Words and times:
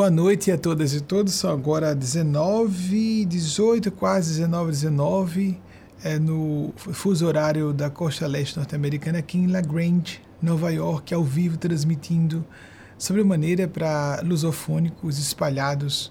Boa 0.00 0.10
noite 0.10 0.50
a 0.50 0.56
todas 0.56 0.94
e 0.94 1.02
todos. 1.02 1.34
São 1.34 1.52
agora 1.52 1.94
19, 1.94 3.26
18, 3.26 3.92
quase 3.92 4.30
19, 4.30 4.70
19, 4.70 5.60
é 6.02 6.18
no 6.18 6.72
fuso 6.74 7.26
horário 7.26 7.70
da 7.74 7.90
costa 7.90 8.26
leste 8.26 8.56
norte-americana, 8.56 9.18
aqui 9.18 9.36
em 9.36 9.46
La 9.46 9.60
Grange, 9.60 10.22
Nova 10.40 10.70
York, 10.72 11.12
ao 11.12 11.22
vivo, 11.22 11.58
transmitindo 11.58 12.42
sobre 12.96 13.22
maneira 13.22 13.68
para 13.68 14.22
lusofônicos 14.24 15.18
espalhados 15.18 16.10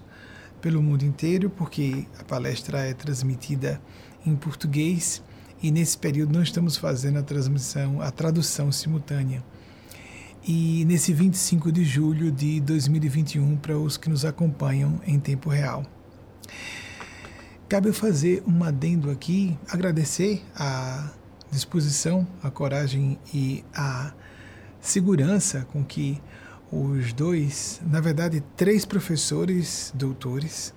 pelo 0.62 0.84
mundo 0.84 1.04
inteiro, 1.04 1.50
porque 1.50 2.06
a 2.20 2.24
palestra 2.24 2.86
é 2.86 2.94
transmitida 2.94 3.82
em 4.24 4.36
português 4.36 5.24
e 5.64 5.72
nesse 5.72 5.98
período 5.98 6.32
não 6.32 6.44
estamos 6.44 6.78
fazendo 6.78 7.18
a 7.18 7.24
transmissão, 7.24 8.00
a 8.04 8.12
tradução 8.12 8.72
simultânea 8.72 9.44
e 10.48 10.86
nesse 10.86 11.14
25 11.14 11.72
de 11.72 11.84
julho 11.84 12.32
de 12.32 12.60
2021 12.62 13.58
para 13.58 13.78
os 13.78 13.98
que 13.98 14.10
nos 14.10 14.26
acompanham 14.26 15.00
em 15.06 15.20
tempo 15.20 15.50
real. 15.50 15.86
Cabe 17.68 17.90
eu 17.90 17.94
fazer 17.94 18.44
um 18.48 18.64
adendo 18.64 19.12
aqui, 19.12 19.58
agradecer 19.70 20.44
a 20.56 21.12
disposição, 21.52 22.28
a 22.42 22.50
coragem 22.50 23.20
e 23.34 23.64
a 23.74 24.14
segurança 24.82 25.68
com 25.72 25.84
que 25.84 26.22
os 26.72 27.14
dois, 27.14 27.82
na 27.86 28.00
verdade, 28.00 28.44
três 28.56 28.86
professores 28.86 29.92
doutores, 29.96 30.74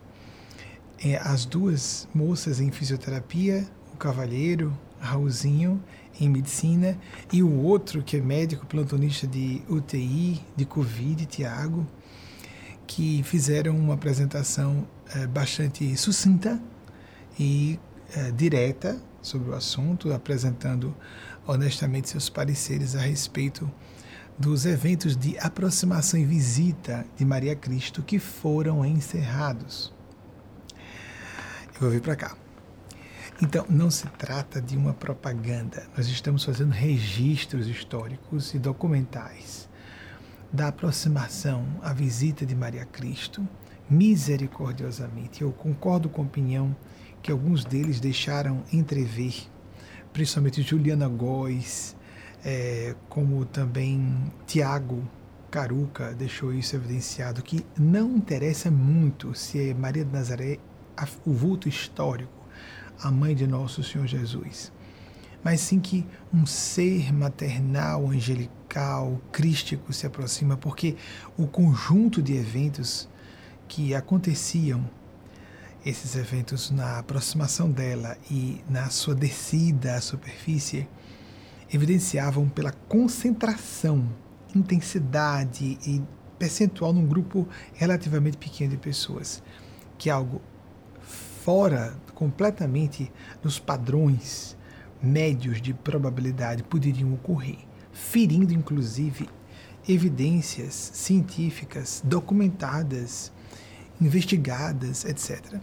é, 1.05 1.17
as 1.17 1.45
duas 1.45 2.09
moças 2.15 2.61
em 2.61 2.71
fisioterapia, 2.71 3.67
o 3.93 3.97
cavalheiro, 3.97 4.77
Raulzinho, 5.01 5.83
em 6.21 6.29
medicina, 6.29 6.99
e 7.33 7.43
o 7.43 7.63
outro, 7.63 8.03
que 8.03 8.17
é 8.17 8.21
médico 8.21 8.67
plantonista 8.67 9.27
de 9.27 9.63
UTI, 9.69 10.41
de 10.57 10.65
Covid, 10.65 11.27
Tiago, 11.27 11.87
que 12.87 13.23
fizeram 13.23 13.77
uma 13.77 13.95
apresentação 13.95 14.87
é, 15.15 15.27
bastante 15.27 15.97
sucinta 15.97 16.61
e 17.39 17.79
é, 18.15 18.31
direta 18.31 19.01
sobre 19.23 19.51
o 19.51 19.55
assunto, 19.55 20.13
apresentando 20.13 20.95
honestamente 21.47 22.09
seus 22.09 22.29
pareceres 22.29 22.95
a 22.95 23.01
respeito 23.01 23.71
dos 24.39 24.67
eventos 24.67 25.17
de 25.17 25.39
aproximação 25.39 26.19
e 26.19 26.25
visita 26.25 27.07
de 27.17 27.25
Maria 27.25 27.55
Cristo 27.55 28.03
que 28.03 28.19
foram 28.19 28.85
encerrados. 28.85 29.93
Eu 31.75 31.81
vou 31.81 31.91
vir 31.91 32.01
para 32.01 32.17
cá. 32.17 32.42
Então, 33.45 33.67
não 33.69 33.91
se 33.91 34.07
trata 34.07 34.63
de 34.63 34.77
uma 34.77 34.95
propaganda. 34.95 35.83
Nós 35.97 36.07
estamos 36.07 36.45
fazendo 36.45 36.71
registros 36.71 37.67
históricos 37.67 38.55
e 38.55 38.59
documentais 38.59 39.69
da 40.53 40.69
aproximação 40.69 41.67
à 41.83 41.93
visita 41.93 42.47
de 42.47 42.55
Maria 42.55 42.85
Cristo, 42.85 43.45
misericordiosamente. 43.91 45.43
Eu 45.43 45.51
concordo 45.51 46.09
com 46.09 46.23
a 46.23 46.25
opinião 46.25 46.75
que 47.21 47.33
alguns 47.33 47.65
deles 47.65 47.99
deixaram 47.99 48.63
entrever, 48.73 49.35
principalmente 50.13 50.63
Juliana 50.63 51.09
Góes, 51.09 51.97
é, 52.45 52.95
como 53.09 53.45
também 53.45 54.33
Tiago 54.47 55.03
Caruca 55.51 56.15
deixou 56.15 56.55
isso 56.55 56.77
evidenciado, 56.77 57.43
que 57.43 57.67
não 57.77 58.17
interessa 58.17 58.71
muito 58.71 59.35
se 59.35 59.71
é 59.71 59.75
Maria 59.75 60.05
de 60.05 60.13
Nazaré 60.13 60.61
o 61.27 61.33
vulto 61.33 61.69
histórico 61.69 62.42
a 63.03 63.11
mãe 63.11 63.35
de 63.35 63.47
nosso 63.47 63.83
Senhor 63.83 64.07
Jesus, 64.07 64.73
mas 65.43 65.61
sim 65.61 65.81
que 65.81 66.07
um 66.33 66.47
ser 66.47 67.13
maternal, 67.13 68.09
angelical, 68.09 69.21
crístico 69.33 69.93
se 69.93 70.07
aproxima, 70.07 70.57
porque 70.57 70.97
o 71.37 71.47
conjunto 71.47 72.23
de 72.23 72.37
eventos 72.37 73.09
que 73.67 73.95
aconteciam, 73.95 74.89
esses 75.85 76.15
eventos 76.15 76.71
na 76.71 77.01
aproximação 77.01 77.69
dela 77.69 78.17
e 78.31 78.63
na 78.71 78.89
sua 78.89 79.17
descida 79.17 79.97
à 79.97 80.01
superfície, 80.01 80.89
evidenciavam 81.73 82.49
pela 82.49 82.71
concentração, 82.71 84.09
intensidade 84.55 85.79
e 85.85 86.01
percentual 86.39 86.93
num 86.93 87.07
grupo 87.07 87.49
relativamente 87.75 88.37
pequeno 88.37 88.71
de 88.71 88.77
pessoas, 88.77 89.43
que 89.99 90.09
algo 90.09 90.41
fora 91.45 91.93
completamente 92.15 93.11
dos 93.43 93.59
padrões 93.59 94.57
médios 95.03 95.61
de 95.61 95.75
probabilidade 95.75 96.63
poderiam 96.63 97.13
ocorrer, 97.15 97.59
ferindo 97.93 98.55
inclusive 98.55 99.29
evidências 99.89 100.93
científicas 100.95 102.01
documentadas, 102.05 103.33
investigadas, 104.01 105.05
etc. 105.05 105.61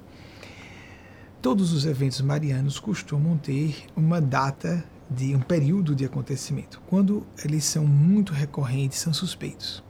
Todos 1.42 1.72
os 1.72 1.86
eventos 1.86 2.20
marianos 2.20 2.78
costumam 2.78 3.38
ter 3.38 3.86
uma 3.96 4.20
data 4.20 4.84
de 5.10 5.34
um 5.34 5.40
período 5.40 5.96
de 5.96 6.04
acontecimento. 6.04 6.82
Quando 6.88 7.26
eles 7.46 7.64
são 7.64 7.88
muito 7.88 8.34
recorrentes, 8.34 9.00
são 9.00 9.14
suspeitos. 9.14 9.82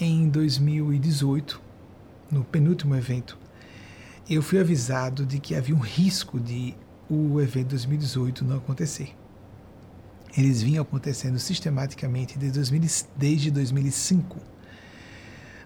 Em 0.00 0.28
2018, 0.28 1.60
no 2.30 2.44
penúltimo 2.44 2.94
evento 2.94 3.36
eu 4.28 4.42
fui 4.42 4.58
avisado 4.58 5.24
de 5.24 5.38
que 5.38 5.54
havia 5.54 5.74
um 5.74 5.80
risco 5.80 6.40
de 6.40 6.74
o 7.08 7.40
evento 7.40 7.68
2018 7.68 8.44
não 8.44 8.56
acontecer. 8.56 9.14
Eles 10.36 10.62
vinham 10.62 10.82
acontecendo 10.82 11.38
sistematicamente 11.38 12.36
desde 13.16 13.50
2005, 13.50 14.36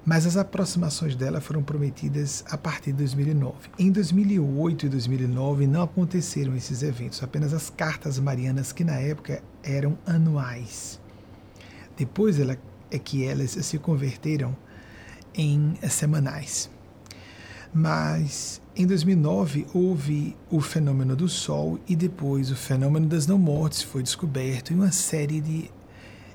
mas 0.04 0.26
as 0.26 0.36
aproximações 0.36 1.16
dela 1.16 1.40
foram 1.40 1.62
prometidas 1.62 2.44
a 2.48 2.58
partir 2.58 2.92
de 2.92 2.98
2009. 2.98 3.70
Em 3.78 3.90
2008 3.90 4.86
e 4.86 4.88
2009 4.90 5.66
não 5.66 5.82
aconteceram 5.82 6.54
esses 6.54 6.82
eventos, 6.82 7.22
apenas 7.22 7.54
as 7.54 7.70
cartas 7.70 8.18
marianas 8.18 8.72
que 8.72 8.84
na 8.84 8.98
época 9.00 9.42
eram 9.62 9.98
anuais. 10.06 11.00
Depois 11.96 12.38
ela, 12.38 12.56
é 12.90 12.98
que 12.98 13.24
elas 13.24 13.50
se 13.50 13.78
converteram 13.78 14.56
em 15.34 15.74
semanais. 15.88 16.70
Mas 17.72 18.60
em 18.74 18.84
2009 18.84 19.66
houve 19.72 20.36
o 20.50 20.60
fenômeno 20.60 21.14
do 21.14 21.28
Sol 21.28 21.78
e 21.86 21.94
depois 21.94 22.50
o 22.50 22.56
fenômeno 22.56 23.06
das 23.06 23.28
não 23.28 23.38
mortes 23.38 23.82
foi 23.82 24.02
descoberto 24.02 24.72
e 24.72 24.74
uma 24.74 24.90
série 24.90 25.40
de 25.40 25.70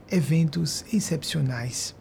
eventos 0.09 0.85
excepcionais 0.93 1.93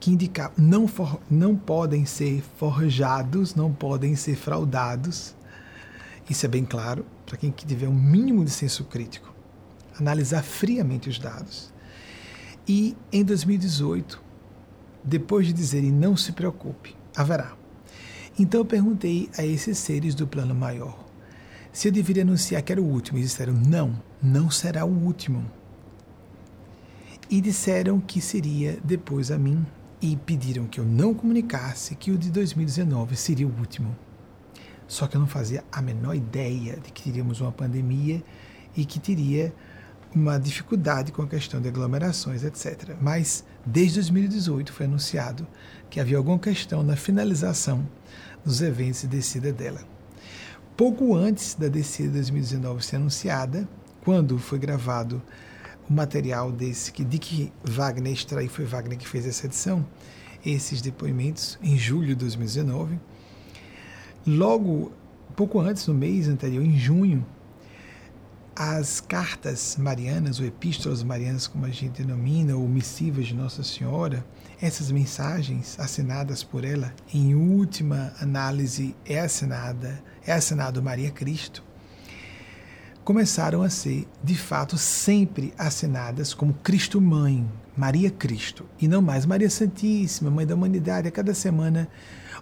que 0.00 0.10
indicam 0.10 0.50
não 0.56 0.88
for, 0.88 1.20
não 1.30 1.54
podem 1.56 2.06
ser 2.06 2.42
forjados, 2.56 3.54
não 3.54 3.72
podem 3.72 4.16
ser 4.16 4.36
fraudados. 4.36 5.34
Isso 6.28 6.46
é 6.46 6.48
bem 6.48 6.64
claro 6.64 7.04
para 7.26 7.36
quem 7.36 7.50
tiver 7.50 7.88
um 7.88 7.94
mínimo 7.94 8.44
de 8.44 8.50
senso 8.50 8.84
crítico, 8.84 9.34
analisar 9.98 10.42
friamente 10.42 11.10
os 11.10 11.18
dados. 11.18 11.72
E 12.66 12.96
em 13.12 13.22
2018, 13.22 14.22
depois 15.02 15.46
de 15.46 15.52
dizerem 15.52 15.90
não 15.90 16.16
se 16.16 16.32
preocupe, 16.32 16.96
haverá 17.14 17.54
então 18.38 18.60
eu 18.60 18.64
perguntei 18.64 19.28
a 19.38 19.44
esses 19.44 19.78
seres 19.78 20.14
do 20.14 20.26
plano 20.26 20.54
maior 20.54 21.04
se 21.74 21.88
eu 21.88 21.92
deveria 21.92 22.22
anunciar 22.22 22.62
que 22.62 22.70
era 22.70 22.80
o 22.80 22.86
último. 22.86 23.18
Eles 23.18 23.30
disseram: 23.30 23.52
não, 23.52 24.00
não 24.22 24.48
será 24.48 24.86
o 24.86 24.88
último. 24.88 25.44
E 27.28 27.40
disseram 27.40 28.00
que 28.00 28.20
seria 28.20 28.78
depois 28.84 29.30
a 29.30 29.36
mim 29.36 29.66
e 30.00 30.16
pediram 30.16 30.66
que 30.66 30.78
eu 30.78 30.84
não 30.84 31.12
comunicasse 31.12 31.96
que 31.96 32.12
o 32.12 32.16
de 32.16 32.30
2019 32.30 33.16
seria 33.16 33.46
o 33.46 33.58
último. 33.58 33.94
Só 34.86 35.08
que 35.08 35.16
eu 35.16 35.20
não 35.20 35.26
fazia 35.26 35.64
a 35.72 35.82
menor 35.82 36.14
ideia 36.14 36.76
de 36.76 36.92
que 36.92 37.02
teríamos 37.02 37.40
uma 37.40 37.50
pandemia 37.50 38.22
e 38.76 38.84
que 38.84 39.00
teria 39.00 39.52
uma 40.14 40.38
dificuldade 40.38 41.10
com 41.10 41.22
a 41.22 41.26
questão 41.26 41.60
de 41.60 41.68
aglomerações, 41.68 42.44
etc. 42.44 42.96
Mas 43.00 43.44
desde 43.66 43.94
2018 43.96 44.72
foi 44.72 44.86
anunciado 44.86 45.46
que 45.90 45.98
havia 45.98 46.16
alguma 46.16 46.38
questão 46.38 46.82
na 46.82 46.96
finalização 46.96 47.86
dos 48.44 48.62
eventos 48.62 49.00
de 49.02 49.08
descida 49.08 49.52
dela. 49.52 49.80
Pouco 50.76 51.16
antes 51.16 51.54
da 51.54 51.68
descida 51.68 52.08
de 52.08 52.14
2019 52.14 52.84
ser 52.84 52.96
anunciada, 52.96 53.68
quando 54.02 54.38
foi 54.38 54.58
gravado 54.58 55.22
o 55.88 55.92
material 55.92 56.52
desse 56.52 56.92
que 56.92 57.04
Dick 57.04 57.52
Wagner 57.64 58.12
extraiu, 58.12 58.48
foi 58.48 58.64
Wagner 58.64 58.98
que 58.98 59.08
fez 59.08 59.26
essa 59.26 59.46
edição, 59.46 59.84
esses 60.44 60.80
depoimentos, 60.80 61.58
em 61.62 61.76
julho 61.76 62.08
de 62.08 62.14
2019. 62.16 62.98
Logo, 64.26 64.92
pouco 65.36 65.60
antes, 65.60 65.86
no 65.86 65.94
mês 65.94 66.28
anterior, 66.28 66.64
em 66.64 66.78
junho, 66.78 67.24
as 68.56 69.00
cartas 69.00 69.76
marianas, 69.76 70.38
ou 70.38 70.46
epístolas 70.46 71.02
marianas, 71.02 71.46
como 71.46 71.66
a 71.66 71.70
gente 71.70 72.02
denomina, 72.02 72.56
ou 72.56 72.68
missivas 72.68 73.26
de 73.26 73.34
Nossa 73.34 73.62
Senhora, 73.64 74.24
essas 74.60 74.90
mensagens 74.90 75.78
assinadas 75.78 76.44
por 76.44 76.64
ela, 76.64 76.94
em 77.12 77.34
última 77.34 78.12
análise, 78.20 78.94
é 79.04 79.18
assinada, 79.18 80.02
é 80.24 80.32
assinado 80.32 80.82
Maria 80.82 81.10
Cristo, 81.10 81.64
começaram 83.04 83.62
a 83.62 83.68
ser, 83.68 84.08
de 84.22 84.36
fato, 84.36 84.78
sempre 84.78 85.52
assinadas 85.58 86.32
como 86.32 86.54
Cristo 86.54 87.00
Mãe, 87.00 87.46
Maria 87.76 88.10
Cristo, 88.10 88.64
e 88.80 88.86
não 88.86 89.02
mais 89.02 89.26
Maria 89.26 89.50
Santíssima, 89.50 90.30
Mãe 90.30 90.46
da 90.46 90.54
Humanidade, 90.54 91.08
a 91.08 91.10
cada 91.10 91.34
semana, 91.34 91.88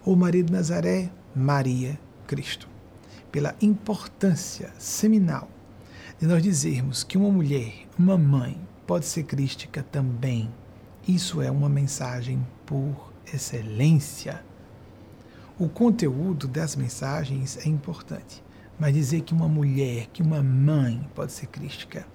ou 0.04 0.14
Maria 0.14 0.44
de 0.44 0.52
Nazaré, 0.52 1.10
Maria 1.34 1.98
Cristo. 2.26 2.68
Pela 3.30 3.56
importância 3.62 4.70
seminal 4.78 5.48
de 6.22 6.28
nós 6.28 6.40
dizermos 6.40 7.02
que 7.02 7.18
uma 7.18 7.28
mulher, 7.28 7.74
uma 7.98 8.16
mãe, 8.16 8.56
pode 8.86 9.06
ser 9.06 9.24
crística 9.24 9.82
também. 9.82 10.48
Isso 11.06 11.42
é 11.42 11.50
uma 11.50 11.68
mensagem 11.68 12.46
por 12.64 13.12
excelência. 13.34 14.40
O 15.58 15.68
conteúdo 15.68 16.46
das 16.46 16.76
mensagens 16.76 17.58
é 17.66 17.68
importante, 17.68 18.40
mas 18.78 18.94
dizer 18.94 19.22
que 19.22 19.34
uma 19.34 19.48
mulher, 19.48 20.06
que 20.12 20.22
uma 20.22 20.40
mãe 20.40 21.04
pode 21.12 21.32
ser 21.32 21.48
crística 21.48 22.06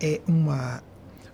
é 0.00 0.20
uma 0.28 0.80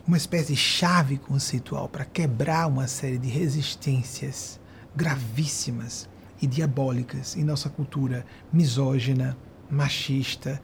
uma 0.08 0.16
espécie 0.16 0.54
de 0.54 0.56
chave 0.56 1.18
conceitual 1.18 1.90
para 1.90 2.06
quebrar 2.06 2.68
uma 2.68 2.86
série 2.86 3.18
de 3.18 3.28
resistências 3.28 4.58
gravíssimas 4.94 6.08
e 6.40 6.46
diabólicas 6.46 7.36
em 7.36 7.44
nossa 7.44 7.68
cultura 7.68 8.24
misógina, 8.50 9.36
machista 9.68 10.62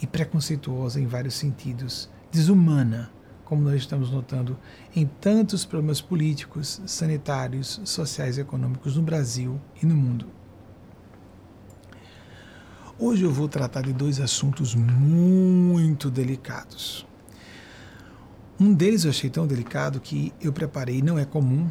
e 0.00 0.06
preconceituosa 0.06 1.00
em 1.00 1.06
vários 1.06 1.34
sentidos, 1.34 2.08
desumana, 2.30 3.10
como 3.44 3.62
nós 3.62 3.74
estamos 3.74 4.10
notando 4.10 4.56
em 4.94 5.06
tantos 5.06 5.64
problemas 5.64 6.00
políticos, 6.00 6.80
sanitários, 6.86 7.80
sociais 7.84 8.38
e 8.38 8.40
econômicos 8.40 8.96
no 8.96 9.02
Brasil 9.02 9.60
e 9.82 9.86
no 9.86 9.94
mundo. 9.94 10.26
Hoje 12.98 13.24
eu 13.24 13.32
vou 13.32 13.48
tratar 13.48 13.82
de 13.82 13.92
dois 13.92 14.20
assuntos 14.20 14.74
muito 14.74 16.10
delicados. 16.10 17.06
Um 18.58 18.74
deles 18.74 19.04
eu 19.04 19.10
achei 19.10 19.30
tão 19.30 19.46
delicado 19.46 19.98
que 20.00 20.32
eu 20.40 20.52
preparei, 20.52 21.00
não 21.00 21.18
é 21.18 21.24
comum 21.24 21.70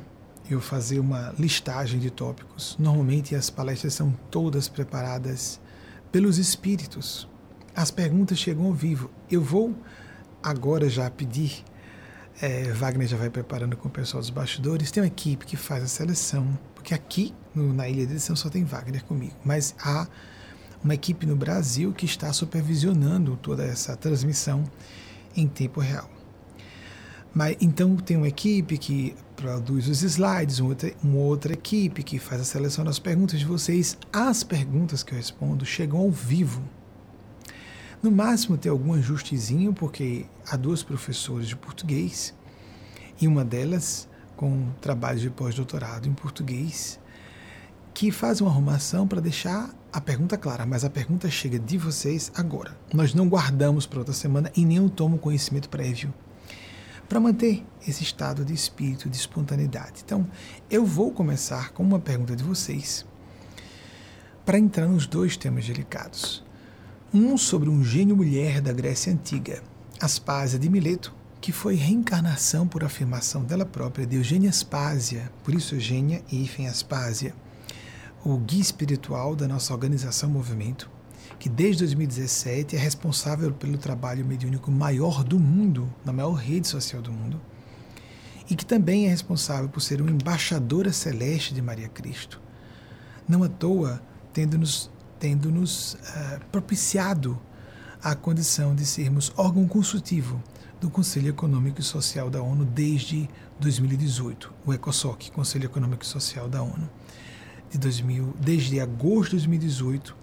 eu 0.50 0.60
fazer 0.60 1.00
uma 1.00 1.34
listagem 1.38 2.00
de 2.00 2.10
tópicos. 2.10 2.76
Normalmente 2.80 3.36
as 3.36 3.50
palestras 3.50 3.94
são 3.94 4.12
todas 4.32 4.68
preparadas 4.68 5.62
pelos 6.12 6.40
espíritos. 6.40 7.30
As 7.76 7.92
perguntas 7.92 8.38
chegam 8.38 8.66
ao 8.66 8.74
vivo. 8.74 9.10
Eu 9.30 9.42
vou 9.42 9.76
agora 10.42 10.90
já 10.90 11.10
pedir, 11.10 11.64
é, 12.42 12.72
Wagner 12.72 13.08
já 13.08 13.18
vai 13.18 13.30
preparando 13.30 13.76
com 13.78 13.88
o 13.88 13.92
pessoal 13.92 14.22
dos 14.22 14.30
bastidores, 14.30 14.92
tem 14.92 15.04
uma 15.04 15.08
equipe 15.08 15.46
que 15.46 15.58
faz 15.58 15.84
a 15.84 15.88
seleção, 15.88 16.58
porque 16.74 16.94
aqui 16.94 17.34
no, 17.54 17.74
na 17.74 17.88
Ilha 17.88 18.06
de 18.06 18.14
Edição 18.14 18.36
só 18.36 18.50
tem 18.50 18.64
Wagner 18.64 19.04
comigo, 19.04 19.36
mas 19.44 19.76
há 19.82 20.08
uma 20.84 20.94
equipe 20.94 21.26
no 21.26 21.36
Brasil 21.36 21.92
que 21.92 22.06
está 22.06 22.32
supervisionando 22.32 23.36
toda 23.38 23.64
essa 23.64 23.96
transmissão 23.98 24.64
em 25.36 25.48
tempo 25.48 25.80
real. 25.82 26.10
Mas 27.34 27.58
então 27.62 27.96
tem 27.96 28.18
uma 28.18 28.28
equipe 28.28 28.78
que 28.78 29.16
produz 29.36 29.88
os 29.88 30.02
slides, 30.02 30.60
uma 30.60 30.70
outra, 30.70 30.94
uma 31.04 31.20
outra 31.20 31.54
equipe 31.54 32.02
que 32.02 32.18
faz 32.18 32.42
a 32.42 32.44
seleção 32.44 32.84
das 32.84 32.98
perguntas 32.98 33.40
de 33.40 33.46
vocês. 33.46 33.98
As 34.12 34.44
perguntas 34.44 35.04
que 35.04 35.14
eu 35.14 35.18
respondo 35.18 35.64
chegam 35.66 36.00
ao 36.00 36.10
vivo. 36.10 36.64
No 38.02 38.10
máximo 38.10 38.58
tem 38.58 38.72
algum 38.72 38.94
ajustezinho, 38.94 39.74
porque 39.74 40.26
há 40.50 40.56
duas 40.56 40.82
professoras 40.82 41.48
de 41.48 41.56
português 41.56 42.34
e 43.20 43.28
uma 43.28 43.44
delas 43.44 44.08
com 44.38 44.72
trabalho 44.80 45.20
de 45.20 45.30
pós-doutorado 45.30 46.08
em 46.08 46.14
português 46.14 46.98
que 47.94 48.10
faz 48.10 48.40
uma 48.40 48.50
arrumação 48.50 49.06
para 49.06 49.20
deixar 49.20 49.76
a 49.92 50.00
pergunta 50.00 50.38
clara, 50.38 50.66
mas 50.66 50.86
a 50.86 50.90
pergunta 50.90 51.30
chega 51.30 51.60
de 51.60 51.78
vocês 51.78 52.32
agora. 52.34 52.78
Nós 52.94 53.14
não 53.14 53.28
guardamos 53.28 53.86
para 53.86 54.00
outra 54.00 54.14
semana 54.14 54.50
e 54.56 54.64
nem 54.64 54.88
tomo 54.88 55.18
conhecimento 55.18 55.68
prévio 55.68 56.14
para 57.10 57.20
manter 57.20 57.66
esse 57.86 58.04
estado 58.04 58.46
de 58.46 58.54
espírito 58.54 59.10
de 59.10 59.18
espontaneidade. 59.18 60.04
Então, 60.06 60.26
eu 60.70 60.86
vou 60.86 61.12
começar 61.12 61.72
com 61.72 61.84
uma 61.84 62.00
pergunta 62.00 62.34
de 62.34 62.44
vocês 62.46 63.06
para 64.46 64.58
entrar 64.58 64.88
nos 64.88 65.06
dois 65.06 65.36
temas 65.36 65.68
delicados. 65.68 66.48
Um 67.12 67.40
sobre 67.40 67.72
um 67.72 67.84
gênio 67.84 68.16
mulher 68.16 68.62
da 68.62 68.72
Grécia 68.72 69.12
Antiga, 69.12 69.64
Aspásia 70.00 70.60
de 70.60 70.70
Mileto, 70.70 71.12
que 71.42 71.52
foi 71.52 71.74
reencarnação 71.74 72.68
por 72.68 72.84
afirmação 72.84 73.44
dela 73.44 73.66
própria 73.66 74.06
de 74.06 74.18
Eugênia 74.18 74.52
Aspásia, 74.52 75.32
por 75.44 75.56
isso 75.56 75.74
Eugênia 75.74 76.22
e 76.32 76.44
Hífen 76.44 76.68
Aspásia, 76.68 77.34
o 78.24 78.38
guia 78.38 78.62
espiritual 78.62 79.36
da 79.36 79.48
nossa 79.48 79.74
organização 79.74 80.30
Movimento, 80.30 80.88
que 81.40 81.50
desde 81.50 81.80
2017 81.80 82.76
é 82.76 82.80
responsável 82.80 83.52
pelo 83.54 83.80
trabalho 83.80 84.24
mediúnico 84.24 84.70
maior 84.70 85.24
do 85.24 85.40
mundo, 85.40 85.92
na 86.06 86.14
maior 86.14 86.34
rede 86.34 86.68
social 86.68 87.02
do 87.02 87.12
mundo, 87.12 87.42
e 88.48 88.56
que 88.56 88.66
também 88.66 89.08
é 89.08 89.10
responsável 89.10 89.68
por 89.68 89.82
ser 89.82 90.00
uma 90.00 90.12
embaixadora 90.12 90.94
celeste 90.94 91.56
de 91.56 91.62
Maria 91.62 91.90
Cristo. 91.90 92.40
Não 93.28 93.44
à 93.44 93.50
toa, 93.50 94.00
tendo-nos 94.32 94.92
tendo 95.20 95.52
-nos, 95.52 95.94
uh, 95.96 96.46
propiciado 96.52 97.40
a 98.02 98.16
condição 98.16 98.74
de 98.74 98.86
sermos 98.86 99.32
órgão 99.36 99.68
consultivo 99.68 100.42
do 100.80 100.90
Conselho 100.90 101.28
Econômico 101.28 101.82
e 101.82 101.84
Social 101.84 102.30
da 102.30 102.42
ONU 102.42 102.64
desde 102.64 103.30
2018, 103.60 104.54
o 104.66 104.74
ECOSOC, 104.74 105.32
Conselho 105.32 105.66
Econômico 105.66 106.04
e 106.04 106.08
Social 106.08 106.48
da 106.48 106.62
ONU, 106.62 106.90
de 107.70 107.78
2000, 107.78 108.34
desde 108.40 108.80
agosto 108.80 109.32
de 109.32 109.48
2018 109.48 110.16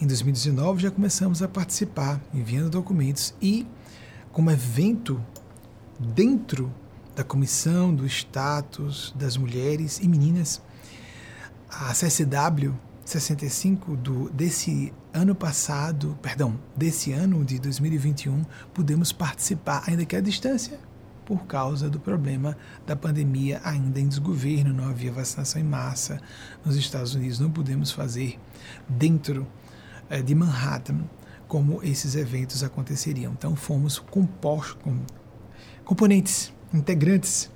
em 0.00 0.06
2019 0.06 0.82
já 0.82 0.90
começamos 0.90 1.42
a 1.42 1.48
participar, 1.48 2.20
enviando 2.34 2.68
documentos 2.68 3.32
e, 3.40 3.66
como 4.32 4.50
evento 4.50 5.24
dentro 5.98 6.72
da 7.14 7.22
Comissão 7.22 7.94
do 7.94 8.04
Status 8.06 9.14
das 9.16 9.36
Mulheres 9.36 10.00
e 10.00 10.08
Meninas, 10.08 10.60
a 11.70 11.92
CSW 11.92 12.74
65 13.04 13.96
do, 13.96 14.30
desse 14.30 14.92
ano 15.12 15.34
passado, 15.34 16.16
perdão, 16.22 16.58
desse 16.76 17.12
ano 17.12 17.44
de 17.44 17.58
2021, 17.58 18.44
pudemos 18.72 19.12
participar, 19.12 19.82
ainda 19.86 20.04
que 20.04 20.14
à 20.14 20.20
distância, 20.20 20.78
por 21.24 21.44
causa 21.46 21.88
do 21.88 22.00
problema 22.00 22.56
da 22.86 22.94
pandemia 22.96 23.60
ainda 23.64 24.00
em 24.00 24.08
desgoverno, 24.08 24.72
não 24.72 24.88
havia 24.88 25.12
vacinação 25.12 25.60
em 25.60 25.64
massa 25.64 26.20
nos 26.64 26.76
Estados 26.76 27.14
Unidos, 27.14 27.38
não 27.38 27.50
pudemos 27.50 27.90
fazer 27.90 28.38
dentro 28.88 29.46
é, 30.08 30.22
de 30.22 30.34
Manhattan 30.34 31.00
como 31.48 31.82
esses 31.82 32.14
eventos 32.14 32.62
aconteceriam. 32.64 33.32
Então 33.32 33.54
fomos 33.54 33.98
compostos, 33.98 34.82
com 34.82 34.98
componentes, 35.84 36.52
integrantes 36.72 37.50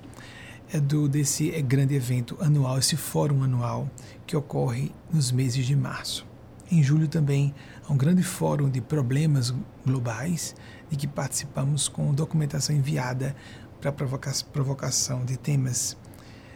é, 0.71 0.79
do, 0.79 1.07
desse 1.07 1.51
é, 1.53 1.61
grande 1.61 1.95
evento 1.95 2.37
anual, 2.41 2.77
esse 2.77 2.95
fórum 2.95 3.43
anual 3.43 3.89
que 4.25 4.35
ocorre 4.35 4.91
nos 5.11 5.31
meses 5.31 5.65
de 5.65 5.75
março. 5.75 6.25
Em 6.69 6.83
julho 6.83 7.07
também 7.07 7.55
há 7.87 7.93
um 7.93 7.97
grande 7.97 8.23
fórum 8.23 8.69
de 8.69 8.81
problemas 8.81 9.53
globais 9.85 10.55
de 10.89 10.97
que 10.97 11.07
participamos 11.07 11.87
com 11.87 12.13
documentação 12.13 12.75
enviada 12.75 13.35
para 13.79 13.91
provoca 13.91 14.31
provocação 14.51 15.23
de 15.23 15.37
temas 15.37 15.95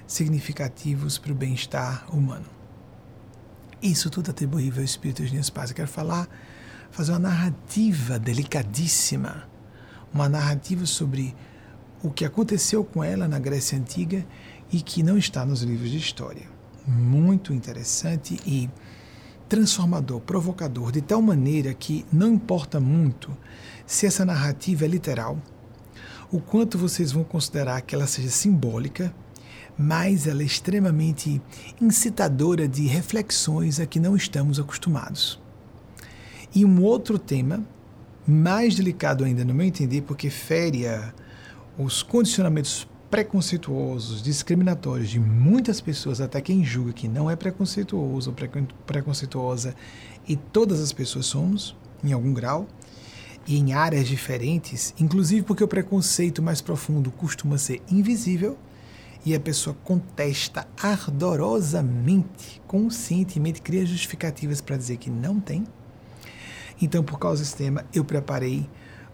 significativos 0.06 1.18
para 1.18 1.32
o 1.32 1.36
bem-estar 1.36 2.14
humano. 2.14 2.46
Isso 3.82 4.10
tudo 4.10 4.32
atribuível 4.32 4.82
ao 4.82 4.86
Espírito 4.86 5.24
de 5.26 5.52
Paz. 5.52 5.70
Eu 5.70 5.76
quero 5.76 5.88
falar, 5.88 6.28
fazer 6.92 7.14
uma 7.14 7.20
narrativa 7.20 8.20
delicadíssima, 8.20 9.48
uma 10.14 10.28
narrativa 10.28 10.86
sobre 10.86 11.34
o 12.04 12.10
que 12.10 12.26
aconteceu 12.26 12.84
com 12.84 13.04
ela 13.04 13.28
na 13.28 13.40
Grécia 13.40 13.78
Antiga 13.78 14.26
e 14.72 14.82
que 14.82 15.04
não 15.04 15.18
está 15.18 15.46
nos 15.46 15.62
livros 15.62 15.90
de 15.90 15.98
história. 15.98 16.48
Muito 16.88 17.54
interessante 17.54 18.38
e 18.46 18.70
transformador, 19.48 20.22
provocador, 20.22 20.92
de 20.92 21.02
tal 21.02 21.22
maneira 21.22 21.74
que 21.74 22.06
não 22.12 22.34
importa 22.34 22.80
muito 22.80 23.36
se 23.86 24.06
essa 24.06 24.26
narrativa 24.26 24.86
é 24.86 24.88
literal, 24.88 25.38
o 26.32 26.40
quanto 26.40 26.78
vocês 26.78 27.12
vão 27.12 27.24
considerar 27.24 27.82
que 27.82 27.94
ela 27.94 28.08
seja 28.08 28.30
simbólica 28.30 29.14
mas 29.78 30.28
ela 30.28 30.44
é 30.44 30.46
extremamente 30.46 31.42
incitadora 31.82 32.68
de 32.68 32.86
reflexões 32.86 33.80
a 33.80 33.86
que 33.86 34.00
não 34.00 34.16
estamos 34.16 34.60
acostumados. 34.60 35.40
E 36.54 36.64
um 36.66 36.84
outro 36.84 37.18
tema, 37.18 37.66
mais 38.28 38.76
delicado 38.76 39.24
ainda 39.24 39.44
no 39.44 39.54
meu 39.54 39.66
entender, 39.66 40.02
porque 40.02 40.30
fere 40.30 40.86
os 41.78 42.04
condicionamentos 42.04 42.88
preconceituosos, 43.10 44.22
discriminatórios 44.22 45.10
de 45.10 45.20
muitas 45.20 45.82
pessoas, 45.82 46.22
até 46.22 46.40
quem 46.40 46.64
julga 46.64 46.94
que 46.94 47.08
não 47.08 47.30
é 47.30 47.36
preconceituoso 47.36 48.30
ou 48.30 48.66
preconceituosa, 48.86 49.76
e 50.28 50.36
todas 50.36 50.80
as 50.80 50.94
pessoas 50.94 51.26
somos, 51.26 51.76
em 52.04 52.14
algum 52.14 52.34
grau, 52.34 52.68
e 53.46 53.58
em 53.58 53.74
áreas 53.74 54.08
diferentes, 54.08 54.94
inclusive 55.00 55.44
porque 55.44 55.64
o 55.64 55.68
preconceito 55.68 56.42
mais 56.42 56.62
profundo 56.62 57.12
costuma 57.12 57.58
ser 57.58 57.82
invisível 57.92 58.58
e 59.26 59.36
a 59.36 59.40
pessoa 59.40 59.76
contesta 59.84 60.68
ardorosamente, 60.82 62.62
conscientemente, 62.66 63.62
cria 63.62 63.86
justificativas 63.86 64.62
para 64.62 64.78
dizer 64.78 64.98
que 64.98 65.10
não 65.10 65.40
tem. 65.40 65.66
Então, 66.82 67.04
por 67.04 67.20
causa 67.20 67.44
desse 67.44 67.56
tema, 67.56 67.86
eu 67.94 68.04
preparei 68.04 68.68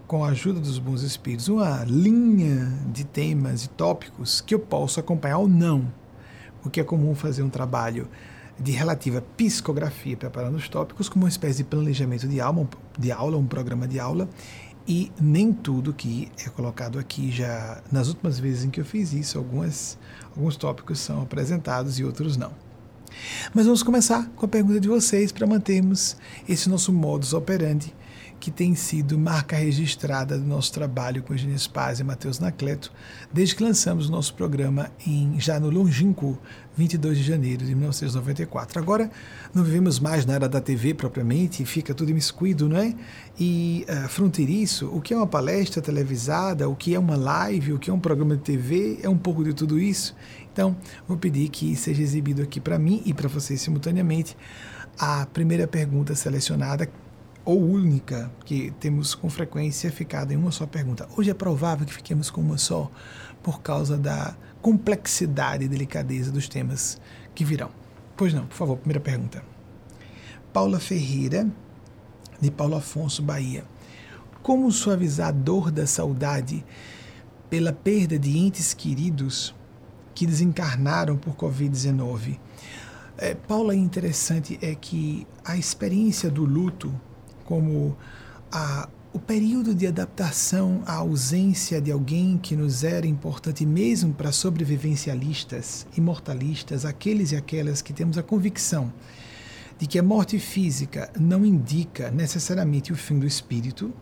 com 0.08 0.24
a 0.24 0.28
ajuda 0.28 0.58
dos 0.58 0.78
bons 0.78 1.02
espíritos, 1.02 1.48
uma 1.48 1.84
linha 1.84 2.72
de 2.90 3.04
temas 3.04 3.66
e 3.66 3.68
tópicos 3.68 4.40
que 4.40 4.54
eu 4.54 4.58
posso 4.58 4.98
acompanhar 4.98 5.36
ou 5.36 5.46
não, 5.46 5.86
porque 6.62 6.80
é 6.80 6.84
comum 6.84 7.14
fazer 7.14 7.42
um 7.42 7.50
trabalho 7.50 8.08
de 8.58 8.72
relativa 8.72 9.20
psicografia 9.36 10.16
preparando 10.16 10.56
os 10.56 10.66
tópicos 10.66 11.10
como 11.10 11.26
uma 11.26 11.28
espécie 11.28 11.58
de 11.58 11.64
planejamento 11.64 12.26
de 12.26 12.40
aula, 12.40 12.66
de 12.98 13.12
aula, 13.12 13.36
um 13.36 13.46
programa 13.46 13.86
de 13.86 14.00
aula, 14.00 14.26
e 14.88 15.12
nem 15.20 15.52
tudo 15.52 15.92
que 15.92 16.32
é 16.42 16.48
colocado 16.48 16.98
aqui 16.98 17.30
já 17.30 17.82
nas 17.92 18.08
últimas 18.08 18.38
vezes 18.38 18.64
em 18.64 18.70
que 18.70 18.80
eu 18.80 18.86
fiz 18.86 19.12
isso, 19.12 19.36
algumas, 19.36 19.98
alguns 20.34 20.56
tópicos 20.56 21.00
são 21.00 21.20
apresentados 21.20 21.98
e 21.98 22.04
outros 22.04 22.34
não. 22.38 22.52
Mas 23.52 23.66
vamos 23.66 23.82
começar 23.82 24.26
com 24.34 24.46
a 24.46 24.48
pergunta 24.48 24.80
de 24.80 24.88
vocês 24.88 25.30
para 25.30 25.46
mantermos 25.46 26.16
esse 26.48 26.66
nosso 26.70 26.94
modus 26.94 27.34
operandi 27.34 27.94
que 28.40 28.50
tem 28.50 28.74
sido 28.74 29.18
marca 29.18 29.56
registrada 29.56 30.38
do 30.38 30.44
nosso 30.44 30.72
trabalho 30.72 31.22
com 31.22 31.32
Eugênio 31.34 31.58
Spaz 31.58 32.00
e 32.00 32.04
Matheus 32.04 32.38
Nacleto, 32.38 32.92
desde 33.32 33.56
que 33.56 33.62
lançamos 33.62 34.08
o 34.08 34.12
nosso 34.12 34.34
programa 34.34 34.90
em, 35.06 35.38
já 35.38 35.58
no 35.58 35.70
longínquo 35.70 36.38
22 36.76 37.18
de 37.18 37.24
janeiro 37.24 37.64
de 37.64 37.74
1994. 37.74 38.78
Agora 38.78 39.10
não 39.52 39.64
vivemos 39.64 39.98
mais 39.98 40.24
na 40.24 40.34
era 40.34 40.48
da 40.48 40.60
TV 40.60 40.94
propriamente, 40.94 41.64
fica 41.64 41.92
tudo 41.92 42.10
imiscuído, 42.10 42.68
não 42.68 42.76
é? 42.76 42.94
E 43.38 43.84
uh, 43.88 44.08
fronteiriço, 44.08 44.86
o 44.86 45.00
que 45.00 45.12
é 45.12 45.16
uma 45.16 45.26
palestra 45.26 45.82
televisada, 45.82 46.68
o 46.68 46.76
que 46.76 46.94
é 46.94 46.98
uma 46.98 47.16
live, 47.16 47.72
o 47.72 47.78
que 47.78 47.90
é 47.90 47.92
um 47.92 47.98
programa 47.98 48.36
de 48.36 48.42
TV, 48.42 49.00
é 49.02 49.08
um 49.08 49.18
pouco 49.18 49.42
de 49.42 49.52
tudo 49.52 49.78
isso. 49.78 50.14
Então, 50.52 50.76
vou 51.06 51.16
pedir 51.16 51.48
que 51.48 51.74
seja 51.74 52.02
exibido 52.02 52.42
aqui 52.42 52.60
para 52.60 52.78
mim 52.78 53.02
e 53.04 53.12
para 53.12 53.28
vocês 53.28 53.60
simultaneamente 53.60 54.36
a 54.98 55.26
primeira 55.26 55.66
pergunta 55.66 56.14
selecionada 56.14 56.88
ou 57.48 57.58
única, 57.58 58.30
que 58.44 58.70
temos 58.72 59.14
com 59.14 59.30
frequência 59.30 59.90
ficado 59.90 60.32
em 60.32 60.36
uma 60.36 60.50
só 60.50 60.66
pergunta. 60.66 61.08
Hoje 61.16 61.30
é 61.30 61.34
provável 61.34 61.86
que 61.86 61.94
fiquemos 61.94 62.28
com 62.28 62.42
uma 62.42 62.58
só, 62.58 62.90
por 63.42 63.62
causa 63.62 63.96
da 63.96 64.36
complexidade 64.60 65.64
e 65.64 65.68
delicadeza 65.68 66.30
dos 66.30 66.46
temas 66.46 67.00
que 67.34 67.46
virão. 67.46 67.70
Pois 68.18 68.34
não, 68.34 68.46
por 68.46 68.54
favor, 68.54 68.76
primeira 68.76 69.00
pergunta. 69.00 69.42
Paula 70.52 70.78
Ferreira, 70.78 71.50
de 72.38 72.50
Paulo 72.50 72.76
Afonso, 72.76 73.22
Bahia. 73.22 73.64
Como 74.42 74.70
suavizar 74.70 75.28
a 75.28 75.32
dor 75.32 75.70
da 75.70 75.86
saudade 75.86 76.62
pela 77.48 77.72
perda 77.72 78.18
de 78.18 78.36
entes 78.36 78.74
queridos 78.74 79.54
que 80.14 80.26
desencarnaram 80.26 81.16
por 81.16 81.34
Covid-19? 81.34 82.38
É, 83.16 83.34
Paula, 83.34 83.74
interessante 83.74 84.58
é 84.60 84.74
que 84.74 85.26
a 85.42 85.56
experiência 85.56 86.30
do 86.30 86.44
luto 86.44 86.94
como 87.48 87.96
a, 88.52 88.90
o 89.10 89.18
período 89.18 89.74
de 89.74 89.86
adaptação 89.86 90.82
à 90.84 90.96
ausência 90.96 91.80
de 91.80 91.90
alguém 91.90 92.36
que 92.36 92.54
nos 92.54 92.84
era 92.84 93.06
importante, 93.06 93.64
mesmo 93.64 94.12
para 94.12 94.30
sobrevivencialistas, 94.32 95.86
imortalistas, 95.96 96.84
aqueles 96.84 97.32
e 97.32 97.36
aquelas 97.36 97.80
que 97.80 97.94
temos 97.94 98.18
a 98.18 98.22
convicção 98.22 98.92
de 99.78 99.86
que 99.86 99.98
a 99.98 100.02
morte 100.02 100.38
física 100.38 101.10
não 101.18 101.42
indica 101.42 102.10
necessariamente 102.10 102.92
o 102.92 102.96
fim 102.96 103.18
do 103.18 103.26
espírito, 103.26 103.94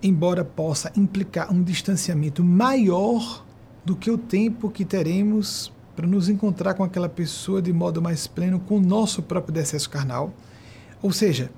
embora 0.00 0.44
possa 0.44 0.92
implicar 0.96 1.52
um 1.52 1.64
distanciamento 1.64 2.44
maior 2.44 3.44
do 3.84 3.96
que 3.96 4.08
o 4.08 4.16
tempo 4.16 4.70
que 4.70 4.84
teremos 4.84 5.72
para 5.96 6.06
nos 6.06 6.28
encontrar 6.28 6.74
com 6.74 6.84
aquela 6.84 7.08
pessoa 7.08 7.60
de 7.60 7.72
modo 7.72 8.00
mais 8.00 8.28
pleno 8.28 8.60
com 8.60 8.76
o 8.76 8.80
nosso 8.80 9.20
próprio 9.20 9.52
decesso 9.52 9.90
carnal. 9.90 10.32
Ou 11.02 11.10
seja, 11.10 11.50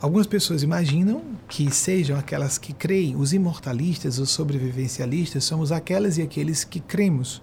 Algumas 0.00 0.26
pessoas 0.26 0.62
imaginam 0.62 1.22
que 1.48 1.70
sejam 1.70 2.18
aquelas 2.18 2.58
que 2.58 2.72
creem, 2.72 3.16
os 3.16 3.32
imortalistas, 3.32 4.18
os 4.18 4.30
sobrevivencialistas, 4.30 5.44
somos 5.44 5.72
aquelas 5.72 6.18
e 6.18 6.22
aqueles 6.22 6.64
que 6.64 6.80
cremos 6.80 7.40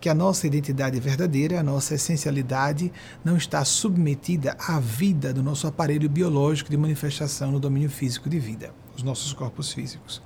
que 0.00 0.08
a 0.08 0.14
nossa 0.14 0.46
identidade 0.46 0.98
verdadeira, 0.98 1.60
a 1.60 1.62
nossa 1.62 1.94
essencialidade 1.94 2.90
não 3.22 3.36
está 3.36 3.62
submetida 3.66 4.56
à 4.58 4.80
vida 4.80 5.32
do 5.32 5.42
nosso 5.42 5.66
aparelho 5.66 6.08
biológico 6.08 6.70
de 6.70 6.76
manifestação 6.76 7.52
no 7.52 7.60
domínio 7.60 7.90
físico 7.90 8.30
de 8.30 8.38
vida, 8.38 8.72
os 8.96 9.02
nossos 9.02 9.34
corpos 9.34 9.70
físicos. 9.70 10.22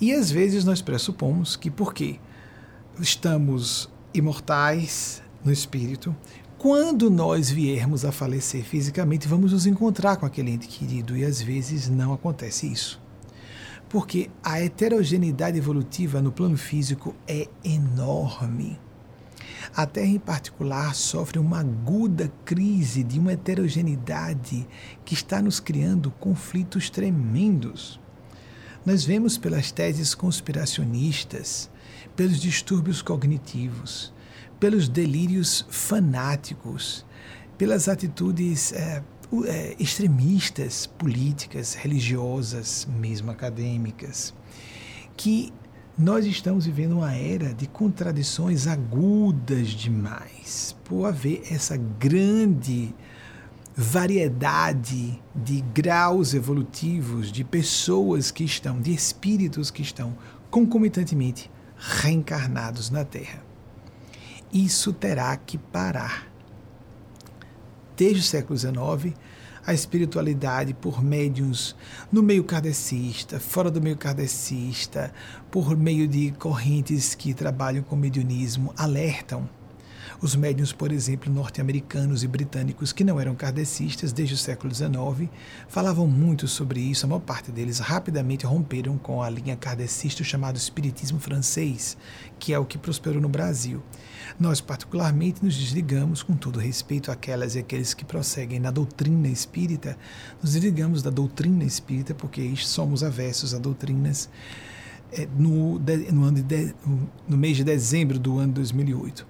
E 0.00 0.12
às 0.12 0.28
vezes 0.28 0.64
nós 0.64 0.82
pressupomos 0.82 1.54
que 1.54 1.70
porque 1.70 2.18
estamos 3.00 3.88
imortais 4.12 5.22
no 5.44 5.52
espírito, 5.52 6.14
quando 6.64 7.10
nós 7.10 7.50
viermos 7.50 8.06
a 8.06 8.10
falecer 8.10 8.64
fisicamente, 8.64 9.28
vamos 9.28 9.52
nos 9.52 9.66
encontrar 9.66 10.16
com 10.16 10.24
aquele 10.24 10.50
ente 10.50 10.66
querido 10.66 11.14
e 11.14 11.22
às 11.22 11.38
vezes 11.42 11.90
não 11.90 12.14
acontece 12.14 12.66
isso. 12.66 12.98
Porque 13.86 14.30
a 14.42 14.58
heterogeneidade 14.62 15.58
evolutiva 15.58 16.22
no 16.22 16.32
plano 16.32 16.56
físico 16.56 17.14
é 17.28 17.48
enorme. 17.62 18.80
A 19.76 19.84
Terra, 19.84 20.06
em 20.06 20.18
particular, 20.18 20.94
sofre 20.94 21.38
uma 21.38 21.60
aguda 21.60 22.32
crise 22.46 23.04
de 23.04 23.18
uma 23.20 23.32
heterogeneidade 23.32 24.66
que 25.04 25.12
está 25.12 25.42
nos 25.42 25.60
criando 25.60 26.10
conflitos 26.12 26.88
tremendos. 26.88 28.00
Nós 28.86 29.04
vemos 29.04 29.36
pelas 29.36 29.70
teses 29.70 30.14
conspiracionistas, 30.14 31.70
pelos 32.16 32.40
distúrbios 32.40 33.02
cognitivos, 33.02 34.13
pelos 34.58 34.88
delírios 34.88 35.66
fanáticos, 35.68 37.04
pelas 37.58 37.88
atitudes 37.88 38.72
é, 38.72 39.02
é, 39.46 39.76
extremistas, 39.78 40.86
políticas, 40.86 41.74
religiosas, 41.74 42.86
mesmo 42.98 43.30
acadêmicas, 43.30 44.34
que 45.16 45.52
nós 45.96 46.26
estamos 46.26 46.66
vivendo 46.66 46.98
uma 46.98 47.14
era 47.14 47.54
de 47.54 47.66
contradições 47.66 48.66
agudas 48.66 49.68
demais, 49.68 50.76
por 50.84 51.06
haver 51.06 51.42
essa 51.50 51.76
grande 51.76 52.94
variedade 53.76 55.20
de 55.34 55.60
graus 55.72 56.34
evolutivos, 56.34 57.30
de 57.30 57.44
pessoas 57.44 58.30
que 58.30 58.44
estão, 58.44 58.80
de 58.80 58.92
espíritos 58.92 59.70
que 59.70 59.82
estão 59.82 60.16
concomitantemente 60.50 61.50
reencarnados 61.76 62.90
na 62.90 63.04
Terra 63.04 63.53
isso 64.54 64.92
terá 64.92 65.36
que 65.36 65.58
parar. 65.58 66.28
Desde 67.96 68.20
o 68.20 68.22
século 68.22 68.56
XIX, 68.56 69.16
a 69.66 69.74
espiritualidade 69.74 70.72
por 70.72 71.02
médiums 71.02 71.74
no 72.12 72.22
meio 72.22 72.44
kardecista, 72.44 73.40
fora 73.40 73.70
do 73.70 73.82
meio 73.82 73.96
kardecista, 73.96 75.12
por 75.50 75.76
meio 75.76 76.06
de 76.06 76.30
correntes 76.32 77.14
que 77.16 77.34
trabalham 77.34 77.82
com 77.82 77.96
mediunismo, 77.96 78.72
alertam 78.76 79.48
os 80.24 80.34
médiuns, 80.34 80.72
por 80.72 80.90
exemplo, 80.90 81.30
norte-americanos 81.30 82.22
e 82.22 82.28
britânicos 82.28 82.92
que 82.92 83.04
não 83.04 83.20
eram 83.20 83.34
kardecistas 83.34 84.12
desde 84.12 84.34
o 84.34 84.38
século 84.38 84.74
XIX, 84.74 85.28
falavam 85.68 86.06
muito 86.06 86.48
sobre 86.48 86.80
isso. 86.80 87.04
A 87.04 87.08
maior 87.08 87.20
parte 87.20 87.50
deles 87.50 87.78
rapidamente 87.78 88.46
romperam 88.46 88.96
com 88.96 89.22
a 89.22 89.28
linha 89.28 89.54
kardecista 89.54 90.24
chamado 90.24 90.56
Espiritismo 90.56 91.18
francês, 91.18 91.96
que 92.38 92.54
é 92.54 92.58
o 92.58 92.64
que 92.64 92.78
prosperou 92.78 93.20
no 93.20 93.28
Brasil. 93.28 93.82
Nós, 94.38 94.60
particularmente, 94.60 95.44
nos 95.44 95.56
desligamos, 95.56 96.22
com 96.22 96.34
todo 96.34 96.58
respeito 96.58 97.10
àquelas 97.10 97.54
e 97.54 97.58
aqueles 97.58 97.94
que 97.94 98.04
prosseguem 98.04 98.58
na 98.58 98.70
doutrina 98.70 99.28
espírita, 99.28 99.96
nos 100.42 100.52
desligamos 100.52 101.02
da 101.02 101.10
doutrina 101.10 101.64
espírita 101.64 102.14
porque 102.14 102.54
somos 102.56 103.02
avessos 103.02 103.54
a 103.54 103.58
doutrinas 103.58 104.28
é, 105.12 105.28
no, 105.38 105.78
no, 105.78 106.24
ano 106.24 106.42
de, 106.42 106.74
no 107.28 107.36
mês 107.36 107.56
de 107.56 107.64
dezembro 107.64 108.18
do 108.18 108.38
ano 108.38 108.52
2008. 108.54 109.26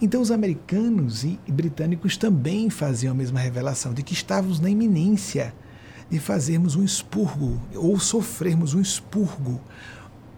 Então, 0.00 0.20
os 0.20 0.30
americanos 0.30 1.24
e 1.24 1.38
britânicos 1.48 2.16
também 2.16 2.70
faziam 2.70 3.12
a 3.12 3.14
mesma 3.14 3.40
revelação 3.40 3.92
de 3.92 4.02
que 4.02 4.12
estávamos 4.12 4.60
na 4.60 4.70
iminência 4.70 5.52
de 6.08 6.18
fazermos 6.18 6.76
um 6.76 6.84
expurgo 6.84 7.60
ou 7.74 7.98
sofrermos 7.98 8.74
um 8.74 8.80
expurgo 8.80 9.60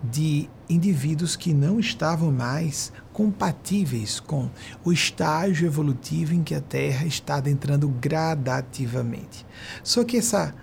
de 0.02 0.48
indivíduos 0.68 1.36
que 1.36 1.52
não 1.52 1.78
estavam 1.78 2.32
mais 2.32 2.92
compatíveis 3.12 4.20
com 4.20 4.48
o 4.84 4.92
estágio 4.92 5.66
evolutivo 5.66 6.34
em 6.34 6.42
que 6.42 6.54
a 6.54 6.60
Terra 6.60 7.06
está 7.06 7.36
adentrando 7.36 7.88
gradativamente. 7.88 9.46
Só 9.82 10.04
que 10.04 10.16
essa 10.16 10.54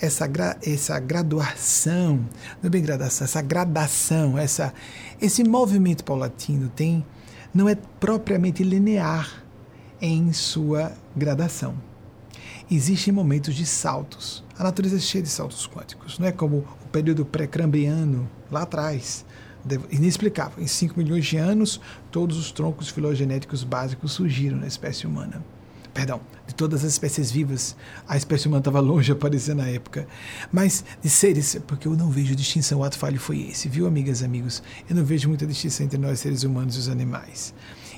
essa, 0.00 0.26
essa 0.62 0.98
graduação, 0.98 2.16
não 2.62 2.66
é 2.66 2.68
bem 2.70 2.82
gradação, 2.82 3.26
essa 3.26 3.42
gradação, 3.42 4.38
essa, 4.38 4.72
esse 5.20 5.44
movimento 5.44 6.02
paulatino 6.04 6.70
tem 6.70 7.04
não 7.52 7.68
é 7.68 7.74
propriamente 7.74 8.62
linear 8.62 9.44
em 10.00 10.32
sua 10.32 10.92
gradação. 11.14 11.74
Existem 12.70 13.12
momentos 13.12 13.54
de 13.54 13.66
saltos. 13.66 14.44
A 14.56 14.62
natureza 14.62 14.96
é 14.96 15.00
cheia 15.00 15.22
de 15.22 15.28
saltos 15.28 15.66
quânticos. 15.66 16.18
Não 16.18 16.28
é 16.28 16.32
como 16.32 16.58
o 16.58 16.88
período 16.92 17.24
pré-cambriano 17.24 18.30
lá 18.50 18.62
atrás, 18.62 19.24
inexplicável. 19.90 20.62
Em 20.62 20.66
5 20.66 20.98
milhões 20.98 21.26
de 21.26 21.36
anos, 21.36 21.80
todos 22.10 22.38
os 22.38 22.50
troncos 22.52 22.88
filogenéticos 22.88 23.64
básicos 23.64 24.12
surgiram 24.12 24.56
na 24.56 24.66
espécie 24.66 25.06
humana. 25.06 25.42
perdão, 25.92 26.20
de 26.46 26.54
todas 26.54 26.84
as 26.84 26.92
espécies 26.92 27.30
vivas. 27.30 27.76
A 28.08 28.16
espécie 28.16 28.46
humana 28.46 28.60
estava 28.60 28.80
longe 28.80 29.06
de 29.06 29.12
aparecer 29.12 29.54
na 29.54 29.66
época. 29.68 30.06
Mas 30.52 30.84
de 31.02 31.10
seres, 31.10 31.60
porque 31.66 31.88
eu 31.88 31.96
não 31.96 32.10
vejo 32.10 32.34
distinção, 32.34 32.80
o 32.80 32.84
ato 32.84 32.96
falho 32.96 33.18
foi 33.18 33.40
esse, 33.48 33.68
viu, 33.68 33.86
amigas 33.86 34.20
e 34.20 34.24
amigos? 34.24 34.62
Eu 34.88 34.96
não 34.96 35.04
vejo 35.04 35.28
muita 35.28 35.46
distinção 35.46 35.86
entre 35.86 35.98
nós, 35.98 36.20
seres 36.20 36.44
humanos, 36.44 36.76
e 36.76 36.78
os 36.78 36.88
animais. 36.88 37.52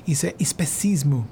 Isso 0.07 0.27
é 0.27 0.35
especismo. 0.39 1.27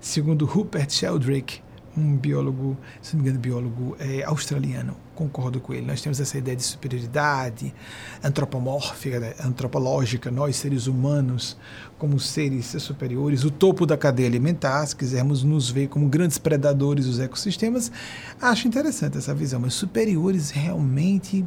Segundo 0.00 0.44
Rupert 0.44 0.90
Sheldrake, 0.90 1.60
um 1.96 2.16
biólogo, 2.16 2.76
se 3.02 3.16
não 3.16 3.22
me 3.22 3.28
engano, 3.28 3.42
biólogo 3.42 3.96
é, 3.98 4.22
australiano, 4.24 4.96
concordo 5.18 5.60
com 5.60 5.74
ele. 5.74 5.84
Nós 5.84 6.00
temos 6.00 6.20
essa 6.20 6.38
ideia 6.38 6.56
de 6.56 6.62
superioridade 6.62 7.74
antropomórfica, 8.22 9.18
né, 9.18 9.34
antropológica, 9.44 10.30
nós 10.30 10.54
seres 10.54 10.86
humanos 10.86 11.56
como 11.98 12.20
seres 12.20 12.66
superiores, 12.78 13.42
o 13.42 13.50
topo 13.50 13.84
da 13.84 13.96
cadeia 13.96 14.28
alimentar, 14.28 14.86
se 14.86 14.94
quisermos 14.94 15.42
nos 15.42 15.68
ver 15.68 15.88
como 15.88 16.08
grandes 16.08 16.38
predadores 16.38 17.06
dos 17.06 17.18
ecossistemas, 17.18 17.90
acho 18.40 18.68
interessante 18.68 19.18
essa 19.18 19.34
visão, 19.34 19.58
mas 19.58 19.74
superiores 19.74 20.50
realmente 20.50 21.44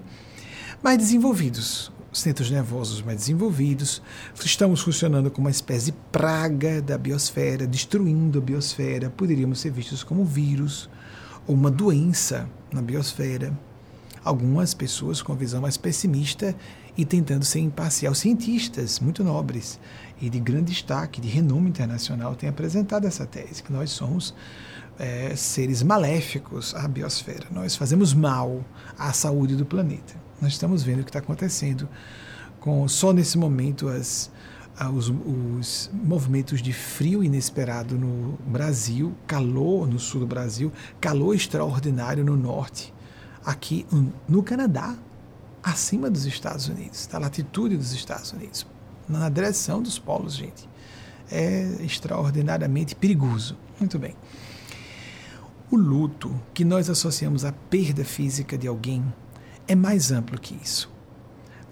mais 0.84 0.98
desenvolvidos 0.98 1.90
centros 2.12 2.52
nervosos 2.52 3.02
mais 3.02 3.20
desenvolvidos, 3.20 4.02
estamos 4.44 4.82
funcionando 4.82 5.32
como 5.32 5.48
uma 5.48 5.52
espécie 5.52 5.86
de 5.86 5.98
praga 6.12 6.82
da 6.82 6.98
biosfera, 6.98 7.66
destruindo 7.66 8.38
a 8.40 8.42
biosfera, 8.42 9.10
poderíamos 9.10 9.62
ser 9.62 9.72
vistos 9.72 10.04
como 10.04 10.26
vírus 10.26 10.90
ou 11.48 11.56
uma 11.56 11.72
doença 11.72 12.50
na 12.72 12.82
biosfera. 12.82 13.58
Algumas 14.24 14.74
pessoas 14.74 15.22
com 15.22 15.36
visão 15.36 15.62
mais 15.62 15.78
pessimista 15.78 16.56
e 16.98 17.06
tentando 17.06 17.44
ser 17.46 17.60
imparcial, 17.60 18.14
cientistas 18.14 19.00
muito 19.00 19.24
nobres 19.24 19.80
e 20.22 20.30
de 20.30 20.40
grande 20.40 20.72
destaque, 20.72 21.20
de 21.20 21.28
renome 21.28 21.70
internacional, 21.70 22.36
têm 22.36 22.50
apresentado 22.50 23.08
essa 23.08 23.26
tese, 23.26 23.64
que 23.64 23.74
nós 23.74 23.90
somos 23.90 24.36
é, 25.00 25.36
seres 25.36 25.82
maléficos 25.82 26.76
à 26.76 26.88
biosfera, 26.88 27.48
nós 27.52 27.76
fazemos 27.76 28.14
mal 28.14 28.64
à 28.98 29.12
saúde 29.12 29.56
do 29.56 29.66
planeta. 29.66 30.14
Nós 30.40 30.54
estamos 30.54 30.84
vendo 30.84 31.02
o 31.02 31.04
que 31.04 31.10
está 31.10 31.20
acontecendo 31.20 31.88
com 32.60 32.88
só 32.88 33.12
nesse 33.12 33.38
momento 33.38 33.88
as, 33.88 34.31
os, 34.90 35.10
os, 35.10 35.92
movimentos 35.94 36.62
de 36.62 36.74
frio 36.74 37.24
inesperado 37.24 37.98
no 37.98 38.38
Brasil, 38.46 39.14
calor 39.28 39.88
no 39.88 40.00
sul 40.00 40.22
do 40.22 40.28
Brasil, 40.28 40.72
calor 41.00 41.36
extraordinário 41.36 42.24
no 42.24 42.36
norte, 42.36 42.94
aqui 43.46 43.86
no 44.28 44.42
Canadá, 44.42 44.96
acima 45.62 46.10
dos 46.10 46.26
Estados 46.26 46.68
Unidos, 46.68 47.06
da 47.08 47.20
latitude 47.20 47.78
dos 47.78 47.92
Estados 47.92 48.32
Unidos, 48.32 48.66
na 49.08 49.30
direção 49.30 49.82
dos 49.82 50.00
polos, 50.00 50.36
gente. 50.36 50.70
É 51.30 51.78
extraordinariamente 51.82 52.96
perigoso. 52.96 53.58
Muito 53.80 53.98
bem. 53.98 54.16
O 55.70 55.78
luto 55.78 56.34
que 56.54 56.66
nós 56.66 56.90
associamos 56.90 57.46
à 57.46 57.52
perda 57.54 58.04
física 58.04 58.58
de 58.58 58.68
alguém 58.68 59.02
é 59.68 59.76
mais 59.76 60.12
amplo 60.12 60.38
que 60.40 60.54
isso. 60.62 60.92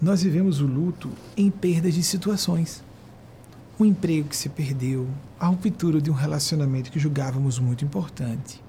Nós 0.00 0.22
vivemos 0.22 0.62
o 0.62 0.66
luto 0.66 1.10
em 1.36 1.50
perdas 1.50 1.92
de 1.92 2.02
situações. 2.02 2.82
Um 3.80 3.86
emprego 3.86 4.28
que 4.28 4.36
se 4.36 4.50
perdeu, 4.50 5.08
a 5.38 5.46
ruptura 5.46 6.02
de 6.02 6.10
um 6.10 6.14
relacionamento 6.14 6.92
que 6.92 6.98
julgávamos 6.98 7.58
muito 7.58 7.82
importante. 7.82 8.62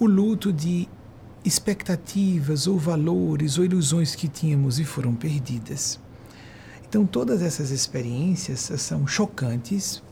O 0.00 0.06
luto 0.06 0.52
de 0.52 0.88
expectativas 1.44 2.66
ou 2.66 2.76
valores 2.76 3.56
ou 3.56 3.64
ilusões 3.64 4.16
que 4.16 4.26
tínhamos 4.26 4.80
e 4.80 4.84
foram 4.84 5.14
perdidas. 5.14 6.00
Então, 6.88 7.06
todas 7.06 7.40
essas 7.40 7.70
experiências 7.70 8.58
são 8.80 9.06
chocantes 9.06 10.02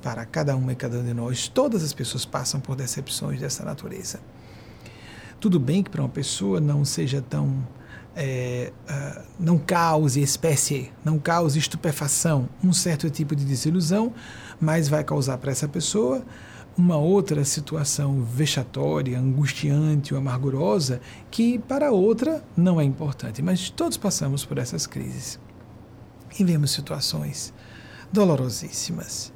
para 0.00 0.24
cada 0.24 0.54
uma 0.54 0.70
e 0.70 0.76
cada 0.76 1.00
um 1.00 1.04
de 1.04 1.12
nós. 1.12 1.48
Todas 1.48 1.82
as 1.82 1.92
pessoas 1.92 2.24
passam 2.24 2.60
por 2.60 2.76
decepções 2.76 3.40
dessa 3.40 3.64
natureza. 3.64 4.20
Tudo 5.40 5.58
bem 5.58 5.82
que 5.82 5.90
para 5.90 6.02
uma 6.02 6.08
pessoa 6.08 6.60
não 6.60 6.84
seja 6.84 7.20
tão. 7.20 7.66
É, 8.20 8.72
uh, 8.90 9.22
não 9.38 9.56
cause 9.58 10.20
espécie, 10.20 10.90
não 11.04 11.20
cause 11.20 11.56
estupefação, 11.56 12.48
um 12.64 12.72
certo 12.72 13.08
tipo 13.08 13.36
de 13.36 13.44
desilusão, 13.44 14.12
mas 14.60 14.88
vai 14.88 15.04
causar 15.04 15.38
para 15.38 15.52
essa 15.52 15.68
pessoa 15.68 16.24
uma 16.76 16.96
outra 16.96 17.44
situação 17.44 18.22
vexatória, 18.22 19.18
angustiante 19.18 20.14
ou 20.14 20.20
amargurosa 20.20 21.00
que 21.30 21.58
para 21.58 21.90
outra 21.90 22.42
não 22.56 22.80
é 22.80 22.84
importante. 22.84 23.42
Mas 23.42 23.68
todos 23.68 23.96
passamos 23.96 24.44
por 24.44 24.58
essas 24.58 24.86
crises 24.86 25.40
e 26.38 26.44
vemos 26.44 26.70
situações 26.70 27.52
dolorosíssimas 28.12 29.32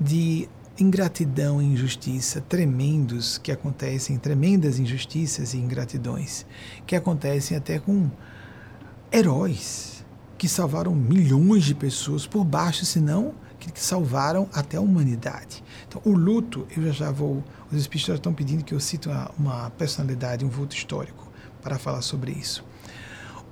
de 0.00 0.48
ingratidão 0.78 1.62
e 1.62 1.64
injustiça 1.64 2.40
tremendos 2.40 3.38
que 3.38 3.52
acontecem, 3.52 4.18
tremendas 4.18 4.78
injustiças 4.78 5.54
e 5.54 5.58
ingratidões 5.58 6.44
que 6.86 6.96
acontecem 6.96 7.56
até 7.56 7.78
com 7.78 8.10
heróis 9.12 10.04
que 10.36 10.48
salvaram 10.48 10.94
milhões 10.94 11.64
de 11.64 11.74
pessoas 11.74 12.26
por 12.26 12.44
baixo, 12.44 12.84
senão 12.84 13.34
que, 13.58 13.80
salvaram 13.80 14.48
até 14.52 14.76
a 14.76 14.80
humanidade. 14.80 15.62
Então, 15.88 16.02
o 16.04 16.12
luto, 16.12 16.66
eu 16.76 16.82
já, 16.84 16.90
já 16.90 17.10
vou. 17.10 17.42
Os 17.70 17.78
espíritos 17.78 18.14
estão 18.16 18.34
pedindo 18.34 18.64
que 18.64 18.74
eu 18.74 18.80
cite 18.80 19.08
uma, 19.08 19.30
uma 19.38 19.70
personalidade, 19.70 20.44
um 20.44 20.48
vulto 20.48 20.76
histórico, 20.76 21.30
para 21.62 21.78
falar 21.78 22.02
sobre 22.02 22.32
isso. 22.32 22.64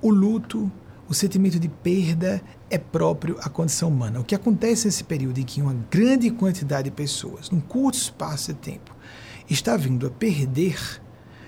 O 0.01 0.11
luto 0.11 0.71
o 1.07 1.13
sentimento 1.13 1.59
de 1.59 1.67
perda 1.67 2.41
é 2.69 2.77
próprio 2.77 3.37
à 3.41 3.49
condição 3.49 3.89
humana. 3.89 4.19
O 4.19 4.23
que 4.23 4.35
acontece 4.35 4.85
nesse 4.85 5.03
período 5.03 5.37
em 5.39 5.43
que 5.43 5.61
uma 5.61 5.75
grande 5.91 6.31
quantidade 6.31 6.89
de 6.89 6.95
pessoas, 6.95 7.49
num 7.49 7.59
curto 7.59 7.97
espaço 7.97 8.53
de 8.53 8.59
tempo, 8.59 8.95
está 9.49 9.75
vindo 9.75 10.07
a 10.07 10.09
perder 10.09 11.01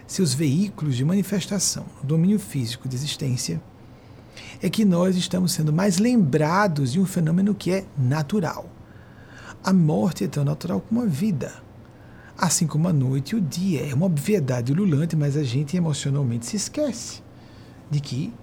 seus 0.06 0.34
veículos 0.34 0.96
de 0.96 1.06
manifestação 1.06 1.86
no 2.02 2.08
domínio 2.08 2.38
físico 2.38 2.88
de 2.88 2.96
existência, 2.96 3.62
é 4.62 4.70
que 4.70 4.86
nós 4.86 5.15
estamos 5.15 5.54
sendo 5.54 5.72
mais 5.72 5.98
lembrados 5.98 6.91
de 6.91 7.00
um 7.00 7.06
fenômeno 7.06 7.56
que 7.56 7.72
é 7.72 7.86
natural. 7.98 8.70
A 9.63 9.74
morte 9.74 10.26
é 10.26 10.28
tão 10.28 10.44
natural 10.44 10.82
como 10.82 11.02
a 11.02 11.06
vida. 11.06 11.52
Assim 12.38 12.68
como 12.68 12.88
a 12.88 12.94
noite 12.94 13.32
e 13.32 13.36
o 13.38 13.41
dia. 13.41 13.89
É 13.89 13.94
uma 13.94 14.06
obviedade 14.06 14.72
ululante, 14.72 15.15
mas 15.15 15.38
a 15.38 15.44
gente 15.44 15.78
emocionalmente 15.78 16.46
se 16.46 16.58
esquece 16.58 17.24
de 17.89 18.00
que 18.00 18.34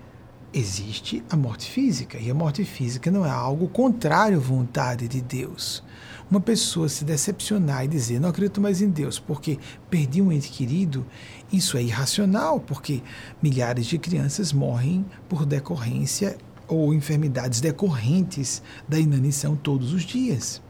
existe 0.53 1.25
a 1.31 1.37
morte 1.37 1.71
física, 1.71 2.19
e 2.19 2.31
a 2.31 2.35
morte 2.35 2.65
física 2.65 3.11
não 3.11 3.25
é 3.25 3.31
algo 3.31 3.69
contrário 3.69 4.37
à 4.37 4.41
vontade 4.41 5.09
de 5.09 5.21
Deus. 5.21 5.83
Uma 6.31 6.41
pessoa 6.41 6.89
se 6.89 7.05
decepcionar 7.05 7.85
e 7.85 7.89
dizer 7.89 8.21
não 8.21 8.29
acredito 8.29 8.61
mais 8.61 8.81
em 8.81 8.89
Deus 8.89 9.19
porque 9.19 9.59
perdi 9.91 10.21
um 10.21 10.33
ente 10.33 10.51
querido, 10.51 11.07
isso 11.53 11.77
é 11.77 11.83
irracional, 11.83 12.61
porque 12.61 13.03
milhares 13.43 13.87
de 13.87 13.99
crianças 13.99 14.53
morrem 14.53 15.05
por 15.29 15.45
decorrência 15.45 16.37
ou 16.69 16.95
enfermidades 16.95 17.61
decorrentes 17.61 18.63
da 18.89 18.99
inanição 18.99 19.57
todos 19.57 19.93
os 19.93 20.03
dias. 20.03 20.63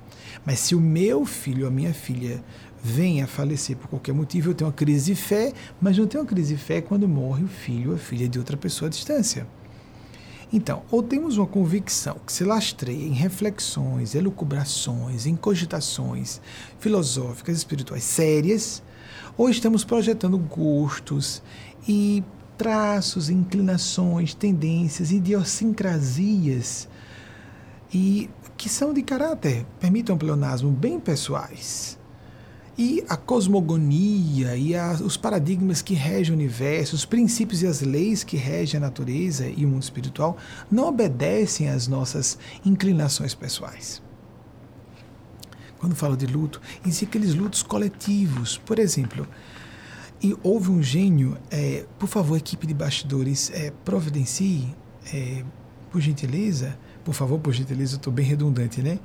Mas 0.44 0.60
se 0.60 0.74
o 0.74 0.80
meu 0.80 1.24
filho 1.24 1.62
ou 1.62 1.68
a 1.68 1.72
minha 1.72 1.94
filha 1.94 2.42
vem 2.82 3.22
a 3.22 3.26
falecer 3.26 3.76
por 3.76 3.88
qualquer 3.88 4.12
motivo, 4.12 4.50
eu 4.50 4.54
tenho 4.54 4.68
uma 4.68 4.74
crise 4.74 5.14
de 5.14 5.20
fé, 5.20 5.52
mas 5.80 5.96
não 5.96 6.06
tenho 6.06 6.24
uma 6.24 6.28
crise 6.28 6.54
de 6.54 6.60
fé 6.60 6.80
quando 6.80 7.06
morre 7.08 7.44
o 7.44 7.48
filho 7.48 7.90
ou 7.90 7.96
a 7.96 7.98
filha 7.98 8.28
de 8.28 8.38
outra 8.38 8.56
pessoa 8.56 8.88
à 8.88 8.90
distância. 8.90 9.46
Então, 10.52 10.82
ou 10.90 11.02
temos 11.02 11.38
uma 11.38 11.46
convicção 11.46 12.16
que 12.26 12.32
se 12.32 12.44
lastreia 12.44 13.06
em 13.06 13.12
reflexões, 13.12 14.14
elucubrações, 14.14 15.24
em 15.24 15.34
cogitações 15.34 16.42
filosóficas, 16.78 17.56
espirituais 17.56 18.04
sérias, 18.04 18.82
ou 19.36 19.48
estamos 19.48 19.82
projetando 19.82 20.36
gostos 20.36 21.42
e 21.88 22.22
traços, 22.58 23.30
inclinações, 23.30 24.34
tendências, 24.34 25.10
idiosincrasias 25.10 26.86
e 27.92 28.28
que 28.56 28.68
são 28.68 28.92
de 28.92 29.02
caráter, 29.02 29.66
permitam 29.80 30.14
um 30.14 30.18
pleonasmo, 30.18 30.70
bem 30.70 31.00
pessoais 31.00 31.98
e 32.76 33.04
a 33.08 33.16
cosmogonia 33.16 34.56
e 34.56 34.74
a, 34.74 34.92
os 34.92 35.16
paradigmas 35.16 35.82
que 35.82 35.94
regem 35.94 36.32
o 36.32 36.36
universo, 36.36 36.94
os 36.94 37.04
princípios 37.04 37.62
e 37.62 37.66
as 37.66 37.82
leis 37.82 38.24
que 38.24 38.36
regem 38.36 38.78
a 38.78 38.80
natureza 38.80 39.46
e 39.46 39.64
o 39.64 39.68
mundo 39.68 39.82
espiritual 39.82 40.36
não 40.70 40.88
obedecem 40.88 41.68
às 41.68 41.86
nossas 41.86 42.38
inclinações 42.64 43.34
pessoais. 43.34 44.02
Quando 45.78 45.94
falo 45.94 46.16
de 46.16 46.26
luto, 46.26 46.60
existem 46.84 47.08
aqueles 47.08 47.34
lutos 47.34 47.62
coletivos. 47.62 48.56
Por 48.56 48.78
exemplo, 48.78 49.26
e 50.22 50.36
houve 50.42 50.70
um 50.70 50.80
gênio, 50.80 51.36
é, 51.50 51.84
por 51.98 52.08
favor, 52.08 52.36
equipe 52.36 52.66
de 52.66 52.72
bastidores, 52.72 53.50
é, 53.52 53.72
providencie, 53.84 54.72
é, 55.12 55.44
por 55.90 56.00
gentileza, 56.00 56.78
por 57.04 57.12
favor, 57.12 57.40
por 57.40 57.52
gentileza, 57.52 57.94
eu 57.94 57.96
estou 57.96 58.12
bem 58.12 58.24
redundante, 58.24 58.80
né? 58.80 59.00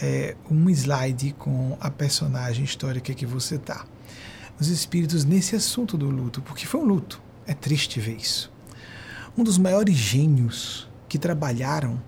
É, 0.00 0.36
um 0.50 0.70
slide 0.70 1.34
com 1.38 1.76
a 1.80 1.90
personagem 1.90 2.64
histórica 2.64 3.12
que 3.14 3.26
você 3.26 3.56
está. 3.56 3.84
Os 4.60 4.68
espíritos 4.68 5.24
nesse 5.24 5.56
assunto 5.56 5.96
do 5.96 6.08
luto, 6.08 6.40
porque 6.42 6.66
foi 6.66 6.80
um 6.80 6.84
luto, 6.84 7.20
é 7.46 7.54
triste 7.54 7.98
ver 8.00 8.16
isso. 8.16 8.52
Um 9.36 9.42
dos 9.42 9.58
maiores 9.58 9.96
gênios 9.96 10.88
que 11.08 11.18
trabalharam 11.18 12.00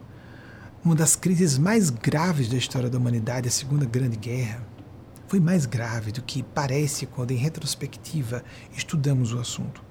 uma 0.85 0.95
das 0.95 1.17
crises 1.17 1.57
mais 1.57 1.89
graves 1.89 2.49
da 2.49 2.59
história 2.59 2.91
da 2.91 2.99
humanidade, 2.99 3.49
a 3.49 3.51
Segunda 3.51 3.87
Grande 3.87 4.19
Guerra, 4.19 4.63
foi 5.27 5.41
mais 5.41 5.65
grave 5.65 6.13
do 6.13 6.23
que 6.23 6.43
parece 6.43 7.07
quando, 7.07 7.31
em 7.31 7.37
retrospectiva, 7.37 8.45
estudamos 8.77 9.33
o 9.33 9.39
assunto. 9.39 9.83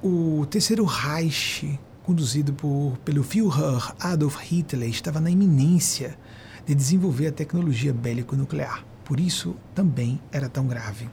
O 0.00 0.46
terceiro 0.48 0.84
Reich, 0.84 1.78
conduzido 2.08 2.54
por, 2.54 2.96
pelo 3.04 3.22
Führer 3.22 3.92
Adolf 4.00 4.38
Hitler, 4.38 4.88
estava 4.88 5.20
na 5.20 5.28
iminência 5.28 6.18
de 6.64 6.74
desenvolver 6.74 7.26
a 7.26 7.32
tecnologia 7.32 7.92
bélico-nuclear. 7.92 8.82
Por 9.04 9.20
isso, 9.20 9.54
também 9.74 10.18
era 10.32 10.48
tão 10.48 10.66
grave. 10.66 11.06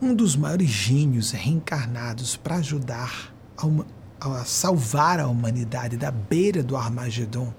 Um 0.00 0.14
dos 0.14 0.34
maiores 0.34 0.70
gênios 0.70 1.32
reencarnados 1.32 2.38
para 2.38 2.56
ajudar 2.56 3.34
a, 4.18 4.38
a 4.38 4.44
salvar 4.46 5.20
a 5.20 5.28
humanidade 5.28 5.98
da 5.98 6.10
beira 6.10 6.62
do 6.62 6.74
Armagedon 6.74 7.52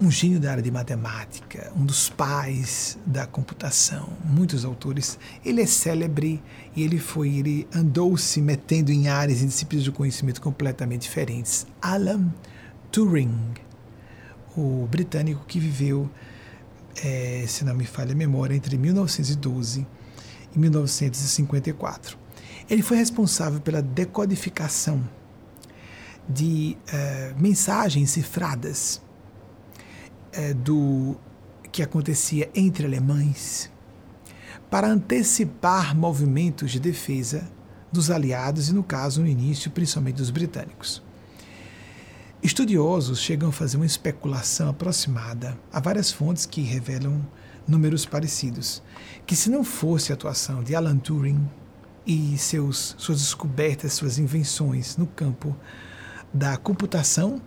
um 0.00 0.10
gênio 0.10 0.40
da 0.40 0.52
área 0.52 0.62
de 0.62 0.70
matemática, 0.70 1.70
um 1.76 1.84
dos 1.84 2.08
pais 2.08 2.98
da 3.04 3.26
computação, 3.26 4.08
muitos 4.24 4.64
autores. 4.64 5.18
Ele 5.44 5.60
é 5.60 5.66
célebre 5.66 6.42
e 6.74 6.82
ele 6.82 6.98
foi, 6.98 7.36
ele 7.36 7.68
andou 7.74 8.16
se 8.16 8.40
metendo 8.40 8.90
em 8.90 9.08
áreas 9.08 9.42
e 9.42 9.46
disciplinas 9.46 9.84
de 9.84 9.92
conhecimento 9.92 10.40
completamente 10.40 11.02
diferentes. 11.02 11.66
Alan 11.82 12.32
Turing, 12.90 13.52
o 14.56 14.88
britânico 14.90 15.44
que 15.46 15.60
viveu, 15.60 16.08
é, 17.04 17.44
se 17.46 17.62
não 17.62 17.74
me 17.74 17.84
falha 17.84 18.12
a 18.12 18.16
memória, 18.16 18.54
entre 18.54 18.78
1912 18.78 19.86
e 20.54 20.58
1954. 20.58 22.16
Ele 22.70 22.80
foi 22.80 22.96
responsável 22.96 23.60
pela 23.60 23.82
decodificação 23.82 25.06
de 26.26 26.76
uh, 26.88 27.40
mensagens 27.40 28.10
cifradas 28.10 29.02
é, 30.32 30.54
do 30.54 31.16
que 31.70 31.82
acontecia 31.82 32.50
entre 32.54 32.84
alemães 32.84 33.70
para 34.70 34.88
antecipar 34.88 35.96
movimentos 35.96 36.70
de 36.70 36.80
defesa 36.80 37.50
dos 37.90 38.10
aliados 38.10 38.68
e, 38.68 38.72
no 38.72 38.84
caso, 38.84 39.20
no 39.20 39.26
início, 39.26 39.70
principalmente 39.70 40.16
dos 40.16 40.30
britânicos. 40.30 41.02
Estudiosos 42.42 43.20
chegam 43.20 43.50
a 43.50 43.52
fazer 43.52 43.76
uma 43.76 43.86
especulação 43.86 44.70
aproximada 44.70 45.58
a 45.72 45.80
várias 45.80 46.10
fontes 46.10 46.46
que 46.46 46.62
revelam 46.62 47.20
números 47.66 48.06
parecidos, 48.06 48.82
que 49.26 49.36
se 49.36 49.50
não 49.50 49.62
fosse 49.62 50.10
a 50.10 50.14
atuação 50.14 50.62
de 50.62 50.74
Alan 50.74 50.96
Turing 50.96 51.46
e 52.06 52.38
seus, 52.38 52.94
suas 52.96 53.18
descobertas, 53.18 53.92
suas 53.92 54.18
invenções 54.18 54.96
no 54.96 55.06
campo 55.06 55.54
da 56.32 56.56
computação 56.56 57.42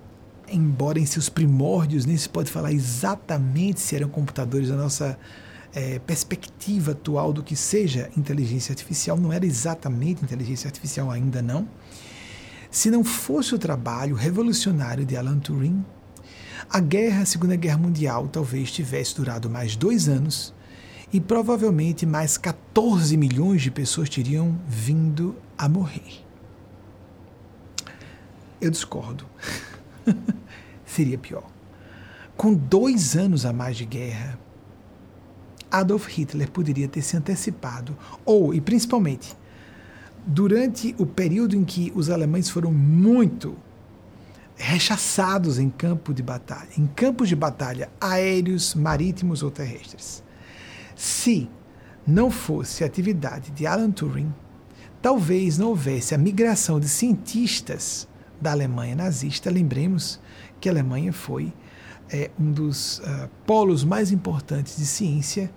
embora 0.54 1.00
em 1.00 1.06
seus 1.06 1.30
primórdios 1.30 2.06
nem 2.06 2.16
se 2.16 2.30
pode 2.30 2.52
falar 2.52 2.72
exatamente 2.72 3.80
se 3.80 3.96
eram 3.96 4.08
computadores 4.10 4.70
da 4.70 4.76
nossa 4.76 5.18
é, 5.74 6.00
perspectiva 6.00 6.92
atual 6.92 7.34
do 7.34 7.42
que 7.42 7.56
seja 7.56 8.10
inteligência 8.16 8.72
artificial, 8.72 9.18
não 9.18 9.34
era 9.34 9.46
exatamente 9.46 10.24
inteligência 10.24 10.68
artificial 10.68 11.10
ainda 11.10 11.42
não. 11.42 11.68
Se 12.70 12.90
não 12.90 13.04
fosse 13.04 13.54
o 13.54 13.60
trabalho 13.60 14.16
revolucionário 14.16 15.06
de 15.06 15.16
Alan 15.16 15.40
Turing, 15.40 15.84
a 16.70 16.80
guerra, 16.80 17.22
a 17.22 17.26
Segunda 17.26 17.56
Guerra 17.56 17.78
Mundial, 17.78 18.28
talvez 18.28 18.72
tivesse 18.72 19.16
durado 19.16 19.50
mais 19.50 19.76
dois 19.76 20.08
anos 20.08 20.54
e 21.12 21.20
provavelmente 21.20 22.06
mais 22.06 22.38
14 22.38 23.16
milhões 23.18 23.62
de 23.62 23.70
pessoas 23.70 24.10
teriam 24.10 24.60
vindo 24.68 25.36
a 25.58 25.70
morrer. 25.70 26.24
Eu 28.60 28.72
discordo. 28.72 29.26
seria 30.86 31.18
pior. 31.18 31.48
Com 32.36 32.54
dois 32.54 33.16
anos 33.16 33.46
a 33.46 33.54
mais 33.54 33.78
de 33.78 33.86
guerra, 33.86 34.40
Adolf 35.72 36.08
Hitler 36.08 36.52
poderia 36.52 36.88
ter 36.88 37.02
se 37.02 37.18
antecipado, 37.18 37.98
ou, 38.26 38.54
e 38.54 38.62
principalmente, 38.62 39.36
durante 40.26 40.96
o 40.98 41.06
período 41.06 41.56
em 41.56 41.64
que 41.64 41.92
os 41.96 42.10
alemães 42.10 42.50
foram 42.50 42.72
muito 42.72 43.58
rechaçados 44.56 45.58
em 45.58 45.70
campo 45.70 46.14
de 46.14 46.22
batalha, 46.22 46.70
em 46.78 46.86
campos 46.86 47.28
de 47.28 47.36
batalha 47.36 47.90
aéreos, 48.00 48.76
marítimos 48.76 49.42
ou 49.42 49.50
terrestres. 49.50 50.24
Se 50.96 51.50
não 52.06 52.30
fosse 52.30 52.84
a 52.84 52.88
atividade 52.88 53.52
de 53.52 53.66
Alan 53.66 53.92
Turing, 53.92 54.34
talvez 55.02 55.58
não 55.58 55.70
houvesse 55.70 56.14
a 56.14 56.18
migração 56.18 56.80
de 56.80 56.88
cientistas 56.88 58.08
da 58.44 58.52
Alemanha 58.52 58.96
nazista. 58.96 59.50
Lembremos 59.50 60.20
que 60.60 60.68
a 60.68 60.72
Alemanha 60.72 61.14
foi 61.14 61.52
é, 62.12 62.30
um 62.40 62.52
dos 62.52 63.00
uh, 63.00 63.30
polos 63.46 63.84
mais 63.84 64.12
importantes 64.12 64.76
de 64.78 64.86
ciência 64.86 65.50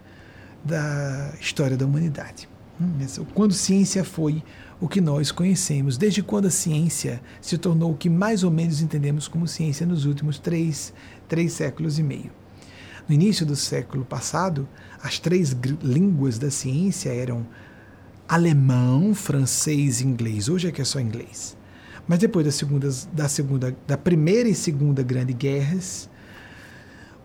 da 0.64 1.34
história 1.40 1.76
da 1.76 1.84
humanidade. 1.84 2.48
Hum, 2.80 2.98
quando 3.34 3.52
ciência 3.52 4.04
foi 4.04 4.42
o 4.80 4.88
que 4.88 5.00
nós 5.00 5.32
conhecemos, 5.32 5.96
desde 5.96 6.22
quando 6.22 6.46
a 6.46 6.50
ciência 6.50 7.20
se 7.40 7.58
tornou 7.58 7.92
o 7.92 7.96
que 7.96 8.08
mais 8.08 8.44
ou 8.44 8.50
menos 8.50 8.80
entendemos 8.80 9.26
como 9.26 9.48
ciência 9.48 9.84
nos 9.84 10.04
últimos 10.04 10.38
três, 10.38 10.92
três 11.28 11.52
séculos 11.52 11.98
e 11.98 12.02
meio. 12.02 12.30
No 13.08 13.14
início 13.14 13.44
do 13.44 13.56
século 13.56 14.04
passado, 14.04 14.68
as 15.02 15.18
três 15.18 15.56
línguas 15.82 16.38
da 16.38 16.50
ciência 16.50 17.10
eram 17.10 17.46
alemão, 18.28 19.14
francês 19.14 20.00
e 20.00 20.06
inglês. 20.06 20.48
Hoje 20.48 20.68
é 20.68 20.72
que 20.72 20.82
é 20.82 20.84
só 20.84 21.00
inglês. 21.00 21.56
Mas 22.06 22.18
depois 22.18 22.44
da 22.44 22.52
da 23.12 23.28
segunda, 23.28 23.76
da 23.86 23.98
primeira 23.98 24.48
e 24.48 24.54
segunda 24.54 25.02
grande 25.02 25.32
guerras, 25.32 26.08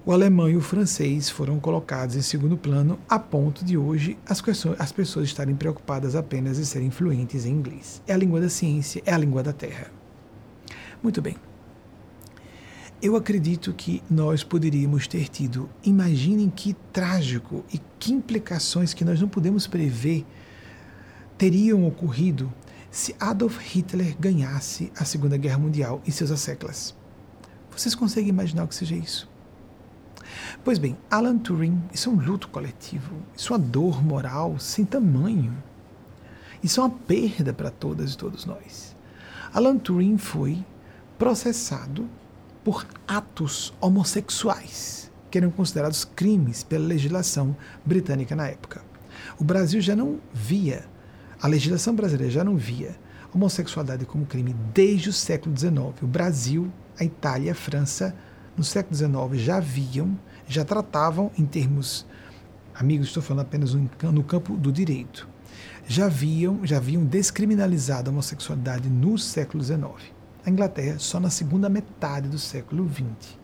o 0.03 0.11
alemão 0.11 0.49
e 0.49 0.57
o 0.57 0.61
francês 0.61 1.29
foram 1.29 1.59
colocados 1.59 2.15
em 2.15 2.23
segundo 2.23 2.57
plano, 2.57 2.97
a 3.07 3.19
ponto 3.19 3.63
de 3.63 3.77
hoje 3.77 4.17
as, 4.25 4.41
pessoas, 4.41 4.81
as 4.81 4.91
pessoas 4.91 5.27
estarem 5.27 5.55
preocupadas 5.55 6.15
apenas 6.15 6.57
em 6.57 6.63
serem 6.63 6.89
fluentes 6.89 7.45
em 7.45 7.51
inglês. 7.51 8.01
É 8.07 8.13
a 8.13 8.17
língua 8.17 8.41
da 8.41 8.49
ciência, 8.49 9.03
é 9.05 9.13
a 9.13 9.17
língua 9.17 9.43
da 9.43 9.53
terra. 9.53 9.91
Muito 11.03 11.21
bem. 11.21 11.35
Eu 12.99 13.15
acredito 13.15 13.73
que 13.73 14.01
nós 14.09 14.43
poderíamos 14.43 15.07
ter 15.07 15.27
tido, 15.29 15.69
imaginem 15.83 16.49
que 16.49 16.75
trágico 16.91 17.63
e 17.71 17.79
que 17.99 18.11
implicações 18.11 18.95
que 18.95 19.05
nós 19.05 19.21
não 19.21 19.27
podemos 19.27 19.67
prever 19.67 20.25
teriam 21.37 21.87
ocorrido 21.87 22.51
se 22.91 23.15
Adolf 23.19 23.57
Hitler 23.57 24.17
ganhasse 24.19 24.91
a 24.97 25.05
Segunda 25.05 25.37
Guerra 25.37 25.57
Mundial 25.57 26.01
e 26.05 26.11
seus 26.11 26.29
asseclas. 26.29 26.93
Vocês 27.71 27.95
conseguem 27.95 28.29
imaginar 28.29 28.65
o 28.65 28.67
que 28.67 28.75
seja 28.75 28.95
isso? 28.95 29.29
Pois 30.63 30.77
bem, 30.77 30.97
Alan 31.09 31.37
Turing, 31.37 31.81
isso 31.93 32.09
é 32.09 32.11
um 32.11 32.19
luto 32.19 32.49
coletivo, 32.49 33.15
isso 33.35 33.53
é 33.53 33.57
uma 33.57 33.63
dor 33.63 34.03
moral 34.03 34.59
sem 34.59 34.83
tamanho. 34.83 35.55
Isso 36.61 36.81
é 36.81 36.83
uma 36.83 36.89
perda 36.89 37.53
para 37.53 37.71
todas 37.71 38.13
e 38.13 38.17
todos 38.17 38.45
nós. 38.45 38.95
Alan 39.53 39.77
Turing 39.77 40.17
foi 40.17 40.63
processado 41.17 42.07
por 42.63 42.85
atos 43.07 43.73
homossexuais, 43.79 45.09
que 45.31 45.37
eram 45.37 45.49
considerados 45.49 46.03
crimes 46.03 46.61
pela 46.61 46.85
legislação 46.85 47.55
britânica 47.85 48.35
na 48.35 48.47
época. 48.47 48.83
O 49.39 49.43
Brasil 49.43 49.81
já 49.81 49.95
não 49.95 50.19
via 50.33 50.85
a 51.41 51.47
legislação 51.47 51.95
brasileira 51.95 52.31
já 52.31 52.43
não 52.43 52.55
via 52.55 52.95
homossexualidade 53.33 54.05
como 54.05 54.25
crime 54.25 54.55
desde 54.73 55.09
o 55.09 55.13
século 55.13 55.57
XIX. 55.57 56.01
O 56.01 56.07
Brasil, 56.07 56.71
a 56.99 57.03
Itália 57.03 57.53
a 57.53 57.55
França, 57.55 58.15
no 58.55 58.63
século 58.63 58.95
XIX, 58.95 59.43
já 59.43 59.59
viam, 59.59 60.17
já 60.47 60.63
tratavam 60.63 61.31
em 61.37 61.45
termos, 61.45 62.05
amigos, 62.75 63.07
estou 63.07 63.23
falando 63.23 63.45
apenas 63.45 63.73
no 63.73 64.23
campo 64.23 64.55
do 64.55 64.71
direito, 64.71 65.27
já 65.87 66.07
viam, 66.07 66.65
já 66.65 66.77
haviam 66.77 67.03
descriminalizado 67.03 68.09
a 68.09 68.13
homossexualidade 68.13 68.89
no 68.89 69.17
século 69.17 69.63
XIX. 69.63 70.13
A 70.45 70.49
Inglaterra 70.49 70.99
só 70.99 71.19
na 71.19 71.29
segunda 71.29 71.69
metade 71.69 72.27
do 72.27 72.37
século 72.37 72.87
XX. 72.89 73.37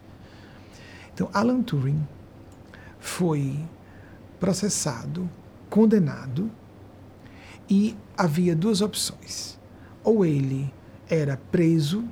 Então, 1.13 1.29
Alan 1.33 1.61
Turing 1.61 2.07
foi 2.99 3.57
processado, 4.39 5.29
condenado 5.69 6.51
e 7.69 7.95
havia 8.17 8.55
duas 8.55 8.81
opções. 8.81 9.57
Ou 10.03 10.25
ele 10.25 10.73
era 11.09 11.37
preso, 11.51 12.03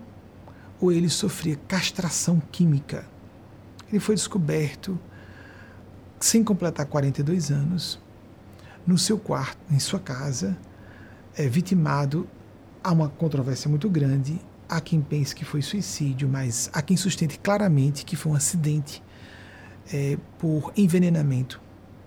ou 0.79 0.91
ele 0.91 1.09
sofria 1.09 1.55
castração 1.67 2.41
química. 2.51 3.05
Ele 3.89 3.99
foi 3.99 4.15
descoberto, 4.15 4.99
sem 6.19 6.43
completar 6.43 6.85
42 6.85 7.51
anos, 7.51 7.99
no 8.85 8.97
seu 8.97 9.17
quarto, 9.17 9.57
em 9.71 9.79
sua 9.79 9.99
casa, 9.99 10.57
é, 11.35 11.47
vitimado. 11.47 12.27
Há 12.83 12.91
uma 12.91 13.09
controvérsia 13.09 13.69
muito 13.69 13.89
grande. 13.89 14.39
Há 14.67 14.81
quem 14.81 15.01
pense 15.01 15.33
que 15.33 15.45
foi 15.45 15.61
suicídio, 15.61 16.27
mas 16.27 16.69
há 16.73 16.81
quem 16.81 16.97
sustente 16.97 17.39
claramente 17.39 18.03
que 18.03 18.15
foi 18.15 18.31
um 18.31 18.35
acidente 18.35 19.01
é, 19.93 20.17
por 20.39 20.73
envenenamento 20.75 21.61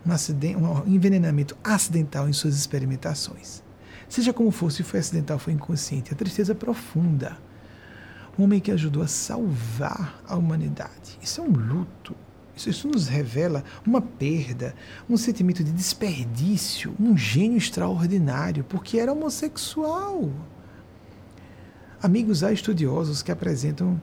um, 0.08 0.12
acidente, 0.12 0.56
um 0.56 0.86
envenenamento 0.86 1.56
acidental 1.62 2.28
em 2.28 2.32
suas 2.32 2.56
experimentações. 2.56 3.62
Seja 4.08 4.32
como 4.32 4.50
for, 4.50 4.72
se 4.72 4.82
foi 4.82 5.00
acidental, 5.00 5.38
foi 5.38 5.52
inconsciente. 5.52 6.12
A 6.12 6.16
tristeza 6.16 6.54
profunda. 6.54 7.36
Um 8.38 8.44
homem 8.44 8.60
que 8.60 8.70
ajudou 8.70 9.02
a 9.02 9.08
salvar 9.08 10.22
a 10.26 10.36
humanidade. 10.36 11.18
Isso 11.20 11.40
é 11.40 11.44
um 11.44 11.50
luto. 11.50 12.16
Isso, 12.56 12.70
isso 12.70 12.88
nos 12.88 13.06
revela 13.06 13.62
uma 13.86 14.00
perda, 14.00 14.74
um 15.08 15.16
sentimento 15.16 15.62
de 15.62 15.70
desperdício, 15.70 16.94
um 16.98 17.16
gênio 17.16 17.58
extraordinário, 17.58 18.64
porque 18.64 18.98
era 18.98 19.12
homossexual. 19.12 20.30
Amigos, 22.02 22.42
há 22.42 22.52
estudiosos 22.52 23.22
que 23.22 23.30
apresentam 23.30 24.00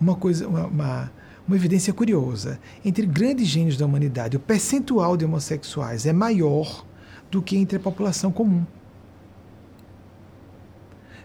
uma 0.00 0.14
coisa, 0.14 0.46
uma, 0.46 0.66
uma, 0.66 1.12
uma 1.46 1.56
evidência 1.56 1.92
curiosa. 1.92 2.58
Entre 2.84 3.06
grandes 3.06 3.46
gênios 3.46 3.76
da 3.76 3.86
humanidade, 3.86 4.36
o 4.36 4.40
percentual 4.40 5.16
de 5.16 5.24
homossexuais 5.24 6.06
é 6.06 6.12
maior 6.12 6.84
do 7.30 7.40
que 7.40 7.56
entre 7.56 7.76
a 7.76 7.80
população 7.80 8.32
comum. 8.32 8.64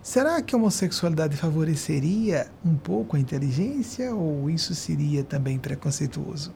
Será 0.04 0.42
que 0.42 0.56
a 0.56 0.58
homossexualidade 0.58 1.38
favoreceria 1.38 2.48
um 2.66 2.76
pouco 2.76 3.16
a 3.16 3.20
inteligência 3.20 4.14
ou 4.16 4.50
isso 4.50 4.74
seria 4.74 5.24
também 5.24 5.60
preconceituoso? 5.60 6.52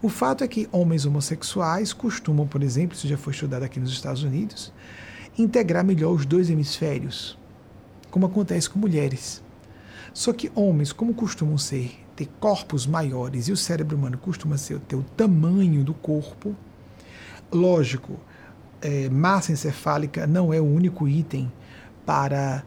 O 0.00 0.08
fato 0.08 0.42
é 0.42 0.48
que 0.48 0.68
homens 0.72 1.04
homossexuais 1.04 1.92
costumam, 1.92 2.46
por 2.46 2.62
exemplo, 2.62 2.96
isso 2.96 3.06
já 3.08 3.16
foi 3.16 3.32
estudado 3.32 3.64
aqui 3.64 3.78
nos 3.78 3.92
Estados 3.92 4.22
Unidos, 4.22 4.72
integrar 5.38 5.84
melhor 5.84 6.12
os 6.12 6.26
dois 6.26 6.50
hemisférios, 6.50 7.38
como 8.10 8.26
acontece 8.26 8.68
com 8.68 8.78
mulheres. 8.78 9.42
Só 10.12 10.32
que 10.32 10.50
homens, 10.54 10.92
como 10.92 11.14
costumam 11.14 11.56
ser, 11.56 12.01
ter 12.14 12.28
corpos 12.40 12.86
maiores 12.86 13.48
e 13.48 13.52
o 13.52 13.56
cérebro 13.56 13.96
humano 13.96 14.18
costuma 14.18 14.56
ser, 14.56 14.78
ter 14.80 14.96
o 14.96 15.02
tamanho 15.02 15.82
do 15.84 15.94
corpo, 15.94 16.54
lógico, 17.50 18.18
é, 18.80 19.08
massa 19.08 19.52
encefálica 19.52 20.26
não 20.26 20.52
é 20.52 20.60
o 20.60 20.64
único 20.64 21.08
item 21.08 21.50
para 22.04 22.64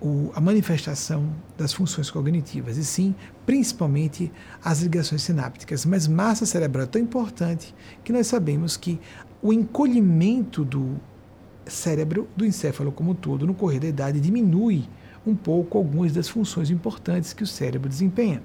o, 0.00 0.30
a 0.34 0.40
manifestação 0.40 1.32
das 1.56 1.72
funções 1.72 2.10
cognitivas, 2.10 2.76
e 2.76 2.84
sim, 2.84 3.14
principalmente, 3.44 4.30
as 4.64 4.80
ligações 4.80 5.22
sinápticas. 5.22 5.84
Mas 5.84 6.06
massa 6.06 6.46
cerebral 6.46 6.84
é 6.84 6.86
tão 6.86 7.00
importante 7.00 7.74
que 8.04 8.12
nós 8.12 8.26
sabemos 8.26 8.76
que 8.76 9.00
o 9.42 9.52
encolhimento 9.52 10.64
do 10.64 11.00
cérebro, 11.66 12.28
do 12.36 12.44
encéfalo 12.44 12.92
como 12.92 13.10
um 13.10 13.14
todo, 13.14 13.46
no 13.46 13.54
correr 13.54 13.80
da 13.80 13.88
idade, 13.88 14.20
diminui 14.20 14.88
um 15.26 15.34
pouco 15.34 15.76
algumas 15.76 16.12
das 16.12 16.28
funções 16.28 16.70
importantes 16.70 17.32
que 17.32 17.42
o 17.42 17.46
cérebro 17.46 17.88
desempenha. 17.88 18.42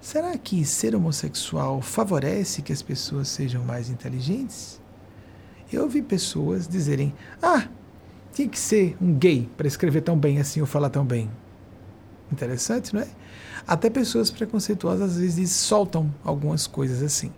Será 0.00 0.38
que 0.38 0.64
ser 0.64 0.94
homossexual 0.94 1.82
favorece 1.82 2.62
que 2.62 2.72
as 2.72 2.82
pessoas 2.82 3.28
sejam 3.28 3.64
mais 3.64 3.90
inteligentes? 3.90 4.80
Eu 5.72 5.82
ouvi 5.82 6.00
pessoas 6.02 6.68
dizerem: 6.68 7.12
Ah, 7.42 7.68
tinha 8.32 8.48
que 8.48 8.58
ser 8.58 8.96
um 9.00 9.12
gay 9.12 9.48
para 9.56 9.66
escrever 9.66 10.02
tão 10.02 10.16
bem 10.16 10.38
assim 10.38 10.60
ou 10.60 10.66
falar 10.66 10.88
tão 10.88 11.04
bem. 11.04 11.28
Interessante, 12.30 12.94
não 12.94 13.02
é? 13.02 13.08
Até 13.66 13.90
pessoas 13.90 14.30
preconceituosas 14.30 15.10
às 15.10 15.18
vezes 15.18 15.50
soltam 15.50 16.14
algumas 16.24 16.66
coisas 16.66 17.02
assim. 17.02 17.32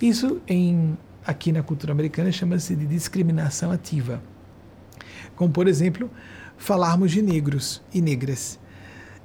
Isso 0.00 0.40
em 0.48 0.98
aqui 1.24 1.52
na 1.52 1.62
cultura 1.62 1.92
americana 1.92 2.32
chama-se 2.32 2.74
de 2.74 2.86
discriminação 2.86 3.70
ativa. 3.70 4.20
Como 5.36 5.52
por 5.52 5.68
exemplo, 5.68 6.10
falarmos 6.58 7.12
de 7.12 7.22
negros 7.22 7.80
e 7.94 8.00
negras. 8.00 8.58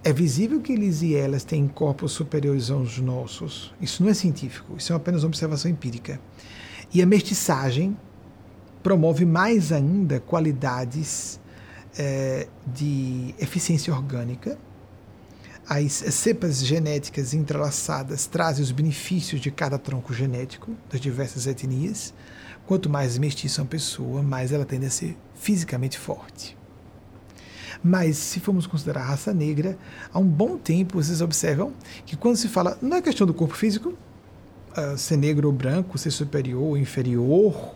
É 0.07 0.13
visível 0.13 0.61
que 0.61 0.71
eles 0.71 1.01
e 1.01 1.15
elas 1.15 1.43
têm 1.43 1.67
corpos 1.67 2.11
superiores 2.11 2.69
aos 2.69 2.99
nossos. 2.99 3.73
Isso 3.81 4.03
não 4.03 4.11
é 4.11 4.13
científico, 4.13 4.75
isso 4.77 4.93
é 4.93 4.95
apenas 4.95 5.23
uma 5.23 5.29
observação 5.29 5.71
empírica. 5.71 6.21
E 6.93 7.01
a 7.01 7.07
mestiçagem 7.07 7.97
promove 8.83 9.25
mais 9.25 9.71
ainda 9.71 10.19
qualidades 10.19 11.39
é, 11.97 12.47
de 12.67 13.33
eficiência 13.39 13.91
orgânica. 13.91 14.59
As 15.67 15.93
cepas 15.93 16.63
genéticas 16.63 17.33
entrelaçadas 17.33 18.27
trazem 18.27 18.63
os 18.63 18.71
benefícios 18.71 19.41
de 19.41 19.49
cada 19.49 19.79
tronco 19.79 20.13
genético 20.13 20.71
das 20.87 21.01
diversas 21.01 21.47
etnias. 21.47 22.13
Quanto 22.67 22.91
mais 22.91 23.17
mestiça 23.17 23.63
uma 23.63 23.67
pessoa, 23.67 24.21
mais 24.21 24.51
ela 24.51 24.65
tende 24.65 24.85
a 24.85 24.91
ser 24.91 25.17
fisicamente 25.33 25.97
forte. 25.97 26.55
Mas, 27.83 28.17
se 28.17 28.39
formos 28.39 28.67
considerar 28.67 29.01
a 29.01 29.05
raça 29.05 29.33
negra, 29.33 29.77
há 30.13 30.19
um 30.19 30.27
bom 30.27 30.57
tempo 30.57 31.01
vocês 31.01 31.21
observam 31.21 31.73
que 32.05 32.15
quando 32.15 32.35
se 32.35 32.47
fala, 32.47 32.77
não 32.81 32.97
é 32.97 33.01
questão 33.01 33.25
do 33.25 33.33
corpo 33.33 33.55
físico, 33.55 33.93
uh, 34.77 34.97
ser 34.97 35.17
negro 35.17 35.47
ou 35.47 35.53
branco, 35.53 35.97
ser 35.97 36.11
superior 36.11 36.61
ou 36.61 36.77
inferior, 36.77 37.75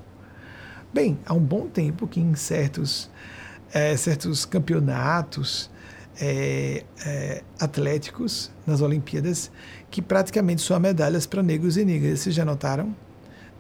Bem, 0.92 1.20
há 1.24 1.36
um 1.36 1.40
bom 1.40 1.68
tempo 1.68 2.08
que 2.08 2.20
em 2.20 2.34
certos, 2.34 3.12
é, 3.72 3.96
certos 3.96 4.44
campeonatos 4.44 5.70
é, 6.20 6.84
é, 7.06 7.44
atléticos 7.60 8.50
nas 8.66 8.82
Olimpíadas, 8.82 9.52
que 9.92 10.02
praticamente 10.02 10.64
só 10.64 10.74
há 10.74 10.80
medalhas 10.80 11.28
para 11.28 11.44
negros 11.44 11.78
e 11.78 11.86
negras. 11.86 12.22
Vocês 12.22 12.34
já 12.34 12.44
notaram? 12.44 12.96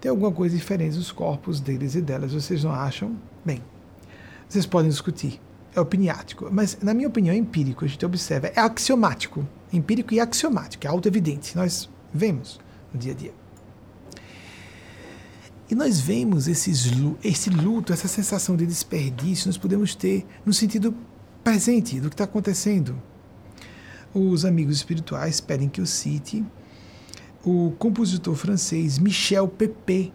Tem 0.02 0.10
alguma 0.10 0.32
coisa 0.32 0.56
diferente 0.56 0.96
nos 0.96 1.12
corpos 1.12 1.60
deles 1.60 1.94
e 1.94 2.02
delas, 2.02 2.34
vocês 2.34 2.64
não 2.64 2.72
acham? 2.72 3.16
Bem, 3.46 3.62
vocês 4.48 4.66
podem 4.66 4.90
discutir. 4.90 5.40
É 5.76 5.80
opiniático, 5.80 6.50
mas 6.52 6.78
na 6.82 6.94
minha 6.94 7.08
opinião 7.08 7.34
é 7.34 7.38
empírico. 7.38 7.86
A 7.86 7.88
gente 7.88 8.06
observa, 8.06 8.48
é 8.48 8.60
axiomático. 8.60 9.48
Empírico 9.72 10.14
e 10.14 10.20
axiomático, 10.20 10.86
é 10.86 10.90
auto-evidente. 10.90 11.56
Nós 11.56 11.90
vemos 12.14 12.60
no 12.94 13.00
dia 13.00 13.12
a 13.12 13.16
dia. 13.16 13.34
E 15.70 15.76
nós 15.76 16.00
vemos 16.00 16.48
esses, 16.48 16.88
esse 17.24 17.52
luto, 17.52 17.94
essa 17.94 18.08
sensação 18.08 18.56
de 18.56 18.66
desperdício, 18.66 19.48
nós 19.48 19.58
podemos 19.58 19.94
ter 19.94 20.26
no 20.44 20.52
sentido 20.52 20.96
presente 21.44 22.00
do 22.00 22.10
que 22.10 22.16
está 22.16 22.24
acontecendo. 22.24 23.00
Os 24.12 24.44
amigos 24.46 24.78
espirituais 24.78 25.40
pedem 25.40 25.70
que 25.70 25.80
eu 25.80 25.86
cite 25.86 26.44
o 27.46 27.72
compositor 27.78 28.36
francês 28.36 28.98
Michel 28.98 29.48
Pepé. 29.48 30.12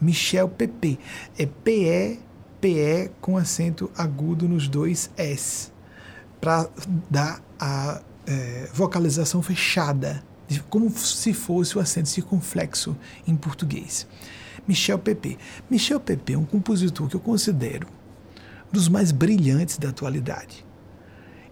Michel 0.00 0.48
Pepé. 0.48 0.96
É 1.38 1.44
P-E-P-E 2.60 3.10
com 3.20 3.36
acento 3.36 3.90
agudo 3.96 4.48
nos 4.48 4.68
dois 4.68 5.10
S, 5.16 5.70
para 6.40 6.68
dar 7.10 7.42
a 7.58 8.00
é, 8.26 8.68
vocalização 8.72 9.42
fechada, 9.42 10.22
como 10.68 10.90
se 10.90 11.32
fosse 11.32 11.76
o 11.76 11.80
acento 11.80 12.08
circunflexo 12.08 12.96
em 13.26 13.36
português. 13.36 14.06
Michel 14.66 14.98
Pepe. 14.98 15.38
Michel 15.70 16.00
Pepe 16.00 16.34
é 16.34 16.38
um 16.38 16.44
compositor 16.44 17.08
que 17.08 17.16
eu 17.16 17.20
considero 17.20 17.86
dos 18.70 18.88
mais 18.88 19.12
brilhantes 19.12 19.78
da 19.78 19.88
atualidade. 19.88 20.66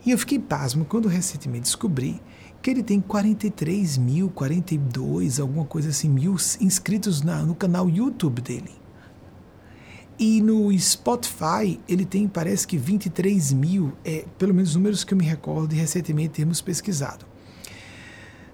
E 0.04 0.10
eu 0.10 0.18
fiquei 0.18 0.38
pasmo 0.38 0.84
quando 0.84 1.08
recentemente 1.08 1.62
descobri 1.62 2.20
que 2.62 2.70
ele 2.70 2.82
tem 2.82 3.00
43 3.00 3.96
mil, 3.96 4.28
42, 4.30 5.40
alguma 5.40 5.64
coisa 5.64 5.88
assim, 5.88 6.08
mil 6.08 6.36
inscritos 6.60 7.22
na, 7.22 7.42
no 7.42 7.54
canal 7.54 7.88
YouTube 7.88 8.40
dele. 8.40 8.85
E 10.18 10.40
no 10.40 10.76
Spotify 10.78 11.78
ele 11.88 12.06
tem, 12.06 12.26
parece 12.26 12.66
que 12.66 12.78
23 12.78 13.52
mil, 13.52 13.92
é, 14.04 14.24
pelo 14.38 14.54
menos 14.54 14.74
números 14.74 15.04
que 15.04 15.12
eu 15.12 15.18
me 15.18 15.24
recordo 15.24 15.74
e 15.74 15.78
recentemente 15.78 16.30
temos 16.30 16.60
pesquisado. 16.60 17.26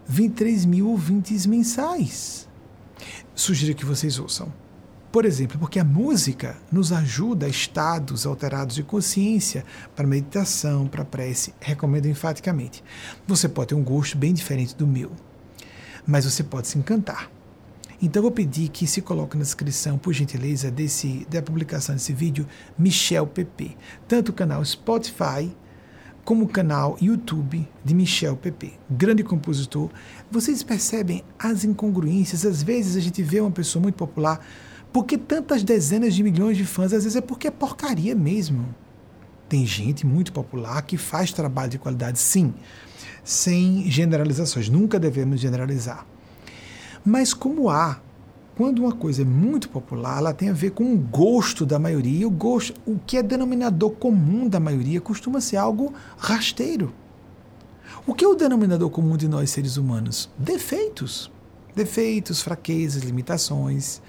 23 0.09 0.64
mil 0.64 0.88
ouvintes 0.88 1.46
mensais 1.46 2.48
sugiro 3.35 3.75
que 3.75 3.85
vocês 3.85 4.18
ouçam. 4.18 4.53
Por 5.11 5.27
exemplo, 5.27 5.59
porque 5.59 5.79
a 5.79 5.85
música 5.85 6.57
nos 6.70 6.90
ajuda 6.90 7.44
a 7.44 7.48
estados 7.48 8.25
alterados 8.25 8.75
de 8.75 8.83
consciência, 8.83 9.64
para 9.94 10.07
meditação, 10.07 10.87
para 10.87 11.05
prece, 11.05 11.53
recomendo 11.61 12.07
enfaticamente. 12.07 12.83
Você 13.27 13.46
pode 13.46 13.68
ter 13.68 13.75
um 13.75 13.85
gosto 13.85 14.16
bem 14.16 14.33
diferente 14.33 14.75
do 14.75 14.87
meu, 14.87 15.12
mas 16.07 16.25
você 16.25 16.42
pode 16.42 16.68
se 16.68 16.79
encantar. 16.79 17.31
Então, 18.05 18.21
vou 18.21 18.33
pedir 18.33 18.69
que 18.69 18.85
se 18.85 19.01
coloque 19.01 19.37
na 19.37 19.45
descrição, 19.45 19.97
por 19.97 20.12
gentileza, 20.12 20.73
desse, 20.73 21.25
da 21.31 21.41
publicação 21.41 21.95
desse 21.95 22.12
vídeo, 22.12 22.45
Michel 22.77 23.29
PP. 23.29 23.77
Tanto 24.09 24.31
o 24.31 24.33
canal 24.33 24.65
Spotify 24.65 25.55
como 26.25 26.45
o 26.45 26.49
canal 26.49 26.97
YouTube 27.01 27.69
de 27.85 27.95
Michel 27.95 28.37
Pepe, 28.37 28.79
grande 28.91 29.23
compositor. 29.23 29.88
Vocês 30.31 30.65
percebem 30.65 31.23
as 31.38 31.62
incongruências? 31.62 32.45
Às 32.45 32.61
vezes 32.61 32.97
a 32.97 33.01
gente 33.01 33.23
vê 33.23 33.41
uma 33.41 33.53
pessoa 33.53 33.81
muito 33.81 33.95
popular, 33.95 34.45
porque 34.93 35.17
tantas 35.17 35.62
dezenas 35.62 36.12
de 36.12 36.25
milhões 36.25 36.57
de 36.57 36.65
fãs, 36.65 36.93
às 36.93 37.05
vezes 37.05 37.17
é 37.17 37.21
porque 37.21 37.47
é 37.47 37.51
porcaria 37.53 38.15
mesmo. 38.17 38.75
Tem 39.49 39.65
gente 39.65 40.05
muito 40.05 40.33
popular 40.33 40.83
que 40.83 40.97
faz 40.97 41.33
trabalho 41.33 41.71
de 41.71 41.79
qualidade, 41.79 42.19
sim, 42.19 42.53
sem 43.23 43.88
generalizações, 43.91 44.69
nunca 44.69 44.99
devemos 44.99 45.41
generalizar. 45.41 46.07
Mas 47.05 47.35
como 47.35 47.69
há 47.69 48.01
quando 48.55 48.81
uma 48.81 48.93
coisa 48.93 49.23
é 49.23 49.25
muito 49.25 49.69
popular, 49.69 50.19
ela 50.19 50.35
tem 50.35 50.51
a 50.51 50.53
ver 50.53 50.73
com 50.73 50.93
o 50.93 50.99
gosto 50.99 51.65
da 51.65 51.79
maioria. 51.79 52.29
O 52.29 52.31
gosto, 52.31 52.75
o 52.87 52.99
que 52.99 53.17
é 53.17 53.23
denominador 53.23 53.93
comum 53.93 54.47
da 54.47 54.61
maioria, 54.61 55.01
costuma 55.01 55.41
ser 55.41 55.57
algo 55.57 55.93
rasteiro. 56.19 56.93
O 58.07 58.15
que 58.15 58.25
é 58.25 58.29
o 58.29 58.35
denominador 58.35 58.91
comum 58.91 59.17
de 59.17 59.27
nós 59.27 59.51
seres 59.51 59.77
humanos? 59.77 60.31
Defeitos. 60.37 61.31
Defeitos, 61.75 62.43
fraquezas, 62.43 63.03
limitações, 63.03 64.03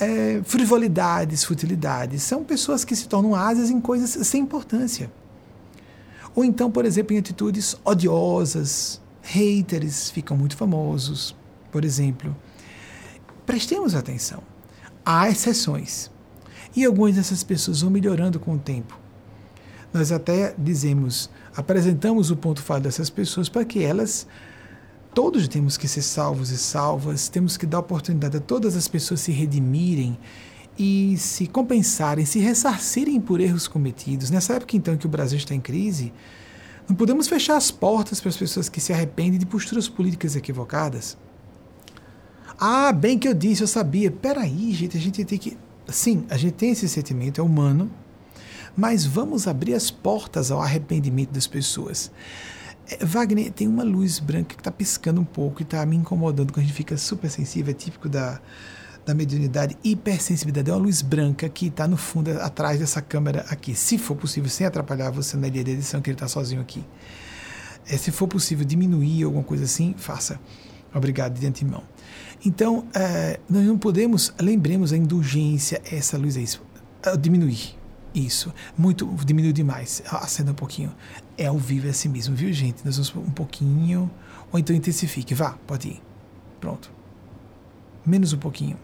é, 0.00 0.40
frivolidades, 0.44 1.44
futilidades. 1.44 2.24
São 2.24 2.42
pessoas 2.42 2.84
que 2.84 2.96
se 2.96 3.08
tornam 3.08 3.34
asas 3.34 3.70
em 3.70 3.80
coisas 3.80 4.26
sem 4.26 4.42
importância. 4.42 5.10
Ou 6.34 6.44
então, 6.44 6.70
por 6.70 6.84
exemplo, 6.84 7.14
em 7.14 7.18
atitudes 7.18 7.76
odiosas, 7.84 9.00
haters 9.22 10.10
ficam 10.10 10.36
muito 10.36 10.56
famosos 10.56 11.37
por 11.70 11.84
exemplo. 11.84 12.36
Prestemos 13.46 13.94
atenção. 13.94 14.42
Há 15.04 15.28
exceções. 15.28 16.10
E 16.76 16.84
algumas 16.84 17.16
dessas 17.16 17.42
pessoas 17.42 17.80
vão 17.80 17.90
melhorando 17.90 18.38
com 18.38 18.54
o 18.54 18.58
tempo. 18.58 18.98
Nós 19.92 20.12
até 20.12 20.54
dizemos, 20.58 21.30
apresentamos 21.56 22.30
o 22.30 22.36
ponto 22.36 22.60
falho 22.60 22.82
dessas 22.82 23.08
pessoas 23.08 23.48
para 23.48 23.64
que 23.64 23.82
elas 23.82 24.26
todos 25.14 25.48
temos 25.48 25.76
que 25.76 25.88
ser 25.88 26.02
salvos 26.02 26.50
e 26.50 26.58
salvas, 26.58 27.28
temos 27.28 27.56
que 27.56 27.66
dar 27.66 27.80
oportunidade 27.80 28.36
a 28.36 28.40
todas 28.40 28.76
as 28.76 28.86
pessoas 28.86 29.20
se 29.20 29.32
redimirem 29.32 30.18
e 30.78 31.16
se 31.18 31.46
compensarem, 31.46 32.24
se 32.24 32.38
ressarcirem 32.38 33.20
por 33.20 33.40
erros 33.40 33.66
cometidos. 33.66 34.30
Nessa 34.30 34.54
época, 34.54 34.76
então, 34.76 34.96
que 34.96 35.06
o 35.06 35.08
Brasil 35.08 35.36
está 35.36 35.54
em 35.54 35.60
crise, 35.60 36.12
não 36.88 36.94
podemos 36.94 37.26
fechar 37.26 37.56
as 37.56 37.70
portas 37.70 38.20
para 38.20 38.28
as 38.28 38.36
pessoas 38.36 38.68
que 38.68 38.80
se 38.80 38.92
arrependem 38.92 39.38
de 39.38 39.46
posturas 39.46 39.88
políticas 39.88 40.36
equivocadas. 40.36 41.18
Ah, 42.60 42.92
bem 42.92 43.18
que 43.18 43.28
eu 43.28 43.34
disse, 43.34 43.62
eu 43.62 43.68
sabia. 43.68 44.10
Peraí, 44.10 44.72
gente, 44.72 44.96
a 44.96 45.00
gente 45.00 45.24
tem 45.24 45.38
que. 45.38 45.56
Sim, 45.86 46.26
a 46.28 46.36
gente 46.36 46.54
tem 46.54 46.70
esse 46.70 46.88
sentimento, 46.88 47.40
é 47.40 47.44
humano, 47.44 47.90
mas 48.76 49.06
vamos 49.06 49.46
abrir 49.46 49.74
as 49.74 49.90
portas 49.90 50.50
ao 50.50 50.60
arrependimento 50.60 51.30
das 51.30 51.46
pessoas. 51.46 52.10
É, 52.90 53.04
Wagner, 53.04 53.52
tem 53.52 53.68
uma 53.68 53.82
luz 53.82 54.18
branca 54.18 54.54
que 54.54 54.60
está 54.60 54.70
piscando 54.70 55.20
um 55.20 55.24
pouco 55.24 55.62
e 55.62 55.64
está 55.64 55.84
me 55.86 55.96
incomodando 55.96 56.52
quando 56.52 56.64
a 56.64 56.66
gente 56.66 56.76
fica 56.76 56.96
super 56.96 57.30
sensível, 57.30 57.70
é 57.70 57.74
típico 57.74 58.08
da, 58.08 58.40
da 59.06 59.14
mediunidade, 59.14 59.76
hipersensibilidade. 59.84 60.70
É 60.70 60.74
uma 60.74 60.82
luz 60.82 61.00
branca 61.00 61.48
que 61.48 61.68
está 61.68 61.86
no 61.86 61.96
fundo, 61.96 62.30
atrás 62.40 62.78
dessa 62.78 63.00
câmera 63.00 63.46
aqui. 63.48 63.74
Se 63.74 63.96
for 63.98 64.16
possível, 64.16 64.50
sem 64.50 64.66
atrapalhar 64.66 65.10
você 65.10 65.36
na 65.36 65.46
ideia 65.46 65.64
de 65.64 65.70
edição, 65.72 66.00
que 66.02 66.10
ele 66.10 66.16
está 66.16 66.28
sozinho 66.28 66.60
aqui. 66.60 66.84
É, 67.88 67.96
se 67.96 68.10
for 68.10 68.28
possível 68.28 68.66
diminuir 68.66 69.22
alguma 69.24 69.44
coisa 69.44 69.64
assim, 69.64 69.94
faça. 69.96 70.38
Obrigado 70.94 71.38
de 71.38 71.46
antemão. 71.46 71.82
Então, 72.44 72.86
é, 72.94 73.40
nós 73.48 73.64
não 73.64 73.76
podemos, 73.76 74.32
lembremos 74.40 74.92
a 74.92 74.96
indulgência, 74.96 75.82
essa 75.90 76.16
luz 76.16 76.36
é 76.36 76.40
isso, 76.40 76.62
diminuir. 77.20 77.76
Isso, 78.14 78.52
muito, 78.76 79.06
diminuiu 79.24 79.52
demais. 79.52 80.02
Acenda 80.06 80.52
um 80.52 80.54
pouquinho. 80.54 80.94
É 81.36 81.46
ao 81.46 81.58
vivo 81.58 81.86
é 81.86 81.90
assim 81.90 82.08
mesmo, 82.08 82.34
viu, 82.34 82.52
gente? 82.52 82.84
Nós 82.84 82.96
vamos 82.96 83.28
um 83.28 83.32
pouquinho, 83.32 84.10
ou 84.50 84.58
então 84.58 84.74
intensifique. 84.74 85.34
Vá, 85.34 85.56
pode 85.66 85.88
ir. 85.88 86.02
Pronto. 86.60 86.90
Menos 88.04 88.32
um 88.32 88.38
pouquinho. 88.38 88.76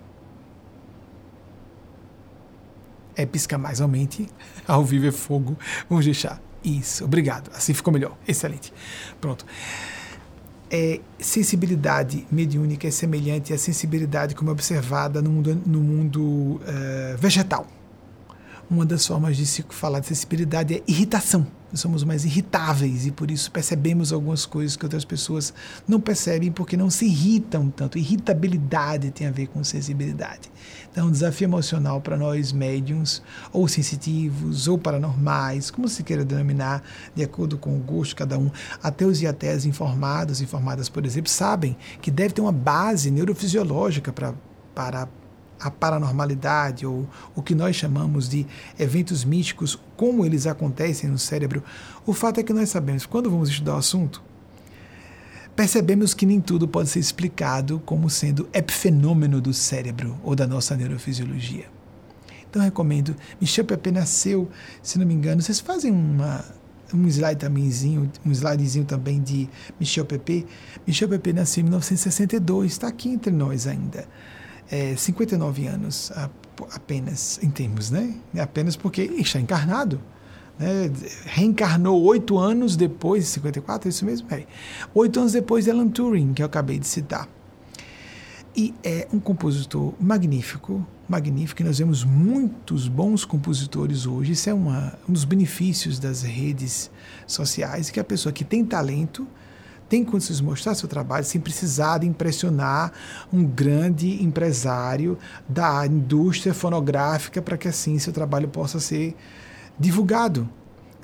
É 3.16 3.24
pisca 3.24 3.56
mais, 3.56 3.80
aumente. 3.80 4.28
Ao 4.66 4.84
vivo 4.84 5.06
é 5.06 5.12
fogo. 5.12 5.56
Vamos 5.88 6.04
deixar. 6.04 6.40
Isso, 6.64 7.04
obrigado. 7.04 7.50
Assim 7.54 7.72
ficou 7.72 7.92
melhor. 7.92 8.16
Excelente. 8.26 8.72
Pronto. 9.20 9.46
É, 10.70 11.00
sensibilidade 11.18 12.26
mediúnica 12.32 12.88
é 12.88 12.90
semelhante 12.90 13.52
à 13.52 13.58
sensibilidade 13.58 14.34
como 14.34 14.50
é 14.50 14.52
observada 14.52 15.20
no 15.20 15.30
mundo, 15.30 15.62
no 15.66 15.80
mundo 15.80 16.20
uh, 16.22 17.16
vegetal 17.18 17.66
uma 18.70 18.84
das 18.84 19.06
formas 19.06 19.36
de 19.36 19.46
se 19.46 19.64
falar 19.68 20.00
de 20.00 20.06
sensibilidade 20.06 20.74
é 20.74 20.82
irritação. 20.86 21.46
Nós 21.70 21.80
somos 21.80 22.04
mais 22.04 22.24
irritáveis 22.24 23.04
e 23.04 23.10
por 23.10 23.30
isso 23.32 23.50
percebemos 23.50 24.12
algumas 24.12 24.46
coisas 24.46 24.76
que 24.76 24.84
outras 24.84 25.04
pessoas 25.04 25.52
não 25.88 26.00
percebem 26.00 26.52
porque 26.52 26.76
não 26.76 26.88
se 26.88 27.04
irritam 27.04 27.68
tanto. 27.68 27.98
Irritabilidade 27.98 29.10
tem 29.10 29.26
a 29.26 29.30
ver 29.32 29.48
com 29.48 29.64
sensibilidade. 29.64 30.52
Então, 30.90 31.08
um 31.08 31.10
desafio 31.10 31.46
emocional 31.46 32.00
para 32.00 32.16
nós 32.16 32.52
médiums, 32.52 33.20
ou 33.52 33.66
sensitivos, 33.66 34.68
ou 34.68 34.78
paranormais, 34.78 35.68
como 35.68 35.88
se 35.88 36.04
queira 36.04 36.24
denominar, 36.24 36.80
de 37.12 37.24
acordo 37.24 37.58
com 37.58 37.76
o 37.76 37.80
gosto 37.80 38.10
de 38.10 38.16
cada 38.16 38.38
um. 38.38 38.50
Até 38.80 39.04
os 39.04 39.20
IATEs 39.20 39.66
informados, 39.66 40.40
informadas, 40.40 40.88
por 40.88 41.04
exemplo, 41.04 41.28
sabem 41.28 41.76
que 42.00 42.10
deve 42.10 42.34
ter 42.34 42.40
uma 42.40 42.52
base 42.52 43.10
neurofisiológica 43.10 44.12
para 44.12 44.32
para 44.74 45.08
a 45.64 45.70
paranormalidade 45.70 46.84
ou 46.84 47.08
o 47.34 47.42
que 47.42 47.54
nós 47.54 47.74
chamamos 47.74 48.28
de 48.28 48.46
eventos 48.78 49.24
místicos, 49.24 49.80
como 49.96 50.22
eles 50.26 50.46
acontecem 50.46 51.08
no 51.08 51.18
cérebro, 51.18 51.64
o 52.04 52.12
fato 52.12 52.38
é 52.38 52.42
que 52.42 52.52
nós 52.52 52.68
sabemos, 52.68 53.06
quando 53.06 53.30
vamos 53.30 53.48
estudar 53.48 53.74
o 53.74 53.78
assunto, 53.78 54.22
percebemos 55.56 56.12
que 56.12 56.26
nem 56.26 56.38
tudo 56.38 56.68
pode 56.68 56.90
ser 56.90 56.98
explicado 56.98 57.80
como 57.86 58.10
sendo 58.10 58.46
epifenômeno 58.52 59.40
do 59.40 59.54
cérebro 59.54 60.20
ou 60.22 60.36
da 60.36 60.46
nossa 60.46 60.76
neurofisiologia. 60.76 61.64
Então 62.50 62.60
recomendo. 62.60 63.16
Michel 63.40 63.64
Pepe 63.64 63.90
nasceu, 63.90 64.50
se 64.82 64.98
não 64.98 65.06
me 65.06 65.14
engano, 65.14 65.40
vocês 65.40 65.60
fazem 65.60 65.90
uma, 65.90 66.44
um 66.92 67.08
slide 67.08 67.40
tambémzinho, 67.40 68.12
um 68.24 68.30
slidezinho 68.30 68.84
também 68.84 69.22
de 69.22 69.48
Michel 69.80 70.04
Pepe. 70.04 70.46
Michel 70.86 71.08
Pepe 71.08 71.32
nasceu 71.32 71.62
em 71.62 71.64
1962, 71.64 72.72
está 72.72 72.88
aqui 72.88 73.08
entre 73.08 73.32
nós 73.32 73.66
ainda 73.66 74.06
é, 74.70 74.96
59 74.96 75.66
anos 75.66 76.12
apenas, 76.72 77.38
em 77.42 77.50
termos, 77.50 77.90
né? 77.90 78.14
Apenas 78.38 78.76
porque 78.76 79.02
está 79.02 79.40
encarnado. 79.40 80.00
Né? 80.58 80.90
Reencarnou 81.24 82.02
oito 82.04 82.38
anos 82.38 82.76
depois, 82.76 83.26
54, 83.28 83.88
é 83.88 83.90
isso 83.90 84.04
mesmo? 84.04 84.28
É. 84.32 84.46
Oito 84.94 85.18
anos 85.18 85.32
depois 85.32 85.64
de 85.64 85.70
Alan 85.70 85.88
Turing, 85.88 86.32
que 86.32 86.42
eu 86.42 86.46
acabei 86.46 86.78
de 86.78 86.86
citar. 86.86 87.28
E 88.56 88.72
é 88.84 89.08
um 89.12 89.18
compositor 89.18 89.92
magnífico, 90.00 90.86
magnífico, 91.08 91.60
e 91.60 91.64
nós 91.64 91.78
vemos 91.78 92.04
muitos 92.04 92.86
bons 92.86 93.24
compositores 93.24 94.06
hoje. 94.06 94.32
Isso 94.32 94.48
é 94.48 94.54
uma, 94.54 94.96
um 95.08 95.12
dos 95.12 95.24
benefícios 95.24 95.98
das 95.98 96.22
redes 96.22 96.88
sociais, 97.26 97.90
que 97.90 97.98
a 97.98 98.04
pessoa 98.04 98.32
que 98.32 98.44
tem 98.44 98.64
talento, 98.64 99.26
tem 99.94 100.04
condições 100.04 100.38
de 100.38 100.42
mostrar 100.42 100.74
seu 100.74 100.88
trabalho 100.88 101.24
sem 101.24 101.40
precisar 101.40 101.98
de 101.98 102.06
impressionar 102.08 102.92
um 103.32 103.44
grande 103.44 104.24
empresário 104.24 105.16
da 105.48 105.86
indústria 105.86 106.52
fonográfica 106.52 107.40
para 107.40 107.56
que 107.56 107.68
assim 107.68 107.96
seu 108.00 108.12
trabalho 108.12 108.48
possa 108.48 108.80
ser 108.80 109.14
divulgado. 109.78 110.48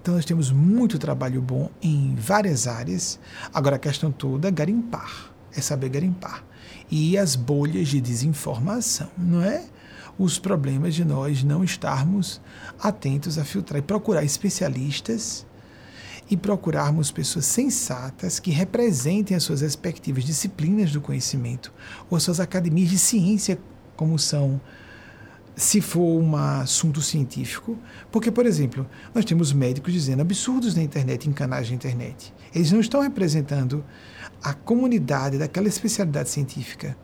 Então 0.03 0.15
nós 0.15 0.25
temos 0.25 0.51
muito 0.51 0.99
trabalho 0.99 1.41
bom 1.41 1.71
em 1.81 2.17
várias 2.17 2.67
áreas. 2.67 3.21
Agora 3.55 3.77
a 3.77 3.79
questão 3.79 4.11
toda 4.11 4.49
é 4.49 4.51
garimpar, 4.51 5.31
é 5.57 5.61
saber 5.61 5.91
garimpar. 5.91 6.43
E 6.91 7.17
as 7.17 7.37
bolhas 7.37 7.87
de 7.87 8.01
desinformação, 8.01 9.09
não 9.17 9.41
é? 9.41 9.67
Os 10.19 10.37
problemas 10.37 10.97
de 10.97 11.05
nós 11.05 11.45
não 11.45 11.63
estarmos 11.63 12.41
atentos 12.83 13.39
a 13.39 13.45
filtrar 13.45 13.79
e 13.79 13.83
procurar 13.83 14.25
especialistas 14.25 15.47
e 16.31 16.37
procurarmos 16.37 17.11
pessoas 17.11 17.45
sensatas 17.45 18.39
que 18.39 18.53
representem 18.53 19.37
as 19.37 19.43
suas 19.43 19.63
respectivas 19.63 20.23
disciplinas 20.23 20.93
do 20.93 21.01
conhecimento 21.01 21.73
ou 22.09 22.21
suas 22.21 22.39
academias 22.39 22.89
de 22.89 22.99
ciência, 22.99 23.59
como 23.97 24.17
são, 24.17 24.61
se 25.57 25.81
for 25.81 26.23
um 26.23 26.37
assunto 26.37 27.03
científico. 27.03 27.77
Porque, 28.13 28.31
por 28.31 28.47
exemplo, 28.47 28.87
nós 29.13 29.25
temos 29.25 29.53
médicos 29.53 29.93
dizendo 29.93 30.23
absurdos 30.23 30.77
na 30.77 30.83
internet, 30.83 31.29
em 31.29 31.33
canais 31.33 31.67
de 31.67 31.75
internet. 31.75 32.33
Eles 32.55 32.71
não 32.71 32.79
estão 32.79 33.01
representando 33.01 33.85
a 34.41 34.55
comunidade 34.55 35.37
daquela 35.37 35.67
especialidade 35.67 36.31
científica. 36.31 36.97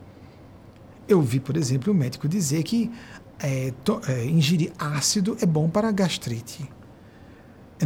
Eu 1.05 1.21
vi, 1.21 1.41
por 1.41 1.57
exemplo, 1.57 1.91
um 1.91 1.95
médico 1.95 2.29
dizer 2.29 2.63
que 2.63 2.89
é, 3.39 3.73
to, 3.83 3.99
é, 4.07 4.25
ingerir 4.25 4.71
ácido 4.79 5.37
é 5.41 5.45
bom 5.45 5.69
para 5.69 5.89
a 5.89 5.91
gastrite 5.91 6.76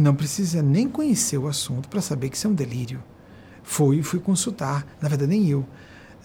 não 0.00 0.14
precisa 0.14 0.62
nem 0.62 0.88
conhecer 0.88 1.38
o 1.38 1.48
assunto 1.48 1.88
para 1.88 2.00
saber 2.00 2.30
que 2.30 2.36
isso 2.36 2.46
é 2.46 2.50
um 2.50 2.54
delírio. 2.54 3.02
Foi 3.62 4.02
fui 4.02 4.18
consultar, 4.20 4.86
na 5.00 5.08
verdade 5.08 5.30
nem 5.30 5.48
eu. 5.48 5.66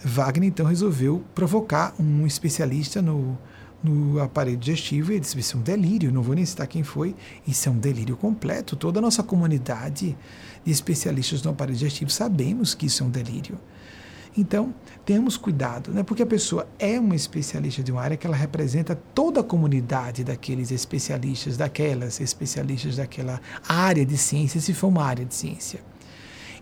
Wagner 0.04 0.48
então 0.48 0.66
resolveu 0.66 1.24
provocar 1.34 1.94
um 1.98 2.26
especialista 2.26 3.02
no, 3.02 3.36
no 3.82 4.20
aparelho 4.20 4.56
digestivo 4.56 5.10
e 5.10 5.14
ele 5.14 5.20
disse: 5.20 5.38
Isso 5.38 5.56
é 5.56 5.60
um 5.60 5.62
delírio, 5.62 6.12
não 6.12 6.22
vou 6.22 6.34
nem 6.34 6.44
citar 6.44 6.66
quem 6.66 6.82
foi, 6.82 7.14
isso 7.46 7.68
é 7.68 7.72
um 7.72 7.78
delírio 7.78 8.16
completo. 8.16 8.76
Toda 8.76 9.00
a 9.00 9.02
nossa 9.02 9.22
comunidade 9.22 10.16
de 10.64 10.70
especialistas 10.70 11.42
no 11.42 11.50
aparelho 11.50 11.76
digestivo 11.76 12.10
sabemos 12.10 12.74
que 12.74 12.86
isso 12.86 13.02
é 13.02 13.06
um 13.06 13.10
delírio. 13.10 13.58
Então, 14.36 14.72
temos 15.08 15.38
cuidado, 15.38 15.90
né? 15.90 16.02
porque 16.02 16.22
a 16.22 16.26
pessoa 16.26 16.68
é 16.78 17.00
uma 17.00 17.16
especialista 17.16 17.82
de 17.82 17.90
uma 17.90 18.02
área 18.02 18.14
que 18.14 18.26
ela 18.26 18.36
representa 18.36 18.94
toda 18.94 19.40
a 19.40 19.42
comunidade 19.42 20.22
daqueles 20.22 20.70
especialistas, 20.70 21.56
daquelas 21.56 22.20
especialistas 22.20 22.96
daquela 22.96 23.40
área 23.66 24.04
de 24.04 24.18
ciência, 24.18 24.60
se 24.60 24.74
for 24.74 24.88
uma 24.88 25.02
área 25.02 25.24
de 25.24 25.34
ciência. 25.34 25.80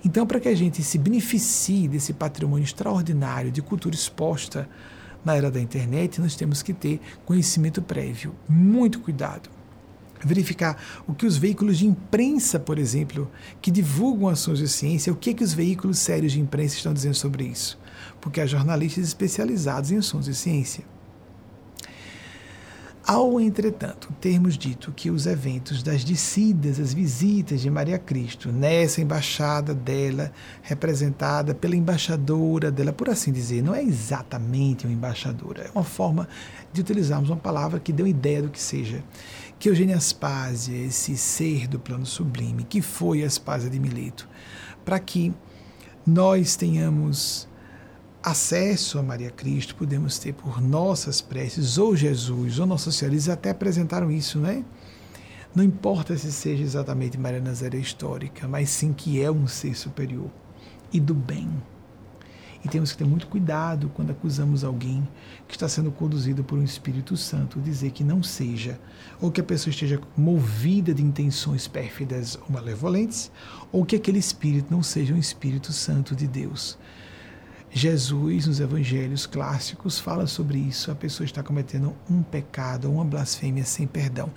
Então, 0.05 0.24
para 0.24 0.38
que 0.38 0.47
a 0.49 0.55
gente 0.55 0.80
se 0.84 0.97
beneficie 0.97 1.88
desse 1.88 2.12
patrimônio 2.12 2.62
extraordinário 2.62 3.51
de 3.51 3.61
cultura 3.61 3.97
exposta 3.97 4.68
na 5.24 5.34
era 5.34 5.51
da 5.51 5.61
internet, 5.61 6.20
nós 6.20 6.36
temos 6.36 6.62
que 6.62 6.72
ter 6.72 7.01
conhecimento 7.24 7.82
prévio. 7.82 8.32
Muito 8.49 9.01
cuidado 9.01 9.51
verificar 10.24 10.80
o 11.07 11.12
que 11.12 11.26
os 11.26 11.36
veículos 11.36 11.78
de 11.78 11.86
imprensa, 11.86 12.61
por 12.61 12.78
exemplo, 12.78 13.30
que 13.61 13.72
divulgam 13.72 14.28
ações 14.28 14.61
de 14.61 14.68
ciência, 14.68 15.12
o 15.12 15.16
que, 15.16 15.34
que 15.34 15.44
os 15.44 15.53
veículos 15.53 15.99
sérios 15.99 16.32
de 16.32 16.40
imprensa 16.40 16.76
estão 16.76 16.94
dizendo 16.94 17.14
sobre 17.14 17.44
isso. 17.44 17.76
Porque 18.27 18.41
há 18.41 18.47
jornalistas 18.47 19.05
especializados 19.05 19.93
em 19.93 19.99
assuntos 19.99 20.27
de 20.27 20.35
ciência. 20.35 20.83
Ao, 23.07 23.41
entretanto, 23.41 24.12
termos 24.20 24.59
dito 24.59 24.91
que 24.91 25.12
os 25.12 25.27
eventos 25.27 25.81
das 25.81 26.03
descidas, 26.03 26.81
as 26.81 26.93
visitas 26.93 27.61
de 27.61 27.70
Maria 27.70 28.01
Cristo 28.01 28.51
nessa 28.51 29.01
embaixada 29.01 29.72
dela, 29.72 30.33
representada 30.61 31.55
pela 31.55 31.77
embaixadora 31.77 32.68
dela, 32.68 32.93
por 32.93 33.09
assim 33.09 33.31
dizer, 33.31 33.62
não 33.62 33.72
é 33.72 33.81
exatamente 33.81 34.87
uma 34.87 34.93
embaixadora, 34.93 35.62
é 35.62 35.70
uma 35.72 35.85
forma 35.85 36.29
de 36.72 36.81
utilizarmos 36.81 37.31
uma 37.31 37.37
palavra 37.37 37.79
que 37.79 37.93
deu 37.93 38.09
ideia 38.09 38.43
do 38.43 38.51
que 38.51 38.61
seja. 38.61 39.05
Que 39.57 39.68
Eugênia 39.68 39.99
Aspásia, 39.99 40.77
esse 40.77 41.16
ser 41.16 41.68
do 41.68 41.79
plano 41.79 42.05
sublime, 42.05 42.64
que 42.64 42.83
foi 42.83 43.22
a 43.22 43.29
Aspásia 43.29 43.70
de 43.70 43.79
Mileto, 43.79 44.29
para 44.85 44.99
que 44.99 45.33
nós 46.05 46.57
tenhamos 46.57 47.47
acesso 48.27 48.99
a 48.99 49.05
Maria 49.05 49.31
Cristo 49.31 49.77
podemos 49.77 50.18
ter 50.18 50.33
por 50.33 50.61
nossas 50.61 51.20
preces, 51.20 51.79
ou 51.79 51.95
Jesus, 51.95 52.59
ou 52.59 52.66
Nossa 52.66 52.91
Senhora, 52.91 53.14
eles 53.14 53.29
até 53.29 53.51
apresentaram 53.51 54.11
isso, 54.11 54.41
né? 54.41 54.64
Não 55.55 55.62
importa 55.62 56.18
se 56.18 56.33
seja 56.33 56.61
exatamente 56.61 57.16
Maria 57.16 57.41
Nazaré 57.41 57.79
histórica, 57.79 58.49
mas 58.49 58.68
sim 58.68 58.93
que 58.93 59.22
é 59.22 59.31
um 59.31 59.47
ser 59.47 59.77
superior 59.77 60.29
e 60.93 60.99
do 60.99 61.14
bem. 61.14 61.49
E 62.64 62.68
temos 62.68 62.91
que 62.91 62.99
ter 62.99 63.05
muito 63.05 63.29
cuidado 63.29 63.93
quando 63.95 64.11
acusamos 64.11 64.64
alguém 64.64 65.09
que 65.47 65.55
está 65.55 65.68
sendo 65.68 65.93
conduzido 65.93 66.43
por 66.43 66.59
um 66.59 66.64
Espírito 66.64 67.16
Santo, 67.16 67.61
dizer 67.61 67.93
que 67.93 68.03
não 68.03 68.24
seja, 68.24 68.77
ou 69.20 69.31
que 69.31 69.41
a 69.41 69.45
pessoa 69.45 69.70
esteja 69.70 70.01
movida 70.16 70.93
de 70.93 71.01
intenções 71.01 71.68
pérfidas 71.68 72.37
ou 72.43 72.51
malevolentes, 72.51 73.31
ou 73.70 73.87
que 73.87 73.95
aquele 73.95 74.18
espírito 74.18 74.66
não 74.68 74.83
seja 74.83 75.14
um 75.14 75.18
Espírito 75.18 75.72
Santo 75.72 76.16
de 76.16 76.27
Deus. 76.27 76.77
Jesus, 77.71 78.47
nos 78.47 78.61
evangelhos 78.61 79.27
clássicos, 79.27 79.99
fala 79.99 80.27
sobre 80.27 80.59
isso. 80.59 80.91
A 80.91 80.95
pessoa 80.95 81.25
está 81.25 81.43
cometendo 81.43 81.95
um 82.11 82.23
pecado, 82.23 82.91
uma 82.91 83.05
blasfêmia 83.05 83.64
sem 83.64 83.87
perdão. 83.87 84.31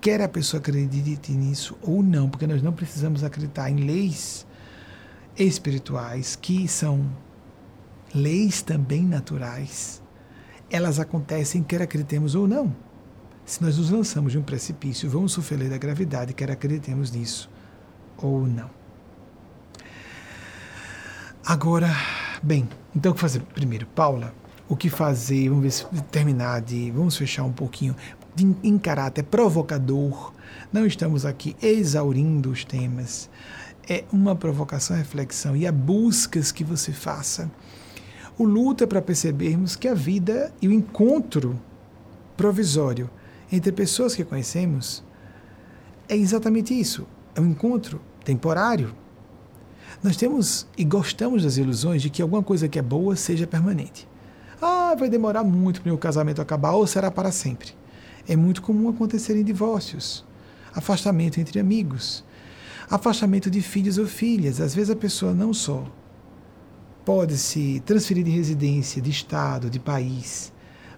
Quer 0.00 0.22
a 0.22 0.28
pessoa 0.28 0.60
acredite 0.60 1.32
nisso 1.32 1.76
ou 1.82 2.02
não, 2.02 2.30
porque 2.30 2.46
nós 2.46 2.62
não 2.62 2.72
precisamos 2.72 3.24
acreditar 3.24 3.70
em 3.70 3.76
leis 3.76 4.46
espirituais 5.36 6.36
que 6.36 6.66
são 6.66 7.10
leis 8.14 8.62
também 8.62 9.02
naturais. 9.02 10.02
Elas 10.70 10.98
acontecem 10.98 11.62
quer 11.62 11.82
acreditemos 11.82 12.34
ou 12.34 12.48
não. 12.48 12.74
Se 13.44 13.62
nós 13.62 13.78
nos 13.78 13.90
lançamos 13.90 14.32
de 14.32 14.38
um 14.38 14.42
precipício, 14.42 15.08
vamos 15.08 15.32
sofrer 15.32 15.68
da 15.68 15.78
gravidade, 15.78 16.32
quer 16.32 16.50
acreditemos 16.50 17.12
nisso 17.12 17.48
ou 18.16 18.46
não. 18.46 18.70
Agora, 21.44 21.94
Bem, 22.46 22.68
então 22.94 23.10
o 23.10 23.14
que 23.16 23.20
fazer? 23.20 23.42
Primeiro, 23.42 23.86
Paula, 23.86 24.32
o 24.68 24.76
que 24.76 24.88
fazer? 24.88 25.48
Vamos 25.48 25.64
ver 25.64 25.70
se 25.72 25.84
terminar 26.12 26.60
de. 26.60 26.92
Vamos 26.92 27.16
fechar 27.16 27.42
um 27.42 27.50
pouquinho. 27.50 27.96
De, 28.36 28.54
em 28.62 28.78
caráter 28.78 29.24
provocador. 29.24 30.32
Não 30.72 30.86
estamos 30.86 31.26
aqui 31.26 31.56
exaurindo 31.60 32.52
os 32.52 32.64
temas. 32.64 33.28
É 33.88 34.04
uma 34.12 34.36
provocação, 34.36 34.96
reflexão 34.96 35.56
e 35.56 35.66
a 35.66 35.72
buscas 35.72 36.52
que 36.52 36.62
você 36.62 36.92
faça. 36.92 37.50
O 38.38 38.44
luta 38.44 38.84
é 38.84 38.86
para 38.86 39.02
percebermos 39.02 39.74
que 39.74 39.88
a 39.88 39.94
vida 39.94 40.54
e 40.62 40.68
o 40.68 40.72
encontro 40.72 41.60
provisório 42.36 43.10
entre 43.50 43.72
pessoas 43.72 44.14
que 44.14 44.22
conhecemos 44.22 45.02
é 46.08 46.16
exatamente 46.16 46.78
isso. 46.78 47.08
É 47.34 47.40
um 47.40 47.46
encontro 47.46 48.00
temporário, 48.24 48.94
nós 50.02 50.16
temos 50.16 50.66
e 50.76 50.84
gostamos 50.84 51.42
das 51.42 51.56
ilusões 51.56 52.02
de 52.02 52.10
que 52.10 52.22
alguma 52.22 52.42
coisa 52.42 52.68
que 52.68 52.78
é 52.78 52.82
boa 52.82 53.16
seja 53.16 53.46
permanente. 53.46 54.06
Ah, 54.60 54.94
vai 54.98 55.08
demorar 55.08 55.44
muito 55.44 55.82
para 55.82 55.92
o 55.92 55.98
casamento 55.98 56.40
acabar 56.40 56.72
ou 56.72 56.86
será 56.86 57.10
para 57.10 57.32
sempre. 57.32 57.74
É 58.28 58.36
muito 58.36 58.62
comum 58.62 58.88
acontecer 58.88 59.36
em 59.36 59.44
divórcios, 59.44 60.24
afastamento 60.74 61.38
entre 61.38 61.60
amigos, 61.60 62.24
afastamento 62.90 63.50
de 63.50 63.60
filhos 63.60 63.98
ou 63.98 64.06
filhas. 64.06 64.60
Às 64.60 64.74
vezes 64.74 64.90
a 64.90 64.96
pessoa 64.96 65.32
não 65.32 65.52
só 65.52 65.86
pode 67.04 67.38
se 67.38 67.80
transferir 67.86 68.24
de 68.24 68.30
residência, 68.30 69.00
de 69.00 69.10
estado, 69.10 69.70
de 69.70 69.78
país, 69.78 70.52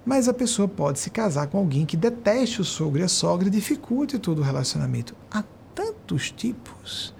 mas 0.06 0.26
a 0.26 0.32
pessoa 0.32 0.66
pode 0.66 0.98
se 0.98 1.10
casar 1.10 1.48
com 1.48 1.58
alguém 1.58 1.84
que 1.84 1.96
deteste 1.96 2.62
o 2.62 2.64
sogro 2.64 3.00
e 3.00 3.04
a 3.04 3.08
sogra 3.08 3.48
e 3.48 3.50
dificulte 3.50 4.18
todo 4.18 4.38
o 4.38 4.44
relacionamento. 4.44 5.14
Há 5.30 5.44
tantos 5.74 6.30
tipos 6.30 7.12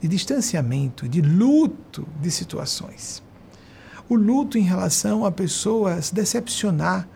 de 0.00 0.08
distanciamento, 0.08 1.08
de 1.08 1.20
luto 1.20 2.08
de 2.20 2.30
situações. 2.30 3.22
O 4.08 4.14
luto 4.16 4.56
em 4.58 4.62
relação 4.62 5.24
a 5.24 5.30
pessoa 5.30 6.00
se 6.00 6.14
decepcionar 6.14 7.08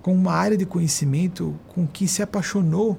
com 0.00 0.14
uma 0.14 0.32
área 0.32 0.56
de 0.56 0.64
conhecimento 0.66 1.54
com 1.68 1.86
que 1.86 2.08
se 2.08 2.22
apaixonou 2.22 2.98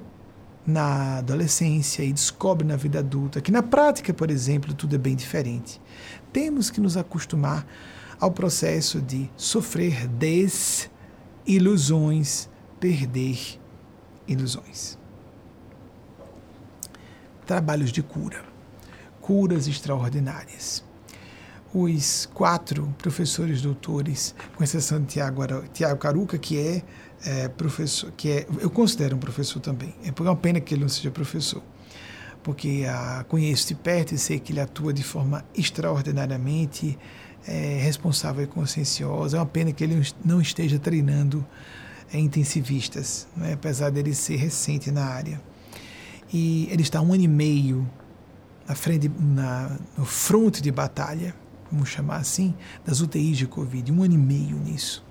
na 0.66 1.18
adolescência 1.18 2.02
e 2.02 2.10
descobre 2.12 2.66
na 2.66 2.76
vida 2.76 3.00
adulta 3.00 3.42
que 3.42 3.52
na 3.52 3.62
prática, 3.62 4.14
por 4.14 4.30
exemplo, 4.30 4.72
tudo 4.72 4.94
é 4.94 4.98
bem 4.98 5.14
diferente. 5.14 5.78
Temos 6.32 6.70
que 6.70 6.80
nos 6.80 6.96
acostumar 6.96 7.66
ao 8.18 8.30
processo 8.30 9.02
de 9.02 9.28
sofrer 9.36 10.08
desilusões, 11.44 12.48
perder 12.80 13.60
ilusões. 14.26 14.96
Trabalhos 17.44 17.92
de 17.92 18.02
cura 18.02 18.53
curas 19.24 19.66
extraordinárias. 19.66 20.84
Os 21.72 22.28
quatro 22.34 22.94
professores 22.98 23.62
doutores, 23.62 24.34
com 24.54 24.62
exceção 24.62 25.00
de 25.00 25.06
Tiago, 25.06 25.42
Tiago 25.72 25.98
Caruca, 25.98 26.36
que 26.36 26.58
é, 26.58 26.82
é, 27.24 27.48
professor, 27.48 28.12
que 28.12 28.30
é, 28.30 28.46
eu 28.60 28.68
considero 28.68 29.16
um 29.16 29.18
professor 29.18 29.60
também. 29.60 29.94
É 30.04 30.12
uma 30.20 30.36
pena 30.36 30.60
que 30.60 30.74
ele 30.74 30.82
não 30.82 30.90
seja 30.90 31.10
professor, 31.10 31.62
porque 32.42 32.84
a, 32.86 33.24
conheço 33.26 33.68
de 33.68 33.74
perto 33.74 34.14
e 34.14 34.18
sei 34.18 34.38
que 34.38 34.52
ele 34.52 34.60
atua 34.60 34.92
de 34.92 35.02
forma 35.02 35.42
extraordinariamente 35.54 36.98
é, 37.48 37.80
responsável 37.82 38.44
e 38.44 38.46
conscienciosa. 38.46 39.38
É 39.38 39.40
uma 39.40 39.46
pena 39.46 39.72
que 39.72 39.82
ele 39.82 40.06
não 40.22 40.38
esteja 40.38 40.78
treinando 40.78 41.44
é, 42.12 42.18
intensivistas, 42.18 43.26
né, 43.34 43.54
apesar 43.54 43.90
dele 43.90 44.14
ser 44.14 44.36
recente 44.36 44.90
na 44.90 45.06
área. 45.06 45.40
E 46.30 46.68
ele 46.70 46.82
está 46.82 47.00
um 47.00 47.14
ano 47.14 47.24
e 47.24 47.28
meio 47.28 47.88
na 48.66 48.74
frente, 48.74 49.10
na, 49.18 49.76
no 49.96 50.04
fronte 50.04 50.62
de 50.62 50.70
batalha, 50.70 51.34
vamos 51.70 51.88
chamar 51.88 52.16
assim, 52.16 52.54
das 52.84 53.00
UTIs 53.00 53.38
de 53.38 53.46
Covid, 53.46 53.90
um 53.92 54.02
ano 54.02 54.14
e 54.14 54.18
meio 54.18 54.56
nisso. 54.56 55.04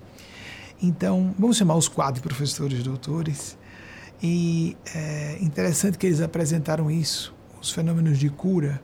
Então, 0.82 1.34
vamos 1.38 1.58
chamar 1.58 1.76
os 1.76 1.88
quatro 1.88 2.22
professores 2.22 2.84
doutores, 2.84 3.58
e 4.22 4.78
é 4.93 5.38
interessante 5.41 5.97
que 5.97 6.06
eles 6.06 6.22
apresentaram 6.22 6.89
isso, 6.89 7.34
os 7.62 7.72
fenômenos 7.72 8.18
de 8.18 8.30
cura 8.30 8.82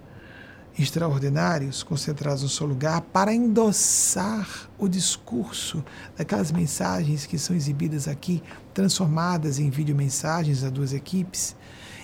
extraordinários 0.78 1.84
concentrados 1.84 2.42
no 2.42 2.50
seu 2.50 2.66
lugar, 2.66 3.02
para 3.02 3.34
endossar 3.34 4.70
o 4.78 4.88
discurso 4.88 5.84
daquelas 6.18 6.52
mensagens 6.52 7.26
que 7.26 7.38
são 7.38 7.56
exibidas 7.56 8.08
aqui, 8.08 8.42
transformadas 8.74 9.60
em 9.60 9.70
videomensagens 9.70 10.62
das 10.62 10.72
duas 10.72 10.94
equipes, 10.94 11.56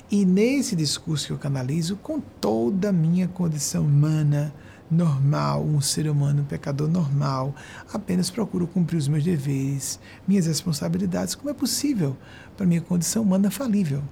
e 0.10 0.24
nesse 0.24 0.76
discurso 0.76 1.28
que 1.28 1.34
eu 1.34 1.38
canalizo, 1.38 1.96
com 1.96 2.20
toda 2.20 2.90
a 2.90 2.94
minha 2.94 3.28
condição 3.28 3.84
humana, 3.84 4.54
normal, 4.90 5.64
um 5.64 5.82
ser 5.82 6.08
humano 6.08 6.44
um 6.44 6.46
pecador 6.46 6.88
normal, 6.88 7.56
apenas 7.92 8.30
procuro 8.30 8.68
cumprir 8.68 8.98
os 8.98 9.08
meus 9.08 9.24
deveres, 9.24 10.00
minhas 10.28 10.46
responsabilidades, 10.46 11.34
como 11.34 11.50
é 11.50 11.54
possível 11.54 12.16
para 12.56 12.68
minha 12.68 12.82
condição 12.82 13.24
humana 13.24 13.50
falível. 13.50 14.04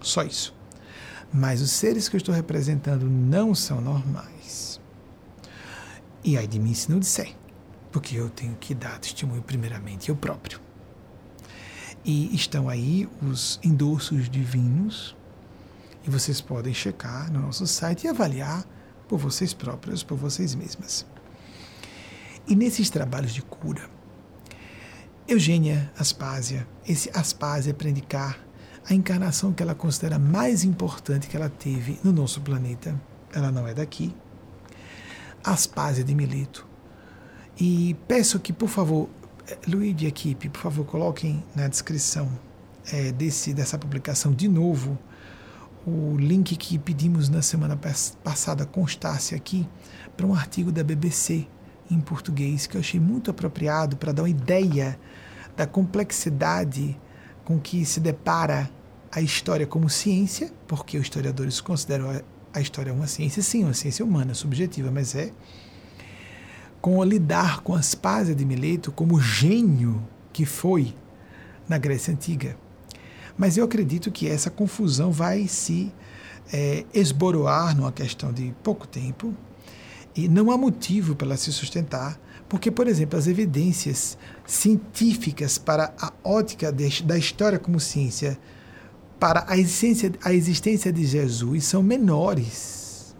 Só 0.00 0.22
isso. 0.22 0.54
Mas 1.32 1.60
os 1.60 1.70
seres 1.70 2.08
que 2.08 2.16
eu 2.16 2.18
estou 2.18 2.34
representando 2.34 3.06
não 3.08 3.54
são 3.54 3.80
normais. 3.80 4.80
E 6.22 6.36
aí 6.36 6.46
de 6.46 6.60
mim 6.60 6.74
se 6.74 6.90
não 6.90 7.00
disser, 7.00 7.34
porque 7.90 8.16
eu 8.16 8.30
tenho 8.30 8.54
que 8.60 8.74
dar 8.74 8.98
testemunho 9.00 9.42
primeiramente 9.42 10.10
eu 10.10 10.16
próprio. 10.16 10.60
E 12.04 12.34
estão 12.34 12.68
aí 12.68 13.08
os 13.20 13.60
endossos 13.62 14.28
divinos 14.28 15.16
e 16.10 16.12
vocês 16.12 16.40
podem 16.40 16.74
checar 16.74 17.32
no 17.32 17.40
nosso 17.40 17.64
site 17.68 18.04
e 18.04 18.08
avaliar 18.08 18.66
por 19.08 19.16
vocês 19.16 19.54
próprios, 19.54 20.02
por 20.02 20.18
vocês 20.18 20.56
mesmas. 20.56 21.06
E 22.48 22.56
nesses 22.56 22.90
trabalhos 22.90 23.32
de 23.32 23.42
cura, 23.42 23.88
Eugênia 25.28 25.92
Aspásia, 25.96 26.66
esse 26.86 27.08
Aspásia 27.14 27.72
para 27.72 27.88
indicar 27.88 28.40
a 28.88 28.92
encarnação 28.92 29.52
que 29.52 29.62
ela 29.62 29.74
considera 29.74 30.18
mais 30.18 30.64
importante 30.64 31.28
que 31.28 31.36
ela 31.36 31.48
teve 31.48 32.00
no 32.02 32.12
nosso 32.12 32.40
planeta. 32.40 33.00
Ela 33.32 33.52
não 33.52 33.68
é 33.68 33.72
daqui. 33.72 34.12
Aspásia 35.44 36.02
de 36.02 36.12
Mileto. 36.12 36.66
E 37.56 37.94
peço 38.08 38.40
que, 38.40 38.52
por 38.52 38.68
favor, 38.68 39.08
Luiz 39.68 39.94
de 39.94 40.06
equipe, 40.06 40.48
por 40.48 40.60
favor, 40.60 40.84
coloquem 40.86 41.44
na 41.54 41.68
descrição 41.68 42.28
é, 42.92 43.12
desse, 43.12 43.54
dessa 43.54 43.78
publicação 43.78 44.32
de 44.32 44.48
novo 44.48 44.98
o 45.86 46.16
link 46.16 46.56
que 46.56 46.78
pedimos 46.78 47.28
na 47.28 47.42
semana 47.42 47.78
passada 48.22 48.66
constasse 48.66 49.34
aqui 49.34 49.66
para 50.16 50.26
um 50.26 50.34
artigo 50.34 50.70
da 50.70 50.84
BBC 50.84 51.46
em 51.90 52.00
português 52.00 52.66
que 52.66 52.76
eu 52.76 52.80
achei 52.80 53.00
muito 53.00 53.30
apropriado 53.30 53.96
para 53.96 54.12
dar 54.12 54.22
uma 54.22 54.28
ideia 54.28 54.98
da 55.56 55.66
complexidade 55.66 56.98
com 57.44 57.58
que 57.58 57.84
se 57.84 57.98
depara 57.98 58.70
a 59.10 59.20
história 59.20 59.66
como 59.66 59.90
ciência, 59.90 60.52
porque 60.68 60.96
os 60.96 61.04
historiadores 61.04 61.60
consideram 61.60 62.22
a 62.52 62.60
história 62.60 62.92
uma 62.92 63.06
ciência, 63.06 63.42
sim, 63.42 63.64
uma 63.64 63.74
ciência 63.74 64.04
humana, 64.04 64.34
subjetiva, 64.34 64.90
mas 64.90 65.14
é 65.14 65.32
com 66.80 67.02
lidar 67.02 67.60
com 67.60 67.74
Aspásia 67.74 68.34
de 68.34 68.44
Mileto 68.44 68.92
como 68.92 69.20
gênio 69.20 70.02
que 70.32 70.46
foi 70.46 70.94
na 71.68 71.76
Grécia 71.76 72.12
Antiga. 72.14 72.56
Mas 73.40 73.56
eu 73.56 73.64
acredito 73.64 74.12
que 74.12 74.28
essa 74.28 74.50
confusão 74.50 75.10
vai 75.10 75.48
se 75.48 75.90
é, 76.52 76.84
esboroar 76.92 77.74
numa 77.74 77.90
questão 77.90 78.30
de 78.30 78.54
pouco 78.62 78.86
tempo 78.86 79.34
e 80.14 80.28
não 80.28 80.50
há 80.50 80.58
motivo 80.58 81.16
para 81.16 81.28
ela 81.28 81.36
se 81.38 81.50
sustentar, 81.50 82.20
porque, 82.50 82.70
por 82.70 82.86
exemplo, 82.86 83.18
as 83.18 83.26
evidências 83.26 84.18
científicas 84.46 85.56
para 85.56 85.90
a 85.98 86.12
ótica 86.22 86.70
de, 86.70 87.02
da 87.02 87.16
história 87.16 87.58
como 87.58 87.80
ciência, 87.80 88.38
para 89.18 89.46
a 89.48 89.56
existência, 89.56 90.12
a 90.22 90.34
existência 90.34 90.92
de 90.92 91.06
Jesus, 91.06 91.64
são 91.64 91.82
menores. 91.82 93.16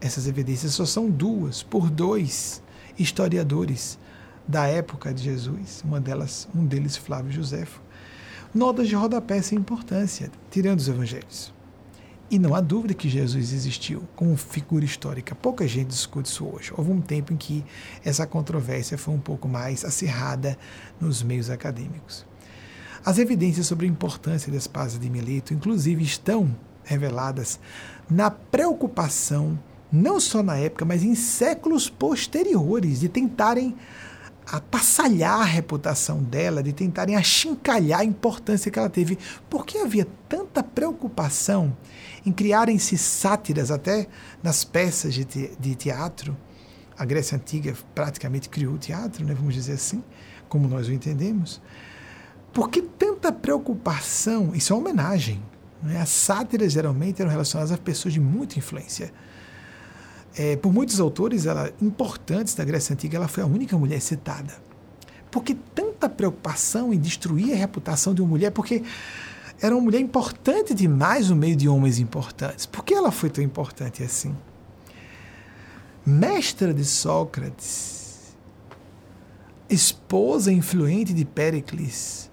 Essas 0.00 0.28
evidências 0.28 0.72
só 0.72 0.86
são 0.86 1.10
duas, 1.10 1.64
por 1.64 1.90
dois 1.90 2.62
historiadores 2.96 3.98
da 4.46 4.68
época 4.68 5.12
de 5.12 5.24
Jesus, 5.24 5.82
uma 5.84 6.00
delas, 6.00 6.48
um 6.54 6.64
deles 6.64 6.96
Flávio 6.96 7.32
Josefo. 7.32 7.87
Notas 8.54 8.88
de 8.88 8.94
rodapé 8.94 9.42
sem 9.42 9.58
importância, 9.58 10.30
tirando 10.50 10.78
os 10.78 10.88
evangelhos. 10.88 11.52
E 12.30 12.38
não 12.38 12.54
há 12.54 12.60
dúvida 12.60 12.94
que 12.94 13.08
Jesus 13.08 13.52
existiu 13.52 14.02
como 14.14 14.36
figura 14.36 14.84
histórica. 14.84 15.34
Pouca 15.34 15.66
gente 15.66 15.88
discute 15.88 16.30
isso 16.30 16.46
hoje. 16.46 16.72
Houve 16.76 16.90
um 16.90 17.00
tempo 17.00 17.32
em 17.32 17.36
que 17.36 17.64
essa 18.04 18.26
controvérsia 18.26 18.98
foi 18.98 19.14
um 19.14 19.20
pouco 19.20 19.48
mais 19.48 19.84
acirrada 19.84 20.58
nos 21.00 21.22
meios 21.22 21.48
acadêmicos. 21.48 22.26
As 23.04 23.18
evidências 23.18 23.66
sobre 23.66 23.86
a 23.86 23.88
importância 23.88 24.50
da 24.50 24.58
espada 24.58 24.98
de 24.98 25.08
Mileto, 25.08 25.54
inclusive, 25.54 26.02
estão 26.02 26.54
reveladas 26.84 27.58
na 28.10 28.30
preocupação 28.30 29.58
não 29.90 30.20
só 30.20 30.42
na 30.42 30.56
época, 30.56 30.84
mas 30.84 31.02
em 31.02 31.14
séculos 31.14 31.88
posteriores, 31.88 33.00
de 33.00 33.08
tentarem 33.08 33.74
atassalhar 34.50 35.40
a 35.40 35.44
reputação 35.44 36.22
dela, 36.22 36.62
de 36.62 36.72
tentarem 36.72 37.16
achincalhar 37.16 38.00
a 38.00 38.04
importância 38.04 38.70
que 38.70 38.78
ela 38.78 38.88
teve. 38.88 39.18
Por 39.48 39.66
que 39.66 39.78
havia 39.78 40.06
tanta 40.28 40.62
preocupação 40.62 41.76
em 42.24 42.32
criarem-se 42.32 42.96
sátiras 42.96 43.70
até 43.70 44.06
nas 44.42 44.64
peças 44.64 45.14
de, 45.14 45.24
te 45.24 45.52
de 45.58 45.74
teatro? 45.74 46.36
A 46.96 47.04
Grécia 47.04 47.36
Antiga 47.36 47.74
praticamente 47.94 48.48
criou 48.48 48.74
o 48.74 48.78
teatro, 48.78 49.24
né, 49.24 49.34
vamos 49.34 49.54
dizer 49.54 49.74
assim, 49.74 50.02
como 50.48 50.66
nós 50.66 50.88
o 50.88 50.92
entendemos. 50.92 51.60
Por 52.52 52.70
que 52.70 52.82
tanta 52.82 53.30
preocupação? 53.30 54.52
Isso 54.54 54.72
é 54.72 54.76
uma 54.76 54.82
homenagem. 54.82 55.40
Né? 55.82 56.00
As 56.00 56.08
sátiras 56.08 56.72
geralmente 56.72 57.20
eram 57.20 57.30
relacionadas 57.30 57.70
a 57.70 57.78
pessoas 57.78 58.14
de 58.14 58.20
muita 58.20 58.58
influência 58.58 59.12
é, 60.38 60.56
por 60.56 60.72
muitos 60.72 61.00
autores 61.00 61.46
ela, 61.46 61.72
importantes 61.82 62.54
da 62.54 62.64
Grécia 62.64 62.92
Antiga, 62.92 63.16
ela 63.16 63.26
foi 63.26 63.42
a 63.42 63.46
única 63.46 63.76
mulher 63.76 64.00
citada. 64.00 64.54
Por 65.32 65.42
que 65.42 65.52
tanta 65.52 66.08
preocupação 66.08 66.94
em 66.94 66.98
destruir 66.98 67.52
a 67.52 67.56
reputação 67.56 68.14
de 68.14 68.22
uma 68.22 68.30
mulher? 68.30 68.52
Porque 68.52 68.84
era 69.60 69.74
uma 69.74 69.82
mulher 69.82 70.00
importante 70.00 70.72
demais 70.72 71.28
no 71.28 71.34
meio 71.34 71.56
de 71.56 71.68
homens 71.68 71.98
importantes. 71.98 72.66
Por 72.66 72.84
que 72.84 72.94
ela 72.94 73.10
foi 73.10 73.28
tão 73.28 73.42
importante 73.42 74.04
assim? 74.04 74.34
Mestra 76.06 76.72
de 76.72 76.84
Sócrates, 76.84 78.36
esposa 79.68 80.52
influente 80.52 81.12
de 81.12 81.24
Péricles, 81.24 82.27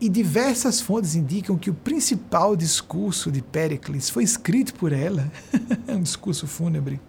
e 0.00 0.08
diversas 0.08 0.80
fontes 0.80 1.14
indicam 1.14 1.56
que 1.56 1.70
o 1.70 1.74
principal 1.74 2.54
discurso 2.54 3.30
de 3.32 3.42
Péricles 3.42 4.08
foi 4.08 4.22
escrito 4.22 4.74
por 4.74 4.92
ela, 4.92 5.30
um 5.88 6.00
discurso 6.00 6.46
fúnebre. 6.46 7.00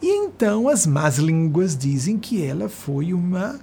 E 0.00 0.06
então 0.06 0.68
as 0.68 0.86
más 0.86 1.18
línguas 1.18 1.76
dizem 1.76 2.18
que 2.18 2.42
ela 2.42 2.68
foi 2.68 3.12
uma. 3.12 3.60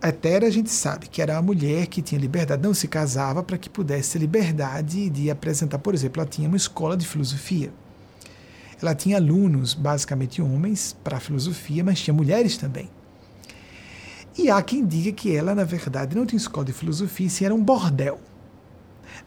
Até 0.00 0.36
a 0.36 0.50
gente 0.50 0.70
sabe 0.70 1.08
que 1.08 1.20
era 1.20 1.36
a 1.36 1.42
mulher 1.42 1.88
que 1.88 2.00
tinha 2.00 2.20
liberdade, 2.20 2.62
não 2.62 2.72
se 2.72 2.86
casava 2.86 3.42
para 3.42 3.58
que 3.58 3.68
pudesse 3.68 4.12
ter 4.12 4.18
liberdade 4.20 5.10
de 5.10 5.30
apresentar. 5.30 5.78
Por 5.78 5.94
exemplo, 5.94 6.22
ela 6.22 6.30
tinha 6.30 6.46
uma 6.46 6.56
escola 6.56 6.96
de 6.96 7.06
filosofia. 7.06 7.72
Ela 8.80 8.94
tinha 8.94 9.16
alunos, 9.16 9.74
basicamente 9.74 10.40
homens, 10.40 10.96
para 11.02 11.18
filosofia, 11.18 11.82
mas 11.82 12.00
tinha 12.00 12.14
mulheres 12.14 12.56
também. 12.56 12.88
E 14.38 14.48
há 14.48 14.62
quem 14.62 14.86
diga 14.86 15.10
que 15.10 15.34
ela, 15.34 15.52
na 15.52 15.64
verdade, 15.64 16.16
não 16.16 16.24
tinha 16.24 16.36
escola 16.36 16.64
de 16.64 16.72
filosofia, 16.72 17.28
e 17.40 17.44
era 17.44 17.52
um 17.52 17.62
bordel. 17.62 18.20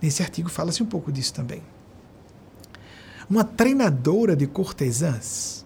Nesse 0.01 0.24
artigo 0.24 0.49
fala-se 0.49 0.82
um 0.82 0.86
pouco 0.86 1.12
disso 1.12 1.34
também. 1.34 1.62
Uma 3.30 3.43
treinadora 3.43 4.38
de 4.38 4.47
cortesãs, 4.47 5.66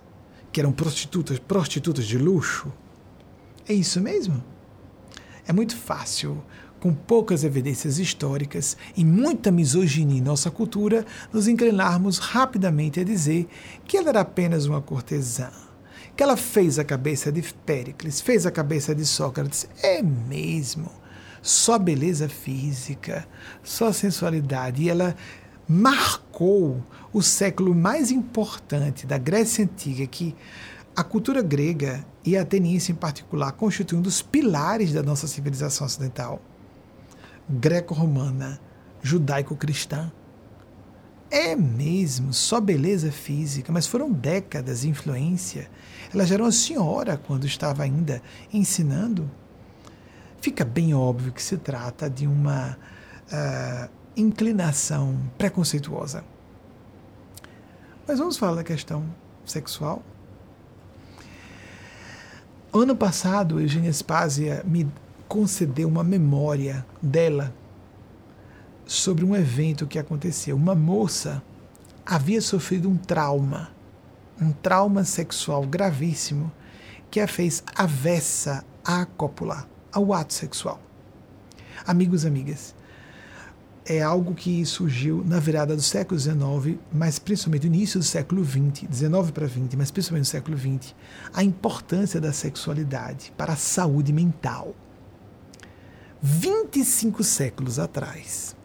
que 0.51 0.59
eram 0.59 0.71
prostitutas, 0.71 1.37
prostitutas 1.37 2.07
de 2.07 2.17
luxo. 2.17 2.73
É 3.69 3.73
isso 3.73 4.01
mesmo? 4.01 4.43
É 5.47 5.53
muito 5.53 5.77
fácil, 5.77 6.43
com 6.79 6.91
poucas 6.91 7.43
evidências 7.43 7.99
históricas 7.99 8.75
e 8.97 9.05
muita 9.05 9.51
misoginia 9.51 10.17
em 10.17 10.21
nossa 10.21 10.49
cultura, 10.49 11.05
nos 11.31 11.47
inclinarmos 11.47 12.17
rapidamente 12.17 12.99
a 12.99 13.03
dizer 13.03 13.47
que 13.85 13.95
ela 13.95 14.09
era 14.09 14.21
apenas 14.21 14.65
uma 14.65 14.81
cortesã 14.81 15.51
que 16.15 16.23
ela 16.23 16.37
fez 16.37 16.79
a 16.79 16.83
cabeça 16.83 17.31
de 17.31 17.41
Péricles, 17.41 18.21
fez 18.21 18.45
a 18.45 18.51
cabeça 18.51 18.95
de 18.95 19.05
Sócrates. 19.05 19.67
É 19.83 20.01
mesmo. 20.01 20.89
Só 21.41 21.77
beleza 21.77 22.29
física, 22.29 23.27
só 23.63 23.91
sensualidade. 23.91 24.83
E 24.83 24.89
ela 24.89 25.15
marcou 25.67 26.81
o 27.11 27.21
século 27.21 27.75
mais 27.75 28.11
importante 28.11 29.05
da 29.05 29.17
Grécia 29.17 29.63
Antiga, 29.63 30.07
que 30.07 30.35
a 30.95 31.03
cultura 31.03 31.41
grega 31.41 32.05
e 32.23 32.37
a 32.37 32.41
ateniense 32.41 32.91
em 32.91 32.95
particular 32.95 33.51
constituem 33.51 33.99
um 33.99 34.01
dos 34.01 34.21
pilares 34.21 34.93
da 34.93 35.03
nossa 35.03 35.27
civilização 35.27 35.85
ocidental. 35.85 36.41
Greco-romana, 37.49 38.59
judaico-cristã. 39.01 40.11
É 41.29 41.55
mesmo, 41.55 42.31
só 42.31 42.61
beleza 42.61 43.11
física, 43.11 43.71
mas 43.71 43.85
foram 43.85 44.11
décadas 44.11 44.81
de 44.81 44.89
influência 44.89 45.69
ela 46.13 46.25
já 46.25 46.35
era 46.35 46.43
uma 46.43 46.51
senhora 46.51 47.17
quando 47.17 47.45
estava 47.45 47.83
ainda 47.83 48.21
ensinando. 48.53 49.29
Fica 50.41 50.63
bem 50.63 50.93
óbvio 50.93 51.31
que 51.31 51.41
se 51.41 51.57
trata 51.57 52.09
de 52.09 52.27
uma 52.27 52.77
uh, 53.31 53.89
inclinação 54.15 55.19
preconceituosa. 55.37 56.23
Mas 58.07 58.19
vamos 58.19 58.37
falar 58.37 58.57
da 58.57 58.63
questão 58.63 59.03
sexual. 59.45 60.03
Ano 62.71 62.95
passado, 62.95 63.59
Eugênia 63.59 63.91
Spazia 63.91 64.61
me 64.65 64.87
concedeu 65.27 65.87
uma 65.87 66.03
memória 66.03 66.85
dela 67.01 67.53
sobre 68.85 69.25
um 69.25 69.35
evento 69.35 69.87
que 69.87 69.97
aconteceu. 69.97 70.55
Uma 70.55 70.75
moça 70.75 71.41
havia 72.05 72.41
sofrido 72.41 72.89
um 72.89 72.97
trauma 72.97 73.74
um 74.41 74.51
trauma 74.51 75.03
sexual 75.03 75.65
gravíssimo 75.65 76.51
que 77.09 77.19
a 77.19 77.27
fez 77.27 77.63
avessa 77.75 78.65
a 78.83 79.05
copular, 79.05 79.67
ao 79.91 80.13
ato 80.13 80.33
sexual. 80.33 80.79
Amigos, 81.85 82.25
amigas, 82.25 82.75
é 83.85 84.01
algo 84.01 84.33
que 84.33 84.65
surgiu 84.65 85.23
na 85.23 85.39
virada 85.39 85.75
do 85.75 85.81
século 85.81 86.19
XIX, 86.19 86.79
mas 86.91 87.19
principalmente 87.19 87.69
no 87.69 87.75
início 87.75 87.99
do 87.99 88.05
século 88.05 88.43
XX, 88.43 88.89
19 88.89 89.31
para 89.31 89.45
20, 89.45 89.77
mas 89.77 89.91
principalmente 89.91 90.25
no 90.27 90.31
século 90.31 90.57
XX, 90.57 90.95
a 91.33 91.43
importância 91.43 92.19
da 92.19 92.33
sexualidade 92.33 93.31
para 93.37 93.53
a 93.53 93.57
saúde 93.57 94.11
mental. 94.11 94.75
25 96.21 97.23
séculos 97.23 97.77
atrás, 97.77 98.55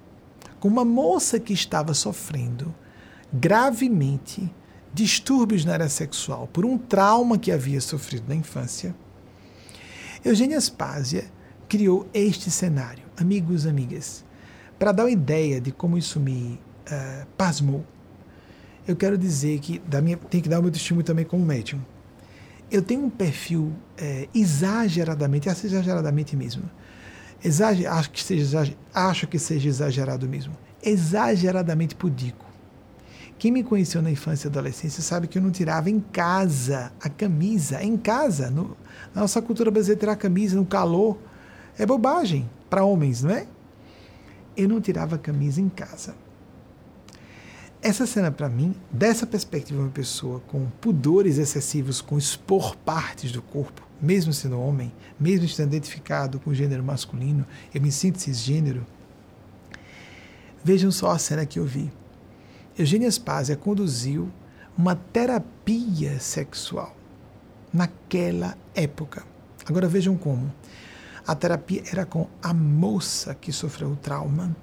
com 0.59 0.69
uma 0.69 0.85
moça 0.85 1.39
que 1.39 1.53
estava 1.53 1.93
sofrendo 1.93 2.75
gravemente 3.33 4.51
distúrbios 5.01 5.65
na 5.65 5.73
área 5.73 5.89
sexual 5.89 6.47
por 6.47 6.67
um 6.67 6.77
trauma 6.77 7.39
que 7.39 7.51
havia 7.51 7.81
sofrido 7.81 8.29
na 8.29 8.35
infância, 8.35 8.95
Eugênia 10.23 10.59
Aspásia 10.59 11.25
criou 11.67 12.07
este 12.13 12.51
cenário. 12.51 13.05
Amigos, 13.17 13.67
amigas, 13.67 14.25
para 14.79 14.93
dar 14.93 15.05
uma 15.05 15.11
ideia 15.11 15.59
de 15.59 15.73
como 15.73 15.97
isso 15.97 16.21
me 16.21 16.61
uh, 16.87 17.27
pasmou, 17.37 17.85
eu 18.87 18.95
quero 18.95 19.17
dizer 19.17 19.59
que 19.61 19.79
da 19.79 20.03
minha, 20.03 20.19
tem 20.19 20.43
que 20.43 20.49
dar 20.49 20.59
o 20.59 20.63
meu 20.63 20.71
testemunho 20.71 21.05
também 21.05 21.25
como 21.25 21.45
médium. 21.45 21.81
Eu 22.71 22.83
tenho 22.83 23.03
um 23.03 23.11
perfil 23.11 23.73
é, 23.97 24.29
exageradamente, 24.35 25.49
exageradamente 25.49 26.37
mesmo, 26.37 26.71
exager, 27.43 27.91
acho, 27.91 28.11
que 28.11 28.23
seja, 28.23 28.77
acho 28.95 29.27
que 29.27 29.39
seja 29.39 29.69
exagerado 29.69 30.29
mesmo, 30.29 30.57
exageradamente 30.83 31.97
pudico 31.97 32.50
quem 33.41 33.51
me 33.51 33.65
conheceu 33.65 34.03
na 34.03 34.11
infância 34.11 34.47
e 34.47 34.51
adolescência 34.51 35.03
sabe 35.03 35.27
que 35.27 35.39
eu 35.39 35.43
não 35.43 35.51
tirava 35.51 35.89
em 35.89 35.99
casa 35.99 36.93
a 37.01 37.09
camisa. 37.09 37.83
Em 37.83 37.97
casa, 37.97 38.51
no, 38.51 38.77
na 39.15 39.23
nossa 39.23 39.41
cultura 39.41 39.71
brasileira, 39.71 39.99
tirar 39.99 40.13
a 40.13 40.17
camisa 40.17 40.57
no 40.57 40.67
calor 40.67 41.17
é 41.79 41.87
bobagem 41.87 42.49
para 42.69 42.85
homens, 42.85 43.23
não 43.23 43.31
é? 43.31 43.47
eu 44.55 44.69
não 44.69 44.79
tirava 44.79 45.17
a 45.17 45.19
camisa 45.19 45.59
em 45.59 45.71
casa. 45.71 46.15
Essa 47.81 48.07
cena, 48.07 48.31
para 48.31 48.47
mim, 48.47 48.75
dessa 48.91 49.27
perspectiva, 49.27 49.81
uma 49.81 49.89
pessoa 49.89 50.41
com 50.41 50.67
pudores 50.79 51.39
excessivos, 51.39 52.03
com 52.03 52.19
expor 52.19 52.77
partes 52.77 53.33
do 53.33 53.41
corpo, 53.41 53.89
mesmo 53.99 54.35
sendo 54.35 54.61
homem, 54.61 54.93
mesmo 55.19 55.47
estando 55.47 55.69
identificado 55.69 56.39
com 56.39 56.51
o 56.51 56.55
gênero 56.55 56.85
masculino, 56.85 57.47
eu 57.75 57.81
me 57.81 57.91
sinto 57.91 58.21
cisgênero. 58.21 58.87
Vejam 60.63 60.91
só 60.91 61.11
a 61.11 61.19
cena 61.19 61.47
que 61.47 61.59
eu 61.59 61.65
vi. 61.65 61.91
Eugênia 62.79 63.11
Spazia 63.11 63.57
conduziu 63.57 64.31
uma 64.77 64.95
terapia 64.95 66.19
sexual 66.21 66.97
naquela 67.73 68.57
época. 68.75 69.25
Agora 69.67 69.89
vejam 69.89 70.17
como. 70.17 70.53
A 71.27 71.35
terapia 71.35 71.83
era 71.91 72.07
com 72.07 72.27
a 72.43 72.55
moça 72.55 73.35
que 73.35 73.53
sofreu 73.53 73.91
o 73.91 73.97
trauma. 73.97 74.55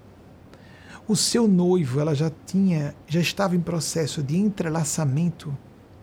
O 1.07 1.15
seu 1.15 1.47
noivo, 1.47 1.99
ela 1.99 2.13
já 2.13 2.31
tinha, 2.45 2.95
já 3.07 3.19
estava 3.19 3.55
em 3.55 3.61
processo 3.61 4.21
de 4.23 4.37
entrelaçamento 4.37 5.55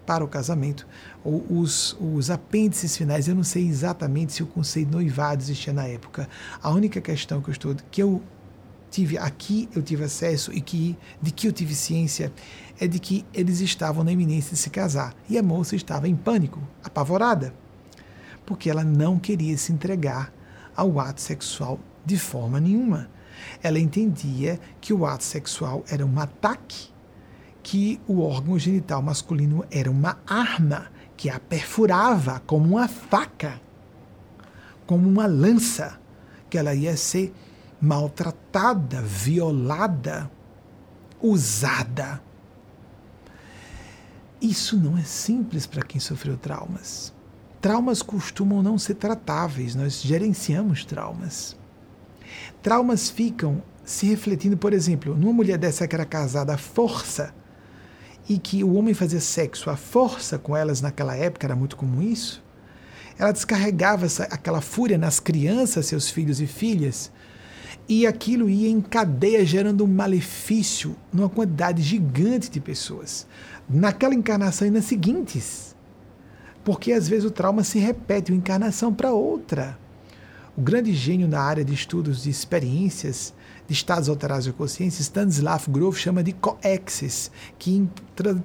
para 0.06 0.24
o 0.24 0.28
casamento. 0.28 0.86
Ou 1.24 1.44
os, 1.50 1.96
os 2.00 2.30
apêndices 2.30 2.96
finais, 2.96 3.28
eu 3.28 3.34
não 3.34 3.42
sei 3.42 3.66
exatamente 3.66 4.32
se 4.32 4.42
o 4.42 4.46
conceito 4.46 4.92
noivado 4.92 5.42
existia 5.42 5.72
na 5.72 5.86
época. 5.86 6.28
A 6.62 6.70
única 6.70 7.00
questão 7.00 7.42
que 7.42 7.50
eu 7.50 7.52
estou, 7.52 7.76
que 7.90 8.02
eu 8.02 8.22
tive 8.94 9.18
aqui, 9.18 9.68
eu 9.74 9.82
tive 9.82 10.04
acesso 10.04 10.52
e 10.52 10.60
que 10.60 10.96
de 11.20 11.32
que 11.32 11.48
eu 11.48 11.52
tive 11.52 11.74
ciência 11.74 12.32
é 12.78 12.86
de 12.86 13.00
que 13.00 13.24
eles 13.34 13.60
estavam 13.60 14.04
na 14.04 14.12
iminência 14.12 14.52
de 14.52 14.56
se 14.56 14.70
casar 14.70 15.16
e 15.28 15.36
a 15.36 15.42
moça 15.42 15.74
estava 15.74 16.08
em 16.08 16.14
pânico, 16.14 16.62
apavorada, 16.82 17.52
porque 18.46 18.70
ela 18.70 18.84
não 18.84 19.18
queria 19.18 19.58
se 19.58 19.72
entregar 19.72 20.32
ao 20.76 21.00
ato 21.00 21.20
sexual 21.20 21.80
de 22.06 22.16
forma 22.16 22.60
nenhuma. 22.60 23.10
Ela 23.60 23.80
entendia 23.80 24.60
que 24.80 24.92
o 24.92 25.04
ato 25.04 25.24
sexual 25.24 25.82
era 25.90 26.06
um 26.06 26.20
ataque, 26.20 26.90
que 27.64 28.00
o 28.06 28.20
órgão 28.20 28.56
genital 28.56 29.02
masculino 29.02 29.64
era 29.72 29.90
uma 29.90 30.18
arma 30.24 30.86
que 31.16 31.28
a 31.28 31.40
perfurava 31.40 32.40
como 32.46 32.76
uma 32.76 32.86
faca, 32.86 33.60
como 34.86 35.08
uma 35.08 35.26
lança, 35.26 35.98
que 36.48 36.56
ela 36.56 36.72
ia 36.74 36.96
ser 36.96 37.32
maltratada, 37.84 39.02
violada, 39.02 40.30
usada. 41.20 42.22
Isso 44.40 44.76
não 44.76 44.98
é 44.98 45.02
simples 45.02 45.66
para 45.66 45.82
quem 45.82 46.00
sofreu 46.00 46.36
traumas. 46.36 47.12
Traumas 47.60 48.02
costumam 48.02 48.62
não 48.62 48.76
ser 48.76 48.94
tratáveis, 48.94 49.74
nós 49.74 50.02
gerenciamos 50.02 50.84
traumas. 50.84 51.56
Traumas 52.62 53.08
ficam 53.08 53.62
se 53.84 54.06
refletindo, 54.06 54.56
por 54.56 54.72
exemplo, 54.72 55.14
numa 55.14 55.32
mulher 55.32 55.58
dessa 55.58 55.86
que 55.86 55.94
era 55.94 56.04
casada 56.04 56.54
à 56.54 56.58
força 56.58 57.34
e 58.28 58.38
que 58.38 58.64
o 58.64 58.74
homem 58.74 58.94
fazia 58.94 59.20
sexo 59.20 59.68
à 59.68 59.76
força 59.76 60.38
com 60.38 60.56
elas 60.56 60.80
naquela 60.80 61.14
época, 61.14 61.46
era 61.46 61.56
muito 61.56 61.76
comum 61.76 62.02
isso. 62.02 62.42
Ela 63.18 63.32
descarregava 63.32 64.06
essa, 64.06 64.24
aquela 64.24 64.60
fúria 64.60 64.98
nas 64.98 65.20
crianças, 65.20 65.86
seus 65.86 66.10
filhos 66.10 66.40
e 66.40 66.46
filhas, 66.46 67.12
e 67.88 68.06
aquilo 68.06 68.48
ia 68.48 68.68
em 68.68 68.80
cadeia 68.80 69.44
gerando 69.44 69.84
um 69.84 69.88
malefício 69.88 70.96
numa 71.12 71.28
quantidade 71.28 71.82
gigante 71.82 72.50
de 72.50 72.60
pessoas. 72.60 73.26
Naquela 73.68 74.14
encarnação 74.14 74.66
e 74.66 74.70
nas 74.70 74.84
seguintes. 74.84 75.74
Porque 76.64 76.92
às 76.92 77.08
vezes 77.08 77.24
o 77.24 77.30
trauma 77.30 77.62
se 77.62 77.78
repete 77.78 78.32
uma 78.32 78.38
encarnação 78.38 78.92
para 78.92 79.12
outra. 79.12 79.78
O 80.56 80.62
grande 80.62 80.94
gênio 80.94 81.28
na 81.28 81.40
área 81.40 81.64
de 81.64 81.74
estudos 81.74 82.22
de 82.22 82.30
experiências 82.30 83.34
de 83.66 83.72
estados 83.72 84.08
alterados 84.08 84.44
de 84.44 84.52
consciência, 84.52 85.02
Stanislav 85.02 85.66
Grof 85.70 85.98
chama 85.98 86.22
de 86.22 86.32
coexis, 86.32 87.30
que 87.58 87.88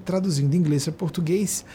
traduzindo 0.06 0.52
de 0.52 0.58
inglês 0.58 0.86
para 0.86 0.94
português 0.94 1.66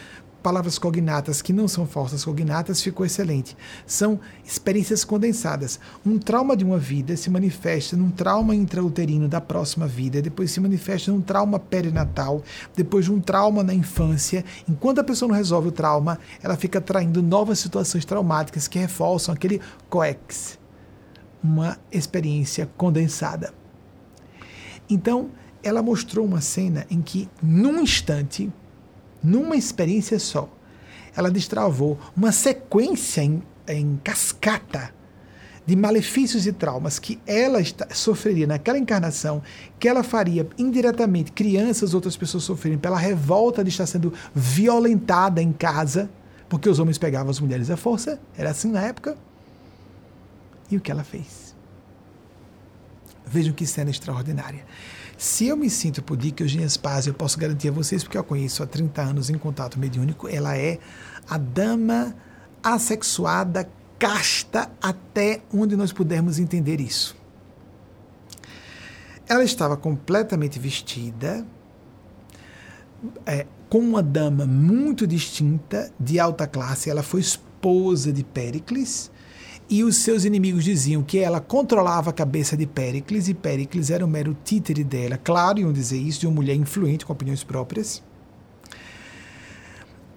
palavras 0.44 0.78
cognatas 0.78 1.40
que 1.40 1.54
não 1.54 1.66
são 1.66 1.86
forças 1.86 2.22
cognatas 2.22 2.82
ficou 2.82 3.06
excelente. 3.06 3.56
São 3.86 4.20
experiências 4.44 5.02
condensadas. 5.02 5.80
Um 6.04 6.18
trauma 6.18 6.54
de 6.54 6.62
uma 6.62 6.76
vida 6.76 7.16
se 7.16 7.30
manifesta 7.30 7.96
num 7.96 8.10
trauma 8.10 8.54
intrauterino 8.54 9.26
da 9.26 9.40
próxima 9.40 9.86
vida, 9.86 10.20
depois 10.20 10.50
se 10.50 10.60
manifesta 10.60 11.10
num 11.10 11.22
trauma 11.22 11.58
perinatal, 11.58 12.42
depois 12.76 13.06
de 13.06 13.12
um 13.12 13.20
trauma 13.20 13.62
na 13.62 13.72
infância. 13.72 14.44
Enquanto 14.68 14.98
a 14.98 15.04
pessoa 15.04 15.30
não 15.30 15.34
resolve 15.36 15.68
o 15.68 15.72
trauma, 15.72 16.18
ela 16.42 16.56
fica 16.56 16.78
atraindo 16.78 17.22
novas 17.22 17.58
situações 17.58 18.04
traumáticas 18.04 18.68
que 18.68 18.78
reforçam 18.78 19.34
aquele 19.34 19.62
coex, 19.88 20.58
uma 21.42 21.78
experiência 21.90 22.68
condensada. 22.76 23.54
Então, 24.90 25.30
ela 25.62 25.82
mostrou 25.82 26.26
uma 26.26 26.42
cena 26.42 26.86
em 26.90 27.00
que, 27.00 27.30
num 27.42 27.80
instante, 27.80 28.52
numa 29.24 29.56
experiência 29.56 30.18
só, 30.18 30.48
ela 31.16 31.30
destravou 31.30 31.98
uma 32.14 32.30
sequência 32.30 33.22
em, 33.22 33.42
em 33.66 33.98
cascata 34.04 34.92
de 35.66 35.74
malefícios 35.74 36.46
e 36.46 36.52
traumas 36.52 36.98
que 36.98 37.18
ela 37.26 37.60
está, 37.60 37.88
sofreria 37.94 38.46
naquela 38.46 38.78
encarnação, 38.78 39.42
que 39.78 39.88
ela 39.88 40.02
faria 40.02 40.46
indiretamente 40.58 41.32
crianças, 41.32 41.94
outras 41.94 42.16
pessoas 42.16 42.44
sofrerem 42.44 42.78
pela 42.78 42.98
revolta 42.98 43.64
de 43.64 43.70
estar 43.70 43.86
sendo 43.86 44.12
violentada 44.34 45.40
em 45.40 45.52
casa, 45.52 46.10
porque 46.48 46.68
os 46.68 46.78
homens 46.78 46.98
pegavam 46.98 47.30
as 47.30 47.40
mulheres 47.40 47.70
à 47.70 47.76
força, 47.76 48.20
era 48.36 48.50
assim 48.50 48.70
na 48.70 48.82
época. 48.82 49.16
E 50.70 50.76
o 50.76 50.80
que 50.80 50.90
ela 50.90 51.04
fez? 51.04 51.54
Vejam 53.26 53.54
que 53.54 53.66
cena 53.66 53.90
extraordinária. 53.90 54.64
Se 55.16 55.46
eu 55.46 55.56
me 55.56 55.70
sinto 55.70 56.02
por 56.02 56.18
que 56.18 56.42
Eugênia 56.42 56.68
Spaz, 56.68 57.06
eu 57.06 57.14
posso 57.14 57.38
garantir 57.38 57.68
a 57.68 57.72
vocês, 57.72 58.02
porque 58.02 58.18
eu 58.18 58.24
conheço 58.24 58.62
há 58.62 58.66
30 58.66 59.00
anos 59.02 59.30
em 59.30 59.38
contato 59.38 59.78
mediúnico, 59.78 60.28
ela 60.28 60.56
é 60.56 60.78
a 61.28 61.38
dama 61.38 62.14
assexuada, 62.62 63.68
casta, 63.98 64.70
até 64.82 65.42
onde 65.52 65.76
nós 65.76 65.92
pudermos 65.92 66.38
entender 66.38 66.80
isso. 66.80 67.16
Ela 69.28 69.44
estava 69.44 69.76
completamente 69.76 70.58
vestida, 70.58 71.46
é, 73.24 73.46
com 73.68 73.78
uma 73.78 74.02
dama 74.02 74.46
muito 74.46 75.06
distinta, 75.06 75.90
de 75.98 76.18
alta 76.18 76.46
classe. 76.46 76.90
Ela 76.90 77.02
foi 77.02 77.20
esposa 77.20 78.12
de 78.12 78.22
Péricles 78.22 79.10
e 79.74 79.82
os 79.82 79.96
seus 79.96 80.24
inimigos 80.24 80.62
diziam 80.62 81.02
que 81.02 81.18
ela 81.18 81.40
controlava 81.40 82.10
a 82.10 82.12
cabeça 82.12 82.56
de 82.56 82.64
Péricles 82.64 83.26
e 83.26 83.34
Péricles 83.34 83.90
era 83.90 84.04
um 84.04 84.08
mero 84.08 84.36
títere 84.44 84.84
dela. 84.84 85.18
Claro, 85.18 85.58
iam 85.58 85.72
dizer 85.72 85.98
isso 85.98 86.20
de 86.20 86.28
uma 86.28 86.36
mulher 86.36 86.54
influente 86.54 87.04
com 87.04 87.12
opiniões 87.12 87.42
próprias. 87.42 88.00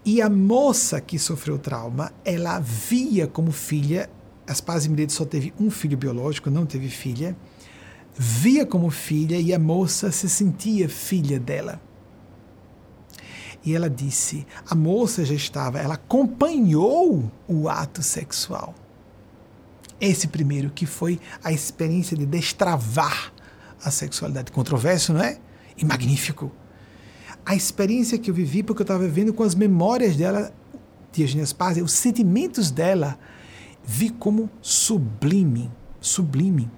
E 0.06 0.22
a 0.22 0.30
moça 0.30 1.02
que 1.02 1.18
sofreu 1.18 1.58
trauma, 1.58 2.14
ela 2.24 2.60
via 2.60 3.26
como 3.26 3.52
filha, 3.52 4.08
as 4.46 4.62
Paz 4.62 4.86
Milete 4.86 5.12
só 5.12 5.26
teve 5.26 5.52
um 5.60 5.72
filho 5.72 5.98
biológico, 5.98 6.52
não 6.52 6.68
teve 6.68 6.88
filha, 6.88 7.36
via 8.16 8.64
como 8.64 8.92
filha 8.92 9.40
e 9.40 9.56
a 9.56 9.58
moça 9.58 10.12
se 10.12 10.30
sentia 10.30 10.88
filha 10.88 11.40
dela. 11.40 11.82
E 13.66 13.76
ela 13.76 13.90
disse: 13.90 14.46
a 14.70 14.76
moça 14.76 15.26
já 15.26 15.34
estava, 15.34 15.80
ela 15.80 15.96
acompanhou 15.96 17.32
o 17.48 17.68
ato 17.68 18.04
sexual. 18.04 18.76
Esse 20.00 20.28
primeiro, 20.28 20.70
que 20.70 20.86
foi 20.86 21.20
a 21.44 21.52
experiência 21.52 22.16
de 22.16 22.26
destravar 22.26 23.34
a 23.84 23.92
sexualidade. 23.92 24.52
Controverso, 24.52 25.14
não 25.14 25.22
é? 25.22 25.40
E 25.78 25.86
magnífico. 25.86 26.52
A 27.46 27.56
experiência 27.56 28.18
que 28.18 28.30
eu 28.30 28.34
vivi, 28.34 28.62
porque 28.62 28.82
eu 28.82 28.86
estava 28.86 29.04
vivendo 29.04 29.34
com 29.34 29.44
as 29.44 29.56
memórias 29.56 30.16
dela, 30.16 30.54
de 31.12 31.22
Eugênia 31.22 31.46
Spazia, 31.46 31.84
os 31.84 31.94
sentimentos 31.94 32.70
dela, 32.70 33.18
vi 33.84 34.10
como 34.10 34.50
sublime, 34.62 35.72
sublime. 36.00 36.70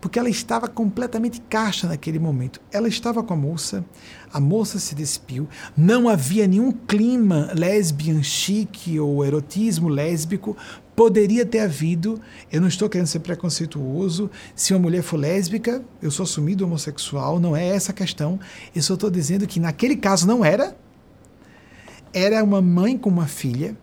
Porque 0.00 0.18
ela 0.18 0.28
estava 0.28 0.66
completamente 0.68 1.40
caixa 1.42 1.88
naquele 1.88 2.18
momento. 2.18 2.60
Ela 2.72 2.88
estava 2.88 3.22
com 3.22 3.34
a 3.34 3.36
moça, 3.36 3.84
a 4.32 4.40
moça 4.40 4.78
se 4.78 4.94
despiu, 4.94 5.48
não 5.76 6.08
havia 6.08 6.46
nenhum 6.46 6.72
clima 6.72 7.50
lesbian 7.54 8.22
chique 8.22 8.98
ou 8.98 9.24
erotismo 9.24 9.88
lésbico, 9.88 10.56
Poderia 10.94 11.46
ter 11.46 11.60
havido, 11.60 12.20
eu 12.50 12.60
não 12.60 12.68
estou 12.68 12.86
querendo 12.86 13.06
ser 13.06 13.20
preconceituoso, 13.20 14.30
se 14.54 14.74
uma 14.74 14.80
mulher 14.80 15.02
for 15.02 15.16
lésbica, 15.16 15.82
eu 16.02 16.10
sou 16.10 16.24
assumido 16.24 16.64
homossexual, 16.64 17.40
não 17.40 17.56
é 17.56 17.66
essa 17.66 17.92
a 17.92 17.94
questão. 17.94 18.38
Eu 18.74 18.82
só 18.82 18.92
estou 18.94 19.10
dizendo 19.10 19.46
que 19.46 19.58
naquele 19.58 19.96
caso 19.96 20.26
não 20.26 20.44
era. 20.44 20.76
Era 22.12 22.44
uma 22.44 22.60
mãe 22.60 22.98
com 22.98 23.08
uma 23.08 23.26
filha. 23.26 23.74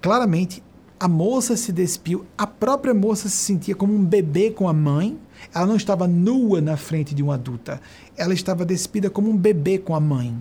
Claramente, 0.00 0.60
a 0.98 1.06
moça 1.06 1.56
se 1.56 1.72
despiu, 1.72 2.26
a 2.36 2.48
própria 2.48 2.92
moça 2.92 3.28
se 3.28 3.36
sentia 3.36 3.74
como 3.76 3.94
um 3.94 4.04
bebê 4.04 4.50
com 4.50 4.68
a 4.68 4.72
mãe. 4.72 5.16
Ela 5.54 5.66
não 5.66 5.76
estava 5.76 6.08
nua 6.08 6.60
na 6.60 6.76
frente 6.76 7.14
de 7.14 7.22
uma 7.22 7.34
adulta. 7.34 7.80
Ela 8.16 8.34
estava 8.34 8.64
despida 8.64 9.08
como 9.08 9.30
um 9.30 9.36
bebê 9.36 9.78
com 9.78 9.94
a 9.94 10.00
mãe. 10.00 10.34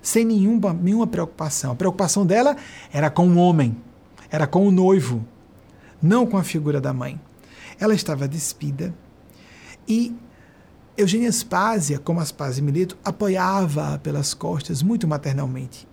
Sem 0.00 0.24
nenhuma, 0.24 0.72
nenhuma 0.72 1.08
preocupação. 1.08 1.72
A 1.72 1.74
preocupação 1.74 2.24
dela 2.24 2.56
era 2.92 3.10
com 3.10 3.26
o 3.28 3.36
homem 3.36 3.76
era 4.30 4.46
com 4.46 4.66
o 4.66 4.70
noivo, 4.70 5.24
não 6.02 6.26
com 6.26 6.36
a 6.36 6.44
figura 6.44 6.80
da 6.80 6.92
mãe. 6.92 7.20
Ela 7.78 7.94
estava 7.94 8.28
despida, 8.28 8.94
E 9.86 10.16
Eugênia 10.96 11.28
Aspásia, 11.28 11.98
como 11.98 12.20
Aspásia 12.20 12.62
Mileto, 12.62 12.96
apoiava-a 13.04 13.98
pelas 13.98 14.32
costas 14.32 14.82
muito 14.82 15.08
maternalmente. 15.08 15.88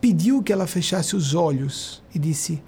Pediu 0.00 0.42
que 0.42 0.52
ela 0.52 0.66
fechasse 0.66 1.16
os 1.16 1.34
olhos 1.34 2.02
e 2.14 2.18
disse 2.18 2.62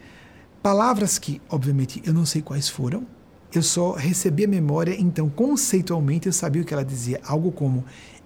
palavras 0.62 1.18
que, 1.18 1.43
obviamente, 1.51 2.03
eu 2.07 2.14
não 2.14 2.25
sei 2.25 2.41
quais 2.41 2.68
foram, 2.68 3.07
eu 3.53 3.62
só 3.62 3.93
recebi 3.93 4.47
a 4.47 4.49
memória, 4.49 4.97
então 4.99 5.29
conceitualmente 5.29 6.27
eu 6.27 6.33
sabia 6.33 6.62
o 6.62 6.64
que 6.64 6.72
ela 6.72 6.85
dizia, 6.85 7.20
algo 7.25 7.53
como: 7.53 7.85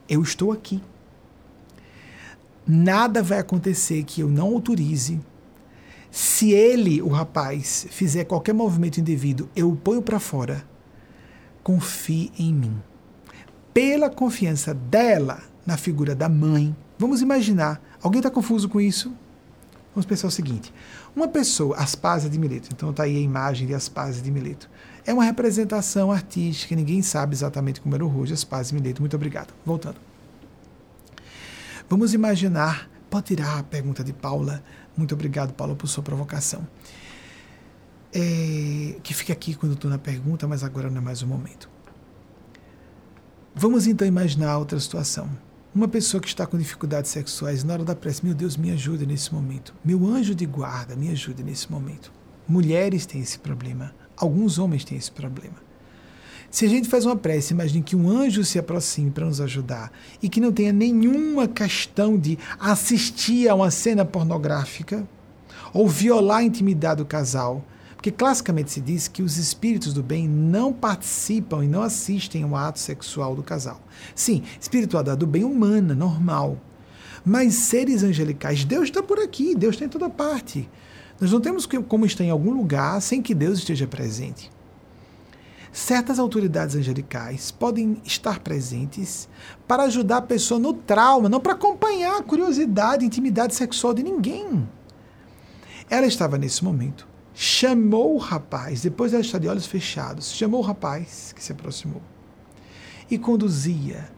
Eu 0.09 0.23
estou 0.23 0.53
aqui. 0.53 0.81
Nada 2.67 3.23
vai 3.23 3.39
acontecer 3.39 4.05
que 4.05 4.21
eu 4.21 4.29
não 4.29 4.55
autorize. 4.55 5.21
Se 6.11 6.53
ele, 6.53 7.03
o 7.03 7.09
rapaz, 7.09 7.87
fizer 7.91 8.25
qualquer 8.25 8.55
movimento 8.55 8.99
indevido, 8.99 9.49
eu 9.55 9.71
o 9.71 9.77
ponho 9.77 10.03
para 10.03 10.19
fora. 10.19 10.65
Confie 11.63 12.33
em 12.39 12.53
mim. 12.53 12.83
Pela 13.75 14.09
confiança 14.09 14.73
dela 14.73 15.43
na 15.67 15.77
figura 15.77 16.15
da 16.15 16.29
mãe, 16.29 16.75
vamos 16.99 17.21
imaginar. 17.21 17.81
Alguém 18.03 18.21
está 18.21 18.31
confuso 18.31 18.69
com 18.69 18.81
isso? 18.81 19.13
Vamos 19.95 20.07
pensar 20.07 20.29
o 20.29 20.31
seguinte: 20.31 20.73
uma 21.15 21.29
pessoa, 21.29 21.77
Aspásia 21.77 22.31
de 22.31 22.39
Mileto, 22.39 22.69
então 22.73 22.91
está 22.91 23.03
aí 23.03 23.17
a 23.17 23.21
imagem 23.21 23.67
de 23.67 23.75
Aspásia 23.75 24.23
de 24.23 24.31
Mileto. 24.31 24.71
É 25.05 25.13
uma 25.13 25.25
representação 25.25 26.13
artística, 26.13 26.77
ninguém 26.77 27.03
sabe 27.03 27.35
exatamente 27.35 27.81
como 27.81 27.95
era 27.95 28.05
o 28.05 28.09
rosto 28.09 28.29
de 28.29 28.35
Aspásia 28.35 28.77
de 28.77 28.81
Mileto. 28.81 29.03
Muito 29.03 29.17
obrigado. 29.17 29.53
Voltando. 29.65 29.97
Vamos 31.89 32.13
imaginar, 32.13 32.89
pode 33.09 33.27
tirar 33.27 33.59
a 33.59 33.63
pergunta 33.63 34.05
de 34.05 34.13
Paula. 34.13 34.63
Muito 34.99 35.15
obrigado, 35.15 35.55
Paula, 35.55 35.77
por 35.77 35.87
sua 35.87 36.03
provocação. 36.03 36.67
É, 38.13 38.97
que 39.01 39.15
fica 39.15 39.33
aqui 39.33 39.55
quando 39.55 39.75
estou 39.75 39.89
na 39.89 39.97
pergunta, 39.97 40.49
mas 40.49 40.65
agora 40.65 40.91
não 40.91 40.99
é 40.99 41.01
mais 41.01 41.23
o 41.23 41.27
momento. 41.27 41.71
Vamos 43.55 43.87
então 43.87 44.07
imaginar 44.07 44.59
outra 44.59 44.79
situação. 44.81 45.31
Uma 45.73 45.87
pessoa 45.87 46.21
que 46.21 46.27
está 46.27 46.45
com 46.45 46.59
dificuldades 46.59 47.13
sexuais, 47.13 47.63
na 47.63 47.75
hora 47.75 47.85
da 47.85 47.95
prece, 47.95 48.25
meu 48.25 48.35
Deus, 48.35 48.57
me 48.57 48.73
ajuda 48.73 49.07
nesse 49.07 49.33
momento. 49.33 49.73
Meu 49.85 50.05
anjo 50.05 50.35
de 50.35 50.47
guarda, 50.47 50.97
me 50.97 51.11
ajuda 51.11 51.45
nesse 51.45 51.71
momento. 51.71 52.11
Mulheres 52.49 53.07
têm 53.07 53.21
esse 53.21 53.39
problema. 53.39 53.95
Alguns 54.17 54.59
homens 54.59 54.85
têm 54.85 54.99
esse 54.99 55.13
problema. 55.13 55.68
Se 56.51 56.65
a 56.65 56.69
gente 56.69 56.89
faz 56.89 57.05
uma 57.05 57.15
prece, 57.15 57.53
imagine 57.53 57.83
que 57.83 57.95
um 57.95 58.09
anjo 58.09 58.43
se 58.43 58.59
aproxime 58.59 59.11
para 59.11 59.27
nos 59.27 59.39
ajudar 59.39 59.93
e 60.23 60.31
que 60.31 60.41
não 60.41 60.51
tenha 60.51 60.73
nenhuma 60.73 61.47
questão 61.47 62.17
de 62.17 62.39
assistir 62.59 63.49
a 63.49 63.55
uma 63.55 63.71
cena 63.71 64.03
pornográfica 64.05 65.07
ou 65.75 65.87
violar 65.87 66.39
a 66.39 66.43
intimidade 66.43 67.03
do 67.03 67.07
casal. 67.07 67.63
Porque 67.95 68.11
classicamente 68.11 68.71
se 68.71 68.81
diz 68.81 69.09
que 69.09 69.23
os 69.23 69.37
espíritos 69.37 69.93
do 69.93 70.03
bem 70.03 70.27
não 70.27 70.73
participam 70.73 71.65
e 71.65 71.69
não 71.69 71.83
assistem 71.83 72.45
ao 72.45 72.57
ato 72.57 72.79
sexual 72.79 73.35
do 73.35 73.43
casal. 73.43 73.81
Sim, 74.15 74.43
espiritualidade 74.59 75.19
do 75.19 75.27
bem 75.27 75.45
humana, 75.45 75.95
normal. 75.95 76.57
Mas 77.25 77.55
seres 77.55 78.03
angelicais, 78.03 78.65
Deus 78.65 78.85
está 78.85 79.03
por 79.03 79.19
aqui, 79.19 79.55
Deus 79.55 79.75
está 79.75 79.85
em 79.85 79.89
toda 79.89 80.09
parte. 80.09 80.67
Nós 81.21 81.31
não 81.31 81.41
temos 81.41 81.67
como 81.67 82.07
estar 82.07 82.25
em 82.25 82.31
algum 82.31 82.53
lugar 82.53 83.03
sem 83.03 83.21
que 83.21 83.35
Deus 83.35 83.59
esteja 83.59 83.87
presente. 83.87 84.51
Certas 85.79 86.19
autoridades 86.19 86.75
angelicais 86.75 87.53
podem 87.53 88.03
estar 88.05 88.41
presentes 88.41 89.29
para 89.67 89.85
ajudar 89.85 90.17
a 90.17 90.23
pessoa 90.23 90.59
no 90.59 90.73
trauma, 90.73 91.29
não 91.29 91.39
para 91.39 91.53
acompanhar 91.53 92.19
a 92.19 92.23
curiosidade, 92.23 93.05
intimidade 93.05 93.55
sexual 93.55 93.95
de 93.95 94.03
ninguém. 94.03 94.69
Ela 95.89 96.07
estava 96.07 96.37
nesse 96.37 96.65
momento, 96.65 97.07
chamou 97.33 98.17
o 98.17 98.19
rapaz, 98.19 98.83
depois 98.83 99.13
ela 99.13 99.23
está 99.23 99.39
de 99.39 99.47
olhos 99.47 99.67
fechados, 99.67 100.33
chamou 100.33 100.61
o 100.61 100.65
rapaz 100.65 101.33
que 101.33 101.43
se 101.43 101.53
aproximou 101.53 102.03
e 103.09 103.17
conduzia 103.17 104.11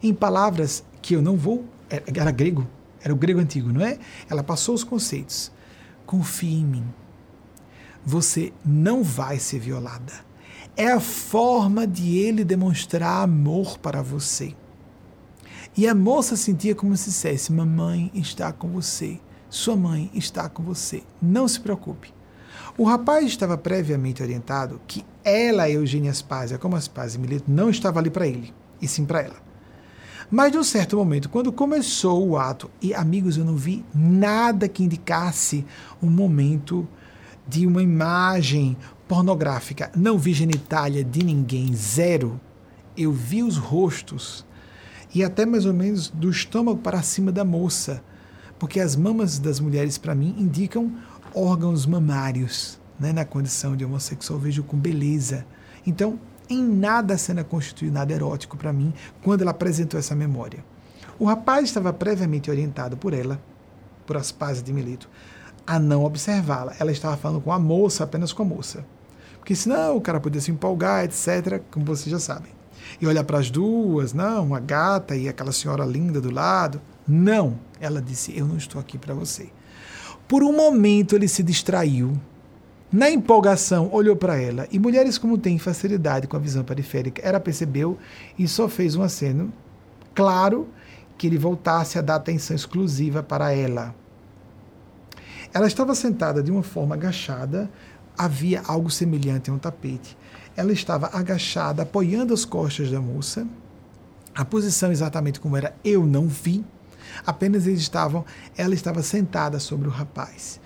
em 0.00 0.14
palavras 0.14 0.84
que 1.02 1.16
eu 1.16 1.20
não 1.20 1.36
vou, 1.36 1.64
era 1.90 2.30
grego, 2.30 2.64
era 3.02 3.12
o 3.12 3.16
grego 3.16 3.40
antigo, 3.40 3.72
não 3.72 3.84
é? 3.84 3.98
Ela 4.30 4.44
passou 4.44 4.76
os 4.76 4.84
conceitos. 4.84 5.50
Confie 6.06 6.60
em 6.60 6.64
mim. 6.64 6.84
Você 8.06 8.52
não 8.64 9.02
vai 9.02 9.40
ser 9.40 9.58
violada. 9.58 10.29
É 10.80 10.92
a 10.92 10.98
forma 10.98 11.86
de 11.86 12.16
ele 12.16 12.42
demonstrar 12.42 13.22
amor 13.22 13.76
para 13.76 14.00
você. 14.00 14.54
E 15.76 15.86
a 15.86 15.94
moça 15.94 16.36
sentia 16.36 16.74
como 16.74 16.96
se 16.96 17.10
dissesse: 17.10 17.52
Mamãe 17.52 18.10
está 18.14 18.50
com 18.50 18.66
você. 18.66 19.20
Sua 19.50 19.76
mãe 19.76 20.10
está 20.14 20.48
com 20.48 20.62
você. 20.62 21.02
Não 21.20 21.46
se 21.46 21.60
preocupe. 21.60 22.14
O 22.78 22.84
rapaz 22.84 23.26
estava 23.26 23.58
previamente 23.58 24.22
orientado 24.22 24.80
que 24.86 25.04
ela, 25.22 25.68
Eugênia 25.68 26.12
Aspásia, 26.12 26.56
como 26.56 26.76
Aspásia 26.76 27.20
Mileto, 27.20 27.50
não 27.50 27.68
estava 27.68 28.00
ali 28.00 28.08
para 28.08 28.26
ele, 28.26 28.50
e 28.80 28.88
sim 28.88 29.04
para 29.04 29.20
ela. 29.20 29.36
Mas, 30.30 30.50
de 30.50 30.56
um 30.56 30.64
certo 30.64 30.96
momento, 30.96 31.28
quando 31.28 31.52
começou 31.52 32.26
o 32.26 32.38
ato, 32.38 32.70
e 32.80 32.94
amigos, 32.94 33.36
eu 33.36 33.44
não 33.44 33.54
vi 33.54 33.84
nada 33.94 34.66
que 34.66 34.82
indicasse 34.82 35.62
um 36.02 36.08
momento 36.08 36.88
de 37.46 37.66
uma 37.66 37.82
imagem 37.82 38.78
pornográfica. 39.10 39.90
Não 39.96 40.16
vi 40.16 40.32
genitália 40.32 41.02
de 41.02 41.24
ninguém, 41.24 41.74
zero. 41.74 42.40
Eu 42.96 43.10
vi 43.10 43.42
os 43.42 43.56
rostos 43.56 44.46
e 45.12 45.24
até 45.24 45.44
mais 45.44 45.66
ou 45.66 45.74
menos 45.74 46.08
do 46.08 46.30
estômago 46.30 46.78
para 46.78 47.02
cima 47.02 47.32
da 47.32 47.44
moça, 47.44 48.04
porque 48.56 48.78
as 48.78 48.94
mamas 48.94 49.40
das 49.40 49.58
mulheres, 49.58 49.98
para 49.98 50.14
mim, 50.14 50.36
indicam 50.38 50.94
órgãos 51.34 51.86
mamários. 51.86 52.78
Né? 53.00 53.12
Na 53.12 53.24
condição 53.24 53.76
de 53.76 53.84
homossexual, 53.84 54.38
vejo 54.38 54.62
com 54.62 54.76
beleza. 54.76 55.44
Então, 55.84 56.20
em 56.48 56.62
nada 56.62 57.14
a 57.14 57.18
cena 57.18 57.42
constituiu 57.42 57.90
nada 57.90 58.12
erótico 58.12 58.56
para 58.56 58.72
mim 58.72 58.94
quando 59.24 59.42
ela 59.42 59.50
apresentou 59.50 59.98
essa 59.98 60.14
memória. 60.14 60.64
O 61.18 61.24
rapaz 61.24 61.64
estava 61.64 61.92
previamente 61.92 62.48
orientado 62.48 62.96
por 62.96 63.12
ela, 63.12 63.42
por 64.06 64.16
Aspásia 64.16 64.62
de 64.62 64.72
Mileto, 64.72 65.10
a 65.66 65.80
não 65.80 66.04
observá-la. 66.04 66.76
Ela 66.78 66.92
estava 66.92 67.16
falando 67.16 67.40
com 67.40 67.50
a 67.50 67.58
moça, 67.58 68.04
apenas 68.04 68.32
com 68.32 68.44
a 68.44 68.46
moça. 68.46 68.86
Porque 69.40 69.56
senão 69.56 69.96
o 69.96 70.00
cara 70.00 70.20
podia 70.20 70.40
se 70.40 70.52
empolgar, 70.52 71.04
etc., 71.04 71.60
como 71.70 71.84
vocês 71.84 72.10
já 72.10 72.20
sabem. 72.20 72.52
E 73.00 73.06
olhar 73.06 73.24
para 73.24 73.38
as 73.38 73.50
duas, 73.50 74.12
não, 74.12 74.44
uma 74.46 74.60
gata 74.60 75.16
e 75.16 75.28
aquela 75.28 75.50
senhora 75.50 75.84
linda 75.84 76.20
do 76.20 76.30
lado. 76.30 76.80
Não, 77.08 77.58
ela 77.80 78.00
disse: 78.00 78.36
Eu 78.36 78.46
não 78.46 78.56
estou 78.56 78.80
aqui 78.80 78.96
para 78.96 79.14
você. 79.14 79.48
Por 80.28 80.44
um 80.44 80.52
momento 80.52 81.16
ele 81.16 81.26
se 81.26 81.42
distraiu 81.42 82.16
na 82.92 83.10
empolgação, 83.10 83.88
olhou 83.92 84.16
para 84.16 84.36
ela 84.36 84.66
e 84.70 84.78
mulheres 84.78 85.16
como 85.16 85.38
têm 85.38 85.58
facilidade 85.58 86.26
com 86.26 86.36
a 86.36 86.40
visão 86.40 86.64
periférica, 86.64 87.22
ela 87.22 87.38
percebeu 87.38 87.96
e 88.38 88.48
só 88.48 88.68
fez 88.68 88.96
um 88.96 89.02
aceno 89.02 89.52
claro 90.14 90.68
que 91.16 91.26
ele 91.26 91.38
voltasse 91.38 91.98
a 91.98 92.02
dar 92.02 92.16
atenção 92.16 92.54
exclusiva 92.54 93.22
para 93.22 93.52
ela. 93.52 93.94
Ela 95.52 95.66
estava 95.66 95.94
sentada 95.94 96.42
de 96.42 96.50
uma 96.50 96.62
forma 96.62 96.94
agachada, 96.94 97.70
havia 98.16 98.62
algo 98.66 98.90
semelhante 98.90 99.50
a 99.50 99.52
um 99.52 99.58
tapete. 99.58 100.16
Ela 100.56 100.72
estava 100.72 101.10
agachada, 101.12 101.82
apoiando 101.82 102.34
as 102.34 102.44
costas 102.44 102.90
da 102.90 103.00
moça. 103.00 103.46
A 104.34 104.44
posição 104.44 104.92
exatamente 104.92 105.40
como 105.40 105.56
era, 105.56 105.74
eu 105.84 106.06
não 106.06 106.28
vi. 106.28 106.64
Apenas 107.26 107.66
eles 107.66 107.80
estavam, 107.80 108.24
ela 108.56 108.74
estava 108.74 109.02
sentada 109.02 109.58
sobre 109.58 109.88
o 109.88 109.90
rapaz. 109.90 110.60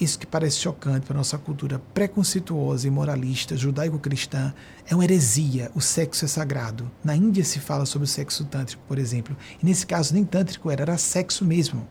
Isso 0.00 0.18
que 0.18 0.26
parece 0.26 0.56
chocante 0.56 1.04
para 1.04 1.16
nossa 1.16 1.36
cultura 1.36 1.78
preconceituosa 1.92 2.88
e 2.88 2.90
moralista 2.90 3.54
judaico-cristã 3.54 4.54
é 4.88 4.94
uma 4.94 5.04
heresia. 5.04 5.70
O 5.74 5.80
sexo 5.80 6.24
é 6.24 6.28
sagrado. 6.28 6.90
Na 7.04 7.14
Índia 7.14 7.44
se 7.44 7.60
fala 7.60 7.84
sobre 7.84 8.06
o 8.06 8.08
sexo 8.08 8.46
tântrico, 8.46 8.82
por 8.88 8.98
exemplo. 8.98 9.36
E 9.62 9.66
nesse 9.66 9.86
caso, 9.86 10.14
nem 10.14 10.24
tântrico 10.24 10.70
era, 10.70 10.82
era 10.82 10.96
sexo 10.96 11.44
mesmo. 11.44 11.86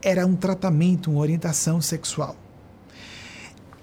Era 0.00 0.26
um 0.26 0.34
tratamento, 0.34 1.10
uma 1.10 1.20
orientação 1.20 1.82
sexual. 1.82 2.34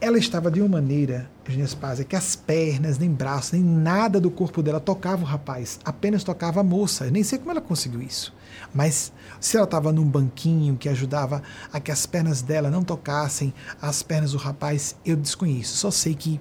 Ela 0.01 0.17
estava 0.17 0.49
de 0.49 0.61
uma 0.61 0.69
maneira, 0.69 1.29
Eugênia 1.45 1.67
Spazia, 1.67 2.05
que 2.05 2.15
as 2.15 2.33
pernas, 2.33 2.97
nem 2.97 3.11
braços, 3.11 3.51
nem 3.51 3.61
nada 3.61 4.17
do 4.17 4.31
corpo 4.31 4.63
dela 4.63 4.79
tocava 4.79 5.23
o 5.23 5.25
rapaz, 5.25 5.77
apenas 5.83 6.23
tocava 6.23 6.61
a 6.61 6.63
moça. 6.63 7.05
Eu 7.05 7.11
nem 7.11 7.21
sei 7.21 7.37
como 7.37 7.51
ela 7.51 7.59
conseguiu 7.59 8.01
isso. 8.01 8.33
Mas 8.73 9.11
se 9.41 9.57
ela 9.57 9.65
estava 9.65 9.91
num 9.91 10.05
banquinho 10.05 10.77
que 10.77 10.87
ajudava 10.87 11.43
a 11.73 11.81
que 11.81 11.91
as 11.91 12.05
pernas 12.05 12.41
dela 12.41 12.69
não 12.69 12.81
tocassem 12.81 13.53
as 13.81 14.01
pernas 14.01 14.31
do 14.31 14.37
rapaz, 14.37 14.95
eu 15.05 15.17
desconheço. 15.17 15.75
Só 15.75 15.91
sei 15.91 16.15
que 16.15 16.39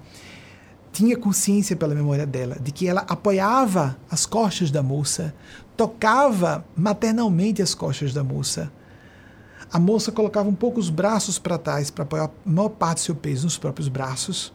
tinha 0.93 1.17
consciência 1.17 1.75
pela 1.75 1.93
memória 1.93 2.25
dela 2.25 2.55
de 2.61 2.71
que 2.71 2.87
ela 2.87 3.01
apoiava 3.09 3.97
as 4.09 4.25
costas 4.25 4.71
da 4.71 4.81
moça, 4.81 5.35
tocava 5.75 6.63
maternalmente 6.77 7.61
as 7.61 7.75
costas 7.75 8.13
da 8.13 8.23
moça. 8.23 8.71
A 9.71 9.77
moça 9.77 10.11
colocava 10.11 10.49
um 10.49 10.55
pouco 10.55 10.79
os 10.79 10.89
braços 10.89 11.37
para 11.37 11.57
trás 11.57 11.89
para 11.89 12.03
apoiar 12.03 12.25
a 12.25 12.49
maior 12.49 12.69
parte 12.69 12.97
do 12.97 13.01
seu 13.01 13.15
peso 13.15 13.45
nos 13.45 13.57
próprios 13.57 13.87
braços. 13.87 14.51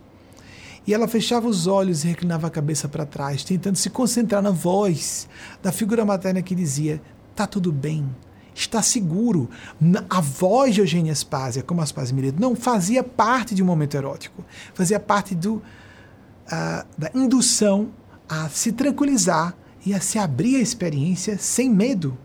E 0.86 0.92
ela 0.92 1.08
fechava 1.08 1.48
os 1.48 1.66
olhos 1.66 2.04
e 2.04 2.08
reclinava 2.08 2.46
a 2.46 2.50
cabeça 2.50 2.88
para 2.88 3.06
trás, 3.06 3.42
tentando 3.42 3.76
se 3.76 3.88
concentrar 3.88 4.42
na 4.42 4.50
voz 4.50 5.28
da 5.62 5.72
figura 5.72 6.04
materna 6.04 6.42
que 6.42 6.54
dizia: 6.54 7.00
Tá 7.34 7.46
tudo 7.46 7.72
bem, 7.72 8.06
está 8.54 8.82
seguro. 8.82 9.48
A 10.10 10.20
voz 10.20 10.74
de 10.74 10.80
Eugênia 10.80 11.12
Aspásia, 11.12 11.62
como 11.62 11.80
Aspásia 11.80 12.14
Mileto, 12.14 12.40
não 12.40 12.54
fazia 12.54 13.02
parte 13.02 13.54
de 13.54 13.62
um 13.62 13.66
momento 13.66 13.96
erótico, 13.96 14.44
fazia 14.74 15.00
parte 15.00 15.34
do, 15.34 15.54
uh, 15.54 15.62
da 16.98 17.10
indução 17.14 17.88
a 18.28 18.48
se 18.48 18.72
tranquilizar 18.72 19.56
e 19.86 19.94
a 19.94 20.00
se 20.00 20.18
abrir 20.18 20.56
à 20.56 20.60
experiência 20.60 21.38
sem 21.38 21.70
medo. 21.70 22.16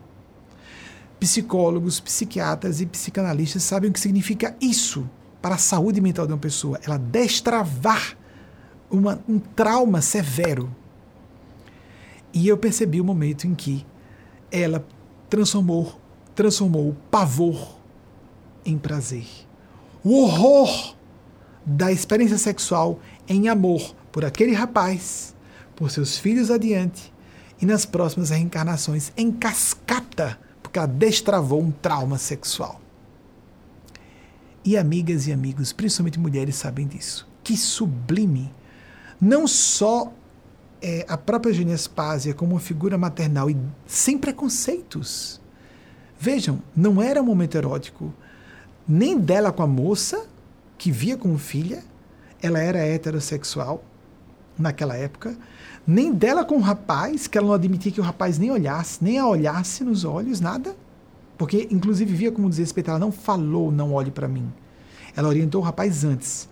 Psicólogos, 1.20 1.99
psiquiatras 1.99 2.80
e 2.80 2.86
psicanalistas 2.86 3.63
sabem 3.63 3.89
o 3.89 3.93
que 3.93 3.99
significa 3.99 4.55
isso 4.61 5.09
para 5.41 5.55
a 5.55 5.57
saúde 5.57 5.99
mental 5.99 6.26
de 6.26 6.34
uma 6.34 6.39
pessoa. 6.39 6.80
Ela 6.84 6.97
destravar 6.97 8.17
uma, 8.89 9.22
um 9.28 9.39
trauma 9.39 10.01
severo. 10.01 10.74
E 12.34 12.47
eu 12.47 12.57
percebi 12.57 13.01
o 13.01 13.03
momento 13.03 13.45
em 13.45 13.55
que 13.55 13.86
ela 14.51 14.86
transformou, 15.30 15.99
transformou 16.36 16.89
o 16.89 16.95
pavor 17.11 17.80
em 18.65 18.78
prazer. 18.78 19.26
O 20.03 20.24
horror 20.24 20.95
da 21.65 21.91
experiência 21.91 22.38
sexual 22.38 22.99
em 23.28 23.47
amor 23.47 23.95
por 24.11 24.26
aquele 24.26 24.53
rapaz, 24.53 25.36
por 25.76 25.91
seus 25.91 26.17
filhos 26.17 26.49
adiante 26.49 27.13
e 27.61 27.65
nas 27.65 27.86
próximas 27.86 28.30
reencarnações 28.30 29.11
em 29.17 29.32
cascata, 29.32 30.39
ela 30.78 30.88
destravou 30.88 31.61
um 31.61 31.72
trauma 31.72 32.17
sexual. 32.17 32.80
E 34.63 34.78
amigas 34.78 35.26
e 35.28 35.32
amigos, 35.32 35.74
principalmente 35.74 36.20
mulheres, 36.20 36.55
sabem 36.55 36.86
disso. 36.86 37.28
Que 37.43 37.57
sublime! 37.57 38.53
Não 39.20 39.47
só 39.47 40.13
é, 40.82 41.05
a 41.07 41.17
própria 41.17 41.53
Genespásia 41.53 42.34
como 42.34 42.51
uma 42.51 42.59
figura 42.59 42.97
maternal 42.97 43.49
e 43.49 43.57
sem 43.86 44.17
preconceitos. 44.17 45.41
Vejam, 46.20 46.61
não 46.76 47.01
era 47.01 47.22
um 47.22 47.26
momento 47.26 47.55
erótico, 47.55 48.13
nem 48.88 49.17
dela 49.17 49.51
com 49.51 49.63
a 49.63 49.67
moça, 49.67 50.26
que 50.78 50.91
via 50.91 51.17
como 51.17 51.38
filha, 51.38 51.84
ela 52.41 52.59
era 52.59 52.80
heterossexual 52.80 53.84
naquela 54.57 54.95
época, 54.95 55.38
nem 55.91 56.13
dela 56.13 56.45
com 56.45 56.57
o 56.57 56.61
rapaz, 56.61 57.25
que 57.25 57.35
ela 57.35 57.47
não 57.47 57.53
admitia 57.55 57.91
que 57.91 57.99
o 57.99 58.03
rapaz 58.03 58.37
nem 58.37 58.51
olhasse, 58.51 59.03
nem 59.03 59.17
a 59.17 59.27
olhasse 59.27 59.83
nos 59.83 60.05
olhos, 60.05 60.39
nada. 60.39 60.75
Porque, 61.35 61.67
inclusive, 61.71 62.13
via 62.13 62.31
como 62.31 62.47
desrespeito. 62.47 62.91
Ela 62.91 62.99
não 62.99 63.11
falou, 63.11 63.71
não 63.71 63.93
olhe 63.93 64.11
para 64.11 64.27
mim. 64.27 64.53
Ela 65.15 65.27
orientou 65.27 65.59
o 65.59 65.63
rapaz 65.63 66.03
antes. 66.03 66.47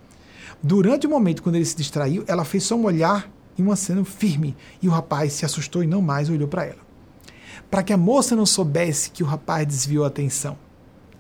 Durante 0.64 1.06
o 1.06 1.10
momento, 1.10 1.44
quando 1.44 1.56
ele 1.56 1.66
se 1.66 1.78
distraiu, 1.78 2.24
ela 2.26 2.44
fez 2.44 2.64
só 2.64 2.76
um 2.76 2.86
olhar 2.86 3.30
e 3.56 3.62
um 3.62 3.72
aceno 3.72 4.04
firme. 4.04 4.58
E 4.82 4.88
o 4.88 4.92
rapaz 4.92 5.34
se 5.34 5.46
assustou 5.46 5.84
e 5.84 5.88
não 5.88 6.02
mais 6.02 6.32
olhou 6.32 6.48
para 6.48 6.66
ela. 6.66 6.82
Para 7.70 7.84
que 7.84 7.94
a 7.94 7.98
moça 7.98 8.36
não 8.36 8.46
soubesse 8.46 9.12
que 9.12 9.22
o 9.22 9.28
rapaz 9.28 9.68
desviou 9.68 10.04
a 10.04 10.08
atenção 10.08 10.58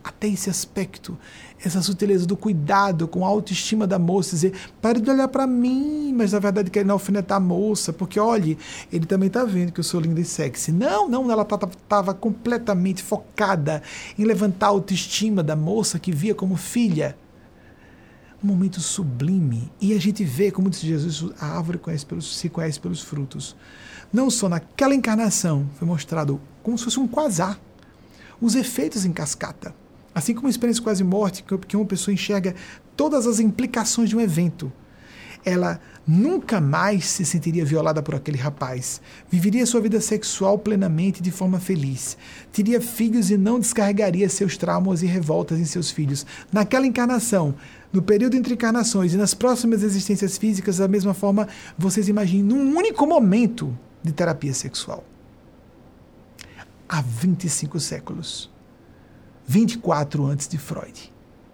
até 0.07 0.28
esse 0.28 0.49
aspecto, 0.49 1.18
essa 1.64 1.82
sutileza 1.82 2.26
do 2.26 2.38
cuidado 2.38 3.08
com 3.08 3.26
a 3.26 3.28
autoestima 3.28 3.88
da 3.88 3.97
moça, 3.97 4.36
dizer, 4.36 4.53
pare 4.82 4.99
de 4.99 5.10
olhar 5.10 5.28
para 5.28 5.47
mim, 5.47 6.14
mas 6.16 6.32
na 6.32 6.39
verdade 6.39 6.70
querendo 6.70 6.91
alfinetar 6.91 7.38
a 7.38 7.39
moça, 7.39 7.91
porque 7.91 8.20
olhe, 8.20 8.58
ele 8.91 9.05
também 9.05 9.28
está 9.28 9.43
vendo 9.43 9.72
que 9.72 9.80
eu 9.80 9.84
sou 9.84 9.99
linda 9.99 10.22
e 10.22 10.26
sexy. 10.26 10.72
Não, 10.72 11.10
não, 11.10 11.32
ela 11.32 11.41
estava 11.41 12.14
completamente 12.14 13.01
focada 13.01 13.82
em 14.18 14.24
levantar 14.24 14.68
a 14.68 14.70
autoestima 14.70 15.41
da 15.41 15.55
moça 15.55 15.97
que 15.97 16.12
via 16.12 16.36
como 16.36 16.55
filha. 16.55 17.18
Um 18.43 18.47
momento 18.47 18.80
sublime. 18.80 19.72
E 19.82 19.93
a 19.93 19.99
gente 19.99 20.24
vê, 20.24 20.51
como 20.51 20.70
disse 20.70 20.86
Jesus, 20.86 21.32
a 21.39 21.58
árvore 21.58 21.80
conhece 21.80 22.05
pelos, 22.05 22.38
se 22.38 22.49
conhece 22.49 22.80
pelos 22.80 23.01
frutos. 23.01 23.55
Não 24.14 24.30
só 24.30 24.47
naquela 24.47 24.93
encarnação 24.93 25.68
foi 25.80 25.88
mostrado 25.88 26.39
como 26.62 26.78
se 26.78 26.84
fosse 26.84 26.99
um 26.99 27.08
quasar, 27.08 27.60
os 28.39 28.53
efeitos 28.53 29.05
em 29.05 29.12
cascata 29.12 29.74
Assim 30.18 30.34
como 30.34 30.47
a 30.47 30.49
experiência 30.49 30.82
quase 30.82 31.03
morte, 31.03 31.43
que 31.43 31.78
uma 31.78 31.86
pessoa 31.86 32.11
enxerga 32.11 32.55
todas 32.95 33.28
as 33.28 33.39
implicações 33.39 34.09
de 34.09 34.18
um 34.18 34.20
evento, 34.20 34.74
ela 35.45 35.80
nunca 36.07 36.59
mais 36.59 37.05
se 37.05 37.24
sentiria 37.24 37.63
violada 37.63 38.01
por 38.01 38.15
aquele 38.15 38.39
rapaz, 38.39 38.99
viveria 39.30 39.63
sua 39.68 39.80
vida 39.80 40.01
sexual 40.01 40.57
plenamente 40.57 41.22
de 41.22 41.30
forma 41.30 41.59
feliz, 41.59 42.18
teria 42.51 42.82
filhos 42.82 43.30
e 43.30 43.38
não 43.38 43.59
descarregaria 43.59 44.28
seus 44.28 44.57
traumas 44.57 45.03
e 45.03 45.05
revoltas 45.05 45.59
em 45.59 45.65
seus 45.65 45.91
filhos. 45.91 46.26
Naquela 46.51 46.88
encarnação, 46.88 47.53
no 47.93 48.01
período 48.01 48.36
entre 48.36 48.55
encarnações 48.55 49.13
e 49.13 49.18
nas 49.18 49.36
próximas 49.36 49.84
existências 49.84 50.36
físicas, 50.36 50.78
da 50.78 50.88
mesma 50.88 51.13
forma, 51.13 51.47
vocês 51.78 52.09
imaginem 52.09 52.41
num 52.41 52.76
único 52.76 53.05
momento 53.05 53.72
de 54.01 54.11
terapia 54.11 54.55
sexual. 54.55 55.03
Há 56.89 57.03
25 57.03 57.80
séculos 57.80 58.57
24 59.48 60.26
antes 60.26 60.48
de 60.48 60.58
Freud. 60.58 61.12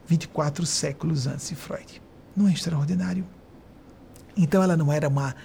24 0.08 0.66
séculos 0.66 1.28
antes 1.28 1.50
de 1.50 1.56
Freud. 1.56 2.02
Não 2.36 2.48
é 2.48 2.52
extraordinário? 2.52 3.26
Então 4.36 4.64
ela 4.64 4.76
não 4.76 4.92
era 4.92 5.08
uma 5.08 5.36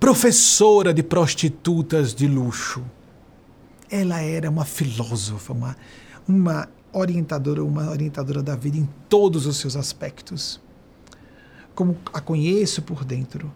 professora 0.00 0.92
de 0.92 1.02
prostitutas 1.02 2.12
de 2.12 2.26
luxo. 2.26 2.84
Ela 3.88 4.20
era 4.20 4.50
uma 4.50 4.64
filósofa, 4.64 5.52
uma, 5.52 5.76
uma 6.26 6.68
orientadora, 6.92 7.62
uma 7.62 7.88
orientadora 7.88 8.42
da 8.42 8.56
vida 8.56 8.76
em 8.76 8.88
todos 9.08 9.46
os 9.46 9.56
seus 9.58 9.76
aspectos. 9.76 10.60
Como 11.72 11.96
a 12.12 12.20
conheço 12.20 12.82
por 12.82 13.04
dentro, 13.04 13.52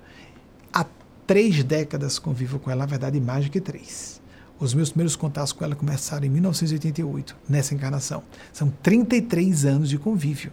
há 0.73 0.87
três 1.27 1.65
décadas 1.65 2.19
convivo 2.19 2.61
com 2.61 2.71
ela, 2.71 2.81
na 2.81 2.87
verdade, 2.87 3.21
mais 3.21 3.47
do 3.47 3.51
que 3.51 3.61
três. 3.61 4.21
Os 4.61 4.75
meus 4.75 4.91
primeiros 4.91 5.15
contatos 5.15 5.53
com 5.53 5.65
ela 5.65 5.77
começaram 5.77 6.27
em 6.27 6.31
1988, 6.31 7.37
nessa 7.49 7.75
encarnação. 7.75 8.25
São 8.53 8.69
33 8.83 9.65
anos 9.65 9.89
de 9.89 9.97
convívio, 9.97 10.51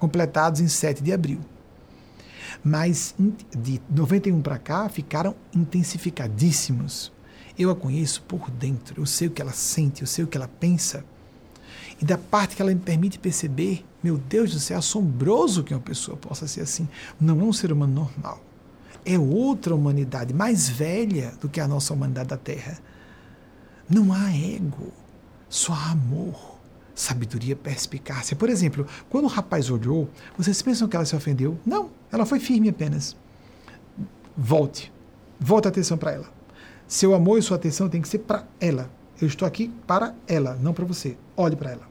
completados 0.00 0.60
em 0.60 0.66
7 0.66 1.00
de 1.00 1.12
abril. 1.12 1.38
Mas 2.64 3.14
de 3.56 3.80
91 3.88 4.42
para 4.42 4.58
cá 4.58 4.88
ficaram 4.88 5.36
intensificadíssimos. 5.54 7.12
Eu 7.56 7.70
a 7.70 7.76
conheço 7.76 8.22
por 8.22 8.50
dentro, 8.50 9.00
eu 9.00 9.06
sei 9.06 9.28
o 9.28 9.30
que 9.30 9.40
ela 9.40 9.52
sente, 9.52 10.02
eu 10.02 10.08
sei 10.08 10.24
o 10.24 10.26
que 10.26 10.36
ela 10.36 10.48
pensa. 10.48 11.04
E 12.00 12.04
da 12.04 12.18
parte 12.18 12.56
que 12.56 12.62
ela 12.62 12.74
me 12.74 12.80
permite 12.80 13.16
perceber, 13.18 13.84
meu 14.02 14.18
Deus 14.18 14.52
do 14.52 14.58
céu, 14.58 14.74
é 14.74 14.78
assombroso 14.78 15.62
que 15.62 15.72
uma 15.72 15.80
pessoa 15.80 16.16
possa 16.16 16.48
ser 16.48 16.62
assim. 16.62 16.88
Não 17.20 17.40
é 17.40 17.44
um 17.44 17.52
ser 17.52 17.70
humano 17.70 17.94
normal. 17.94 18.42
É 19.04 19.16
outra 19.16 19.72
humanidade, 19.72 20.34
mais 20.34 20.68
velha 20.68 21.32
do 21.40 21.48
que 21.48 21.60
a 21.60 21.68
nossa 21.68 21.94
humanidade 21.94 22.30
da 22.30 22.36
Terra 22.36 22.78
não 23.88 24.12
há 24.12 24.30
ego, 24.30 24.92
só 25.48 25.72
há 25.72 25.92
amor, 25.92 26.56
sabedoria, 26.94 27.54
perspicácia. 27.54 28.36
Por 28.36 28.48
exemplo, 28.48 28.86
quando 29.08 29.24
o 29.24 29.28
rapaz 29.28 29.70
olhou, 29.70 30.08
vocês 30.36 30.60
pensam 30.62 30.88
que 30.88 30.96
ela 30.96 31.04
se 31.04 31.14
ofendeu? 31.14 31.58
Não, 31.64 31.90
ela 32.10 32.26
foi 32.26 32.40
firme 32.40 32.68
apenas. 32.68 33.16
Volte, 34.36 34.92
volte 35.38 35.66
a 35.66 35.70
atenção 35.70 35.96
para 35.96 36.12
ela. 36.12 36.26
Seu 36.88 37.14
amor 37.14 37.38
e 37.38 37.42
sua 37.42 37.56
atenção 37.56 37.88
tem 37.88 38.02
que 38.02 38.08
ser 38.08 38.18
para 38.20 38.46
ela. 38.60 38.90
Eu 39.20 39.26
estou 39.26 39.46
aqui 39.46 39.72
para 39.86 40.14
ela, 40.26 40.58
não 40.60 40.72
para 40.72 40.84
você. 40.84 41.16
Olhe 41.36 41.56
para 41.56 41.70
ela. 41.70 41.88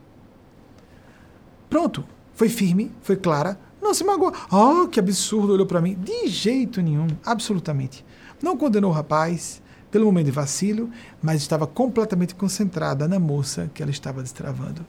Pronto, 1.70 2.06
foi 2.34 2.50
firme, 2.50 2.92
foi 3.02 3.16
clara, 3.16 3.60
não 3.82 3.94
se 3.94 4.04
magoou. 4.04 4.34
Oh, 4.52 4.88
que 4.88 5.00
absurdo, 5.00 5.54
olhou 5.54 5.66
para 5.66 5.82
mim. 5.82 5.96
De 5.96 6.28
jeito 6.28 6.82
nenhum, 6.82 7.08
absolutamente. 7.26 8.06
Não 8.42 8.58
condenou 8.58 8.92
o 8.92 8.94
rapaz, 8.94 9.62
pelo 9.96 10.08
momento 10.08 10.26
de 10.26 10.32
vacilo, 10.32 10.90
mas 11.24 11.42
estava 11.42 11.66
completamente 11.66 12.36
concentrada 12.36 13.08
na 13.08 13.18
moça 13.18 13.72
que 13.74 13.82
ela 13.82 13.90
estava 13.90 14.22
destravando. 14.22 14.86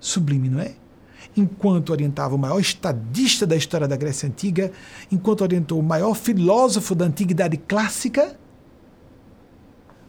Sublime, 0.00 0.48
não 0.48 0.58
é? 0.58 0.74
Enquanto 1.36 1.90
orientava 1.90 2.34
o 2.34 2.38
maior 2.38 2.58
estadista 2.58 3.46
da 3.46 3.54
história 3.54 3.86
da 3.86 3.94
Grécia 3.94 4.28
Antiga, 4.28 4.72
enquanto 5.08 5.42
orientou 5.42 5.78
o 5.78 5.84
maior 5.84 6.14
filósofo 6.14 6.96
da 6.96 7.04
antiguidade 7.04 7.56
clássica, 7.56 8.36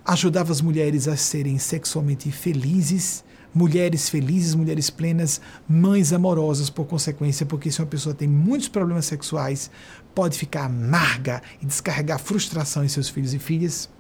ajudava 0.03 0.51
as 0.51 0.59
mulheres 0.59 1.07
a 1.07 1.15
serem 1.15 1.59
sexualmente 1.59 2.31
felizes, 2.31 3.23
mulheres 3.53 4.09
felizes, 4.09 4.55
mulheres 4.55 4.89
plenas, 4.89 5.39
mães 5.69 6.11
amorosas 6.11 6.67
por 6.67 6.87
consequência, 6.87 7.45
porque 7.45 7.69
se 7.69 7.79
uma 7.79 7.87
pessoa 7.87 8.15
tem 8.15 8.27
muitos 8.27 8.69
problemas 8.69 9.05
sexuais, 9.05 9.69
pode 10.15 10.35
ficar 10.35 10.65
amarga 10.65 11.43
e 11.61 11.65
descarregar 11.67 12.17
frustração 12.17 12.83
em 12.83 12.87
seus 12.87 13.07
filhos 13.07 13.31
e 13.31 13.37
filhas 13.37 13.93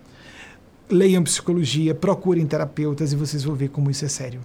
leiam 0.89 1.23
psicologia, 1.23 1.95
procurem 1.95 2.45
terapeutas 2.45 3.11
e 3.11 3.15
vocês 3.15 3.43
vão 3.43 3.55
ver 3.55 3.69
como 3.69 3.89
isso 3.89 4.05
é 4.05 4.09
sério. 4.09 4.43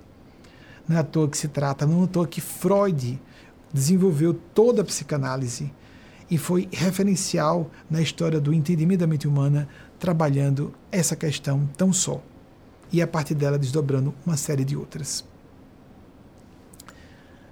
Não 0.88 0.96
é 0.96 1.00
à 1.00 1.04
toa 1.04 1.28
que 1.28 1.36
se 1.36 1.48
trata, 1.48 1.86
não 1.86 2.02
é 2.02 2.04
à 2.04 2.06
toa 2.06 2.26
que 2.26 2.40
Freud 2.40 3.20
desenvolveu 3.72 4.34
toda 4.34 4.82
a 4.82 4.84
psicanálise 4.84 5.72
e 6.30 6.38
foi 6.38 6.68
referencial 6.72 7.70
na 7.88 8.00
história 8.00 8.40
do 8.40 8.54
entendimento 8.54 9.00
da 9.00 9.06
mente 9.06 9.26
humana, 9.26 9.68
trabalhando 9.98 10.72
essa 10.90 11.16
questão 11.16 11.68
tão 11.76 11.92
só. 11.92 12.22
E 12.92 13.02
a 13.02 13.06
partir 13.06 13.34
dela 13.34 13.58
desdobrando 13.58 14.14
uma 14.24 14.36
série 14.36 14.64
de 14.64 14.76
outras. 14.76 15.24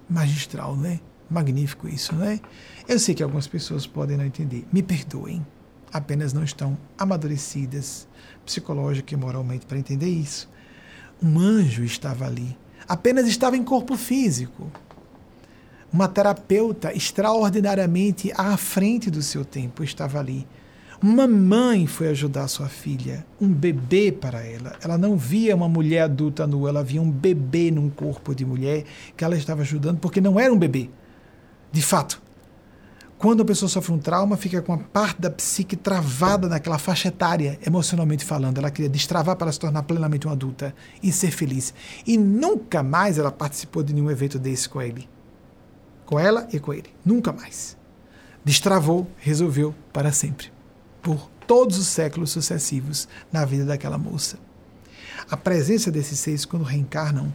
Magistral, 0.09 0.75
né? 0.75 0.99
Magnífico 1.29 1.87
isso, 1.87 2.15
né? 2.15 2.39
Eu 2.87 2.97
sei 2.99 3.13
que 3.13 3.21
algumas 3.21 3.47
pessoas 3.47 3.85
podem 3.85 4.17
não 4.17 4.25
entender. 4.25 4.65
Me 4.71 4.81
perdoem. 4.81 5.45
Apenas 5.91 6.33
não 6.33 6.43
estão 6.43 6.77
amadurecidas 6.97 8.07
psicológica 8.49 9.13
e 9.13 9.17
moralmente 9.17 9.65
para 9.65 9.77
entender 9.77 10.09
isso. 10.09 10.49
Um 11.21 11.39
anjo 11.39 11.83
estava 11.83 12.25
ali, 12.25 12.57
apenas 12.87 13.27
estava 13.27 13.55
em 13.55 13.63
corpo 13.63 13.95
físico. 13.95 14.71
Uma 15.91 16.07
terapeuta 16.07 16.93
extraordinariamente 16.93 18.31
à 18.35 18.55
frente 18.57 19.09
do 19.09 19.21
seu 19.21 19.45
tempo 19.45 19.83
estava 19.83 20.19
ali. 20.19 20.47
Uma 21.01 21.27
mãe 21.27 21.87
foi 21.87 22.09
ajudar 22.09 22.47
sua 22.47 22.67
filha, 22.67 23.25
um 23.39 23.47
bebê 23.47 24.11
para 24.11 24.45
ela. 24.45 24.75
Ela 24.83 24.97
não 24.97 25.15
via 25.15 25.55
uma 25.55 25.69
mulher 25.69 26.01
adulta 26.01 26.45
nua, 26.45 26.69
ela 26.69 26.83
via 26.83 27.01
um 27.01 27.09
bebê 27.09 27.71
num 27.71 27.89
corpo 27.89 28.35
de 28.35 28.45
mulher 28.45 28.83
que 29.15 29.23
ela 29.23 29.37
estava 29.37 29.61
ajudando, 29.61 29.99
porque 29.99 30.19
não 30.19 30.39
era 30.39 30.53
um 30.53 30.57
bebê. 30.57 30.89
De 31.71 31.81
fato, 31.81 32.21
quando 33.19 33.41
a 33.41 33.45
pessoa 33.45 33.67
sofre 33.67 33.91
um 33.91 33.99
trauma, 33.99 34.37
fica 34.37 34.61
com 34.61 34.71
a 34.71 34.77
parte 34.77 35.19
da 35.19 35.29
psique 35.29 35.75
travada 35.75 36.47
naquela 36.47 36.77
faixa 36.77 37.09
etária, 37.09 37.59
emocionalmente 37.67 38.23
falando. 38.23 38.59
Ela 38.59 38.71
queria 38.71 38.89
destravar 38.89 39.35
para 39.35 39.51
se 39.51 39.59
tornar 39.59 39.83
plenamente 39.83 40.25
uma 40.25 40.31
adulta 40.31 40.73
e 41.03 41.11
ser 41.11 41.29
feliz. 41.29 41.73
E 42.07 42.17
nunca 42.17 42.81
mais 42.81 43.17
ela 43.17 43.29
participou 43.29 43.83
de 43.83 43.93
nenhum 43.93 44.09
evento 44.09 44.39
desse 44.39 44.69
com 44.69 44.81
ele. 44.81 45.09
Com 46.05 46.17
ela 46.17 46.47
e 46.53 46.61
com 46.61 46.73
ele. 46.73 46.89
Nunca 47.03 47.33
mais. 47.33 47.75
Destravou, 48.45 49.05
resolveu 49.17 49.75
para 49.91 50.13
sempre 50.13 50.49
por 51.01 51.29
todos 51.45 51.77
os 51.77 51.87
séculos 51.87 52.31
sucessivos 52.31 53.05
na 53.33 53.43
vida 53.43 53.65
daquela 53.65 53.97
moça. 53.97 54.39
A 55.29 55.35
presença 55.35 55.91
desses 55.91 56.19
seres, 56.19 56.45
quando 56.45 56.63
reencarnam, 56.63 57.33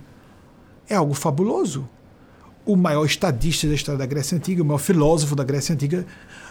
é 0.89 0.95
algo 0.95 1.13
fabuloso. 1.13 1.87
O 2.67 2.77
maior 2.77 3.05
estadista 3.05 3.69
da 3.69 3.75
história 3.75 3.99
da 3.99 4.07
Grécia 4.07 4.37
Antiga, 4.39 4.63
o 4.63 4.65
maior 4.65 4.79
filósofo 4.79 5.37
da 5.37 5.45
Grécia 5.45 5.75
Antiga, 5.75 6.07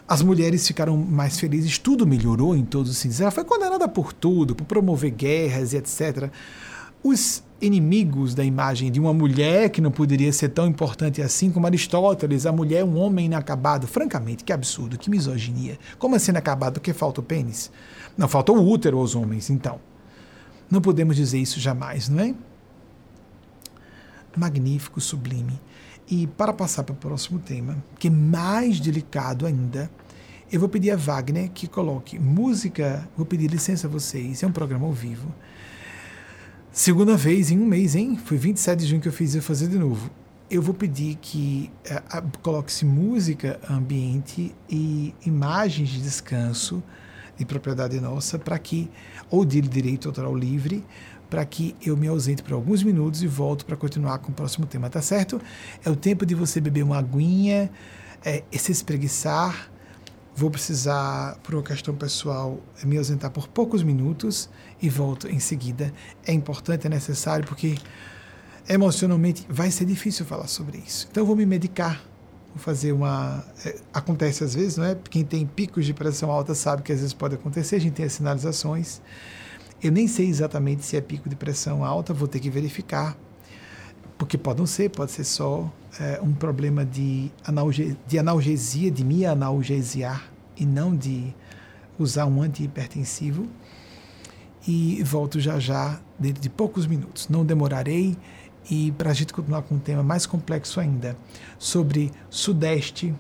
as 0.08 0.22
mulheres 0.22 0.68
ficaram 0.68 0.96
mais 0.96 1.40
felizes, 1.40 1.78
tudo 1.78 2.06
melhorou 2.06 2.56
em 2.56 2.64
todos 2.64 2.92
os 2.92 2.98
sentidos. 2.98 3.22
Ela 3.22 3.32
foi 3.32 3.44
condenada 3.44 3.88
por 3.88 4.14
tudo, 4.14 4.54
por 4.54 4.66
promover 4.66 5.12
guerras 5.12 5.74
e 5.74 5.78
etc. 5.78 6.30
Os 7.02 7.44
inimigos 7.60 8.36
da 8.36 8.44
imagem 8.44 8.92
de 8.92 9.00
uma 9.00 9.14
mulher 9.14 9.70
que 9.70 9.82
não 9.82 9.92
poderia 9.92 10.32
ser 10.32 10.50
tão 10.50 10.68
importante 10.68 11.22
assim 11.22 11.52
como 11.52 11.66
Aristóteles, 11.66 12.46
a 12.46 12.52
mulher 12.52 12.80
é 12.82 12.84
um 12.86 12.98
homem 12.98 13.26
inacabado. 13.26 13.88
Francamente, 13.88 14.44
que 14.44 14.54
absurdo, 14.54 14.98
que 14.98 15.10
misoginia. 15.10 15.80
Como 15.98 16.16
assim 16.16 16.32
inacabado? 16.32 16.80
Porque 16.80 16.94
falta 16.94 17.22
o 17.22 17.24
pênis? 17.24 17.72
Não, 18.18 18.28
falta 18.28 18.52
o 18.52 18.70
útero 18.70 19.00
aos 19.00 19.16
homens, 19.16 19.50
então. 19.50 19.80
Não 20.70 20.82
podemos 20.82 21.16
dizer 21.16 21.40
isso 21.40 21.60
jamais, 21.60 22.08
não 22.08 22.24
é? 22.24 22.36
Magnífico, 24.36 25.02
sublime. 25.02 25.60
E 26.10 26.28
para 26.28 26.54
passar 26.54 26.84
para 26.84 26.94
o 26.94 26.98
próximo 26.98 27.40
tema, 27.40 27.84
que 27.98 28.08
é 28.08 28.12
mais 28.12 28.80
delicado 28.80 29.46
ainda, 29.46 29.90
eu 30.52 30.60
vou 30.60 30.70
pedir 30.70 30.92
a 30.92 30.96
Wagner 30.96 31.50
que 31.52 31.68
coloque 31.68 32.20
música, 32.20 33.08
vou 33.16 33.26
pedir 33.26 33.50
licença 33.50 33.88
a 33.88 33.90
vocês, 33.90 34.44
é 34.44 34.48
um 34.48 34.52
programa 34.52 34.86
ao 34.86 34.94
vivo 34.94 35.34
Segunda 36.74 37.16
vez 37.16 37.52
em 37.52 37.60
um 37.60 37.68
mês, 37.68 37.94
hein? 37.94 38.18
Foi 38.18 38.36
27 38.36 38.80
de 38.80 38.88
junho 38.88 39.00
que 39.00 39.08
eu 39.08 39.14
fiz, 39.14 39.36
eu 39.36 39.44
fazer 39.44 39.68
de 39.68 39.78
novo. 39.78 40.10
Eu 40.50 40.60
vou 40.60 40.74
pedir 40.74 41.20
que 41.22 41.70
uh, 41.86 42.40
coloque-se 42.42 42.84
música, 42.84 43.60
ambiente 43.70 44.56
e 44.68 45.14
imagens 45.24 45.90
de 45.90 46.02
descanso 46.02 46.82
de 47.38 47.46
propriedade 47.46 48.00
nossa, 48.00 48.40
para 48.40 48.58
que, 48.58 48.90
ou 49.30 49.46
de 49.46 49.62
direito 49.62 50.08
autoral 50.08 50.36
livre, 50.36 50.84
para 51.34 51.44
que 51.44 51.76
eu 51.84 51.98
me 51.98 52.08
ausente 52.08 52.44
por 52.44 52.54
alguns 52.54 52.84
minutos 52.84 53.24
e 53.24 53.28
volto 53.28 53.66
para 53.66 53.76
continuar 53.76 54.20
com 54.20 54.32
o 54.32 54.36
próximo 54.36 54.68
tema, 54.68 54.88
tá 54.88 55.02
certo? 55.02 55.42
É 55.84 55.90
o 55.90 55.96
tempo 55.96 56.28
de 56.28 56.36
você 56.36 56.62
beber 56.62 56.84
uma 56.84 57.00
aguinha, 57.00 57.72
é, 58.24 58.44
se 58.52 58.72
espreguiçar. 58.72 59.72
Vou 60.36 60.52
precisar, 60.52 61.40
por 61.42 61.56
uma 61.56 61.64
questão 61.64 61.96
pessoal, 61.96 62.62
me 62.84 63.00
ausentar 63.00 63.32
por 63.32 63.48
poucos 63.48 63.82
minutos 63.82 64.48
e 64.80 64.88
volto 64.92 65.28
em 65.28 65.40
seguida. 65.40 65.92
É 66.24 66.32
importante, 66.32 66.86
é 66.86 66.90
necessário, 66.92 67.48
porque 67.48 67.80
emocionalmente 68.70 69.44
vai 69.50 69.72
ser 69.72 69.86
difícil 69.86 70.28
falar 70.28 70.46
sobre 70.46 70.84
isso. 70.86 71.08
Então 71.10 71.24
eu 71.24 71.26
vou 71.26 71.36
me 71.36 71.48
medicar, 71.48 72.00
vou 72.54 72.62
fazer 72.62 72.92
uma. 72.92 73.44
É, 73.66 73.80
acontece 73.92 74.44
às 74.44 74.54
vezes, 74.54 74.78
não 74.78 74.86
é? 74.86 74.96
Quem 75.10 75.26
tem 75.26 75.48
picos 75.48 75.84
de 75.84 75.96
pressão 75.96 76.30
alta 76.30 76.54
sabe 76.54 76.84
que 76.84 76.92
às 76.92 77.00
vezes 77.00 77.12
pode 77.12 77.34
acontecer, 77.34 77.78
a 77.78 77.80
gente 77.80 77.94
tem 77.94 78.06
as 78.06 78.14
sinalizações. 78.14 79.02
Eu 79.84 79.92
nem 79.92 80.08
sei 80.08 80.28
exatamente 80.30 80.86
se 80.86 80.96
é 80.96 81.02
pico 81.02 81.28
de 81.28 81.36
pressão 81.36 81.84
alta, 81.84 82.14
vou 82.14 82.26
ter 82.26 82.40
que 82.40 82.50
verificar, 82.50 83.18
porque 84.18 84.38
pode 84.38 84.60
não 84.60 84.66
ser, 84.66 84.90
pode 84.90 85.12
ser 85.12 85.26
só 85.26 85.70
é, 86.00 86.22
um 86.22 86.34
problema 86.34 86.86
de, 86.86 87.30
analge, 87.46 87.98
de 88.08 88.18
analgesia, 88.18 88.90
de 88.90 89.04
me 89.04 89.26
analgesiar 89.26 90.32
e 90.56 90.66
não 90.66 90.96
de 90.96 91.36
usar 92.00 92.26
um 92.26 92.42
antihipertensivo 92.42 93.46
e 94.66 95.04
volto 95.04 95.38
já 95.42 95.60
já, 95.60 96.00
dentro 96.18 96.42
de 96.42 96.50
poucos 96.50 96.88
minutos. 96.88 97.28
Não 97.28 97.46
demorarei 97.46 98.16
e 98.72 98.94
para 98.94 99.12
a 99.12 99.14
gente 99.14 99.34
continuar 99.34 99.64
com 99.64 99.76
um 99.76 99.80
tema 99.80 100.02
mais 100.02 100.26
complexo 100.26 100.80
ainda, 100.80 101.18
sobre 101.60 102.10
Sudeste, 102.30 103.14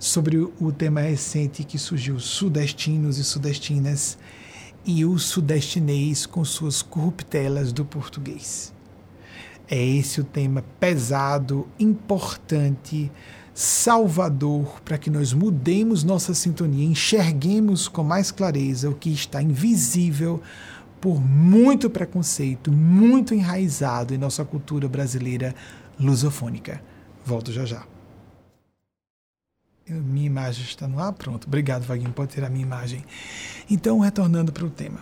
sobre 0.00 0.36
o 0.36 0.72
tema 0.72 1.00
recente 1.00 1.62
que 1.62 1.78
surgiu, 1.78 2.18
sudestinos 2.18 3.18
e 3.18 3.24
sudestinas, 3.24 4.18
e 4.86 5.04
o 5.04 5.18
sudestinês 5.18 6.24
com 6.24 6.44
suas 6.44 6.80
corruptelas 6.80 7.72
do 7.72 7.84
português. 7.84 8.72
É 9.68 9.84
esse 9.84 10.20
o 10.20 10.24
tema 10.24 10.62
pesado, 10.78 11.66
importante, 11.78 13.10
salvador 13.52 14.80
para 14.84 14.96
que 14.96 15.10
nós 15.10 15.32
mudemos 15.32 16.04
nossa 16.04 16.32
sintonia, 16.34 16.84
enxerguemos 16.84 17.88
com 17.88 18.04
mais 18.04 18.30
clareza 18.30 18.88
o 18.88 18.94
que 18.94 19.10
está 19.10 19.42
invisível 19.42 20.40
por 21.00 21.20
muito 21.20 21.90
preconceito, 21.90 22.70
muito 22.70 23.34
enraizado 23.34 24.14
em 24.14 24.18
nossa 24.18 24.44
cultura 24.44 24.88
brasileira 24.88 25.52
lusofônica. 25.98 26.80
Volto 27.24 27.50
já 27.50 27.64
já. 27.64 27.95
Minha 29.88 30.26
imagem 30.26 30.64
está 30.64 30.88
no 30.88 30.98
ar? 30.98 31.12
Pronto. 31.12 31.46
Obrigado, 31.46 31.84
Vaguinho. 31.84 32.12
Pode 32.12 32.34
ter 32.34 32.44
a 32.44 32.50
minha 32.50 32.64
imagem. 32.64 33.04
Então, 33.70 34.00
retornando 34.00 34.52
para 34.52 34.64
o 34.64 34.70
tema. 34.70 35.00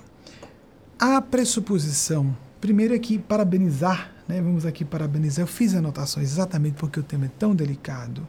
A 0.99 1.21
pressuposição, 1.21 2.37
primeiro 2.61 2.95
aqui, 2.95 3.19
parabenizar 3.19 4.15
né? 4.29 4.41
Vamos 4.41 4.67
aqui 4.67 4.85
parabenizar. 4.85 5.43
Eu 5.43 5.47
fiz 5.47 5.75
anotações 5.75 6.33
exatamente 6.33 6.75
porque 6.75 7.01
o 7.01 7.03
tema 7.03 7.27
é 7.27 7.31
tão 7.39 7.55
delicado, 7.55 8.27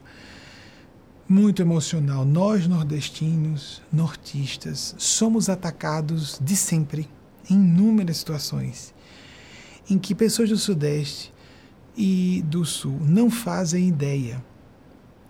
muito 1.27 1.61
emocional. 1.61 2.25
Nós, 2.25 2.67
nordestinos, 2.67 3.81
nortistas, 3.91 4.95
somos 4.97 5.49
atacados 5.49 6.39
de 6.41 6.55
sempre, 6.55 7.09
em 7.49 7.55
inúmeras 7.55 8.17
situações, 8.17 8.93
em 9.89 9.97
que 9.97 10.15
pessoas 10.15 10.49
do 10.49 10.57
Sudeste 10.57 11.33
e 11.95 12.43
do 12.47 12.65
Sul 12.65 12.99
não 13.01 13.29
fazem 13.29 13.87
ideia. 13.87 14.43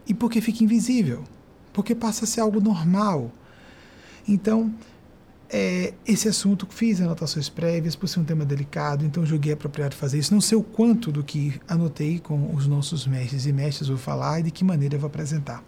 E 0.08 0.14
porque 0.14 0.41
fica 0.41 0.64
invisível, 0.64 1.24
porque 1.74 1.95
passa 1.95 2.26
a 2.26 2.28
ser 2.28 2.41
algo 2.41 2.60
normal. 2.60 3.32
Então, 4.28 4.74
é, 5.49 5.93
esse 6.08 6.28
assunto, 6.28 6.68
fiz 6.70 6.99
anotações 6.99 7.49
prévias 7.49 7.95
por 7.95 8.08
ser 8.08 8.20
um 8.20 8.24
tema 8.24 8.43
delicado, 8.45 9.06
então 9.06 9.26
julguei 9.26 9.53
apropriado 9.53 9.95
fazer 9.95 10.18
isso. 10.18 10.34
Não 10.34 10.41
sei 10.41 10.58
o 10.58 10.64
quanto 10.64 11.12
do 11.12 11.24
que 11.24 11.60
anotei 11.68 12.20
com 12.20 12.53
os 12.53 12.68
nossos 12.68 13.06
mestres 13.06 13.45
e 13.45 13.53
mestres 13.53 13.88
vou 13.88 13.97
falar 13.97 14.39
e 14.39 14.43
de 14.43 14.51
que 14.51 14.64
maneira 14.64 14.95
eu 14.95 14.99
vou 14.99 15.08
apresentar. 15.08 15.64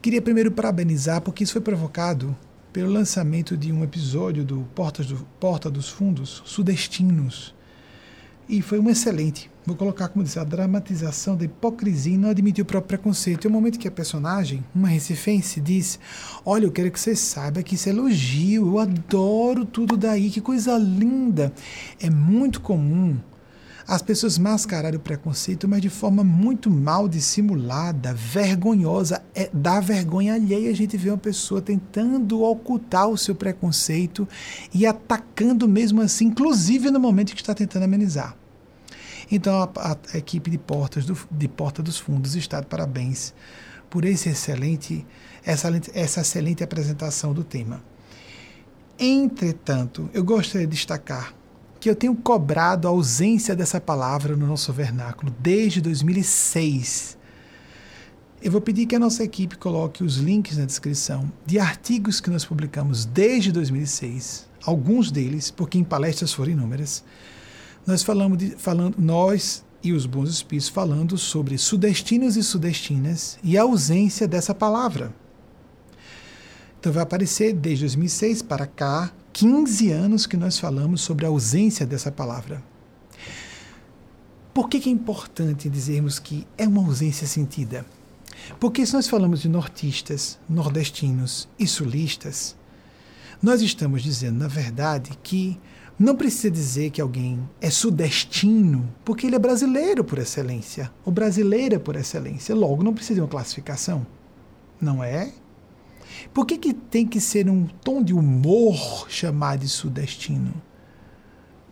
Queria 0.00 0.20
primeiro 0.20 0.50
parabenizar, 0.50 1.20
porque 1.20 1.44
isso 1.44 1.52
foi 1.52 1.62
provocado 1.62 2.36
pelo 2.72 2.90
lançamento 2.90 3.56
de 3.56 3.70
um 3.70 3.84
episódio 3.84 4.44
do 4.44 4.62
Porta, 4.74 5.04
do, 5.04 5.16
Porta 5.38 5.70
dos 5.70 5.88
Fundos 5.88 6.42
Sudestinos. 6.44 7.54
E 8.48 8.60
foi 8.60 8.80
um 8.80 8.90
excelente 8.90 9.51
vou 9.64 9.76
colocar 9.76 10.08
como 10.08 10.24
disse, 10.24 10.38
a 10.38 10.44
dramatização 10.44 11.36
da 11.36 11.44
hipocrisia 11.44 12.14
e 12.14 12.18
não 12.18 12.30
admitir 12.30 12.62
o 12.62 12.66
próprio 12.66 12.98
preconceito. 12.98 13.46
É 13.46 13.48
o 13.48 13.52
momento 13.52 13.78
que 13.78 13.88
a 13.88 13.92
personagem, 13.92 14.64
uma 14.74 14.88
recifense, 14.88 15.60
diz: 15.60 15.98
Olha, 16.44 16.64
eu 16.64 16.72
quero 16.72 16.90
que 16.90 17.00
você 17.00 17.14
saiba 17.14 17.62
que 17.62 17.74
isso 17.74 17.88
é 17.88 17.92
elogio, 17.92 18.66
eu 18.66 18.78
adoro 18.78 19.64
tudo 19.64 19.96
daí, 19.96 20.30
que 20.30 20.40
coisa 20.40 20.76
linda. 20.76 21.52
É 22.00 22.10
muito 22.10 22.60
comum 22.60 23.16
as 23.86 24.02
pessoas 24.02 24.38
mascararem 24.38 24.96
o 24.96 25.02
preconceito, 25.02 25.68
mas 25.68 25.82
de 25.82 25.88
forma 25.88 26.22
muito 26.22 26.70
mal 26.70 27.08
dissimulada, 27.08 28.14
vergonhosa. 28.14 29.22
É, 29.34 29.50
dá 29.52 29.80
vergonha 29.80 30.34
alheia 30.34 30.70
a 30.70 30.74
gente 30.74 30.96
ver 30.96 31.10
uma 31.10 31.18
pessoa 31.18 31.60
tentando 31.60 32.42
ocultar 32.42 33.08
o 33.08 33.18
seu 33.18 33.34
preconceito 33.34 34.26
e 34.72 34.86
atacando 34.86 35.68
mesmo 35.68 36.00
assim, 36.00 36.26
inclusive 36.26 36.90
no 36.90 37.00
momento 37.00 37.34
que 37.34 37.40
está 37.40 37.54
tentando 37.54 37.84
amenizar. 37.84 38.36
Então 39.34 39.62
a, 39.62 39.96
a 40.12 40.18
equipe 40.18 40.50
de 40.50 40.58
portas 40.58 41.06
do, 41.06 41.18
de 41.30 41.48
Porta 41.48 41.82
dos 41.82 41.98
Fundos 41.98 42.36
está 42.36 42.60
de 42.60 42.66
parabéns 42.66 43.32
por 43.88 44.04
esse 44.04 44.28
excelente, 44.28 45.06
essa, 45.42 45.68
essa 45.94 46.20
excelente 46.20 46.62
apresentação 46.62 47.32
do 47.32 47.42
tema. 47.42 47.82
Entretanto, 48.98 50.10
eu 50.12 50.22
gostaria 50.22 50.66
de 50.66 50.74
destacar 50.74 51.34
que 51.80 51.88
eu 51.88 51.96
tenho 51.96 52.14
cobrado 52.14 52.86
a 52.86 52.90
ausência 52.90 53.56
dessa 53.56 53.80
palavra 53.80 54.36
no 54.36 54.46
nosso 54.46 54.70
vernáculo 54.70 55.34
desde 55.40 55.80
2006. 55.80 57.16
Eu 58.42 58.52
vou 58.52 58.60
pedir 58.60 58.84
que 58.84 58.94
a 58.94 58.98
nossa 58.98 59.24
equipe 59.24 59.56
coloque 59.56 60.04
os 60.04 60.16
links 60.16 60.58
na 60.58 60.66
descrição 60.66 61.32
de 61.46 61.58
artigos 61.58 62.20
que 62.20 62.28
nós 62.28 62.44
publicamos 62.44 63.06
desde 63.06 63.50
2006, 63.50 64.46
alguns 64.62 65.10
deles, 65.10 65.50
porque 65.50 65.78
em 65.78 65.84
palestras 65.84 66.34
foram 66.34 66.52
inúmeras, 66.52 67.02
nós 67.86 68.02
falamos 68.02 68.38
de, 68.38 68.50
falando, 68.50 68.96
nós 68.98 69.64
e 69.82 69.92
os 69.92 70.06
bons 70.06 70.30
espíritos 70.30 70.68
falando 70.68 71.18
sobre 71.18 71.58
sudestinos 71.58 72.36
e 72.36 72.42
sudestinas 72.42 73.38
e 73.42 73.58
a 73.58 73.62
ausência 73.62 74.28
dessa 74.28 74.54
palavra. 74.54 75.12
Então 76.78 76.92
vai 76.92 77.02
aparecer 77.02 77.52
desde 77.52 77.84
2006 77.84 78.42
para 78.42 78.66
cá, 78.66 79.12
15 79.32 79.90
anos 79.90 80.26
que 80.26 80.36
nós 80.36 80.58
falamos 80.58 81.00
sobre 81.00 81.26
a 81.26 81.28
ausência 81.28 81.86
dessa 81.86 82.12
palavra. 82.12 82.62
Por 84.52 84.68
que, 84.68 84.80
que 84.80 84.88
é 84.88 84.92
importante 84.92 85.68
dizermos 85.68 86.18
que 86.18 86.46
é 86.58 86.66
uma 86.66 86.84
ausência 86.84 87.26
sentida? 87.26 87.86
Porque 88.60 88.84
se 88.84 88.92
nós 88.92 89.08
falamos 89.08 89.40
de 89.40 89.48
nortistas, 89.48 90.38
nordestinos 90.48 91.48
e 91.58 91.66
sulistas, 91.66 92.56
nós 93.42 93.62
estamos 93.62 94.02
dizendo, 94.02 94.38
na 94.38 94.48
verdade, 94.48 95.18
que 95.22 95.58
não 96.02 96.16
precisa 96.16 96.50
dizer 96.50 96.90
que 96.90 97.00
alguém 97.00 97.48
é 97.60 97.70
sudestino, 97.70 98.92
porque 99.04 99.24
ele 99.24 99.36
é 99.36 99.38
brasileiro 99.38 100.02
por 100.02 100.18
excelência, 100.18 100.90
ou 101.04 101.12
brasileira 101.12 101.78
por 101.78 101.94
excelência. 101.94 102.54
Logo, 102.56 102.82
não 102.82 102.92
precisa 102.92 103.14
de 103.14 103.20
uma 103.20 103.28
classificação. 103.28 104.04
Não 104.80 105.02
é? 105.02 105.32
Por 106.34 106.44
que, 106.44 106.58
que 106.58 106.74
tem 106.74 107.06
que 107.06 107.20
ser 107.20 107.48
um 107.48 107.66
tom 107.66 108.02
de 108.02 108.12
humor 108.12 109.06
chamar 109.08 109.56
de 109.56 109.68
sudestino? 109.68 110.52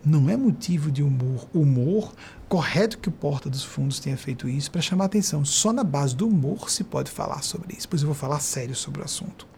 Não 0.03 0.29
é 0.29 0.37
motivo 0.37 0.89
de 0.89 1.03
humor. 1.03 1.49
Humor, 1.53 2.13
correto 2.47 2.99
que 2.99 3.09
o 3.09 3.11
Porta 3.11 3.49
dos 3.49 3.65
Fundos 3.65 3.99
tenha 3.99 4.15
feito 4.15 4.47
isso 4.47 4.71
para 4.71 4.81
chamar 4.81 5.05
atenção. 5.05 5.43
Só 5.43 5.73
na 5.73 5.83
base 5.83 6.15
do 6.15 6.27
humor 6.27 6.69
se 6.69 6.85
pode 6.85 7.11
falar 7.11 7.43
sobre 7.43 7.75
isso. 7.75 7.89
Pois 7.89 8.01
eu 8.01 8.07
vou 8.07 8.15
falar 8.15 8.39
sério 8.39 8.75
sobre 8.75 9.01
o 9.01 9.03
assunto. 9.03 9.50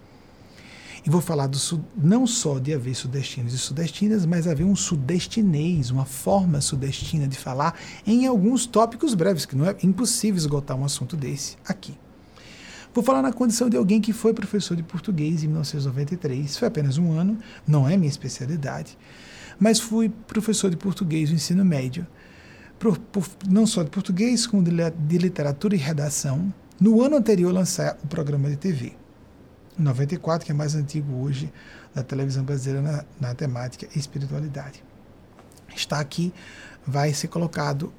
E 1.06 1.10
vou 1.10 1.20
falar 1.20 1.48
do, 1.48 1.58
não 1.98 2.26
só 2.26 2.60
de 2.60 2.74
haver 2.74 2.96
sudestinos 2.96 3.54
e 3.54 3.58
sudestinas, 3.58 4.26
mas 4.26 4.48
haver 4.48 4.64
um 4.64 4.76
sudestinês, 4.76 5.90
uma 5.90 6.06
forma 6.06 6.62
sudestina 6.62 7.28
de 7.28 7.38
falar 7.38 7.78
em 8.08 8.26
alguns 8.26 8.66
tópicos 8.66 9.14
breves, 9.14 9.46
que 9.46 9.56
não 9.56 9.66
é 9.66 9.76
impossível 9.84 10.38
esgotar 10.38 10.78
um 10.78 10.86
assunto 10.86 11.18
desse 11.18 11.58
aqui. 11.68 11.98
Vou 12.94 13.04
falar 13.04 13.22
na 13.22 13.34
condição 13.34 13.70
de 13.70 13.76
alguém 13.76 14.00
que 14.00 14.14
foi 14.14 14.34
professor 14.34 14.78
de 14.78 14.84
português 14.84 15.44
em 15.44 15.48
1993. 15.48 16.56
Foi 16.58 16.68
apenas 16.68 16.98
um 16.98 17.12
ano, 17.12 17.38
não 17.68 17.90
é 17.90 17.98
minha 17.98 18.10
especialidade, 18.10 18.98
mas 19.60 19.80
fui 19.80 20.10
professor 20.10 20.70
de 20.70 20.78
português 20.78 21.30
no 21.30 21.36
ensino 21.36 21.66
médio. 21.66 22.08
Não 23.50 23.66
só 23.66 23.82
de 23.82 23.90
português, 23.90 24.46
como 24.46 24.64
de, 24.64 24.72
de 24.72 25.18
literatura 25.18 25.76
e 25.76 25.78
redação. 25.78 26.54
No 26.80 27.02
ano 27.02 27.16
anterior, 27.16 27.52
lançar 27.54 27.98
o 28.04 28.08
programa 28.08 28.50
de 28.50 28.58
TV. 28.58 29.03
94, 29.78 30.46
que 30.46 30.52
é 30.52 30.56
mais 30.56 30.76
antigo 30.76 31.14
hoje 31.24 31.52
da 31.94 32.04
televisão 32.04 32.44
brasileira 32.44 32.82
na, 32.82 33.06
na 33.20 33.36
temática 33.36 33.88
espiritualidade. 33.96 34.84
Está 35.76 36.00
aqui, 36.00 36.34
vai 36.86 37.14
ser 37.14 37.28
colocado, 37.28 37.94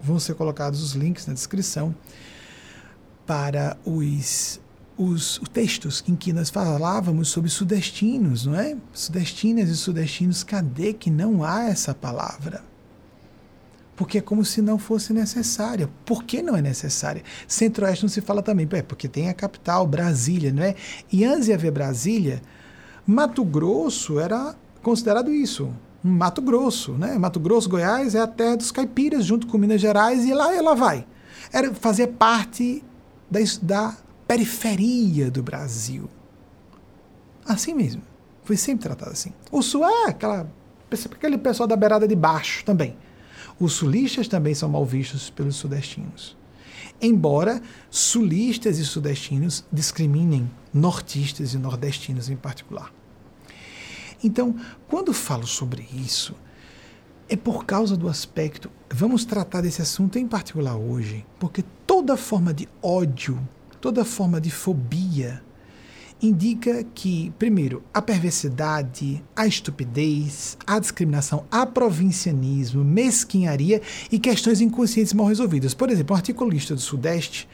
vão 0.00 0.18
ser 0.18 0.34
colocados 0.34 0.82
os 0.82 0.92
links 0.92 1.26
na 1.26 1.34
descrição 1.34 1.94
para 3.26 3.76
os, 3.84 4.60
os, 4.96 5.38
os 5.38 5.48
textos 5.48 6.04
em 6.08 6.16
que 6.16 6.32
nós 6.32 6.50
falávamos 6.50 7.28
sobre 7.28 7.50
sudestinos, 7.50 8.46
não 8.46 8.54
é? 8.54 8.76
Sudestinas 8.92 9.68
e 9.68 9.76
sudestinos, 9.76 10.42
cadê 10.42 10.92
que 10.92 11.10
não 11.10 11.44
há 11.44 11.64
essa 11.64 11.94
palavra? 11.94 12.69
Porque 14.00 14.16
é 14.16 14.20
como 14.22 14.42
se 14.46 14.62
não 14.62 14.78
fosse 14.78 15.12
necessária. 15.12 15.86
Por 16.06 16.24
que 16.24 16.40
não 16.40 16.56
é 16.56 16.62
necessária? 16.62 17.22
Centro-Oeste 17.46 18.02
não 18.02 18.08
se 18.08 18.22
fala 18.22 18.42
também, 18.42 18.66
é 18.72 18.80
porque 18.80 19.06
tem 19.06 19.28
a 19.28 19.34
capital, 19.34 19.86
Brasília, 19.86 20.50
não 20.50 20.62
é? 20.62 20.74
E 21.12 21.22
antes 21.22 21.44
de 21.44 21.52
haver 21.52 21.70
Brasília, 21.70 22.40
Mato 23.06 23.44
Grosso 23.44 24.18
era 24.18 24.56
considerado 24.82 25.30
isso, 25.30 25.70
Mato 26.02 26.40
Grosso, 26.40 26.92
né? 26.92 27.18
Mato 27.18 27.38
Grosso, 27.38 27.68
Goiás 27.68 28.14
é 28.14 28.20
a 28.20 28.26
terra 28.26 28.56
dos 28.56 28.72
caipiras, 28.72 29.22
junto 29.22 29.46
com 29.46 29.58
Minas 29.58 29.82
Gerais, 29.82 30.24
e 30.24 30.32
lá 30.32 30.54
ela 30.54 30.74
vai. 30.74 31.06
Era 31.52 31.74
fazer 31.74 32.06
parte 32.06 32.82
da, 33.30 33.40
da 33.60 33.96
periferia 34.26 35.30
do 35.30 35.42
Brasil. 35.42 36.08
Assim 37.44 37.74
mesmo. 37.74 38.00
Foi 38.44 38.56
sempre 38.56 38.84
tratado 38.84 39.10
assim. 39.10 39.34
O 39.52 39.60
Sul 39.60 39.84
é 39.84 40.08
aquela, 40.08 40.50
aquele 40.90 41.36
pessoal 41.36 41.66
da 41.66 41.76
beirada 41.76 42.08
de 42.08 42.16
baixo 42.16 42.64
também. 42.64 42.96
Os 43.60 43.74
sulistas 43.74 44.26
também 44.26 44.54
são 44.54 44.70
mal 44.70 44.86
vistos 44.86 45.28
pelos 45.28 45.56
sudestinos. 45.56 46.34
Embora 46.98 47.60
sulistas 47.90 48.78
e 48.78 48.86
sudestinos 48.86 49.64
discriminem 49.70 50.50
nortistas 50.72 51.52
e 51.52 51.58
nordestinos 51.58 52.30
em 52.30 52.36
particular. 52.36 52.90
Então, 54.24 54.56
quando 54.88 55.12
falo 55.12 55.46
sobre 55.46 55.86
isso, 55.92 56.34
é 57.28 57.36
por 57.36 57.66
causa 57.66 57.98
do 57.98 58.08
aspecto. 58.08 58.70
Vamos 58.90 59.26
tratar 59.26 59.60
desse 59.60 59.82
assunto 59.82 60.18
em 60.18 60.26
particular 60.26 60.76
hoje, 60.76 61.26
porque 61.38 61.62
toda 61.86 62.16
forma 62.16 62.54
de 62.54 62.66
ódio, 62.82 63.38
toda 63.78 64.06
forma 64.06 64.40
de 64.40 64.50
fobia, 64.50 65.42
indica 66.22 66.84
que, 66.94 67.32
primeiro, 67.38 67.82
a 67.94 68.02
perversidade, 68.02 69.22
a 69.34 69.46
estupidez, 69.46 70.56
a 70.66 70.78
discriminação, 70.78 71.44
a 71.50 71.64
provincianismo, 71.64 72.84
mesquinharia 72.84 73.80
e 74.10 74.18
questões 74.18 74.60
inconscientes 74.60 75.12
mal 75.12 75.26
resolvidas. 75.26 75.74
Por 75.74 75.90
exemplo, 75.90 76.14
um 76.14 76.16
articulista 76.16 76.74
do 76.74 76.80
Sudeste 76.80 77.48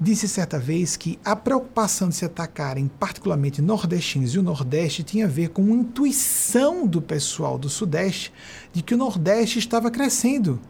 disse 0.00 0.28
certa 0.28 0.58
vez 0.58 0.96
que 0.96 1.18
a 1.24 1.34
preocupação 1.34 2.08
de 2.08 2.14
se 2.14 2.24
atacarem 2.24 2.88
particularmente 2.98 3.60
nordestinos 3.60 4.34
e 4.34 4.38
o 4.38 4.42
Nordeste 4.42 5.02
tinha 5.02 5.24
a 5.24 5.28
ver 5.28 5.48
com 5.48 5.62
uma 5.62 5.74
intuição 5.74 6.86
do 6.86 7.02
pessoal 7.02 7.58
do 7.58 7.68
Sudeste 7.68 8.32
de 8.72 8.82
que 8.82 8.94
o 8.94 8.98
Nordeste 8.98 9.58
estava 9.58 9.90
crescendo 9.90 10.60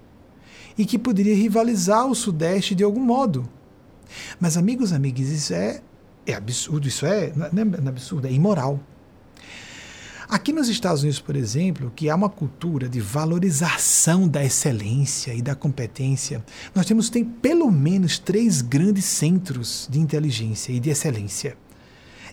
e 0.78 0.86
que 0.86 0.98
poderia 0.98 1.34
rivalizar 1.34 2.06
o 2.06 2.14
Sudeste 2.14 2.74
de 2.74 2.84
algum 2.84 3.00
modo. 3.00 3.46
Mas, 4.40 4.56
amigos, 4.56 4.92
amigas, 4.92 5.28
isso 5.28 5.52
é 5.52 5.82
é 6.32 6.34
absurdo, 6.34 6.86
isso 6.86 7.06
é, 7.06 7.32
não 7.34 7.86
é 7.86 7.88
absurdo, 7.88 8.26
é 8.26 8.32
imoral. 8.32 8.78
Aqui 10.28 10.52
nos 10.52 10.68
Estados 10.68 11.00
Unidos, 11.00 11.20
por 11.20 11.34
exemplo, 11.34 11.90
que 11.96 12.10
há 12.10 12.14
uma 12.14 12.28
cultura 12.28 12.86
de 12.86 13.00
valorização 13.00 14.28
da 14.28 14.44
excelência 14.44 15.32
e 15.32 15.40
da 15.40 15.54
competência, 15.54 16.44
nós 16.74 16.84
temos 16.84 17.08
tem 17.08 17.24
pelo 17.24 17.72
menos 17.72 18.18
três 18.18 18.60
grandes 18.60 19.06
centros 19.06 19.88
de 19.90 19.98
inteligência 19.98 20.70
e 20.70 20.78
de 20.78 20.90
excelência. 20.90 21.56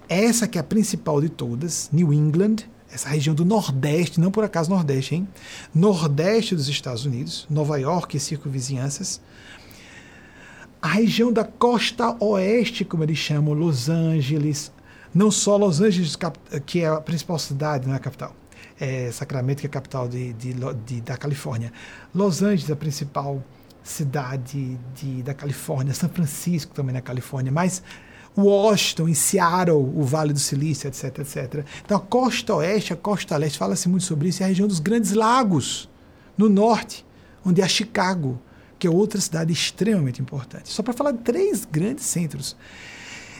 Essa 0.09 0.45
que 0.45 0.57
é 0.57 0.61
a 0.61 0.63
principal 0.63 1.21
de 1.21 1.29
todas, 1.29 1.89
New 1.91 2.11
England, 2.11 2.57
essa 2.91 3.07
região 3.07 3.33
do 3.33 3.45
Nordeste, 3.45 4.19
não 4.19 4.29
por 4.29 4.43
acaso 4.43 4.69
Nordeste, 4.69 5.15
hein? 5.15 5.27
Nordeste 5.73 6.53
dos 6.53 6.67
Estados 6.67 7.05
Unidos, 7.05 7.47
Nova 7.49 7.77
York 7.77 8.17
e 8.17 8.19
circunvizinhanças, 8.19 9.21
a 10.85 10.87
região 10.87 11.33
da 11.33 11.43
costa 11.43 12.15
oeste, 12.23 12.85
como 12.85 13.03
eles 13.03 13.17
chamam, 13.17 13.55
Los 13.55 13.89
Angeles, 13.89 14.71
não 15.15 15.31
só 15.31 15.57
Los 15.57 15.81
Angeles, 15.81 16.15
que 16.63 16.81
é 16.81 16.87
a 16.87 17.01
principal 17.01 17.39
cidade, 17.39 17.87
não 17.87 17.95
é 17.95 17.97
a 17.97 17.99
capital, 17.99 18.35
é 18.79 19.09
Sacramento, 19.11 19.61
que 19.61 19.65
é 19.65 19.69
a 19.69 19.71
capital 19.71 20.07
de, 20.07 20.33
de, 20.33 20.53
de, 20.85 21.01
da 21.01 21.17
Califórnia. 21.17 21.73
Los 22.13 22.43
Angeles, 22.43 22.69
a 22.69 22.75
principal 22.75 23.43
cidade 23.83 24.77
de, 24.95 25.23
da 25.23 25.33
Califórnia, 25.33 25.91
São 25.91 26.07
Francisco 26.07 26.71
também 26.75 26.93
na 26.93 27.01
Califórnia, 27.01 27.51
mas 27.51 27.81
Washington, 28.37 29.09
em 29.09 29.15
Seattle, 29.15 29.77
o 29.77 30.03
Vale 30.03 30.33
do 30.33 30.39
Silício, 30.39 30.87
etc, 30.87 31.17
etc. 31.17 31.65
Então 31.83 31.97
a 31.97 31.99
costa 31.99 32.53
oeste, 32.53 32.93
a 32.93 32.95
costa 32.95 33.35
leste, 33.37 33.57
fala-se 33.57 33.89
muito 33.89 34.03
sobre 34.03 34.27
isso, 34.27 34.43
é 34.43 34.45
a 34.45 34.49
região 34.49 34.67
dos 34.67 34.79
Grandes 34.79 35.13
Lagos, 35.13 35.89
no 36.37 36.47
norte, 36.47 37.03
onde 37.43 37.63
há 37.63 37.67
Chicago, 37.67 38.39
que 38.85 38.87
é 38.87 38.91
outra 38.91 39.19
cidade 39.19 39.51
extremamente 39.51 40.21
importante. 40.21 40.69
Só 40.69 40.83
para 40.83 40.93
falar 40.93 41.11
de 41.11 41.17
três 41.23 41.65
grandes 41.65 42.05
centros. 42.05 42.55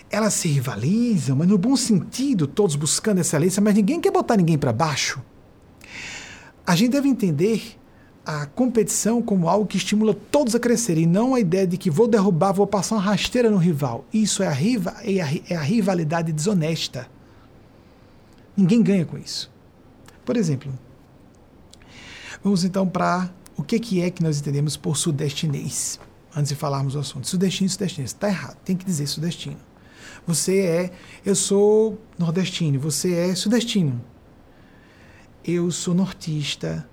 Elas 0.10 0.34
se 0.34 0.48
rivalizam, 0.48 1.36
mas 1.36 1.48
no 1.48 1.56
bom 1.56 1.76
sentido, 1.76 2.48
todos 2.48 2.76
buscando 2.76 3.22
excelência, 3.22 3.62
mas 3.62 3.76
ninguém 3.76 4.02
quer 4.02 4.12
botar 4.12 4.38
ninguém 4.38 4.58
para 4.58 4.74
baixo. 4.74 5.22
A 6.66 6.76
gente 6.76 6.92
deve 6.92 7.08
entender 7.08 7.78
a 8.26 8.48
competição 8.48 9.22
como 9.22 9.48
algo 9.48 9.68
que 9.68 9.78
estimula 9.78 10.16
todos 10.16 10.56
a 10.56 10.60
crescer 10.60 10.98
e 10.98 11.06
não 11.06 11.36
a 11.36 11.40
ideia 11.40 11.68
de 11.68 11.78
que 11.78 11.92
vou 11.92 12.08
derrubar, 12.08 12.52
vou 12.52 12.66
passar 12.66 12.96
uma 12.96 13.02
rasteira 13.02 13.52
no 13.52 13.58
rival. 13.58 14.04
Isso 14.12 14.42
é 14.42 14.48
a, 14.48 14.52
riva, 14.52 14.96
é 15.04 15.22
a, 15.22 15.28
é 15.48 15.56
a 15.56 15.62
rivalidade 15.62 16.32
desonesta. 16.32 17.08
Ninguém 18.58 18.82
ganha 18.82 19.06
com 19.06 19.16
isso. 19.16 19.52
Por 20.26 20.38
exemplo, 20.38 20.74
vamos 22.44 22.64
então 22.64 22.88
para 22.88 23.30
o 23.58 23.64
que, 23.64 23.80
que 23.80 24.02
é 24.02 24.10
que 24.10 24.22
nós 24.22 24.40
entendemos 24.40 24.76
por 24.76 24.98
sudestinês? 24.98 26.00
Antes 26.36 26.50
de 26.50 26.56
falarmos 26.56 26.94
do 26.94 27.00
assunto. 27.00 27.28
Sudestino 27.28 27.70
sudestinês. 27.70 28.12
Está 28.12 28.28
errado, 28.28 28.58
tem 28.66 28.76
que 28.76 28.86
dizer 28.86 29.08
sudestino. 29.08 29.58
Você 30.28 30.60
é, 30.60 30.92
eu 31.26 31.36
sou 31.36 32.00
nordestino, 32.18 32.80
você 32.80 33.14
é 33.14 33.36
sudestino. 33.36 34.02
Eu 35.44 35.72
sou 35.72 35.94
nortista, 35.94 36.88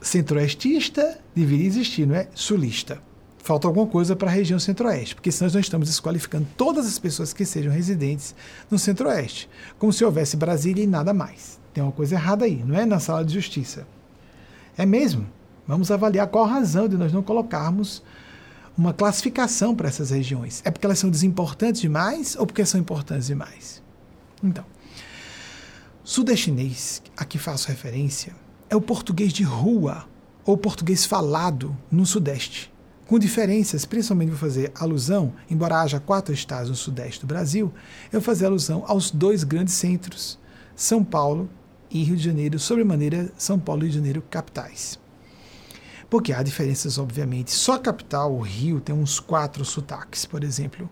centro-oestista, 0.00 1.18
deveria 1.34 1.66
existir, 1.66 2.06
não 2.06 2.14
é? 2.14 2.28
Sulista. 2.34 3.02
Falta 3.38 3.66
alguma 3.66 3.86
coisa 3.86 4.14
para 4.14 4.28
a 4.28 4.32
região 4.32 4.58
centro-oeste, 4.58 5.14
porque 5.14 5.32
senão 5.32 5.50
nós 5.50 5.64
estamos 5.64 5.88
desqualificando 5.88 6.46
todas 6.56 6.86
as 6.86 6.98
pessoas 6.98 7.32
que 7.32 7.46
sejam 7.46 7.72
residentes 7.72 8.34
no 8.70 8.78
centro-oeste, 8.78 9.48
como 9.78 9.92
se 9.92 10.04
houvesse 10.04 10.36
Brasília 10.36 10.84
e 10.84 10.86
nada 10.86 11.14
mais. 11.14 11.58
Tem 11.72 11.82
uma 11.82 11.92
coisa 11.92 12.14
errada 12.14 12.44
aí, 12.44 12.62
não 12.62 12.76
é? 12.76 12.84
Na 12.84 13.00
sala 13.00 13.24
de 13.24 13.32
justiça. 13.32 13.86
É 14.76 14.84
mesmo? 14.84 15.26
Vamos 15.68 15.90
avaliar 15.90 16.26
qual 16.28 16.46
a 16.46 16.48
razão 16.48 16.88
de 16.88 16.96
nós 16.96 17.12
não 17.12 17.22
colocarmos 17.22 18.02
uma 18.76 18.94
classificação 18.94 19.74
para 19.74 19.88
essas 19.88 20.08
regiões. 20.08 20.62
É 20.64 20.70
porque 20.70 20.86
elas 20.86 20.98
são 20.98 21.10
desimportantes 21.10 21.82
demais 21.82 22.34
ou 22.36 22.46
porque 22.46 22.64
são 22.64 22.80
importantes 22.80 23.26
demais? 23.26 23.82
Então, 24.42 24.64
sudestinês, 26.02 27.02
a 27.14 27.24
que 27.24 27.38
faço 27.38 27.68
referência, 27.68 28.34
é 28.70 28.76
o 28.76 28.80
português 28.80 29.30
de 29.30 29.42
rua, 29.42 30.06
ou 30.42 30.56
português 30.56 31.04
falado 31.04 31.76
no 31.90 32.06
Sudeste, 32.06 32.72
com 33.06 33.18
diferenças, 33.18 33.84
principalmente 33.84 34.30
vou 34.30 34.38
fazer 34.38 34.72
alusão, 34.74 35.34
embora 35.50 35.82
haja 35.82 36.00
quatro 36.00 36.32
estados 36.32 36.70
no 36.70 36.76
Sudeste 36.76 37.20
do 37.20 37.26
Brasil, 37.26 37.70
eu 38.10 38.20
vou 38.20 38.22
fazer 38.22 38.46
alusão 38.46 38.84
aos 38.86 39.10
dois 39.10 39.44
grandes 39.44 39.74
centros, 39.74 40.38
São 40.74 41.04
Paulo 41.04 41.50
e 41.90 42.02
Rio 42.02 42.16
de 42.16 42.22
Janeiro, 42.22 42.58
sobremaneira 42.58 43.30
São 43.36 43.58
Paulo 43.58 43.82
e 43.82 43.84
Rio 43.84 43.90
de 43.90 43.96
Janeiro 43.98 44.24
capitais. 44.30 44.98
Porque 46.10 46.32
há 46.32 46.42
diferenças, 46.42 46.98
obviamente. 46.98 47.50
Só 47.50 47.74
a 47.74 47.78
capital, 47.78 48.34
o 48.34 48.40
Rio, 48.40 48.80
tem 48.80 48.94
uns 48.94 49.20
quatro 49.20 49.64
sotaques, 49.64 50.24
por 50.24 50.42
exemplo. 50.42 50.88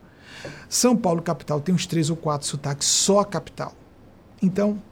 São 0.69 0.97
Paulo, 0.97 1.23
capital, 1.23 1.61
tem 1.61 1.75
uns 1.75 1.87
três 1.87 2.11
ou 2.11 2.17
quatro 2.17 2.47
sotaques, 2.47 2.87
só 2.87 3.21
a 3.21 3.25
capital. 3.25 3.75
Então, 4.43 4.83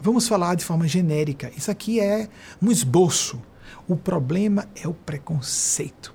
vamos 0.00 0.26
falar 0.26 0.56
de 0.56 0.64
forma 0.64 0.88
genérica. 0.88 1.52
Isso 1.56 1.70
aqui 1.70 2.00
é 2.00 2.28
um 2.60 2.70
esboço. 2.70 3.40
O 3.86 3.96
problema 3.96 4.66
é 4.74 4.88
o 4.88 4.94
preconceito. 4.94 6.14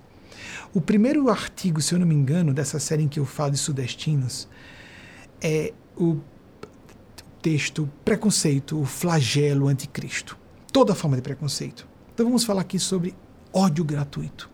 O 0.74 0.82
primeiro 0.82 1.30
artigo, 1.30 1.82
se 1.82 1.96
eu 1.96 2.00
não 2.00 2.06
me 2.06 2.16
engano, 2.16 2.54
dessa 2.54 2.80
série 2.80 3.04
em 3.04 3.08
que 3.08 3.20
eu 3.20 3.26
falo 3.26 3.52
de 3.52 3.58
sudestinos 3.58 4.48
é 5.42 5.74
o 5.96 6.18
texto 7.42 7.90
Preconceito, 8.04 8.82
o 8.82 8.86
flagelo 8.86 9.68
anticristo. 9.68 10.38
Toda 10.74 10.94
forma 10.94 11.16
de 11.16 11.22
preconceito. 11.22 11.88
Então 12.14 12.26
vamos 12.26 12.44
falar 12.44 12.62
aqui 12.62 12.80
sobre 12.80 13.16
ódio 13.56 13.86
gratuito. 13.86 14.50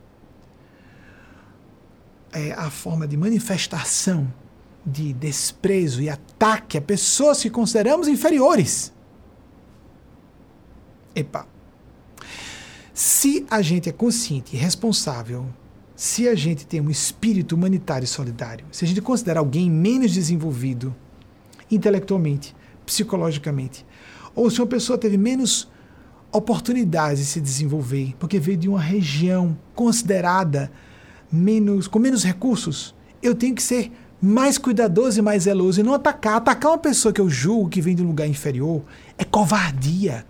É 2.31 2.51
a 2.53 2.69
forma 2.69 3.07
de 3.07 3.17
manifestação 3.17 4.31
de 4.85 5.11
desprezo 5.11 6.01
e 6.01 6.09
ataque 6.09 6.77
a 6.77 6.81
pessoas 6.81 7.41
que 7.41 7.49
consideramos 7.49 8.07
inferiores. 8.07 8.93
Epa. 11.15 11.47
Se 12.93 13.45
a 13.49 13.61
gente 13.61 13.89
é 13.89 13.91
consciente 13.91 14.55
e 14.55 14.59
responsável, 14.59 15.49
se 15.95 16.27
a 16.27 16.35
gente 16.35 16.65
tem 16.65 16.79
um 16.79 16.89
espírito 16.89 17.55
humanitário 17.55 18.05
e 18.05 18.07
solidário, 18.07 18.65
se 18.71 18.85
a 18.85 18.87
gente 18.87 19.01
considera 19.01 19.39
alguém 19.39 19.69
menos 19.69 20.11
desenvolvido 20.13 20.95
intelectualmente, 21.69 22.55
psicologicamente, 22.85 23.85
ou 24.35 24.49
se 24.49 24.59
uma 24.59 24.67
pessoa 24.67 24.97
teve 24.97 25.17
menos 25.17 25.70
oportunidades 26.31 27.19
de 27.19 27.25
se 27.25 27.41
desenvolver, 27.41 28.15
porque 28.17 28.39
veio 28.39 28.57
de 28.57 28.69
uma 28.69 28.79
região 28.79 29.57
considerada 29.75 30.71
menos 31.31 31.87
com 31.87 31.99
menos 31.99 32.23
recursos, 32.23 32.95
eu 33.21 33.35
tenho 33.35 33.55
que 33.55 33.63
ser 33.63 33.91
mais 34.21 34.57
cuidadoso 34.57 35.19
e 35.19 35.21
mais 35.21 35.43
zeloso 35.43 35.79
e 35.79 35.83
não 35.83 35.93
atacar. 35.93 36.35
Atacar 36.35 36.71
uma 36.71 36.77
pessoa 36.77 37.13
que 37.13 37.19
eu 37.19 37.29
julgo 37.29 37.69
que 37.69 37.81
vem 37.81 37.95
de 37.95 38.03
um 38.03 38.07
lugar 38.07 38.27
inferior 38.27 38.83
é 39.17 39.23
covardia. 39.23 40.25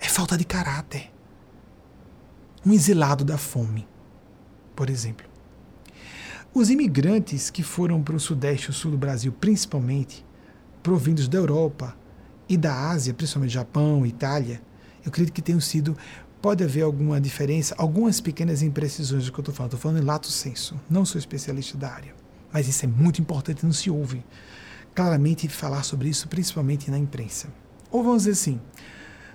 É 0.00 0.08
falta 0.08 0.36
de 0.36 0.44
caráter. 0.44 1.10
Um 2.66 2.72
exilado 2.72 3.24
da 3.24 3.38
fome, 3.38 3.86
por 4.74 4.90
exemplo. 4.90 5.26
Os 6.52 6.68
imigrantes 6.68 7.48
que 7.48 7.62
foram 7.62 8.02
para 8.02 8.16
o 8.16 8.20
Sudeste 8.20 8.66
e 8.66 8.70
o 8.70 8.72
Sul 8.72 8.90
do 8.90 8.98
Brasil, 8.98 9.32
principalmente, 9.32 10.26
provindos 10.82 11.28
da 11.28 11.38
Europa, 11.38 11.96
e 12.50 12.56
da 12.56 12.90
Ásia, 12.90 13.14
principalmente 13.14 13.52
Japão, 13.52 14.04
Itália, 14.04 14.60
eu 15.04 15.08
acredito 15.08 15.32
que 15.32 15.40
tenham 15.40 15.60
sido. 15.60 15.96
Pode 16.42 16.64
haver 16.64 16.82
alguma 16.82 17.20
diferença, 17.20 17.74
algumas 17.78 18.20
pequenas 18.20 18.60
imprecisões 18.60 19.26
do 19.26 19.32
que 19.32 19.38
eu 19.38 19.42
estou 19.42 19.54
falando. 19.54 19.74
Estou 19.74 19.80
falando 19.80 20.02
em 20.02 20.06
lato 20.06 20.26
senso. 20.26 20.74
Não 20.88 21.04
sou 21.04 21.18
especialista 21.18 21.78
da 21.78 21.92
área. 21.92 22.14
Mas 22.52 22.66
isso 22.66 22.84
é 22.84 22.88
muito 22.88 23.20
importante, 23.20 23.64
não 23.64 23.72
se 23.72 23.88
ouve 23.88 24.24
claramente 24.94 25.48
falar 25.48 25.84
sobre 25.84 26.08
isso, 26.08 26.26
principalmente 26.26 26.90
na 26.90 26.98
imprensa. 26.98 27.48
Ou 27.90 28.02
vamos 28.02 28.22
dizer 28.22 28.32
assim, 28.32 28.60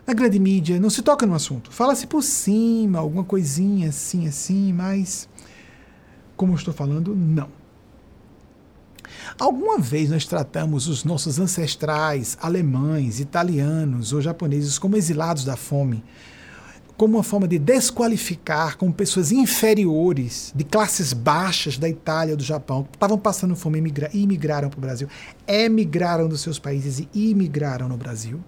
na 0.05 0.13
grande 0.13 0.37
mídia 0.37 0.79
não 0.79 0.89
se 0.89 1.01
toca 1.01 1.25
no 1.25 1.33
assunto. 1.33 1.71
Fala-se 1.71 2.07
por 2.07 2.21
cima, 2.21 2.99
alguma 2.99 3.23
coisinha 3.23 3.89
assim, 3.89 4.27
assim, 4.27 4.73
mas 4.73 5.29
como 6.35 6.51
eu 6.51 6.57
estou 6.57 6.73
falando, 6.73 7.15
não. 7.15 7.49
Alguma 9.39 9.79
vez 9.79 10.09
nós 10.09 10.25
tratamos 10.25 10.87
os 10.87 11.03
nossos 11.03 11.39
ancestrais 11.39 12.37
alemães, 12.41 13.19
italianos 13.19 14.13
ou 14.13 14.21
japoneses 14.21 14.77
como 14.77 14.95
exilados 14.95 15.43
da 15.43 15.55
fome, 15.55 16.03
como 16.97 17.17
uma 17.17 17.23
forma 17.23 17.47
de 17.47 17.59
desqualificar 17.59 18.77
como 18.77 18.93
pessoas 18.93 19.31
inferiores, 19.31 20.53
de 20.55 20.63
classes 20.63 21.11
baixas 21.11 21.77
da 21.77 21.89
Itália 21.89 22.33
ou 22.33 22.37
do 22.37 22.43
Japão, 22.43 22.83
que 22.83 22.95
estavam 22.95 23.17
passando 23.17 23.55
fome 23.55 23.79
e 24.13 24.17
imigraram 24.17 24.69
para 24.69 24.77
o 24.77 24.81
Brasil, 24.81 25.07
emigraram 25.45 26.29
dos 26.29 26.41
seus 26.41 26.57
países 26.57 27.05
e 27.13 27.31
imigraram 27.31 27.89
no 27.89 27.97
Brasil? 27.97 28.39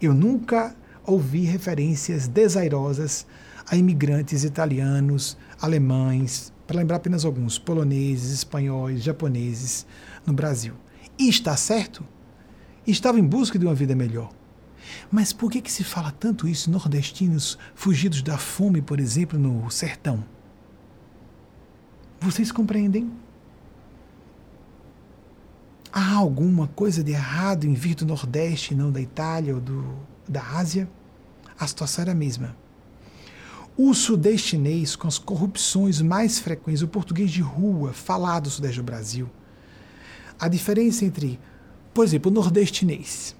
Eu 0.00 0.14
nunca 0.14 0.74
ouvi 1.04 1.44
referências 1.44 2.26
desairosas 2.26 3.26
a 3.68 3.76
imigrantes 3.76 4.42
italianos, 4.42 5.36
alemães, 5.60 6.52
para 6.70 6.78
lembrar 6.78 6.98
apenas 6.98 7.24
alguns, 7.24 7.58
poloneses, 7.58 8.30
espanhóis, 8.30 9.02
japoneses 9.02 9.84
no 10.24 10.32
Brasil. 10.32 10.74
E 11.18 11.28
está 11.28 11.56
certo? 11.56 12.06
Estava 12.86 13.18
em 13.18 13.26
busca 13.26 13.58
de 13.58 13.66
uma 13.66 13.74
vida 13.74 13.92
melhor. 13.96 14.30
Mas 15.10 15.32
por 15.32 15.50
que, 15.50 15.60
que 15.60 15.72
se 15.72 15.82
fala 15.82 16.12
tanto 16.12 16.46
isso 16.46 16.70
nordestinos 16.70 17.58
fugidos 17.74 18.22
da 18.22 18.38
fome, 18.38 18.80
por 18.80 19.00
exemplo, 19.00 19.36
no 19.36 19.68
sertão? 19.68 20.22
Vocês 22.20 22.52
compreendem? 22.52 23.10
Há 25.92 26.14
alguma 26.14 26.68
coisa 26.68 27.02
de 27.02 27.10
errado 27.10 27.64
em 27.64 27.74
vir 27.74 27.96
do 27.96 28.06
Nordeste 28.06 28.74
e 28.74 28.76
não 28.76 28.92
da 28.92 29.00
Itália 29.00 29.56
ou 29.56 29.60
do, 29.60 29.96
da 30.28 30.40
Ásia? 30.40 30.88
A 31.58 31.66
situação 31.66 32.02
era 32.02 32.12
a 32.12 32.14
mesma. 32.14 32.54
O 33.82 33.94
sudestinês, 33.94 34.94
com 34.94 35.08
as 35.08 35.16
corrupções 35.16 36.02
mais 36.02 36.38
frequentes, 36.38 36.82
o 36.82 36.86
português 36.86 37.30
de 37.30 37.40
rua, 37.40 37.94
falado 37.94 38.44
no 38.44 38.50
sudeste 38.50 38.76
do 38.76 38.82
Brasil. 38.82 39.26
A 40.38 40.48
diferença 40.48 41.02
entre, 41.02 41.40
por 41.94 42.04
exemplo, 42.04 42.30
o 42.30 42.34
nordestinês. 42.34 43.34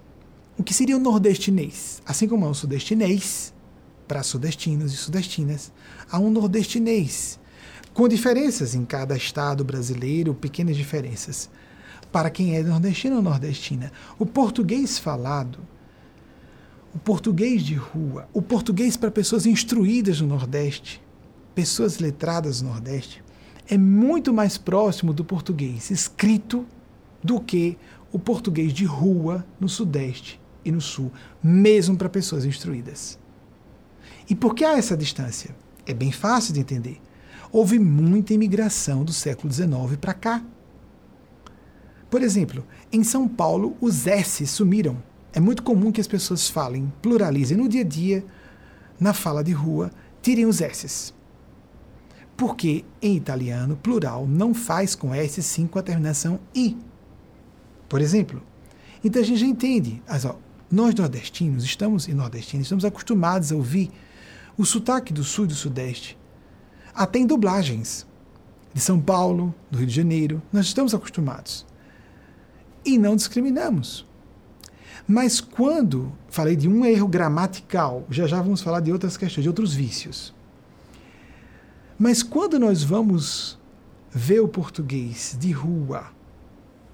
O 0.56 0.64
que 0.64 0.72
seria 0.72 0.96
o 0.96 0.98
nordestinês? 0.98 2.00
Assim 2.06 2.26
como 2.26 2.46
é 2.46 2.48
o 2.48 2.54
sudestinês, 2.54 3.52
para 4.08 4.22
sudestinos 4.22 4.94
e 4.94 4.96
sudestinas, 4.96 5.70
há 6.10 6.18
um 6.18 6.30
nordestinês, 6.30 7.38
com 7.92 8.08
diferenças 8.08 8.74
em 8.74 8.86
cada 8.86 9.14
estado 9.14 9.62
brasileiro, 9.62 10.32
pequenas 10.32 10.74
diferenças. 10.74 11.50
Para 12.10 12.30
quem 12.30 12.56
é 12.56 12.62
nordestino 12.62 13.16
ou 13.16 13.22
nordestina, 13.22 13.92
o 14.18 14.24
português 14.24 14.98
falado 14.98 15.58
o 16.94 16.98
português 16.98 17.62
de 17.62 17.74
rua, 17.74 18.28
o 18.32 18.42
português 18.42 18.96
para 18.96 19.10
pessoas 19.10 19.46
instruídas 19.46 20.20
no 20.20 20.26
Nordeste, 20.26 21.00
pessoas 21.54 21.98
letradas 21.98 22.60
no 22.60 22.70
Nordeste, 22.70 23.22
é 23.68 23.78
muito 23.78 24.32
mais 24.32 24.58
próximo 24.58 25.12
do 25.12 25.24
português 25.24 25.90
escrito 25.90 26.66
do 27.22 27.40
que 27.40 27.78
o 28.10 28.18
português 28.18 28.72
de 28.72 28.84
rua 28.84 29.46
no 29.60 29.68
Sudeste 29.68 30.40
e 30.64 30.72
no 30.72 30.80
Sul, 30.80 31.12
mesmo 31.42 31.96
para 31.96 32.08
pessoas 32.08 32.44
instruídas. 32.44 33.18
E 34.28 34.34
por 34.34 34.54
que 34.54 34.64
há 34.64 34.76
essa 34.76 34.96
distância? 34.96 35.54
É 35.86 35.94
bem 35.94 36.10
fácil 36.10 36.52
de 36.54 36.60
entender. 36.60 37.00
Houve 37.52 37.78
muita 37.78 38.34
imigração 38.34 39.04
do 39.04 39.12
século 39.12 39.52
XIX 39.52 39.96
para 40.00 40.14
cá. 40.14 40.44
Por 42.10 42.22
exemplo, 42.22 42.64
em 42.92 43.04
São 43.04 43.28
Paulo, 43.28 43.76
os 43.80 44.06
S 44.06 44.44
sumiram 44.46 45.00
é 45.32 45.40
muito 45.40 45.62
comum 45.62 45.93
que 45.93 46.01
as 46.01 46.07
pessoas 46.07 46.48
falem, 46.48 46.93
pluralizem 47.01 47.57
no 47.57 47.69
dia 47.69 47.82
a 47.82 47.85
dia, 47.85 48.24
na 48.98 49.12
fala 49.12 49.44
de 49.44 49.52
rua, 49.52 49.90
tirem 50.20 50.47
os 50.47 50.61
S's. 50.61 51.15
Porque 52.36 52.85
em 53.01 53.16
italiano, 53.16 53.77
plural 53.77 54.27
não 54.27 54.55
faz 54.55 54.94
com 54.94 55.15
S, 55.15 55.43
sim 55.43 55.66
com 55.66 55.78
a 55.78 55.82
terminação 55.82 56.40
I. 56.55 56.77
Por 57.89 58.01
exemplo. 58.01 58.43
Então 59.05 59.20
a 59.20 59.24
gente 59.24 59.40
já 59.40 59.47
entende. 59.47 60.02
Mas, 60.09 60.24
ó, 60.24 60.39
nós 60.70 60.94
nordestinos 60.94 61.65
estamos, 61.65 62.09
e 62.09 62.15
nordestinos, 62.15 62.66
estamos 62.66 62.85
acostumados 62.85 63.52
a 63.52 63.57
ouvir 63.57 63.90
o 64.57 64.65
sotaque 64.65 65.12
do 65.12 65.24
sul 65.24 65.44
e 65.44 65.48
do 65.48 65.55
sudeste. 65.55 66.19
Até 66.94 67.19
em 67.19 67.27
dublagens. 67.27 68.07
De 68.73 68.81
São 68.81 69.01
Paulo, 69.01 69.52
do 69.70 69.78
Rio 69.78 69.86
de 69.86 69.94
Janeiro, 69.94 70.40
nós 70.52 70.66
estamos 70.66 70.94
acostumados. 70.94 71.66
E 72.85 72.97
não 72.97 73.16
discriminamos. 73.16 74.07
Mas 75.12 75.41
quando 75.41 76.12
falei 76.28 76.55
de 76.55 76.69
um 76.69 76.85
erro 76.85 77.09
gramatical, 77.09 78.07
já 78.09 78.28
já 78.28 78.41
vamos 78.41 78.62
falar 78.62 78.78
de 78.78 78.93
outras 78.93 79.16
questões, 79.16 79.43
de 79.43 79.49
outros 79.49 79.74
vícios. 79.74 80.32
Mas 81.99 82.23
quando 82.23 82.61
nós 82.61 82.85
vamos 82.85 83.59
ver 84.09 84.39
o 84.39 84.47
português 84.47 85.37
de 85.37 85.51
rua, 85.51 86.12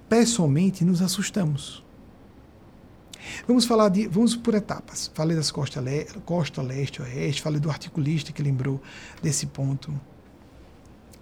pessoalmente 0.08 0.82
nos 0.82 1.02
assustamos. 1.02 1.84
Vamos 3.46 3.66
falar 3.66 3.90
de, 3.90 4.08
vamos 4.08 4.34
por 4.34 4.54
etapas. 4.54 5.10
Falei 5.12 5.36
das 5.36 5.50
costas 5.50 5.84
le, 5.84 6.06
costa 6.24 6.62
leste, 6.62 7.02
oeste, 7.02 7.42
falei 7.42 7.60
do 7.60 7.68
articulista 7.68 8.32
que 8.32 8.42
lembrou 8.42 8.80
desse 9.22 9.44
ponto. 9.44 9.92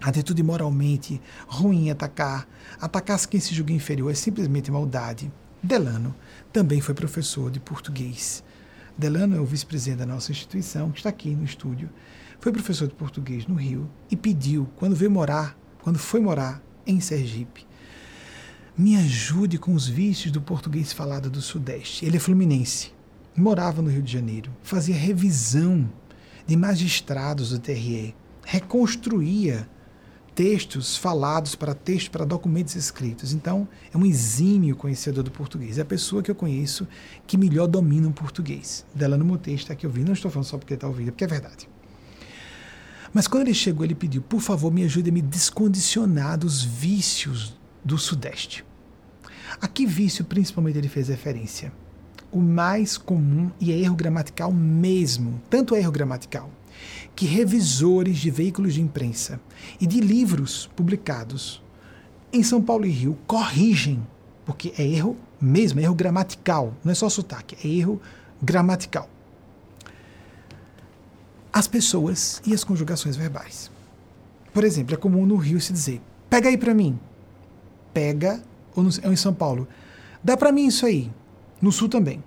atitude 0.00 0.44
moralmente 0.44 1.20
ruim 1.48 1.90
atacar, 1.90 2.46
atacar 2.80 3.18
quem 3.26 3.40
se 3.40 3.52
julga 3.52 3.72
inferior 3.72 4.12
é 4.12 4.14
simplesmente 4.14 4.70
maldade. 4.70 5.28
Delano 5.60 6.14
também 6.54 6.80
foi 6.80 6.94
professor 6.94 7.50
de 7.50 7.58
português. 7.58 8.44
Delano 8.96 9.36
é 9.36 9.40
o 9.40 9.44
vice-presidente 9.44 9.98
da 9.98 10.06
nossa 10.06 10.30
instituição, 10.30 10.92
que 10.92 10.98
está 10.98 11.08
aqui 11.08 11.34
no 11.34 11.44
estúdio. 11.44 11.90
Foi 12.38 12.52
professor 12.52 12.86
de 12.86 12.94
português 12.94 13.44
no 13.48 13.56
Rio 13.56 13.90
e 14.08 14.16
pediu, 14.16 14.68
quando 14.76 14.94
veio 14.94 15.10
morar, 15.10 15.58
quando 15.82 15.98
foi 15.98 16.20
morar 16.20 16.62
em 16.86 17.00
Sergipe, 17.00 17.66
me 18.78 18.94
ajude 18.94 19.58
com 19.58 19.74
os 19.74 19.88
vícios 19.88 20.30
do 20.30 20.40
português 20.40 20.92
falado 20.92 21.28
do 21.28 21.42
Sudeste. 21.42 22.06
Ele 22.06 22.18
é 22.18 22.20
fluminense, 22.20 22.92
morava 23.36 23.82
no 23.82 23.90
Rio 23.90 24.02
de 24.02 24.12
Janeiro, 24.12 24.52
fazia 24.62 24.94
revisão 24.94 25.90
de 26.46 26.56
magistrados 26.56 27.50
do 27.50 27.58
TRE, 27.58 28.14
reconstruía 28.44 29.68
textos 30.34 30.96
falados 30.96 31.54
para 31.54 31.74
textos, 31.74 32.08
para 32.08 32.24
documentos 32.24 32.74
escritos. 32.74 33.32
Então, 33.32 33.68
é 33.92 33.96
um 33.96 34.04
exímio 34.04 34.74
conhecedor 34.74 35.22
do 35.22 35.30
português. 35.30 35.78
É 35.78 35.82
a 35.82 35.84
pessoa 35.84 36.22
que 36.22 36.30
eu 36.30 36.34
conheço 36.34 36.86
que 37.26 37.36
melhor 37.36 37.66
domina 37.66 38.08
o 38.08 38.12
português. 38.12 38.84
Dela 38.94 39.16
no 39.16 39.24
meu 39.24 39.38
texto 39.38 39.62
está 39.64 39.72
aqui 39.74 39.86
ouvindo. 39.86 40.06
Não 40.06 40.14
estou 40.14 40.30
falando 40.30 40.46
só 40.46 40.58
porque 40.58 40.74
está 40.74 40.88
ouvindo, 40.88 41.08
é 41.08 41.10
porque 41.12 41.24
é 41.24 41.28
verdade. 41.28 41.68
Mas 43.12 43.28
quando 43.28 43.42
ele 43.42 43.54
chegou, 43.54 43.84
ele 43.84 43.94
pediu: 43.94 44.22
por 44.22 44.40
favor, 44.40 44.72
me 44.72 44.82
ajude 44.84 45.10
a 45.10 45.12
me 45.12 45.22
descondicionar 45.22 46.36
dos 46.36 46.64
vícios 46.64 47.56
do 47.84 47.96
Sudeste. 47.96 48.64
A 49.60 49.68
que 49.68 49.86
vício, 49.86 50.24
principalmente, 50.24 50.78
ele 50.78 50.88
fez 50.88 51.08
referência? 51.08 51.72
O 52.32 52.40
mais 52.40 52.98
comum 52.98 53.52
e 53.60 53.70
é 53.70 53.78
erro 53.78 53.94
gramatical 53.94 54.52
mesmo, 54.52 55.40
tanto 55.48 55.76
é 55.76 55.78
erro 55.78 55.92
gramatical 55.92 56.50
que 57.14 57.26
revisores 57.26 58.18
de 58.18 58.30
veículos 58.30 58.74
de 58.74 58.80
imprensa 58.80 59.40
e 59.80 59.86
de 59.86 60.00
livros 60.00 60.68
publicados 60.74 61.62
em 62.32 62.42
São 62.42 62.60
Paulo 62.60 62.84
e 62.84 62.90
Rio 62.90 63.16
corrigem, 63.26 64.04
porque 64.44 64.72
é 64.76 64.84
erro 64.84 65.16
mesmo, 65.40 65.80
é 65.80 65.84
erro 65.84 65.94
gramatical, 65.94 66.74
não 66.82 66.90
é 66.90 66.94
só 66.94 67.08
sotaque, 67.08 67.56
é 67.64 67.70
erro 67.70 68.00
gramatical. 68.42 69.08
As 71.52 71.68
pessoas 71.68 72.42
e 72.44 72.52
as 72.52 72.64
conjugações 72.64 73.14
verbais. 73.14 73.70
Por 74.52 74.64
exemplo, 74.64 74.94
é 74.94 74.96
comum 74.96 75.24
no 75.24 75.36
Rio 75.36 75.60
se 75.60 75.72
dizer: 75.72 76.00
pega 76.28 76.48
aí 76.48 76.58
para 76.58 76.74
mim. 76.74 76.98
Pega, 77.92 78.42
ou, 78.74 78.82
no, 78.82 78.90
ou 79.04 79.12
em 79.12 79.16
São 79.16 79.32
Paulo, 79.32 79.68
dá 80.22 80.36
para 80.36 80.50
mim 80.50 80.66
isso 80.66 80.84
aí. 80.84 81.10
No 81.62 81.70
Sul 81.70 81.88
também. 81.88 82.22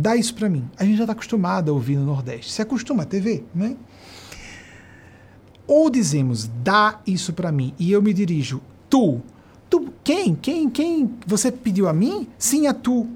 Dá 0.00 0.16
isso 0.16 0.34
para 0.34 0.48
mim. 0.48 0.64
A 0.78 0.84
gente 0.84 0.96
já 0.96 1.04
está 1.04 1.12
acostumado 1.12 1.70
a 1.70 1.74
ouvir 1.74 1.96
no 1.96 2.06
Nordeste. 2.06 2.50
Se 2.50 2.62
acostuma 2.62 3.02
a 3.02 3.06
TV, 3.06 3.44
né? 3.54 3.76
Ou 5.66 5.90
dizemos, 5.90 6.50
dá 6.64 7.00
isso 7.06 7.34
para 7.34 7.52
mim, 7.52 7.74
e 7.78 7.92
eu 7.92 8.00
me 8.00 8.14
dirijo, 8.14 8.62
tu. 8.88 9.20
Tu, 9.68 9.92
quem? 10.02 10.34
Quem? 10.34 10.70
Quem? 10.70 11.14
Você 11.26 11.52
pediu 11.52 11.86
a 11.86 11.92
mim? 11.92 12.26
Sim, 12.38 12.66
a 12.66 12.72
tu. 12.72 13.06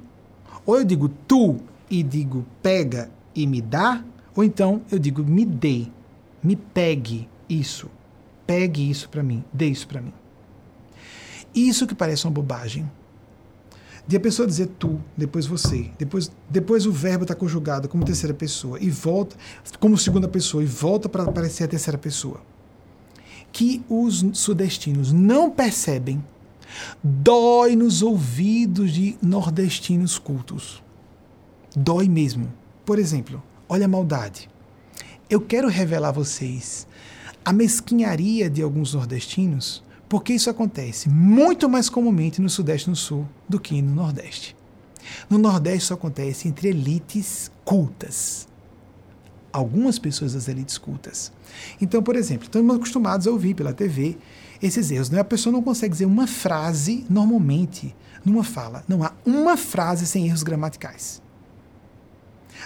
Ou 0.66 0.78
eu 0.78 0.84
digo 0.84 1.08
tu 1.08 1.56
e 1.90 2.02
digo 2.02 2.44
pega 2.62 3.10
e 3.34 3.46
me 3.46 3.62
dá, 3.62 4.04
ou 4.36 4.44
então 4.44 4.82
eu 4.90 4.98
digo 4.98 5.24
me 5.24 5.44
dê, 5.44 5.86
me 6.42 6.54
pegue 6.54 7.28
isso. 7.48 7.90
Pegue 8.46 8.88
isso 8.88 9.08
para 9.08 9.22
mim, 9.22 9.42
dê 9.52 9.66
isso 9.68 9.88
para 9.88 10.02
mim. 10.02 10.12
Isso 11.54 11.86
que 11.86 11.94
parece 11.94 12.26
uma 12.26 12.30
bobagem 12.30 12.88
de 14.06 14.16
a 14.16 14.20
pessoa 14.20 14.46
dizer 14.46 14.66
tu, 14.78 15.00
depois 15.16 15.46
você, 15.46 15.90
depois, 15.98 16.30
depois 16.50 16.84
o 16.84 16.92
verbo 16.92 17.24
está 17.24 17.34
conjugado 17.34 17.88
como 17.88 18.04
terceira 18.04 18.34
pessoa 18.34 18.78
e 18.78 18.90
volta 18.90 19.34
como 19.80 19.96
segunda 19.96 20.28
pessoa 20.28 20.62
e 20.62 20.66
volta 20.66 21.08
para 21.08 21.24
aparecer 21.24 21.64
a 21.64 21.68
terceira 21.68 21.96
pessoa. 21.96 22.42
Que 23.50 23.82
os 23.88 24.24
sudestinos 24.34 25.12
não 25.12 25.50
percebem, 25.50 26.22
dói 27.02 27.76
nos 27.76 28.02
ouvidos 28.02 28.92
de 28.92 29.16
nordestinos 29.22 30.18
cultos. 30.18 30.82
Dói 31.74 32.08
mesmo. 32.08 32.52
Por 32.84 32.98
exemplo, 32.98 33.42
olha 33.68 33.86
a 33.86 33.88
maldade. 33.88 34.50
Eu 35.30 35.40
quero 35.40 35.68
revelar 35.68 36.08
a 36.08 36.12
vocês 36.12 36.86
a 37.44 37.52
mesquinharia 37.52 38.48
de 38.50 38.62
alguns 38.62 38.94
nordestinos 38.94 39.83
porque 40.08 40.32
isso 40.32 40.50
acontece 40.50 41.08
muito 41.08 41.68
mais 41.68 41.88
comumente 41.88 42.40
no 42.40 42.48
Sudeste 42.48 42.88
e 42.88 42.90
no 42.90 42.96
Sul 42.96 43.26
do 43.48 43.58
que 43.58 43.80
no 43.80 43.94
Nordeste. 43.94 44.56
No 45.28 45.38
Nordeste 45.38 45.84
isso 45.84 45.94
acontece 45.94 46.48
entre 46.48 46.68
elites 46.68 47.50
cultas. 47.64 48.48
Algumas 49.52 49.98
pessoas 49.98 50.34
das 50.34 50.48
elites 50.48 50.78
cultas. 50.78 51.32
Então, 51.80 52.02
por 52.02 52.16
exemplo, 52.16 52.44
estamos 52.44 52.74
acostumados 52.74 53.26
a 53.26 53.30
ouvir 53.30 53.54
pela 53.54 53.72
TV 53.72 54.16
esses 54.60 54.90
erros. 54.90 55.10
Né? 55.10 55.20
A 55.20 55.24
pessoa 55.24 55.52
não 55.52 55.62
consegue 55.62 55.92
dizer 55.92 56.06
uma 56.06 56.26
frase 56.26 57.06
normalmente 57.08 57.94
numa 58.24 58.42
fala. 58.42 58.84
Não 58.88 59.04
há 59.04 59.12
uma 59.24 59.56
frase 59.56 60.06
sem 60.06 60.26
erros 60.26 60.42
gramaticais. 60.42 61.22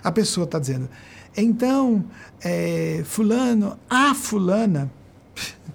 A 0.02 0.12
pessoa 0.12 0.44
está 0.44 0.58
dizendo, 0.58 0.88
então, 1.36 2.04
é, 2.42 3.02
fulano, 3.04 3.78
a 3.90 4.14
fulana, 4.14 4.90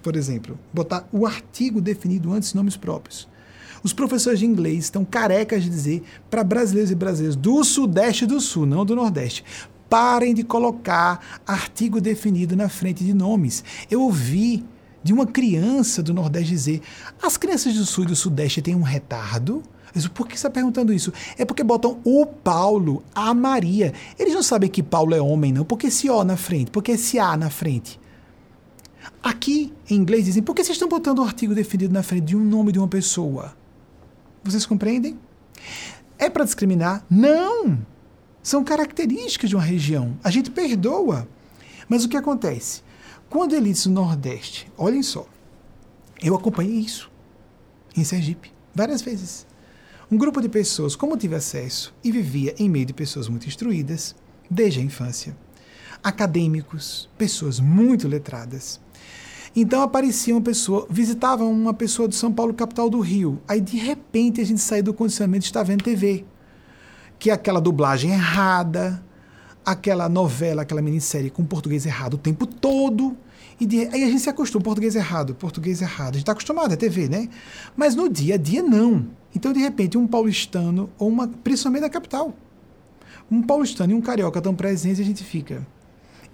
por 0.02 0.16
exemplo, 0.16 0.58
botar 0.72 1.08
o 1.12 1.26
artigo 1.26 1.80
definido 1.80 2.32
antes 2.32 2.54
nomes 2.54 2.76
próprios. 2.76 3.28
Os 3.82 3.92
professores 3.92 4.38
de 4.38 4.46
inglês 4.46 4.84
estão 4.84 5.04
carecas 5.04 5.62
de 5.62 5.68
dizer 5.68 6.02
para 6.30 6.42
brasileiros 6.42 6.90
e 6.90 6.94
brasileiras 6.94 7.36
do 7.36 7.62
Sudeste 7.62 8.24
e 8.24 8.26
do 8.26 8.40
Sul, 8.40 8.64
não 8.64 8.84
do 8.84 8.96
Nordeste, 8.96 9.44
parem 9.90 10.32
de 10.32 10.42
colocar 10.42 11.42
artigo 11.46 12.00
definido 12.00 12.56
na 12.56 12.68
frente 12.68 13.04
de 13.04 13.12
nomes. 13.12 13.62
Eu 13.90 14.00
ouvi 14.00 14.64
de 15.02 15.12
uma 15.12 15.26
criança 15.26 16.02
do 16.02 16.14
Nordeste 16.14 16.48
dizer: 16.48 16.82
as 17.22 17.36
crianças 17.36 17.74
do 17.74 17.84
Sul 17.84 18.04
e 18.04 18.06
do 18.08 18.16
Sudeste 18.16 18.62
têm 18.62 18.74
um 18.74 18.82
retardo? 18.82 19.62
Por 20.14 20.26
que 20.26 20.32
você 20.32 20.38
está 20.38 20.50
perguntando 20.50 20.92
isso? 20.92 21.12
É 21.38 21.44
porque 21.44 21.62
botam 21.62 22.00
o 22.02 22.26
Paulo, 22.26 23.04
a 23.14 23.32
Maria. 23.32 23.92
Eles 24.18 24.34
não 24.34 24.42
sabem 24.42 24.68
que 24.68 24.82
Paulo 24.82 25.14
é 25.14 25.20
homem, 25.20 25.52
não. 25.52 25.64
Porque 25.64 25.86
esse 25.86 26.10
O 26.10 26.24
na 26.24 26.36
frente, 26.36 26.70
porque 26.70 26.92
esse 26.92 27.16
A 27.18 27.36
na 27.36 27.48
frente. 27.48 28.00
Aqui, 29.24 29.72
em 29.88 29.94
inglês, 29.94 30.26
dizem: 30.26 30.42
por 30.42 30.54
que 30.54 30.62
vocês 30.62 30.76
estão 30.76 30.86
botando 30.86 31.20
o 31.20 31.22
um 31.22 31.24
artigo 31.24 31.54
definido 31.54 31.94
na 31.94 32.02
frente 32.02 32.26
de 32.26 32.36
um 32.36 32.44
nome 32.44 32.70
de 32.70 32.78
uma 32.78 32.86
pessoa? 32.86 33.56
Vocês 34.42 34.66
compreendem? 34.66 35.18
É 36.18 36.28
para 36.28 36.44
discriminar? 36.44 37.02
Não! 37.08 37.78
São 38.42 38.62
características 38.62 39.48
de 39.48 39.56
uma 39.56 39.64
região. 39.64 40.18
A 40.22 40.30
gente 40.30 40.50
perdoa. 40.50 41.26
Mas 41.88 42.04
o 42.04 42.08
que 42.10 42.18
acontece? 42.18 42.82
Quando 43.30 43.54
elites 43.54 43.86
do 43.86 43.94
Nordeste, 43.94 44.70
olhem 44.76 45.02
só, 45.02 45.26
eu 46.22 46.34
acompanhei 46.34 46.76
isso 46.76 47.10
em 47.96 48.04
Sergipe, 48.04 48.52
várias 48.74 49.00
vezes. 49.00 49.46
Um 50.10 50.18
grupo 50.18 50.42
de 50.42 50.50
pessoas, 50.50 50.94
como 50.94 51.16
tive 51.16 51.34
acesso 51.34 51.94
e 52.04 52.12
vivia 52.12 52.54
em 52.58 52.68
meio 52.68 52.84
de 52.84 52.92
pessoas 52.92 53.26
muito 53.26 53.48
instruídas, 53.48 54.14
desde 54.50 54.80
a 54.80 54.82
infância, 54.82 55.34
acadêmicos, 56.02 57.08
pessoas 57.16 57.58
muito 57.58 58.06
letradas, 58.06 58.83
então 59.60 59.82
aparecia 59.82 60.34
uma 60.34 60.40
pessoa, 60.40 60.86
visitava 60.90 61.44
uma 61.44 61.72
pessoa 61.72 62.08
de 62.08 62.16
São 62.16 62.32
Paulo, 62.32 62.52
capital 62.52 62.90
do 62.90 63.00
Rio. 63.00 63.40
Aí 63.46 63.60
de 63.60 63.76
repente 63.76 64.40
a 64.40 64.44
gente 64.44 64.60
saiu 64.60 64.82
do 64.82 64.94
condicionamento 64.94 65.44
e 65.44 65.46
está 65.46 65.62
vendo 65.62 65.84
TV. 65.84 66.24
Que 67.18 67.30
é 67.30 67.32
aquela 67.32 67.60
dublagem 67.60 68.10
errada, 68.10 69.02
aquela 69.64 70.08
novela, 70.08 70.62
aquela 70.62 70.82
minissérie 70.82 71.30
com 71.30 71.44
português 71.44 71.86
errado 71.86 72.14
o 72.14 72.18
tempo 72.18 72.46
todo. 72.46 73.16
E 73.60 73.66
de, 73.66 73.86
aí 73.86 74.02
a 74.02 74.08
gente 74.08 74.20
se 74.20 74.28
acostuma, 74.28 74.64
português 74.64 74.96
errado, 74.96 75.34
português 75.34 75.80
errado. 75.80 76.10
A 76.10 76.12
gente 76.14 76.22
está 76.22 76.32
acostumado, 76.32 76.72
é 76.72 76.76
TV, 76.76 77.08
né? 77.08 77.28
Mas 77.76 77.94
no 77.94 78.08
dia 78.08 78.34
a 78.34 78.38
dia, 78.38 78.62
não. 78.62 79.06
Então, 79.34 79.52
de 79.52 79.60
repente, 79.60 79.96
um 79.96 80.06
paulistano, 80.06 80.90
ou 80.98 81.08
uma, 81.08 81.28
principalmente 81.28 81.82
na 81.82 81.90
capital, 81.90 82.34
um 83.30 83.42
paulistano 83.42 83.92
e 83.92 83.94
um 83.94 84.00
carioca 84.00 84.38
estão 84.38 84.54
presentes 84.54 85.00
a 85.00 85.04
gente 85.04 85.22
fica. 85.22 85.66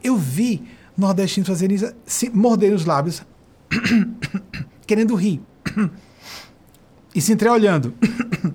Eu 0.02 0.16
vi 0.16 0.64
nordestinos 1.01 1.48
fazerem 1.48 1.77
isso, 1.77 1.93
se 2.05 2.31
morderem 2.31 2.74
os 2.74 2.85
lábios, 2.85 3.22
querendo 4.86 5.14
rir. 5.14 5.40
e 7.14 7.20
se 7.20 7.32
entreolhando. 7.32 7.94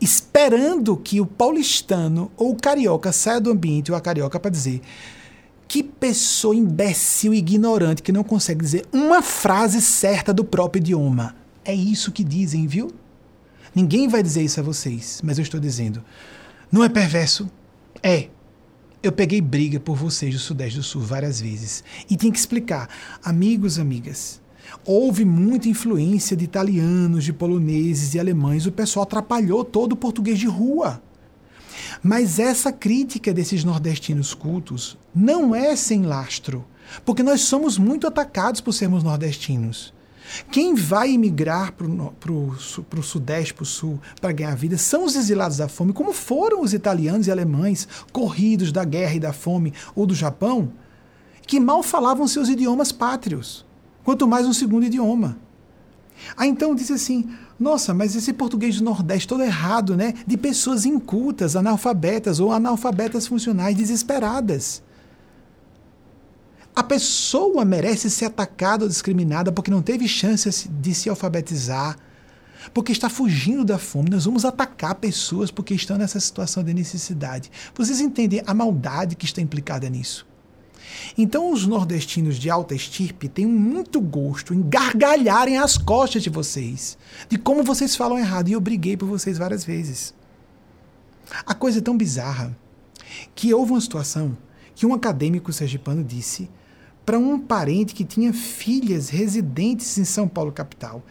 esperando 0.00 0.96
que 0.96 1.20
o 1.20 1.26
paulistano 1.26 2.30
ou 2.36 2.52
o 2.52 2.56
carioca 2.56 3.12
saia 3.12 3.40
do 3.40 3.50
ambiente 3.50 3.90
ou 3.90 3.96
a 3.96 4.00
carioca 4.00 4.38
para 4.38 4.50
dizer 4.50 4.82
que 5.66 5.82
pessoa 5.82 6.54
imbecil 6.54 7.32
e 7.32 7.38
ignorante 7.38 8.02
que 8.02 8.12
não 8.12 8.22
consegue 8.22 8.60
dizer 8.60 8.86
uma 8.92 9.22
frase 9.22 9.80
certa 9.80 10.32
do 10.32 10.44
próprio 10.44 10.80
idioma. 10.80 11.34
É 11.64 11.74
isso 11.74 12.12
que 12.12 12.22
dizem, 12.22 12.66
viu? 12.66 12.92
Ninguém 13.74 14.06
vai 14.06 14.22
dizer 14.22 14.42
isso 14.42 14.60
a 14.60 14.62
vocês, 14.62 15.20
mas 15.24 15.38
eu 15.38 15.42
estou 15.42 15.58
dizendo. 15.58 16.04
Não 16.70 16.84
é 16.84 16.88
perverso? 16.88 17.50
É. 18.02 18.28
Eu 19.04 19.12
peguei 19.12 19.38
briga 19.42 19.78
por 19.78 19.94
vocês 19.96 20.32
do 20.32 20.40
Sudeste 20.40 20.78
do 20.78 20.82
Sul 20.82 21.02
várias 21.02 21.38
vezes. 21.38 21.84
E 22.08 22.16
tem 22.16 22.32
que 22.32 22.38
explicar. 22.38 22.88
Amigos, 23.22 23.78
amigas, 23.78 24.40
houve 24.82 25.26
muita 25.26 25.68
influência 25.68 26.34
de 26.34 26.46
italianos, 26.46 27.22
de 27.22 27.30
poloneses 27.30 28.14
e 28.14 28.18
alemães. 28.18 28.64
O 28.64 28.72
pessoal 28.72 29.02
atrapalhou 29.02 29.62
todo 29.62 29.92
o 29.92 29.96
português 29.96 30.38
de 30.38 30.46
rua. 30.46 31.02
Mas 32.02 32.38
essa 32.38 32.72
crítica 32.72 33.30
desses 33.34 33.62
nordestinos 33.62 34.32
cultos 34.32 34.96
não 35.14 35.54
é 35.54 35.76
sem 35.76 36.00
lastro. 36.00 36.64
Porque 37.04 37.22
nós 37.22 37.42
somos 37.42 37.76
muito 37.76 38.06
atacados 38.06 38.62
por 38.62 38.72
sermos 38.72 39.04
nordestinos. 39.04 39.92
Quem 40.50 40.74
vai 40.74 41.12
emigrar 41.12 41.72
para 41.72 42.32
o 42.32 43.02
Sudeste, 43.02 43.54
para 43.54 43.62
o 43.62 43.66
Sul, 43.66 44.00
para 44.20 44.32
ganhar 44.32 44.56
vida, 44.56 44.78
são 44.78 45.04
os 45.04 45.14
exilados 45.16 45.58
da 45.58 45.68
fome, 45.68 45.92
como 45.92 46.12
foram 46.12 46.62
os 46.62 46.72
italianos 46.72 47.26
e 47.26 47.30
alemães, 47.30 47.86
corridos 48.12 48.72
da 48.72 48.84
guerra 48.84 49.14
e 49.14 49.20
da 49.20 49.32
fome, 49.32 49.72
ou 49.94 50.06
do 50.06 50.14
Japão, 50.14 50.72
que 51.46 51.60
mal 51.60 51.82
falavam 51.82 52.26
seus 52.26 52.48
idiomas 52.48 52.90
pátrios, 52.90 53.66
quanto 54.02 54.26
mais 54.26 54.46
um 54.46 54.52
segundo 54.52 54.86
idioma. 54.86 55.36
Aí 56.36 56.48
então 56.48 56.74
disse 56.74 56.92
assim: 56.92 57.28
nossa, 57.58 57.92
mas 57.92 58.16
esse 58.16 58.32
português 58.32 58.78
do 58.78 58.84
Nordeste 58.84 59.28
todo 59.28 59.42
errado, 59.42 59.96
né? 59.96 60.14
De 60.26 60.36
pessoas 60.36 60.86
incultas, 60.86 61.54
analfabetas 61.54 62.40
ou 62.40 62.50
analfabetas 62.50 63.26
funcionais 63.26 63.76
desesperadas. 63.76 64.82
A 66.74 66.82
pessoa 66.82 67.64
merece 67.64 68.10
ser 68.10 68.24
atacada 68.24 68.84
ou 68.84 68.88
discriminada 68.88 69.52
porque 69.52 69.70
não 69.70 69.80
teve 69.80 70.08
chance 70.08 70.68
de 70.68 70.94
se 70.94 71.08
alfabetizar, 71.08 71.96
porque 72.72 72.90
está 72.90 73.08
fugindo 73.08 73.64
da 73.64 73.78
fome. 73.78 74.10
Nós 74.10 74.24
vamos 74.24 74.44
atacar 74.44 74.96
pessoas 74.96 75.50
porque 75.50 75.74
estão 75.74 75.96
nessa 75.96 76.18
situação 76.18 76.64
de 76.64 76.74
necessidade. 76.74 77.50
Vocês 77.74 78.00
entendem 78.00 78.42
a 78.44 78.52
maldade 78.52 79.14
que 79.14 79.24
está 79.24 79.40
implicada 79.40 79.88
nisso? 79.88 80.26
Então, 81.16 81.52
os 81.52 81.66
nordestinos 81.66 82.36
de 82.36 82.50
alta 82.50 82.74
estirpe 82.74 83.28
têm 83.28 83.46
muito 83.46 84.00
gosto 84.00 84.52
em 84.52 84.62
gargalharem 84.62 85.58
as 85.58 85.78
costas 85.78 86.22
de 86.22 86.30
vocês, 86.30 86.98
de 87.28 87.38
como 87.38 87.62
vocês 87.62 87.96
falam 87.96 88.18
errado, 88.18 88.48
e 88.48 88.52
eu 88.52 88.60
briguei 88.60 88.96
por 88.96 89.06
vocês 89.06 89.38
várias 89.38 89.64
vezes. 89.64 90.14
A 91.46 91.54
coisa 91.54 91.78
é 91.78 91.82
tão 91.82 91.96
bizarra 91.96 92.56
que 93.34 93.54
houve 93.54 93.72
uma 93.72 93.80
situação 93.80 94.36
que 94.74 94.84
um 94.84 94.92
acadêmico 94.92 95.52
sergipano 95.52 96.02
disse 96.02 96.50
para 97.04 97.18
um 97.18 97.38
parente 97.38 97.94
que 97.94 98.04
tinha 98.04 98.32
filhas 98.32 99.08
residentes 99.08 99.98
em 99.98 100.04
São 100.04 100.26
Paulo 100.26 100.52
capital, 100.52 101.02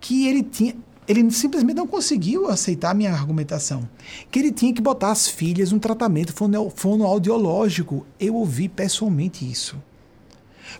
que 0.00 0.26
ele 0.26 0.42
tinha 0.42 0.76
ele 1.08 1.28
simplesmente 1.32 1.76
não 1.76 1.88
conseguiu 1.88 2.48
aceitar 2.48 2.90
a 2.90 2.94
minha 2.94 3.12
argumentação. 3.12 3.88
Que 4.30 4.38
ele 4.38 4.52
tinha 4.52 4.72
que 4.72 4.80
botar 4.80 5.10
as 5.10 5.26
filhas 5.26 5.72
num 5.72 5.80
tratamento 5.80 6.32
fonoaudiológico. 6.76 8.06
Eu 8.20 8.36
ouvi 8.36 8.68
pessoalmente 8.68 9.44
isso. 9.44 9.76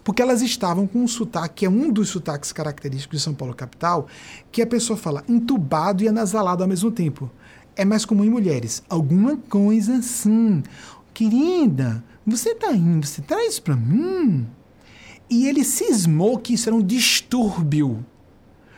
Porque 0.05 0.23
elas 0.23 0.41
estavam 0.41 0.87
com 0.87 1.01
um 1.01 1.09
sotaque, 1.09 1.55
que 1.57 1.67
é 1.67 1.69
um 1.69 1.91
dos 1.91 2.11
sotaques 2.11 2.53
característicos 2.53 3.19
de 3.19 3.25
São 3.25 3.35
Paulo 3.35 3.55
capital, 3.55 4.07
que 4.53 4.63
a 4.63 4.67
pessoa 4.69 4.97
fala 4.97 5.25
entubado 5.29 6.05
e 6.05 6.09
anasalado 6.09 6.63
ao 6.63 6.69
mesmo 6.69 6.93
tempo. 6.93 7.29
É 7.75 7.85
mais 7.85 8.05
comum 8.05 8.25
em 8.25 8.31
mulheres. 8.31 8.85
Alguma 8.89 9.37
coisa 9.37 9.97
assim. 9.97 10.63
Querida, 11.13 12.05
você 12.25 12.55
tá 12.55 12.73
indo, 12.73 13.05
você 13.05 13.21
traz 13.21 13.59
para 13.59 13.75
mim? 13.75 14.47
E 15.31 15.47
ele 15.47 15.63
cismou 15.63 16.37
que 16.37 16.55
isso 16.55 16.69
era 16.69 16.75
um 16.75 16.83
distúrbio 16.83 18.05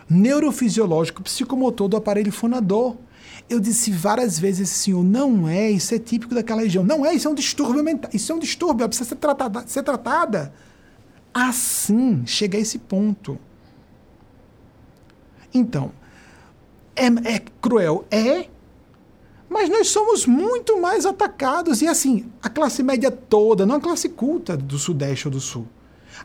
neurofisiológico 0.09 1.23
psicomotor 1.23 1.89
do 1.89 1.97
aparelho 1.97 2.31
fonador. 2.31 2.95
Eu 3.49 3.59
disse 3.59 3.91
várias 3.91 4.39
vezes, 4.39 4.69
senhor, 4.69 5.03
não 5.03 5.49
é, 5.49 5.71
isso 5.71 5.95
é 5.95 5.99
típico 5.99 6.35
daquela 6.35 6.61
região. 6.61 6.85
Não 6.85 7.07
é, 7.07 7.15
isso 7.15 7.27
é 7.27 7.31
um 7.31 7.35
distúrbio 7.35 7.83
mental, 7.83 8.11
isso 8.13 8.31
é 8.31 8.35
um 8.35 8.39
distúrbio, 8.39 8.83
ela 8.83 8.89
precisa 8.89 9.09
ser 9.09 9.17
tratada, 9.17 9.65
ser 9.67 9.83
tratada. 9.83 10.53
Assim, 11.33 12.23
chega 12.27 12.59
a 12.59 12.61
esse 12.61 12.79
ponto. 12.79 13.39
Então, 15.55 15.91
é, 16.95 17.07
é 17.07 17.43
cruel? 17.63 18.05
É, 18.11 18.47
mas 19.49 19.71
nós 19.71 19.89
somos 19.89 20.27
muito 20.27 20.79
mais 20.79 21.07
atacados. 21.07 21.81
E 21.81 21.89
assim, 21.89 22.31
a 22.43 22.51
classe 22.51 22.83
média 22.83 23.11
toda, 23.11 23.65
não 23.65 23.77
a 23.77 23.81
classe 23.81 24.11
culta 24.11 24.55
do 24.55 24.79
Sudeste 24.79 25.29
ou 25.29 25.33
do 25.33 25.41
Sul 25.41 25.67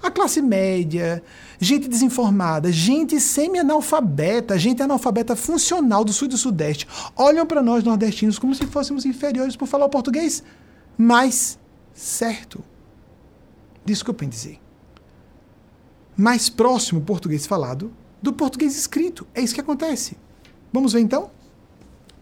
a 0.01 0.11
classe 0.11 0.41
média, 0.41 1.23
gente 1.59 1.87
desinformada, 1.87 2.71
gente 2.71 3.19
semi-analfabeta, 3.19 4.57
gente 4.57 4.81
analfabeta 4.81 5.35
funcional 5.35 6.03
do 6.03 6.13
sul 6.13 6.27
e 6.27 6.31
do 6.31 6.37
sudeste, 6.37 6.87
olham 7.15 7.45
para 7.45 7.61
nós 7.61 7.83
nordestinos 7.83 8.37
como 8.37 8.53
se 8.53 8.65
fôssemos 8.67 9.05
inferiores 9.05 9.55
por 9.55 9.67
falar 9.67 9.85
o 9.85 9.89
português 9.89 10.43
mais 10.97 11.59
certo. 11.93 12.63
Desculpem 13.85 14.27
dizer. 14.27 14.59
Mais 16.15 16.49
próximo 16.49 17.01
português 17.01 17.45
falado 17.45 17.91
do 18.21 18.33
português 18.33 18.75
escrito. 18.75 19.27
É 19.33 19.41
isso 19.41 19.53
que 19.53 19.61
acontece. 19.61 20.17
Vamos 20.73 20.93
ver 20.93 20.99
então? 20.99 21.31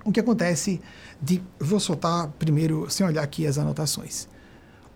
O 0.03 0.11
que 0.11 0.19
acontece 0.19 0.81
de. 1.21 1.41
Vou 1.59 1.79
soltar 1.79 2.27
primeiro, 2.37 2.89
sem 2.89 3.05
olhar 3.05 3.23
aqui 3.23 3.47
as 3.47 3.57
anotações. 3.57 4.27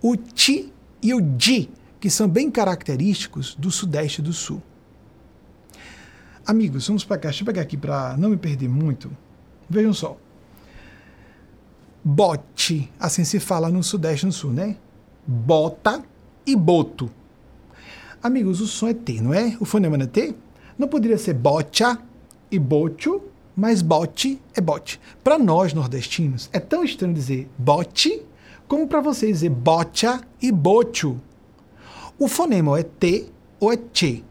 O 0.01 0.15
ti 0.15 0.71
e 1.01 1.13
o 1.13 1.21
di 1.21 1.69
que 1.99 2.09
são 2.09 2.27
bem 2.27 2.49
característicos 2.49 3.55
do 3.55 3.69
Sudeste 3.69 4.21
do 4.21 4.31
Sul. 4.31 4.61
Amigos, 6.45 6.87
vamos 6.87 7.03
para 7.03 7.17
cá. 7.17 7.29
Deixa 7.29 7.43
eu 7.43 7.45
pegar 7.45 7.61
aqui 7.61 7.77
para 7.77 8.15
não 8.17 8.29
me 8.29 8.37
perder 8.37 8.69
muito. 8.69 9.11
Vejam 9.69 9.93
só. 9.93 10.17
Bote, 12.03 12.91
assim 12.99 13.23
se 13.23 13.39
fala 13.39 13.69
no 13.69 13.83
Sudeste 13.83 14.25
no 14.25 14.31
Sul, 14.31 14.51
né? 14.51 14.77
Bota 15.27 16.03
e 16.45 16.55
boto. 16.55 17.11
Amigos, 18.23 18.61
o 18.61 18.67
som 18.67 18.87
é 18.87 18.93
T, 18.93 19.21
não 19.21 19.33
é? 19.33 19.55
O 19.59 19.65
fonema 19.65 19.95
é 19.97 20.07
T? 20.07 20.33
Não 20.77 20.87
poderia 20.87 21.17
ser 21.17 21.33
bocha 21.33 21.99
e 22.49 22.57
bocho, 22.57 23.21
mas 23.55 23.81
bote 23.81 24.41
é 24.55 24.61
bote. 24.61 24.99
Para 25.23 25.37
nós 25.37 25.73
nordestinos, 25.73 26.49
é 26.51 26.59
tão 26.59 26.83
estranho 26.83 27.13
dizer 27.13 27.49
bote 27.57 28.23
como 28.67 28.87
para 28.87 29.01
vocês 29.01 29.33
dizer 29.39 29.49
bocha 29.49 30.21
e 30.41 30.51
bocho. 30.51 31.19
O 32.19 32.27
fonema 32.27 32.71
ou 32.71 32.77
é 32.77 32.83
T 32.83 33.31
ou 33.59 33.71
é 33.71 33.77
T. 33.77 34.23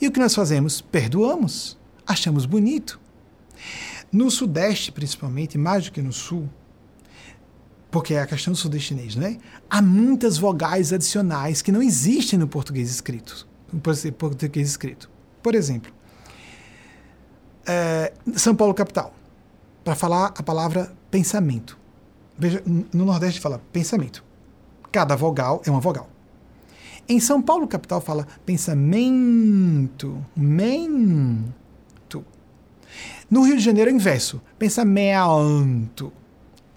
E 0.00 0.08
o 0.08 0.12
que 0.12 0.18
nós 0.18 0.34
fazemos? 0.34 0.80
Perdoamos. 0.80 1.78
Achamos 2.06 2.44
bonito. 2.44 3.00
No 4.10 4.30
Sudeste, 4.30 4.90
principalmente, 4.90 5.56
mais 5.56 5.84
do 5.84 5.92
que 5.92 6.02
no 6.02 6.12
Sul, 6.12 6.48
porque 7.90 8.14
é 8.14 8.20
a 8.20 8.26
questão 8.26 8.52
do 8.52 8.56
sudestinês, 8.56 9.16
né? 9.16 9.38
Há 9.68 9.80
muitas 9.80 10.36
vogais 10.38 10.92
adicionais 10.92 11.62
que 11.62 11.72
não 11.72 11.82
existem 11.82 12.38
no 12.38 12.48
português 12.48 12.90
escrito. 12.90 13.46
No 13.72 13.80
português 13.80 14.68
escrito. 14.68 15.10
Por 15.42 15.54
exemplo, 15.54 15.92
é, 17.66 18.12
São 18.34 18.54
Paulo 18.54 18.74
capital, 18.74 19.14
para 19.84 19.94
falar 19.94 20.26
a 20.36 20.42
palavra 20.42 20.92
pensamento. 21.10 21.78
Veja, 22.38 22.62
no 22.66 23.04
Nordeste 23.04 23.40
fala 23.40 23.60
pensamento. 23.72 24.24
Cada 24.92 25.16
vogal 25.16 25.62
é 25.64 25.70
uma 25.70 25.80
vogal. 25.80 26.08
Em 27.08 27.18
São 27.18 27.40
Paulo, 27.40 27.66
capital, 27.66 28.02
fala 28.02 28.26
pensamento, 28.44 30.22
mento. 30.36 32.24
No 33.30 33.42
Rio 33.42 33.56
de 33.56 33.62
Janeiro 33.62 33.90
é 33.90 33.92
inverso, 33.94 34.42
pensamento. 34.58 36.12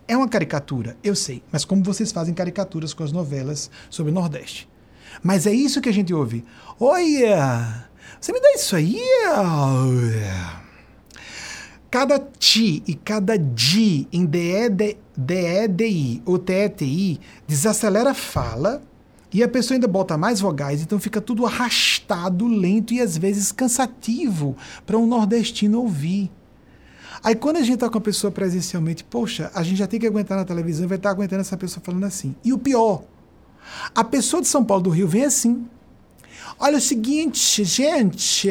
É 0.08 0.16
uma 0.16 0.30
caricatura, 0.30 0.98
eu 1.04 1.16
sei, 1.16 1.44
mas 1.52 1.66
como 1.66 1.84
vocês 1.84 2.12
fazem 2.12 2.34
caricaturas 2.34 2.94
com 2.94 3.04
as 3.04 3.12
novelas 3.12 3.70
sobre 3.90 4.12
o 4.12 4.16
Nordeste. 4.16 4.70
Mas 5.22 5.46
é 5.46 5.52
isso 5.54 5.82
que 5.82 5.90
a 5.90 5.94
gente 5.94 6.14
ouve. 6.14 6.46
Olha, 6.80 7.90
você 8.20 8.32
me 8.32 8.40
dá 8.40 8.54
isso 8.54 8.76
aí? 8.76 9.02
Cada 11.90 12.20
ti 12.20 12.84
e 12.88 12.96
cada 12.96 13.38
di 13.38 14.08
em 14.12 14.26
DEDI 14.26 16.22
ou 16.26 16.40
TETI 16.40 17.20
desacelera 17.48 18.12
a 18.12 18.14
fala 18.14 18.82
e 19.34 19.44
a 19.44 19.48
pessoa 19.48 19.76
ainda 19.76 19.88
bota 19.88 20.18
mais 20.18 20.42
vogais, 20.42 20.82
então 20.82 21.00
fica 21.00 21.22
tudo 21.22 21.46
arrastado, 21.46 22.48
lento 22.48 22.94
e 22.94 23.00
às 23.00 23.18
vezes 23.18 23.52
cansativo 23.52 24.58
para 24.86 24.98
um 24.98 25.08
nordestino 25.08 25.80
ouvir. 25.80 26.30
Aí 27.24 27.36
quando 27.36 27.58
a 27.58 27.62
gente 27.62 27.76
está 27.76 27.90
com 27.90 27.98
a 27.98 28.02
pessoa 28.02 28.32
presencialmente, 28.32 29.04
poxa, 29.04 29.50
a 29.54 29.64
gente 29.64 29.78
já 29.78 29.88
tem 29.88 30.00
que 30.00 30.08
aguentar 30.08 30.38
na 30.38 30.44
televisão 30.44 30.88
vai 30.88 30.98
estar 30.98 31.10
tá 31.10 31.16
aguentando 31.16 31.42
essa 31.42 31.56
pessoa 31.56 31.84
falando 31.84 32.04
assim. 32.04 32.36
E 32.44 32.52
o 32.52 32.58
pior, 32.58 33.04
a 33.96 34.04
pessoa 34.04 34.42
de 34.42 34.48
São 34.48 34.66
Paulo 34.66 34.84
do 34.84 34.90
Rio 34.90 35.08
vem 35.08 35.26
assim. 35.26 35.66
Olha 36.60 36.78
o 36.78 36.82
seguinte, 36.82 37.64
gente, 37.64 38.50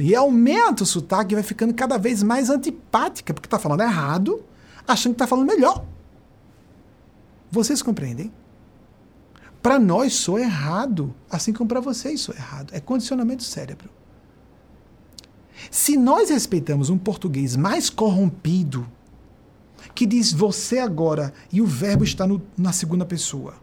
e 0.00 0.14
aumenta 0.14 0.82
o 0.82 0.86
sotaque 0.86 1.34
e 1.34 1.36
vai 1.36 1.44
ficando 1.44 1.74
cada 1.74 1.98
vez 1.98 2.22
mais 2.22 2.48
antipática, 2.48 3.34
porque 3.34 3.46
está 3.46 3.58
falando 3.58 3.82
errado, 3.82 4.42
achando 4.86 5.12
que 5.12 5.16
está 5.16 5.26
falando 5.26 5.46
melhor. 5.46 5.84
Vocês 7.50 7.82
compreendem? 7.82 8.32
Para 9.66 9.80
nós 9.80 10.14
sou 10.14 10.38
errado, 10.38 11.12
assim 11.28 11.52
como 11.52 11.68
para 11.68 11.80
vocês 11.80 12.20
sou 12.20 12.32
errado. 12.32 12.72
É 12.72 12.78
condicionamento 12.78 13.38
do 13.38 13.48
cérebro. 13.48 13.90
Se 15.72 15.96
nós 15.96 16.30
respeitamos 16.30 16.88
um 16.88 16.96
português 16.96 17.56
mais 17.56 17.90
corrompido, 17.90 18.86
que 19.92 20.06
diz 20.06 20.32
você 20.32 20.78
agora 20.78 21.34
e 21.52 21.60
o 21.60 21.66
verbo 21.66 22.04
está 22.04 22.28
no, 22.28 22.40
na 22.56 22.72
segunda 22.72 23.04
pessoa, 23.04 23.54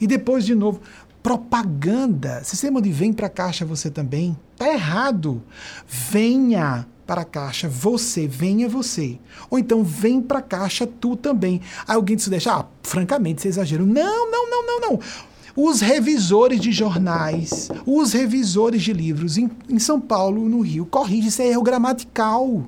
e 0.00 0.06
depois 0.08 0.44
de 0.44 0.56
novo, 0.56 0.80
propaganda. 1.22 2.42
Sistema 2.42 2.82
de 2.82 2.90
vem 2.90 3.12
para 3.12 3.28
caixa 3.28 3.64
você 3.64 3.88
também. 3.88 4.36
Tá 4.56 4.66
errado. 4.66 5.40
Venha 5.86 6.88
para 7.10 7.22
a 7.22 7.24
caixa 7.24 7.68
você, 7.68 8.28
venha 8.28 8.68
você. 8.68 9.18
Ou 9.50 9.58
então 9.58 9.82
vem 9.82 10.22
para 10.22 10.38
a 10.38 10.42
caixa 10.42 10.86
tu 10.86 11.16
também. 11.16 11.60
Aí 11.84 11.96
alguém 11.96 12.16
se 12.16 12.30
deixa, 12.30 12.54
ah, 12.54 12.64
francamente, 12.84 13.42
você 13.42 13.48
exagero. 13.48 13.84
Não, 13.84 14.30
não, 14.30 14.48
não, 14.48 14.64
não, 14.64 14.80
não. 14.80 15.00
os 15.56 15.80
revisores 15.80 16.60
de 16.60 16.70
jornais, 16.70 17.68
os 17.84 18.12
revisores 18.12 18.80
de 18.80 18.92
livros 18.92 19.36
em, 19.36 19.50
em 19.68 19.80
São 19.80 20.00
Paulo, 20.00 20.48
no 20.48 20.60
Rio, 20.60 20.86
corrigem 20.86 21.26
isso 21.26 21.42
é 21.42 21.48
erro 21.48 21.64
gramatical. 21.64 22.64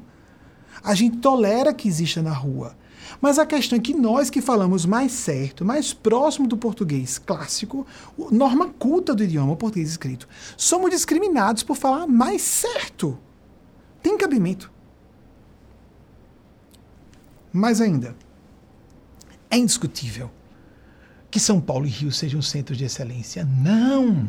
A 0.82 0.92
gente 0.92 1.18
tolera 1.18 1.72
que 1.72 1.86
exista 1.86 2.20
na 2.20 2.32
rua. 2.32 2.76
Mas 3.20 3.38
a 3.38 3.46
questão 3.46 3.78
é 3.78 3.80
que 3.80 3.94
nós 3.94 4.28
que 4.28 4.40
falamos 4.40 4.84
mais 4.84 5.12
certo, 5.12 5.64
mais 5.64 5.92
próximo 5.92 6.48
do 6.48 6.56
português 6.56 7.16
clássico, 7.16 7.86
norma 8.32 8.70
culta 8.76 9.14
do 9.14 9.22
idioma 9.22 9.54
português 9.54 9.90
escrito, 9.90 10.28
somos 10.56 10.90
discriminados 10.90 11.62
por 11.62 11.76
falar 11.76 12.08
mais 12.08 12.42
certo. 12.42 13.16
Tem 14.02 14.18
cabimento. 14.18 14.70
Mais 17.52 17.80
ainda, 17.80 18.16
é 19.50 19.56
indiscutível 19.56 20.30
que 21.30 21.38
São 21.38 21.60
Paulo 21.60 21.86
e 21.86 21.90
Rio 21.90 22.10
sejam 22.10 22.42
centros 22.42 22.76
de 22.76 22.84
excelência. 22.84 23.44
Não! 23.44 24.28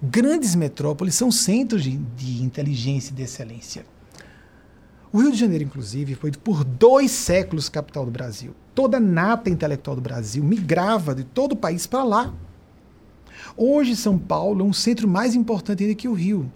Grandes 0.00 0.54
metrópoles 0.54 1.14
são 1.14 1.30
centros 1.30 1.82
de, 1.82 1.96
de 1.96 2.42
inteligência 2.42 3.10
e 3.10 3.14
de 3.14 3.22
excelência. 3.22 3.84
O 5.12 5.18
Rio 5.18 5.32
de 5.32 5.38
Janeiro, 5.38 5.64
inclusive, 5.64 6.14
foi 6.14 6.30
por 6.30 6.62
dois 6.62 7.10
séculos 7.10 7.68
capital 7.68 8.04
do 8.04 8.10
Brasil. 8.10 8.54
Toda 8.74 8.98
a 8.98 9.00
nata 9.00 9.50
intelectual 9.50 9.96
do 9.96 10.02
Brasil 10.02 10.44
migrava 10.44 11.14
de 11.14 11.24
todo 11.24 11.52
o 11.52 11.56
país 11.56 11.86
para 11.86 12.04
lá. 12.04 12.34
Hoje, 13.56 13.96
São 13.96 14.18
Paulo 14.18 14.60
é 14.60 14.64
um 14.64 14.72
centro 14.72 15.08
mais 15.08 15.34
importante 15.34 15.82
ainda 15.82 15.94
que 15.94 16.06
o 16.06 16.12
Rio. 16.12 16.52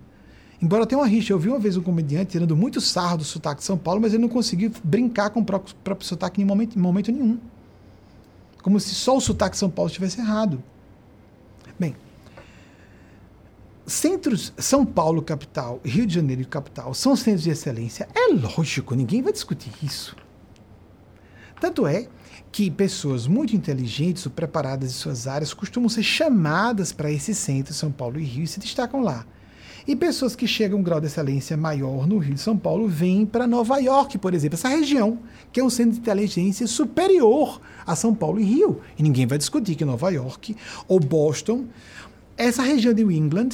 Embora 0.62 0.86
tenha 0.86 1.00
uma 1.00 1.08
rixa, 1.08 1.32
eu 1.32 1.38
vi 1.40 1.48
uma 1.48 1.58
vez 1.58 1.76
um 1.76 1.82
comediante 1.82 2.30
tirando 2.30 2.56
muito 2.56 2.80
sarro 2.80 3.18
do 3.18 3.24
sotaque 3.24 3.58
de 3.60 3.66
São 3.66 3.76
Paulo, 3.76 4.00
mas 4.00 4.14
ele 4.14 4.22
não 4.22 4.28
conseguiu 4.28 4.70
brincar 4.84 5.30
com 5.30 5.40
o 5.40 5.44
próprio, 5.44 5.74
próprio 5.82 6.06
sotaque 6.06 6.40
em 6.40 6.44
momento, 6.44 6.78
em 6.78 6.80
momento 6.80 7.10
nenhum. 7.10 7.36
Como 8.62 8.78
se 8.78 8.94
só 8.94 9.16
o 9.16 9.20
sotaque 9.20 9.54
de 9.54 9.58
São 9.58 9.68
Paulo 9.68 9.88
estivesse 9.88 10.20
errado. 10.20 10.62
Bem, 11.76 11.96
centros, 13.84 14.52
São 14.56 14.86
Paulo 14.86 15.20
capital, 15.20 15.80
Rio 15.84 16.06
de 16.06 16.14
Janeiro 16.14 16.46
capital, 16.46 16.94
são 16.94 17.16
centros 17.16 17.42
de 17.42 17.50
excelência. 17.50 18.08
É 18.14 18.32
lógico, 18.32 18.94
ninguém 18.94 19.20
vai 19.20 19.32
discutir 19.32 19.72
isso. 19.82 20.14
Tanto 21.60 21.88
é 21.88 22.06
que 22.52 22.70
pessoas 22.70 23.26
muito 23.26 23.56
inteligentes 23.56 24.26
ou 24.26 24.30
preparadas 24.30 24.90
em 24.90 24.94
suas 24.94 25.26
áreas 25.26 25.52
costumam 25.52 25.88
ser 25.88 26.04
chamadas 26.04 26.92
para 26.92 27.10
esses 27.10 27.36
centros, 27.36 27.76
São 27.76 27.90
Paulo 27.90 28.20
e 28.20 28.24
Rio, 28.24 28.44
e 28.44 28.46
se 28.46 28.60
destacam 28.60 29.00
lá. 29.00 29.26
E 29.86 29.96
pessoas 29.96 30.36
que 30.36 30.46
chegam 30.46 30.78
a 30.78 30.80
um 30.80 30.84
grau 30.84 31.00
de 31.00 31.06
excelência 31.06 31.56
maior 31.56 32.06
no 32.06 32.18
Rio 32.18 32.34
de 32.34 32.40
São 32.40 32.56
Paulo 32.56 32.86
vêm 32.86 33.26
para 33.26 33.46
Nova 33.46 33.78
York, 33.78 34.16
por 34.18 34.32
exemplo, 34.32 34.54
essa 34.54 34.68
região, 34.68 35.18
que 35.52 35.58
é 35.58 35.64
um 35.64 35.70
centro 35.70 35.92
de 35.92 35.98
inteligência 35.98 36.66
superior 36.66 37.60
a 37.84 37.96
São 37.96 38.14
Paulo 38.14 38.38
e 38.38 38.44
Rio. 38.44 38.80
E 38.96 39.02
ninguém 39.02 39.26
vai 39.26 39.38
discutir 39.38 39.74
que 39.74 39.84
Nova 39.84 40.10
York 40.10 40.56
ou 40.86 41.00
Boston, 41.00 41.66
essa 42.36 42.62
região 42.62 42.94
de 42.94 43.02
New 43.02 43.10
England, 43.10 43.50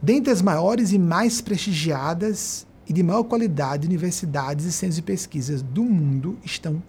dentre 0.00 0.32
as 0.32 0.40
maiores 0.40 0.92
e 0.92 0.98
mais 0.98 1.40
prestigiadas 1.40 2.66
e 2.88 2.92
de 2.92 3.02
maior 3.02 3.24
qualidade 3.24 3.86
universidades 3.86 4.64
e 4.64 4.72
centros 4.72 4.96
de 4.96 5.02
pesquisas 5.02 5.60
do 5.60 5.82
mundo 5.82 6.38
estão 6.44 6.82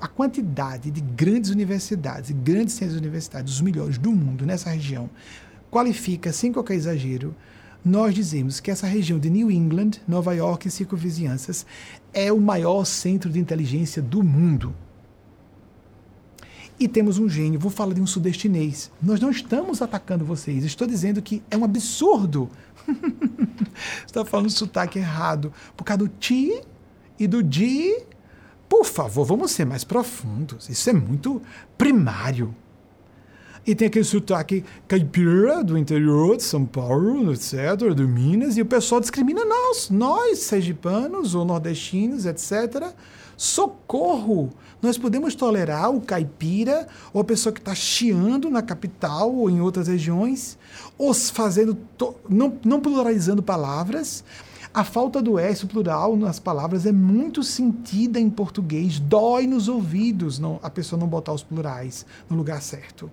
a 0.00 0.06
quantidade 0.06 0.90
de 0.90 1.00
grandes 1.00 1.50
universidades 1.50 2.30
grandes 2.30 2.74
centros 2.74 2.98
universitários, 2.98 3.54
os 3.54 3.60
melhores 3.62 3.96
do 3.96 4.12
mundo 4.12 4.44
nessa 4.44 4.70
região, 4.70 5.08
qualifica, 5.70 6.32
sem 6.32 6.52
qualquer 6.52 6.74
exagero, 6.74 7.34
nós 7.84 8.14
dizemos 8.14 8.60
que 8.60 8.70
essa 8.70 8.86
região 8.86 9.18
de 9.18 9.30
New 9.30 9.50
England, 9.50 9.92
Nova 10.06 10.34
York 10.34 10.68
e 10.68 10.70
circunvizinhanças 10.70 11.64
é 12.12 12.30
o 12.32 12.40
maior 12.40 12.84
centro 12.84 13.30
de 13.30 13.38
inteligência 13.38 14.02
do 14.02 14.22
mundo. 14.22 14.74
E 16.78 16.88
temos 16.88 17.18
um 17.18 17.28
gênio, 17.28 17.60
vou 17.60 17.70
falar 17.70 17.92
de 17.92 18.00
um 18.00 18.06
sudestinês. 18.06 18.90
Nós 19.02 19.20
não 19.20 19.30
estamos 19.30 19.82
atacando 19.82 20.24
vocês, 20.24 20.64
estou 20.64 20.86
dizendo 20.86 21.20
que 21.20 21.42
é 21.50 21.56
um 21.56 21.64
absurdo. 21.64 22.50
está 24.06 24.24
falando 24.24 24.50
sotaque 24.50 24.98
errado. 24.98 25.52
Por 25.76 25.84
causa 25.84 25.98
do 25.98 26.08
ti 26.08 26.58
e 27.18 27.26
do 27.26 27.42
di. 27.42 27.94
Por 28.66 28.84
favor, 28.86 29.24
vamos 29.24 29.50
ser 29.50 29.66
mais 29.66 29.84
profundos. 29.84 30.70
Isso 30.70 30.88
é 30.88 30.92
muito 30.94 31.42
primário. 31.76 32.54
E 33.70 33.74
tem 33.76 33.86
aquele 33.86 34.04
sotaque 34.04 34.64
caipira 34.88 35.62
do 35.62 35.78
interior 35.78 36.36
de 36.36 36.42
São 36.42 36.66
Paulo, 36.66 37.32
etc., 37.32 37.94
do 37.94 38.08
Minas, 38.08 38.56
e 38.56 38.62
o 38.62 38.66
pessoal 38.66 39.00
discrimina 39.00 39.44
nós, 39.44 39.88
nós, 39.88 40.40
sergipanos 40.40 41.36
ou 41.36 41.44
nordestinos, 41.44 42.26
etc. 42.26 42.92
Socorro! 43.36 44.50
Nós 44.82 44.98
podemos 44.98 45.36
tolerar 45.36 45.88
o 45.88 46.00
caipira 46.00 46.88
ou 47.12 47.20
a 47.20 47.24
pessoa 47.24 47.52
que 47.52 47.60
está 47.60 47.72
chiando 47.72 48.50
na 48.50 48.60
capital 48.60 49.32
ou 49.32 49.48
em 49.48 49.60
outras 49.60 49.86
regiões, 49.86 50.58
ou 50.98 51.14
fazendo, 51.14 51.78
não, 52.28 52.52
não 52.64 52.80
pluralizando 52.80 53.40
palavras. 53.40 54.24
A 54.74 54.82
falta 54.82 55.22
do 55.22 55.38
S 55.38 55.64
plural 55.64 56.16
nas 56.16 56.40
palavras 56.40 56.86
é 56.86 56.92
muito 56.92 57.44
sentida 57.44 58.18
em 58.18 58.30
português, 58.30 58.98
dói 58.98 59.46
nos 59.46 59.68
ouvidos 59.68 60.40
não, 60.40 60.58
a 60.60 60.68
pessoa 60.68 60.98
não 60.98 61.06
botar 61.06 61.32
os 61.32 61.44
plurais 61.44 62.04
no 62.28 62.36
lugar 62.36 62.60
certo. 62.60 63.08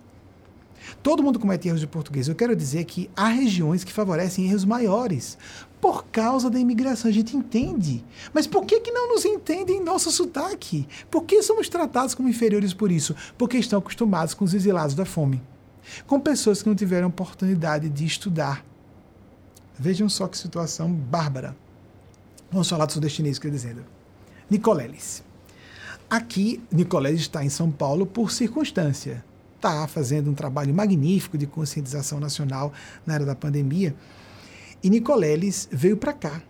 Todo 1.02 1.24
mundo 1.24 1.40
comete 1.40 1.68
erros 1.68 1.80
de 1.80 1.88
português. 1.88 2.28
Eu 2.28 2.36
quero 2.36 2.56
dizer 2.56 2.86
que 2.86 3.10
há 3.16 3.28
regiões 3.28 3.84
que 3.84 3.92
favorecem 3.92 4.48
erros 4.48 4.66
maiores 4.66 5.38
por 5.82 6.06
causa 6.06 6.50
da 6.50 6.60
imigração. 6.60 7.10
A 7.10 7.14
gente 7.14 7.36
entende. 7.36 8.04
Mas 8.34 8.48
por 8.48 8.66
que, 8.66 8.80
que 8.80 8.92
não 8.92 9.10
nos 9.10 9.26
entendem 9.26 9.84
nosso 9.84 10.12
sotaque? 10.12 10.88
Por 11.10 11.24
que 11.24 11.42
somos 11.44 11.70
tratados 11.70 12.16
como 12.16 12.30
inferiores 12.30 12.74
por 12.74 12.92
isso? 12.92 13.16
Porque 13.38 13.58
estão 13.58 13.80
acostumados 13.80 14.34
com 14.34 14.46
os 14.46 14.54
exilados 14.54 14.96
da 14.96 15.06
fome. 15.06 15.42
Com 16.06 16.20
pessoas 16.20 16.62
que 16.62 16.70
não 16.70 16.76
tiveram 16.76 17.08
oportunidade 17.08 17.90
de 17.90 18.06
estudar. 18.06 18.66
Vejam 19.80 20.10
só 20.10 20.28
que 20.28 20.38
situação 20.38 20.92
bárbara. 20.92 21.56
Vamos 22.52 22.70
falar 22.70 22.86
do 22.86 22.94
sudestinês, 22.94 23.38
quer 23.38 23.52
dizendo. 23.52 23.86
Nicoleles. 24.50 25.24
Aqui, 26.10 26.64
Nicoleles 26.72 27.22
está 27.22 27.44
em 27.44 27.50
São 27.50 27.70
Paulo 27.70 28.06
por 28.06 28.32
circunstância 28.32 29.24
está 29.58 29.88
fazendo 29.88 30.32
um 30.32 30.34
trabalho 30.34 30.74
magnífico 30.74 31.38
de 31.38 31.46
conscientização 31.46 32.20
nacional 32.20 32.72
na 33.06 33.16
era 33.16 33.26
da 33.26 33.36
pandemia. 33.36 33.94
E 34.82 34.90
Nicoleles 34.90 35.68
veio 35.72 35.98
para 35.98 36.14
cá. 36.14 36.42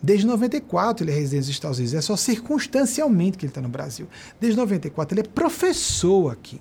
Desde 0.00 0.26
94 0.26 1.04
ele 1.04 1.10
é 1.10 1.14
residente 1.14 1.40
dos 1.40 1.48
Estados 1.48 1.78
Unidos, 1.78 1.94
é 1.94 2.00
só 2.00 2.14
circunstancialmente 2.16 3.36
que 3.36 3.46
ele 3.46 3.50
está 3.50 3.60
no 3.60 3.68
Brasil. 3.68 4.06
Desde 4.40 4.56
94 4.56 5.14
ele 5.14 5.26
é 5.26 5.30
professor 5.30 6.32
aqui. 6.32 6.60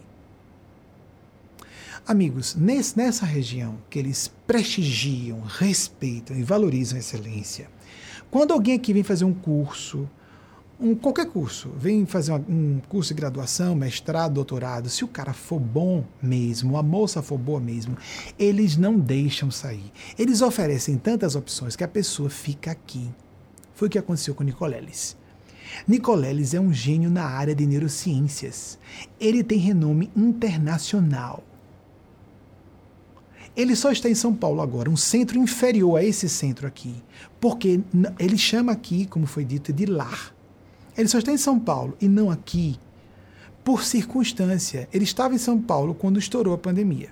Amigos, 2.07 2.55
nesse, 2.55 2.97
nessa 2.97 3.25
região 3.25 3.77
que 3.89 3.99
eles 3.99 4.31
prestigiam, 4.47 5.41
respeitam 5.41 6.37
e 6.37 6.41
valorizam 6.41 6.95
a 6.95 6.99
excelência, 6.99 7.69
quando 8.31 8.53
alguém 8.53 8.75
aqui 8.75 8.93
vem 8.93 9.03
fazer 9.03 9.25
um 9.25 9.33
curso, 9.33 10.09
um, 10.79 10.93
qualquer 10.93 11.25
curso, 11.25 11.71
vem 11.75 12.05
fazer 12.05 12.31
uma, 12.31 12.45
um 12.47 12.79
curso 12.87 13.13
de 13.13 13.19
graduação, 13.19 13.75
mestrado, 13.75 14.35
doutorado, 14.35 14.89
se 14.89 15.03
o 15.03 15.07
cara 15.07 15.33
for 15.33 15.59
bom 15.59 16.03
mesmo, 16.21 16.77
a 16.77 16.83
moça 16.83 17.21
for 17.21 17.37
boa 17.37 17.59
mesmo, 17.59 17.97
eles 18.37 18.77
não 18.77 18.99
deixam 18.99 19.49
sair. 19.49 19.91
Eles 20.17 20.41
oferecem 20.41 20.97
tantas 20.97 21.35
opções 21.35 21.75
que 21.75 21.83
a 21.83 21.87
pessoa 21.87 22.29
fica 22.29 22.71
aqui. 22.71 23.09
Foi 23.73 23.87
o 23.87 23.91
que 23.91 23.97
aconteceu 23.97 24.35
com 24.35 24.43
Nicoleles. 24.43 25.17
Nicoleles 25.87 26.53
é 26.53 26.59
um 26.59 26.71
gênio 26.71 27.09
na 27.09 27.25
área 27.25 27.55
de 27.55 27.65
neurociências. 27.65 28.77
Ele 29.19 29.43
tem 29.43 29.57
renome 29.57 30.11
internacional. 30.15 31.43
Ele 33.55 33.75
só 33.75 33.91
está 33.91 34.07
em 34.07 34.13
São 34.13 34.35
Paulo 34.35 34.61
agora, 34.61 34.87
um 34.87 34.95
centro 34.95 35.39
inferior 35.39 35.97
a 35.97 36.03
esse 36.03 36.29
centro 36.29 36.67
aqui, 36.67 37.03
porque 37.41 37.79
ele 38.19 38.37
chama 38.37 38.71
aqui, 38.71 39.07
como 39.07 39.25
foi 39.25 39.43
dito, 39.43 39.73
de 39.73 39.87
lar. 39.87 40.36
Ele 40.97 41.07
só 41.07 41.19
está 41.19 41.31
em 41.31 41.37
São 41.37 41.59
Paulo 41.59 41.95
e 42.01 42.07
não 42.07 42.31
aqui 42.31 42.79
por 43.63 43.83
circunstância. 43.83 44.89
Ele 44.91 45.03
estava 45.03 45.35
em 45.35 45.37
São 45.37 45.61
Paulo 45.61 45.93
quando 45.93 46.17
estourou 46.19 46.53
a 46.53 46.57
pandemia. 46.57 47.09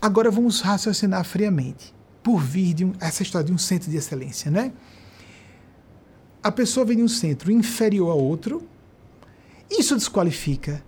Agora 0.00 0.30
vamos 0.30 0.60
raciocinar 0.60 1.24
friamente, 1.24 1.94
por 2.22 2.40
vir 2.40 2.74
de 2.74 2.84
um, 2.84 2.92
essa 3.00 3.22
história 3.22 3.46
de 3.46 3.52
um 3.52 3.58
centro 3.58 3.90
de 3.90 3.96
excelência, 3.96 4.50
né? 4.50 4.72
A 6.42 6.52
pessoa 6.52 6.86
vem 6.86 6.96
de 6.96 7.02
um 7.02 7.08
centro 7.08 7.50
inferior 7.50 8.10
a 8.10 8.14
outro, 8.14 8.66
isso 9.70 9.96
desqualifica 9.96 10.82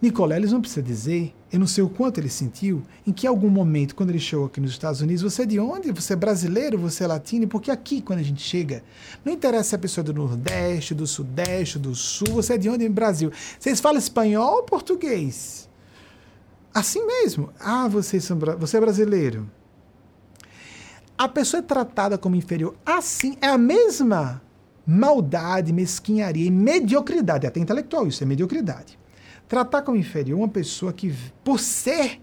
Nicoleles 0.00 0.52
não 0.52 0.60
precisa 0.60 0.82
dizer, 0.82 1.34
eu 1.52 1.58
não 1.58 1.66
sei 1.66 1.82
o 1.82 1.88
quanto 1.88 2.18
ele 2.18 2.28
sentiu, 2.28 2.82
em 3.04 3.12
que 3.12 3.26
algum 3.26 3.48
momento, 3.48 3.96
quando 3.96 4.10
ele 4.10 4.20
chegou 4.20 4.46
aqui 4.46 4.60
nos 4.60 4.70
Estados 4.70 5.00
Unidos, 5.00 5.22
você 5.22 5.42
é 5.42 5.46
de 5.46 5.58
onde? 5.58 5.90
Você 5.90 6.12
é 6.12 6.16
brasileiro? 6.16 6.78
Você 6.78 7.02
é 7.02 7.08
latino? 7.08 7.48
Porque 7.48 7.72
aqui, 7.72 8.00
quando 8.00 8.20
a 8.20 8.22
gente 8.22 8.40
chega, 8.40 8.84
não 9.24 9.32
interessa 9.32 9.70
se 9.70 9.74
é 9.74 9.78
pessoa 9.78 10.04
do 10.04 10.14
Nordeste, 10.14 10.94
do 10.94 11.08
Sudeste, 11.08 11.76
do 11.76 11.92
Sul, 11.92 12.28
você 12.34 12.54
é 12.54 12.58
de 12.58 12.68
onde 12.68 12.88
no 12.88 12.94
Brasil? 12.94 13.32
Vocês 13.58 13.80
falam 13.80 13.98
espanhol 13.98 14.58
ou 14.58 14.62
português? 14.62 15.68
Assim 16.72 17.04
mesmo. 17.04 17.50
Ah, 17.58 17.88
vocês 17.88 18.22
são, 18.22 18.38
você 18.38 18.76
é 18.76 18.80
brasileiro. 18.80 19.50
A 21.18 21.28
pessoa 21.28 21.58
é 21.58 21.62
tratada 21.62 22.16
como 22.16 22.36
inferior. 22.36 22.76
Assim, 22.86 23.36
é 23.40 23.48
a 23.48 23.58
mesma 23.58 24.40
maldade, 24.86 25.72
mesquinharia 25.72 26.46
e 26.46 26.50
mediocridade, 26.50 27.44
até 27.44 27.58
intelectual, 27.58 28.06
isso 28.06 28.22
é 28.22 28.26
mediocridade 28.26 28.99
Tratar 29.50 29.82
como 29.82 29.98
inferior 29.98 30.38
uma 30.38 30.46
pessoa 30.46 30.92
que, 30.92 31.12
por 31.42 31.58
ser 31.58 32.20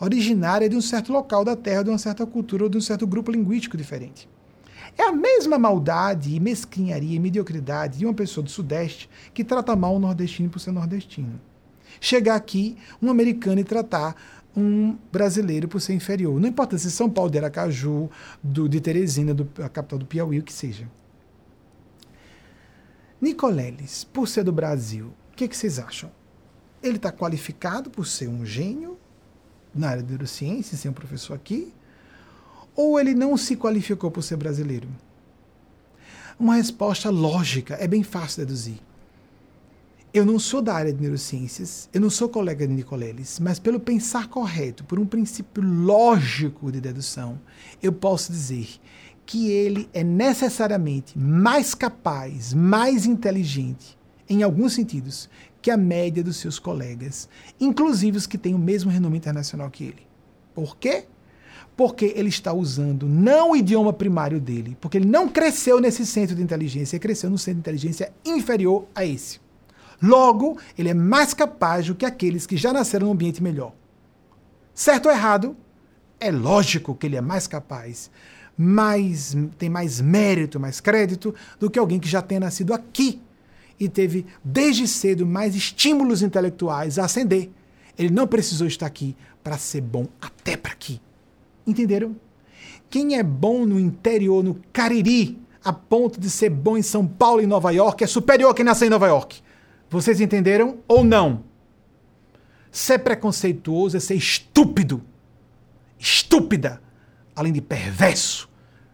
originária 0.00 0.66
de 0.66 0.74
um 0.74 0.80
certo 0.80 1.12
local 1.12 1.44
da 1.44 1.54
Terra, 1.54 1.82
de 1.82 1.90
uma 1.90 1.98
certa 1.98 2.24
cultura 2.24 2.64
ou 2.64 2.70
de 2.70 2.78
um 2.78 2.80
certo 2.80 3.06
grupo 3.06 3.30
linguístico 3.30 3.76
diferente. 3.76 4.26
É 4.96 5.02
a 5.02 5.12
mesma 5.12 5.58
maldade 5.58 6.34
e 6.34 6.40
mesquinharia 6.40 7.16
e 7.16 7.20
mediocridade 7.20 7.98
de 7.98 8.06
uma 8.06 8.14
pessoa 8.14 8.42
do 8.42 8.48
Sudeste 8.48 9.10
que 9.34 9.44
trata 9.44 9.76
mal 9.76 9.94
um 9.94 9.98
nordestino 9.98 10.48
por 10.48 10.58
ser 10.58 10.72
nordestino. 10.72 11.38
Chegar 12.00 12.36
aqui, 12.36 12.78
um 13.02 13.10
americano 13.10 13.60
e 13.60 13.64
tratar 13.64 14.16
um 14.56 14.96
brasileiro 15.12 15.68
por 15.68 15.82
ser 15.82 15.92
inferior. 15.92 16.40
Não 16.40 16.48
importa 16.48 16.78
se 16.78 16.90
São 16.90 17.10
Paulo 17.10 17.30
de 17.30 17.36
Aracaju, 17.36 18.08
do, 18.42 18.66
de 18.66 18.80
Teresina, 18.80 19.34
do, 19.34 19.46
a 19.62 19.68
capital 19.68 19.98
do 19.98 20.06
Piauí, 20.06 20.38
o 20.38 20.42
que 20.42 20.52
seja. 20.52 20.88
Nicoleles, 23.20 24.02
por 24.02 24.26
ser 24.26 24.44
do 24.44 24.52
Brasil, 24.52 25.08
o 25.30 25.36
que, 25.36 25.46
que 25.46 25.54
vocês 25.54 25.78
acham? 25.78 26.10
Ele 26.82 26.96
está 26.96 27.12
qualificado 27.12 27.90
por 27.90 28.06
ser 28.06 28.28
um 28.28 28.44
gênio 28.44 28.98
na 29.74 29.90
área 29.90 30.02
de 30.02 30.08
neurociência, 30.08 30.76
ser 30.76 30.88
um 30.88 30.92
professor 30.92 31.34
aqui? 31.34 31.72
Ou 32.74 32.98
ele 32.98 33.14
não 33.14 33.36
se 33.36 33.56
qualificou 33.56 34.10
por 34.10 34.22
ser 34.22 34.36
brasileiro? 34.36 34.88
Uma 36.38 36.56
resposta 36.56 37.10
lógica, 37.10 37.74
é 37.74 37.86
bem 37.86 38.02
fácil 38.02 38.46
deduzir. 38.46 38.78
Eu 40.12 40.26
não 40.26 40.40
sou 40.40 40.60
da 40.60 40.74
área 40.74 40.92
de 40.92 41.00
neurociências, 41.00 41.88
eu 41.92 42.00
não 42.00 42.10
sou 42.10 42.28
colega 42.28 42.66
de 42.66 42.72
Nicoleles, 42.72 43.38
mas 43.38 43.60
pelo 43.60 43.78
pensar 43.78 44.26
correto, 44.26 44.82
por 44.82 44.98
um 44.98 45.06
princípio 45.06 45.62
lógico 45.62 46.72
de 46.72 46.80
dedução, 46.80 47.38
eu 47.80 47.92
posso 47.92 48.32
dizer 48.32 48.68
que 49.24 49.48
ele 49.52 49.88
é 49.92 50.02
necessariamente 50.02 51.16
mais 51.16 51.76
capaz, 51.76 52.52
mais 52.52 53.06
inteligente, 53.06 53.96
em 54.28 54.42
alguns 54.42 54.72
sentidos, 54.72 55.30
que 55.60 55.70
a 55.70 55.76
média 55.76 56.22
dos 56.22 56.36
seus 56.36 56.58
colegas, 56.58 57.28
inclusive 57.60 58.16
os 58.16 58.26
que 58.26 58.38
têm 58.38 58.54
o 58.54 58.58
mesmo 58.58 58.90
renome 58.90 59.16
internacional 59.16 59.70
que 59.70 59.84
ele. 59.84 60.06
Por 60.54 60.76
quê? 60.76 61.04
Porque 61.76 62.12
ele 62.16 62.28
está 62.28 62.52
usando 62.52 63.06
não 63.06 63.52
o 63.52 63.56
idioma 63.56 63.92
primário 63.92 64.40
dele, 64.40 64.76
porque 64.80 64.98
ele 64.98 65.08
não 65.08 65.28
cresceu 65.28 65.80
nesse 65.80 66.04
centro 66.04 66.34
de 66.34 66.42
inteligência, 66.42 66.96
ele 66.96 67.02
cresceu 67.02 67.30
no 67.30 67.38
centro 67.38 67.54
de 67.54 67.60
inteligência 67.60 68.12
inferior 68.24 68.86
a 68.94 69.04
esse. 69.04 69.40
Logo, 70.02 70.58
ele 70.78 70.88
é 70.88 70.94
mais 70.94 71.34
capaz 71.34 71.86
do 71.86 71.94
que 71.94 72.06
aqueles 72.06 72.46
que 72.46 72.56
já 72.56 72.72
nasceram 72.72 73.06
num 73.06 73.12
ambiente 73.12 73.42
melhor. 73.42 73.74
Certo 74.74 75.06
ou 75.06 75.12
errado? 75.12 75.56
É 76.18 76.30
lógico 76.30 76.94
que 76.94 77.06
ele 77.06 77.16
é 77.16 77.20
mais 77.20 77.46
capaz, 77.46 78.10
mais, 78.56 79.36
tem 79.58 79.68
mais 79.68 80.00
mérito, 80.00 80.58
mais 80.58 80.80
crédito 80.80 81.34
do 81.58 81.70
que 81.70 81.78
alguém 81.78 81.98
que 81.98 82.08
já 82.08 82.22
tenha 82.22 82.40
nascido 82.40 82.72
aqui 82.72 83.20
e 83.80 83.88
teve 83.88 84.26
desde 84.44 84.86
cedo 84.86 85.24
mais 85.24 85.56
estímulos 85.56 86.22
intelectuais 86.22 86.98
a 86.98 87.06
ascender. 87.06 87.48
Ele 87.98 88.10
não 88.12 88.26
precisou 88.26 88.66
estar 88.66 88.86
aqui 88.86 89.16
para 89.42 89.56
ser 89.56 89.80
bom 89.80 90.06
até 90.20 90.54
para 90.56 90.72
aqui. 90.72 91.00
Entenderam? 91.66 92.14
Quem 92.90 93.16
é 93.16 93.22
bom 93.22 93.64
no 93.64 93.80
interior, 93.80 94.44
no 94.44 94.60
Cariri, 94.72 95.38
a 95.64 95.72
ponto 95.72 96.20
de 96.20 96.28
ser 96.28 96.50
bom 96.50 96.76
em 96.76 96.82
São 96.82 97.06
Paulo 97.06 97.40
e 97.40 97.46
Nova 97.46 97.70
York, 97.70 98.04
é 98.04 98.06
superior 98.06 98.50
a 98.50 98.54
quem 98.54 98.64
nasceu 98.64 98.86
em 98.86 98.90
Nova 98.90 99.06
York. 99.06 99.40
Vocês 99.88 100.20
entenderam 100.20 100.78
ou 100.86 101.02
não? 101.02 101.44
Ser 102.70 102.98
preconceituoso 102.98 103.96
é 103.96 104.00
ser 104.00 104.14
estúpido. 104.14 105.02
Estúpida. 105.98 106.82
Além 107.34 107.52
de 107.52 107.60
perverso. 107.60 108.48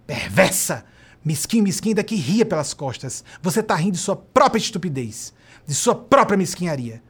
Perversa. 0.07 0.85
Mesquinho, 1.27 1.65
mesquinho 1.65 1.97
daqui 1.97 2.15
ria 2.15 2.47
pelas 2.47 2.73
costas. 2.73 3.24
Você 3.43 3.59
está 3.59 3.74
rindo 3.74 3.94
de 3.94 3.98
sua 3.98 4.15
própria 4.15 4.61
estupidez. 4.61 5.35
De 5.66 5.74
sua 5.74 5.93
própria 5.93 6.36
mesquinharia. 6.36 7.03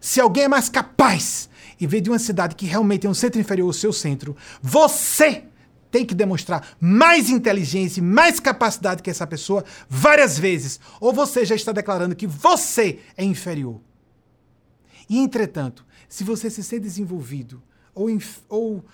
Se 0.00 0.22
alguém 0.22 0.44
é 0.44 0.48
mais 0.48 0.70
capaz 0.70 1.50
e 1.78 1.86
veio 1.86 2.02
de 2.02 2.08
uma 2.08 2.18
cidade 2.18 2.56
que 2.56 2.64
realmente 2.64 3.06
é 3.06 3.10
um 3.10 3.14
centro 3.14 3.38
inferior 3.38 3.66
ao 3.66 3.74
seu 3.74 3.92
centro, 3.92 4.34
você 4.62 5.44
tem 5.90 6.02
que 6.02 6.14
demonstrar 6.14 6.66
mais 6.80 7.28
inteligência 7.28 8.00
e 8.00 8.02
mais 8.02 8.40
capacidade 8.40 9.02
que 9.02 9.10
essa 9.10 9.26
pessoa 9.26 9.62
várias 9.86 10.38
vezes. 10.38 10.80
Ou 10.98 11.12
você 11.12 11.44
já 11.44 11.54
está 11.54 11.70
declarando 11.70 12.16
que 12.16 12.26
você 12.26 13.00
é 13.18 13.22
inferior. 13.22 13.82
E, 15.10 15.18
entretanto, 15.18 15.84
se 16.08 16.24
você 16.24 16.48
se 16.48 16.64
sente 16.64 16.84
desenvolvido 16.84 17.62
ou, 17.94 18.08
ou 18.48 18.84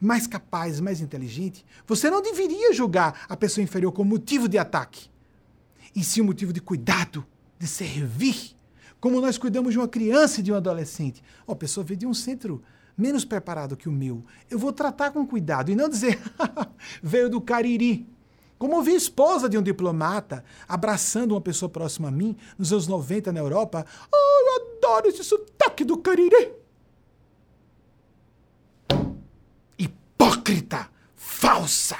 mais 0.00 0.26
capaz, 0.26 0.80
mais 0.80 1.00
inteligente, 1.00 1.64
você 1.86 2.10
não 2.10 2.22
deveria 2.22 2.72
julgar 2.72 3.26
a 3.28 3.36
pessoa 3.36 3.62
inferior 3.62 3.92
como 3.92 4.10
motivo 4.10 4.48
de 4.48 4.58
ataque. 4.58 5.10
E 5.94 6.04
sim 6.04 6.20
um 6.20 6.26
motivo 6.26 6.52
de 6.52 6.60
cuidado, 6.60 7.26
de 7.58 7.66
servir. 7.66 8.56
Como 9.00 9.20
nós 9.20 9.38
cuidamos 9.38 9.72
de 9.72 9.78
uma 9.78 9.88
criança 9.88 10.40
e 10.40 10.42
de 10.42 10.52
um 10.52 10.56
adolescente. 10.56 11.22
Oh, 11.46 11.52
a 11.52 11.56
pessoa 11.56 11.84
veio 11.84 11.98
de 11.98 12.06
um 12.06 12.14
centro 12.14 12.62
menos 12.96 13.24
preparado 13.24 13.76
que 13.76 13.88
o 13.88 13.92
meu, 13.92 14.24
eu 14.50 14.58
vou 14.58 14.72
tratar 14.72 15.12
com 15.12 15.24
cuidado 15.24 15.70
e 15.70 15.76
não 15.76 15.88
dizer 15.88 16.20
veio 17.00 17.30
do 17.30 17.40
Cariri. 17.40 18.08
Como 18.58 18.74
ouvi 18.74 18.92
esposa 18.92 19.48
de 19.48 19.56
um 19.56 19.62
diplomata 19.62 20.44
abraçando 20.66 21.30
uma 21.30 21.40
pessoa 21.40 21.68
próxima 21.68 22.08
a 22.08 22.10
mim, 22.10 22.36
nos 22.58 22.72
anos 22.72 22.88
90 22.88 23.32
na 23.32 23.38
Europa. 23.38 23.86
Oh, 24.12 24.16
eu 24.16 24.78
adoro 24.78 25.06
esse 25.06 25.22
sotaque 25.22 25.84
do 25.84 25.98
Cariri. 25.98 26.52
Hipócrita, 30.18 30.90
falsa. 31.14 31.96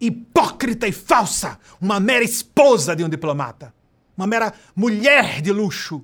Hipócrita 0.00 0.88
e 0.88 0.92
falsa. 0.92 1.60
Uma 1.78 2.00
mera 2.00 2.24
esposa 2.24 2.96
de 2.96 3.04
um 3.04 3.08
diplomata. 3.10 3.74
Uma 4.16 4.26
mera 4.26 4.54
mulher 4.74 5.42
de 5.42 5.52
luxo, 5.52 6.02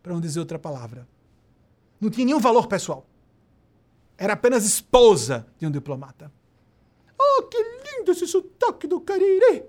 para 0.00 0.12
não 0.12 0.20
dizer 0.20 0.38
outra 0.38 0.60
palavra. 0.60 1.08
Não 2.00 2.08
tinha 2.08 2.24
nenhum 2.24 2.38
valor 2.38 2.68
pessoal. 2.68 3.04
Era 4.16 4.34
apenas 4.34 4.64
esposa 4.64 5.46
de 5.58 5.66
um 5.66 5.70
diplomata. 5.70 6.32
Oh, 7.18 7.42
que 7.42 7.58
lindo 7.58 8.12
esse 8.12 8.26
sotaque 8.26 8.86
do 8.86 9.00
Cariri! 9.00 9.64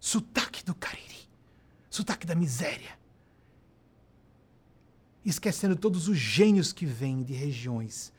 Sotaque 0.00 0.64
do 0.64 0.74
Cariri. 0.74 1.28
Sotaque 1.90 2.26
da 2.26 2.34
miséria. 2.34 2.96
Esquecendo 5.24 5.76
todos 5.76 6.08
os 6.08 6.16
gênios 6.16 6.72
que 6.72 6.86
vêm 6.86 7.22
de 7.22 7.34
regiões 7.34 8.12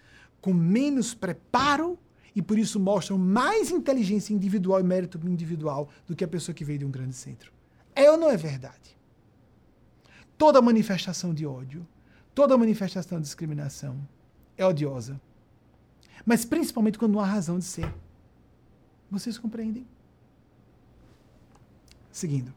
com 0.48 0.54
menos 0.54 1.14
preparo 1.14 2.00
e 2.34 2.42
por 2.42 2.58
isso 2.58 2.80
mostram 2.80 3.18
mais 3.18 3.70
inteligência 3.70 4.34
individual 4.34 4.80
e 4.80 4.84
mérito 4.84 5.20
individual 5.28 5.90
do 6.08 6.16
que 6.16 6.24
a 6.24 6.28
pessoa 6.28 6.56
que 6.56 6.64
veio 6.64 6.80
de 6.80 6.86
um 6.86 6.92
grande 6.92 7.16
centro. 7.16 7.52
É 7.94 8.10
ou 8.10 8.18
não 8.18 8.30
é 8.30 8.38
verdade? 8.38 8.98
Toda 10.38 10.62
manifestação 10.62 11.34
de 11.34 11.46
ódio, 11.46 11.86
Toda 12.38 12.56
manifestação 12.56 13.18
de 13.18 13.24
discriminação 13.24 13.98
é 14.56 14.64
odiosa. 14.64 15.20
Mas 16.24 16.46
principalmente 16.46 16.96
quando 17.00 17.14
não 17.14 17.20
há 17.20 17.26
razão 17.26 17.58
de 17.58 17.66
ser. 17.66 17.92
Vocês 19.10 19.40
compreendem? 19.40 19.88
Seguindo. 22.12 22.54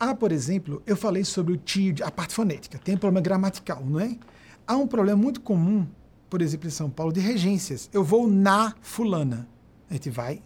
Há, 0.00 0.14
por 0.14 0.32
exemplo, 0.32 0.82
eu 0.86 0.96
falei 0.96 1.22
sobre 1.22 1.52
o 1.52 1.58
tio, 1.58 1.96
a 2.02 2.10
parte 2.10 2.32
fonética, 2.32 2.78
tem 2.78 2.94
um 2.94 2.98
problema 2.98 3.20
gramatical, 3.20 3.84
não 3.84 4.00
é? 4.00 4.18
Há 4.66 4.74
um 4.74 4.86
problema 4.86 5.20
muito 5.20 5.42
comum, 5.42 5.86
por 6.28 6.42
exemplo, 6.42 6.68
em 6.68 6.70
São 6.70 6.90
Paulo, 6.90 7.12
de 7.12 7.20
regências. 7.20 7.88
Eu 7.92 8.04
vou 8.04 8.28
na 8.28 8.74
fulana. 8.80 9.48
A 9.88 9.94
gente 9.94 10.10
vai 10.10 10.42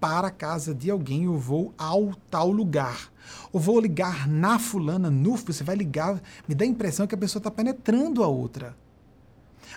para 0.00 0.28
a 0.28 0.30
casa 0.30 0.74
de 0.74 0.90
alguém, 0.90 1.24
eu 1.24 1.36
vou 1.36 1.74
ao 1.76 2.14
tal 2.30 2.50
lugar. 2.50 3.12
Ou 3.52 3.60
vou 3.60 3.80
ligar 3.80 4.28
na 4.28 4.58
fulana, 4.58 5.10
no, 5.10 5.36
você 5.36 5.64
vai 5.64 5.76
ligar, 5.76 6.22
me 6.46 6.54
dá 6.54 6.64
a 6.64 6.68
impressão 6.68 7.06
que 7.06 7.14
a 7.14 7.18
pessoa 7.18 7.40
está 7.40 7.50
penetrando 7.50 8.22
a 8.22 8.28
outra. 8.28 8.76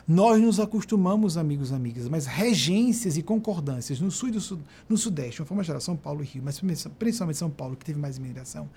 Nós 0.08 0.42
nos 0.42 0.60
acostumamos, 0.60 1.38
amigos 1.38 1.72
e 1.72 1.74
amigas, 1.74 2.08
mas 2.08 2.26
regências 2.26 3.18
e 3.18 3.24
concordâncias 3.24 4.00
no 4.00 4.10
sul 4.10 4.30
e 4.30 4.32
no, 4.32 4.60
no 4.88 4.98
sudeste, 4.98 5.36
de 5.36 5.42
uma 5.42 5.48
forma 5.48 5.64
geral, 5.64 5.82
São 5.82 5.98
Paulo 5.98 6.24
e 6.24 6.26
Rio, 6.26 6.42
mas 6.44 6.60
principalmente 6.98 7.38
São 7.38 7.50
Paulo, 7.50 7.76
que 7.76 7.86
teve 7.86 8.00
mais 8.00 8.18
imigração, 8.18 8.70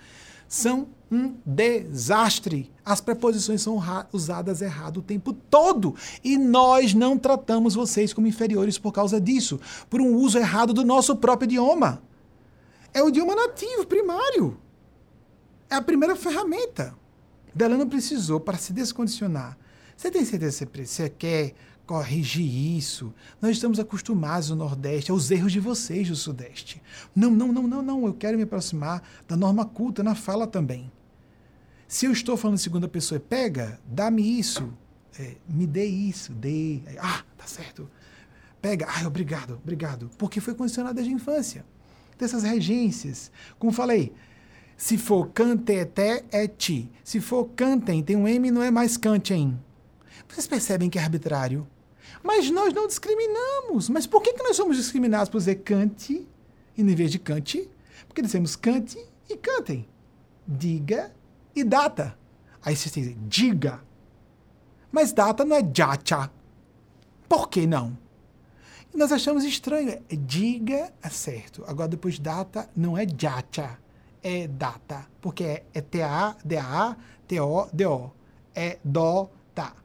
são 0.47 0.87
um 1.11 1.35
desastre. 1.45 2.71
As 2.83 3.01
preposições 3.01 3.61
são 3.61 3.81
usadas 4.11 4.61
errado 4.61 4.97
o 4.97 5.03
tempo 5.03 5.33
todo. 5.33 5.95
E 6.23 6.37
nós 6.37 6.93
não 6.93 7.17
tratamos 7.17 7.75
vocês 7.75 8.13
como 8.13 8.27
inferiores 8.27 8.77
por 8.77 8.91
causa 8.91 9.19
disso, 9.19 9.59
por 9.89 10.01
um 10.01 10.15
uso 10.15 10.37
errado 10.37 10.73
do 10.73 10.83
nosso 10.83 11.15
próprio 11.15 11.47
idioma. 11.47 12.01
É 12.93 13.03
o 13.03 13.09
idioma 13.09 13.35
nativo, 13.35 13.85
primário. 13.85 14.57
É 15.69 15.75
a 15.75 15.81
primeira 15.81 16.15
ferramenta. 16.15 16.95
Dela 17.53 17.77
não 17.77 17.87
precisou 17.87 18.39
para 18.39 18.57
se 18.57 18.73
descondicionar. 18.73 19.57
Você 19.95 20.11
tem 20.11 20.25
certeza 20.25 20.65
que 20.65 20.85
você 20.85 21.09
quer 21.09 21.53
corrigir 21.85 22.45
isso? 22.77 23.13
Nós 23.41 23.51
estamos 23.51 23.79
acostumados 23.79 24.49
no 24.49 24.55
Nordeste 24.55 25.11
aos 25.11 25.29
erros 25.31 25.51
de 25.51 25.59
vocês 25.59 26.07
do 26.07 26.15
Sudeste. 26.15 26.81
Não, 27.15 27.31
não, 27.31 27.51
não, 27.51 27.67
não, 27.67 27.81
não. 27.81 28.05
Eu 28.05 28.13
quero 28.13 28.37
me 28.37 28.43
aproximar 28.43 29.03
da 29.27 29.35
norma 29.35 29.65
culta 29.65 30.03
na 30.03 30.15
fala 30.15 30.47
também. 30.47 30.91
Se 31.87 32.05
eu 32.05 32.11
estou 32.11 32.35
falando 32.35 32.57
segunda 32.57 32.87
pessoa, 32.87 33.19
pega, 33.19 33.79
dá-me 33.85 34.39
isso, 34.39 34.73
é, 35.19 35.35
me 35.47 35.67
dê 35.67 35.85
isso, 35.85 36.33
dê. 36.33 36.81
Ah, 36.99 37.23
tá 37.37 37.45
certo. 37.45 37.89
Pega, 38.61 38.87
ai, 38.89 39.05
obrigado, 39.05 39.59
obrigado. 39.63 40.09
Porque 40.17 40.41
foi 40.41 40.55
condicionado 40.55 40.95
desde 40.95 41.13
a 41.13 41.15
infância. 41.15 41.65
Dessas 42.17 42.43
regências. 42.43 43.31
Como 43.59 43.71
falei, 43.71 44.13
Se 44.77 44.97
for 44.97 45.29
canteté, 45.29 46.25
é 46.31 46.47
ti. 46.47 46.89
Se 47.03 47.21
for 47.21 47.45
cantem, 47.55 48.03
tem 48.03 48.15
um 48.15 48.27
M, 48.27 48.51
não 48.51 48.61
é 48.61 48.69
mais 48.69 48.97
cantem. 48.97 49.57
Vocês 50.27 50.47
percebem 50.47 50.89
que 50.89 50.99
é 50.99 51.01
arbitrário? 51.01 51.65
Mas 52.25 52.49
nós 52.49 52.73
não 52.73 52.87
discriminamos. 52.87 53.87
Mas 53.87 54.07
por 54.07 54.19
que, 54.23 54.33
que 54.33 54.41
nós 54.41 54.55
somos 54.55 54.77
discriminados 54.77 55.29
por 55.29 55.37
dizer 55.37 55.57
cante 55.57 56.27
em 56.75 56.83
vez 56.95 57.11
de 57.11 57.19
cante? 57.19 57.69
Porque 58.07 58.19
dizemos 58.19 58.55
cante 58.55 58.97
e 59.29 59.37
cantem. 59.37 59.87
Diga 60.47 61.13
e 61.55 61.63
data. 61.63 62.17
Aí 62.63 62.75
vocês 62.75 62.91
dizem 62.91 63.15
diga. 63.27 63.79
Mas 64.91 65.13
data 65.13 65.45
não 65.45 65.55
é 65.55 65.61
jacha. 65.71 66.31
Por 67.29 67.47
que 67.47 67.67
não? 67.67 67.95
E 68.91 68.97
nós 68.97 69.11
achamos 69.11 69.43
estranho. 69.43 69.91
É 70.09 70.15
diga 70.15 70.91
é 71.03 71.09
certo. 71.11 71.63
Agora 71.67 71.89
depois 71.89 72.17
data 72.17 72.67
não 72.75 72.97
é 72.97 73.05
jacha. 73.05 73.77
É 74.23 74.47
data. 74.47 75.05
Porque 75.21 75.43
é, 75.43 75.63
é 75.75 75.81
T-A, 75.81 76.35
D-A, 76.43 76.97
T-O, 77.27 77.69
D-O. 77.71 78.11
É 78.55 78.79
dó, 78.83 79.29
tá 79.53 79.75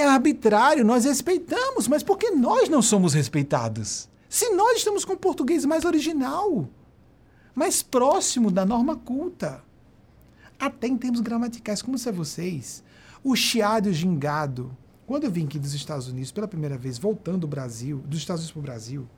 é 0.00 0.06
arbitrário, 0.06 0.84
nós 0.84 1.04
respeitamos, 1.04 1.86
mas 1.86 2.02
por 2.02 2.18
que 2.18 2.30
nós 2.30 2.68
não 2.68 2.82
somos 2.82 3.14
respeitados? 3.14 4.08
Se 4.28 4.50
nós 4.50 4.78
estamos 4.78 5.04
com 5.04 5.12
o 5.12 5.18
português 5.18 5.64
mais 5.64 5.84
original, 5.84 6.68
mais 7.54 7.82
próximo 7.82 8.50
da 8.50 8.64
norma 8.64 8.96
culta. 8.96 9.62
Até 10.58 10.86
em 10.86 10.96
termos 10.96 11.20
gramaticais, 11.20 11.82
como 11.82 11.98
se 11.98 12.10
vocês, 12.12 12.82
o 13.24 13.34
chiado 13.34 13.88
e 13.88 13.90
o 13.90 13.94
gingado. 13.94 14.76
Quando 15.06 15.24
eu 15.24 15.30
vim 15.30 15.44
aqui 15.44 15.58
dos 15.58 15.74
Estados 15.74 16.08
Unidos 16.08 16.30
pela 16.30 16.46
primeira 16.46 16.78
vez, 16.78 16.98
voltando 16.98 17.40
do 17.40 17.48
Brasil, 17.48 17.98
dos 18.06 18.18
Estados 18.18 18.42
Unidos 18.42 18.52
para 18.52 18.60
o 18.60 18.62
Brasil, 18.62 19.08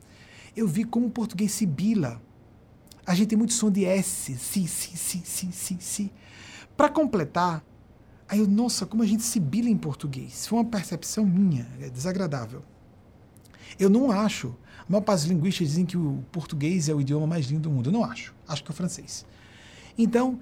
eu 0.55 0.67
vi 0.67 0.83
como 0.83 1.07
o 1.07 1.11
português 1.11 1.51
sibila. 1.51 2.21
A 3.05 3.13
gente 3.13 3.29
tem 3.29 3.37
muito 3.37 3.53
som 3.53 3.69
de 3.69 3.85
S, 3.85 4.35
si, 4.37 4.67
si, 4.67 4.97
si, 4.97 5.21
si, 5.25 5.51
si, 5.51 5.77
si. 5.79 6.11
Para 6.75 6.89
completar, 6.89 7.63
Aí 8.33 8.39
eu, 8.39 8.47
nossa, 8.47 8.87
como 8.87 9.03
a 9.03 9.05
gente 9.05 9.21
sibila 9.21 9.69
em 9.69 9.77
português. 9.77 10.47
Foi 10.47 10.57
uma 10.57 10.65
percepção 10.65 11.23
minha, 11.23 11.67
é 11.79 11.87
desagradável. 11.87 12.63
Eu 13.79 13.91
não 13.91 14.09
acho. 14.09 14.55
A 14.79 14.85
maior 14.91 15.03
parte 15.03 15.19
dos 15.21 15.29
linguistas 15.29 15.67
dizem 15.67 15.85
que 15.85 15.95
o 15.95 16.23
português 16.31 16.89
é 16.89 16.95
o 16.95 16.99
idioma 16.99 17.27
mais 17.27 17.45
lindo 17.45 17.61
do 17.61 17.69
mundo. 17.69 17.89
Eu 17.89 17.93
não 17.93 18.03
acho. 18.03 18.33
Acho 18.47 18.63
que 18.63 18.71
é 18.71 18.73
o 18.73 18.75
francês. 18.75 19.23
Então, 19.95 20.41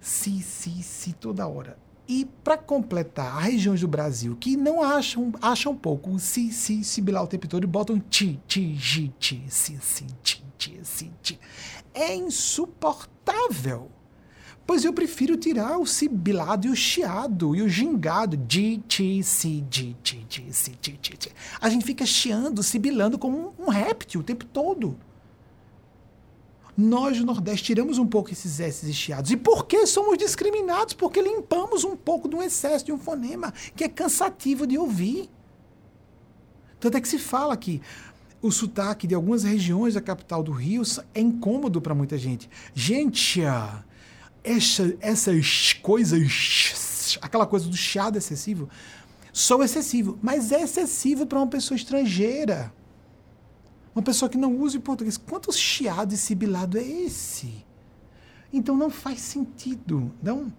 si, 0.00 0.42
si, 0.42 0.82
si 0.82 1.12
toda 1.12 1.46
hora. 1.46 1.78
E 2.08 2.24
para 2.42 2.58
completar, 2.58 3.36
há 3.36 3.40
regiões 3.42 3.80
do 3.80 3.86
Brasil 3.86 4.34
que 4.34 4.56
não 4.56 4.82
acham, 4.82 5.32
acham 5.40 5.76
pouco 5.76 6.10
o 6.10 6.18
si, 6.18 6.50
si, 6.50 6.82
sibilar 6.82 7.22
o 7.22 7.28
tempo 7.28 7.46
todo 7.46 7.62
e 7.62 7.68
botam 7.68 8.00
ti, 8.00 8.40
ti, 8.48 8.74
ji, 8.74 9.14
ti, 9.20 9.44
si, 9.48 9.78
si, 9.80 10.06
ti, 10.24 10.44
ti, 10.58 10.80
si, 10.82 11.12
ti. 11.22 11.38
É 11.94 12.16
insuportável. 12.16 13.92
Pois 14.66 14.84
eu 14.84 14.92
prefiro 14.92 15.36
tirar 15.36 15.78
o 15.78 15.86
sibilado 15.86 16.66
e 16.66 16.70
o 16.70 16.76
chiado 16.76 17.54
e 17.54 17.62
o 17.62 17.68
gingado. 17.68 18.36
Di, 18.36 18.78
ti, 18.86 19.22
si, 19.22 19.64
di, 19.68 19.96
ti, 20.02 20.24
ti, 20.28 20.46
si, 20.52 20.70
ti, 20.80 20.98
ti, 21.00 21.16
ti. 21.16 21.32
A 21.60 21.68
gente 21.68 21.84
fica 21.84 22.06
chiando, 22.06 22.62
sibilando 22.62 23.18
como 23.18 23.54
um, 23.58 23.64
um 23.64 23.70
réptil 23.70 24.20
o 24.20 24.24
tempo 24.24 24.44
todo. 24.44 24.96
Nós 26.76 27.18
do 27.18 27.26
Nordeste 27.26 27.66
tiramos 27.66 27.98
um 27.98 28.06
pouco 28.06 28.30
esses 28.30 28.58
S 28.58 28.88
e 28.88 28.94
chiados. 28.94 29.30
E 29.30 29.36
por 29.36 29.66
que 29.66 29.86
somos 29.86 30.16
discriminados? 30.16 30.94
Porque 30.94 31.20
limpamos 31.20 31.84
um 31.84 31.96
pouco 31.96 32.28
de 32.28 32.36
um 32.36 32.42
excesso 32.42 32.86
de 32.86 32.92
um 32.92 32.98
fonema 32.98 33.52
que 33.76 33.84
é 33.84 33.88
cansativo 33.88 34.66
de 34.66 34.78
ouvir. 34.78 35.28
Tanto 36.80 36.96
é 36.96 37.00
que 37.00 37.08
se 37.08 37.18
fala 37.18 37.56
que 37.56 37.82
o 38.40 38.50
sotaque 38.50 39.06
de 39.06 39.14
algumas 39.14 39.44
regiões 39.44 39.94
da 39.94 40.00
capital 40.00 40.42
do 40.42 40.50
Rio 40.50 40.82
é 41.14 41.20
incômodo 41.20 41.80
para 41.80 41.94
muita 41.94 42.16
gente. 42.16 42.48
Gente, 42.74 43.42
essa, 44.44 44.96
essas 45.00 45.72
coisas, 45.74 47.18
aquela 47.20 47.46
coisa 47.46 47.68
do 47.68 47.76
chiado 47.76 48.16
excessivo, 48.18 48.68
sou 49.32 49.62
excessivo, 49.62 50.18
mas 50.22 50.52
é 50.52 50.62
excessivo 50.62 51.26
para 51.26 51.38
uma 51.38 51.46
pessoa 51.46 51.76
estrangeira. 51.76 52.72
Uma 53.94 54.02
pessoa 54.02 54.28
que 54.28 54.38
não 54.38 54.56
usa 54.56 54.78
o 54.78 54.80
português. 54.80 55.16
Quanto 55.16 55.52
chiado 55.52 56.14
e 56.14 56.16
sibilado 56.16 56.78
é 56.78 56.82
esse? 56.82 57.64
Então 58.52 58.76
não 58.76 58.90
faz 58.90 59.20
sentido. 59.20 60.10
Não. 60.22 60.52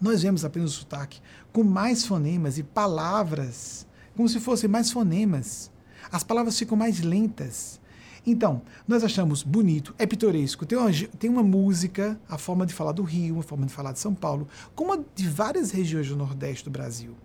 Nós 0.00 0.22
vemos 0.22 0.44
apenas 0.44 0.70
o 0.70 0.80
sotaque 0.80 1.20
com 1.52 1.62
mais 1.62 2.04
fonemas 2.04 2.58
e 2.58 2.62
palavras, 2.64 3.86
como 4.16 4.28
se 4.28 4.40
fossem 4.40 4.68
mais 4.68 4.90
fonemas. 4.90 5.70
As 6.10 6.24
palavras 6.24 6.58
ficam 6.58 6.76
mais 6.76 7.00
lentas. 7.00 7.80
Então, 8.24 8.62
nós 8.86 9.02
achamos 9.02 9.42
bonito, 9.42 9.94
é 9.98 10.06
pitoresco, 10.06 10.64
tem 10.64 10.78
uma, 10.78 10.90
tem 11.18 11.28
uma 11.28 11.42
música, 11.42 12.18
a 12.28 12.38
forma 12.38 12.64
de 12.64 12.72
falar 12.72 12.92
do 12.92 13.02
Rio, 13.02 13.40
a 13.40 13.42
forma 13.42 13.66
de 13.66 13.72
falar 13.72 13.92
de 13.92 13.98
São 13.98 14.14
Paulo, 14.14 14.46
como 14.76 14.92
a 14.92 14.98
de 15.14 15.28
várias 15.28 15.72
regiões 15.72 16.08
do 16.08 16.16
Nordeste 16.16 16.64
do 16.64 16.70
Brasil. 16.70 17.16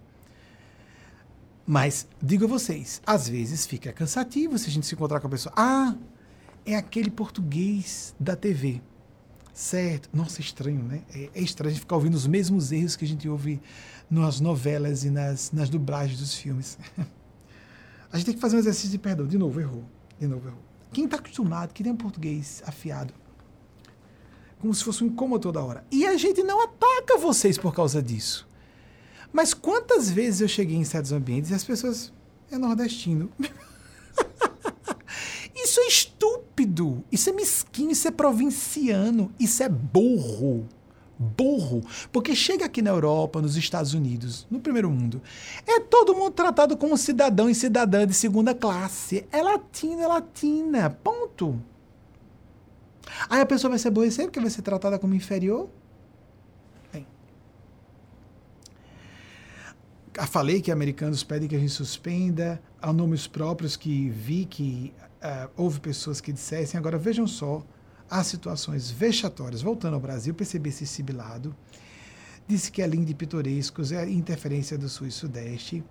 Mas, 1.68 2.08
digo 2.22 2.46
a 2.46 2.48
vocês, 2.48 3.02
às 3.06 3.28
vezes 3.28 3.66
fica 3.68 3.92
cansativo 3.92 4.58
se 4.58 4.70
a 4.70 4.72
gente 4.72 4.88
se 4.88 4.96
encontrar 4.96 5.20
com 5.20 5.28
a 5.28 5.30
pessoa. 5.30 5.54
Ah, 5.56 5.96
é 6.66 6.76
aquele 6.76 7.12
português 7.12 8.16
da 8.20 8.36
TV. 8.36 8.82
Certo. 9.54 10.10
Nossa, 10.14 10.40
é 10.40 10.44
estranho, 10.44 10.82
né? 10.82 11.02
É, 11.14 11.30
é 11.36 11.42
estranho 11.42 11.70
a 11.70 11.74
gente 11.74 11.82
ficar 11.82 11.96
ouvindo 11.96 12.16
os 12.16 12.26
mesmos 12.26 12.72
erros 12.72 12.96
que 12.96 13.04
a 13.04 13.08
gente 13.08 13.28
ouve 13.28 13.60
nas 14.10 14.40
novelas 14.40 15.04
e 15.04 15.10
nas, 15.10 15.52
nas 15.52 15.70
dublagens 15.70 16.20
dos 16.20 16.34
filmes. 16.36 16.78
a 18.12 18.18
gente 18.18 18.28
tem 18.28 18.36
que 18.36 18.42
fazer 18.42 18.56
um 18.56 18.60
exercício 18.60 18.90
de 18.90 18.98
perdão. 18.98 19.28
De 19.28 19.38
novo, 19.38 19.60
errou. 19.60 19.84
De 20.20 20.26
novo, 20.26 20.48
errou. 20.48 20.68
Quem 20.98 21.06
está 21.06 21.18
acostumado, 21.18 21.76
que 21.76 21.84
tem 21.84 21.92
um 21.92 21.96
português 21.96 22.64
afiado, 22.66 23.14
como 24.60 24.74
se 24.74 24.84
fosse 24.84 25.04
um 25.04 25.08
incômodo 25.10 25.44
toda 25.44 25.64
hora. 25.64 25.86
E 25.92 26.08
a 26.08 26.18
gente 26.18 26.42
não 26.42 26.60
ataca 26.60 27.20
vocês 27.20 27.56
por 27.56 27.72
causa 27.72 28.02
disso. 28.02 28.48
Mas 29.32 29.54
quantas 29.54 30.10
vezes 30.10 30.42
eu 30.42 30.48
cheguei 30.48 30.76
em 30.76 30.84
certos 30.84 31.12
ambientes 31.12 31.52
e 31.52 31.54
as 31.54 31.64
pessoas. 31.64 32.12
É 32.50 32.58
nordestino. 32.58 33.30
isso 35.54 35.80
é 35.82 35.88
estúpido. 35.88 37.04
Isso 37.12 37.30
é 37.30 37.34
mesquinho. 37.34 37.92
Isso 37.92 38.08
é 38.08 38.12
provinciano. 38.12 39.32
Isso 39.40 39.62
é 39.62 39.70
burro 39.70 40.68
burro, 41.18 41.84
porque 42.12 42.36
chega 42.36 42.66
aqui 42.66 42.82
na 42.82 42.92
Europa, 42.92 43.42
nos 43.42 43.56
Estados 43.56 43.94
Unidos, 43.94 44.46
no 44.50 44.60
primeiro 44.60 44.90
mundo, 44.90 45.22
é 45.66 45.80
todo 45.80 46.16
mundo 46.16 46.32
tratado 46.32 46.78
como 46.78 46.98
cidadão 46.98 47.50
e 47.50 47.56
cidadã 47.56 48.06
de 48.06 48.14
segunda 48.14 48.54
classe. 48.54 49.26
É 49.32 49.42
latino, 49.42 50.02
é 50.02 50.08
latina, 50.08 50.90
ponto. 50.90 51.62
Aí 53.30 53.42
a 53.42 53.46
pessoa 53.46 53.70
vai 53.70 53.80
se 53.80 53.88
aborrecer 53.88 54.26
porque 54.26 54.40
vai 54.40 54.50
ser 54.50 54.62
tratada 54.62 55.00
como 55.00 55.16
inferior? 55.16 55.70
Bem. 56.92 57.08
Falei 60.28 60.62
que 60.62 60.72
americanos 60.72 61.24
pedem 61.24 61.48
que 61.48 61.56
a 61.56 61.60
gente 61.60 61.72
suspenda, 61.72 62.62
há 62.82 62.92
nomes 62.94 63.28
próprios 63.28 63.76
que 63.76 64.10
vi 64.10 64.46
que 64.46 64.94
uh, 65.24 65.50
houve 65.56 65.80
pessoas 65.80 66.22
que 66.22 66.32
dissessem, 66.32 66.78
agora 66.78 66.98
vejam 66.98 67.26
só, 67.26 67.64
há 68.10 68.24
situações 68.24 68.90
vexatórias. 68.90 69.62
Voltando 69.62 69.96
ao 69.96 70.00
Brasil, 70.00 70.34
percebi 70.34 70.70
esse 70.70 70.86
sibilado. 70.86 71.56
Disse 72.48 72.72
que 72.72 72.82
é 72.82 72.88
lindo 72.88 73.12
e 73.12 73.14
pitorescos, 73.14 73.92
é 73.92 74.10
interferência 74.10 74.78
do 74.78 74.88
sul 74.88 75.08
e 75.08 75.12
sudeste. 75.12 75.84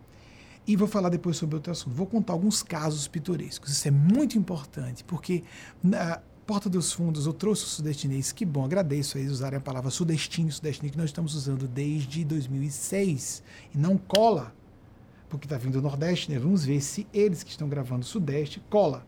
E 0.67 0.75
vou 0.75 0.89
falar 0.89 1.11
depois 1.11 1.37
sobre 1.37 1.55
outro 1.55 1.71
assunto. 1.71 1.95
Vou 1.95 2.07
contar 2.07 2.33
alguns 2.33 2.63
casos 2.63 3.07
pitorescos. 3.07 3.71
Isso 3.71 3.87
é 3.87 3.91
muito 3.91 4.37
importante, 4.37 5.05
porque 5.05 5.45
na 5.83 6.21
Porta 6.47 6.71
dos 6.71 6.93
Fundos 6.93 7.27
eu 7.27 7.33
trouxe 7.33 7.65
o 7.65 7.67
sudestinês. 7.67 8.33
Que 8.33 8.45
bom, 8.45 8.65
agradeço 8.65 9.19
a 9.19 9.21
eles 9.21 9.33
usarem 9.33 9.59
a 9.59 9.61
palavra 9.61 9.91
sudestino 9.91 10.51
sudestino 10.51 10.91
que 10.91 10.97
nós 10.97 11.11
estamos 11.11 11.35
usando 11.35 11.69
desde 11.69 12.25
2006. 12.25 13.43
E 13.75 13.79
não 13.79 13.99
cola, 13.99 14.55
porque 15.29 15.47
está 15.47 15.59
vindo 15.59 15.75
do 15.75 15.83
Nordeste, 15.83 16.31
né? 16.31 16.39
Vamos 16.39 16.65
ver 16.65 16.81
se 16.81 17.07
eles 17.13 17.43
que 17.43 17.51
estão 17.51 17.69
gravando 17.69 18.05
Sudeste 18.05 18.63
cola. 18.71 19.07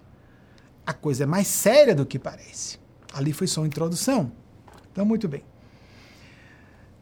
A 0.84 0.92
coisa 0.92 1.24
é 1.24 1.26
mais 1.26 1.46
séria 1.46 1.94
do 1.94 2.04
que 2.04 2.18
parece. 2.18 2.78
Ali 3.12 3.32
foi 3.32 3.46
só 3.46 3.60
uma 3.60 3.66
introdução. 3.66 4.32
Então, 4.92 5.04
muito 5.04 5.28
bem. 5.28 5.42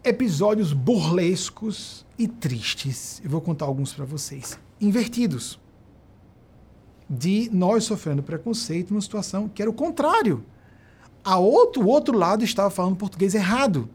Episódios 0.04 0.72
burlescos 0.72 2.06
e 2.18 2.28
tristes. 2.28 3.20
Eu 3.24 3.30
vou 3.30 3.40
contar 3.40 3.66
alguns 3.66 3.92
para 3.92 4.04
vocês. 4.04 4.58
Invertidos. 4.80 5.58
De 7.08 7.50
nós 7.52 7.84
sofrendo 7.84 8.22
preconceito 8.22 8.90
numa 8.90 9.00
situação 9.00 9.48
que 9.48 9.62
era 9.62 9.70
o 9.70 9.74
contrário. 9.74 10.44
A 11.24 11.38
outro, 11.38 11.82
o 11.82 11.88
outro 11.88 12.16
lado 12.16 12.44
estava 12.44 12.70
falando 12.70 12.96
português 12.96 13.34
errado. 13.34 13.88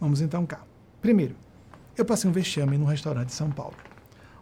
Vamos 0.00 0.20
então 0.20 0.44
cá. 0.44 0.64
Primeiro, 1.00 1.36
eu 1.96 2.04
passei 2.04 2.28
um 2.28 2.32
vexame 2.32 2.76
num 2.76 2.84
restaurante 2.84 3.28
de 3.28 3.34
São 3.34 3.50
Paulo. 3.50 3.76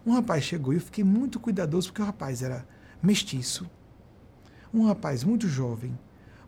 Um 0.05 0.13
rapaz 0.13 0.43
chegou 0.43 0.73
e 0.73 0.77
eu 0.77 0.81
fiquei 0.81 1.03
muito 1.03 1.39
cuidadoso 1.39 1.89
porque 1.89 2.01
o 2.01 2.05
rapaz 2.05 2.41
era 2.41 2.65
mestiço, 3.03 3.69
um 4.73 4.85
rapaz 4.85 5.23
muito 5.23 5.47
jovem, 5.47 5.97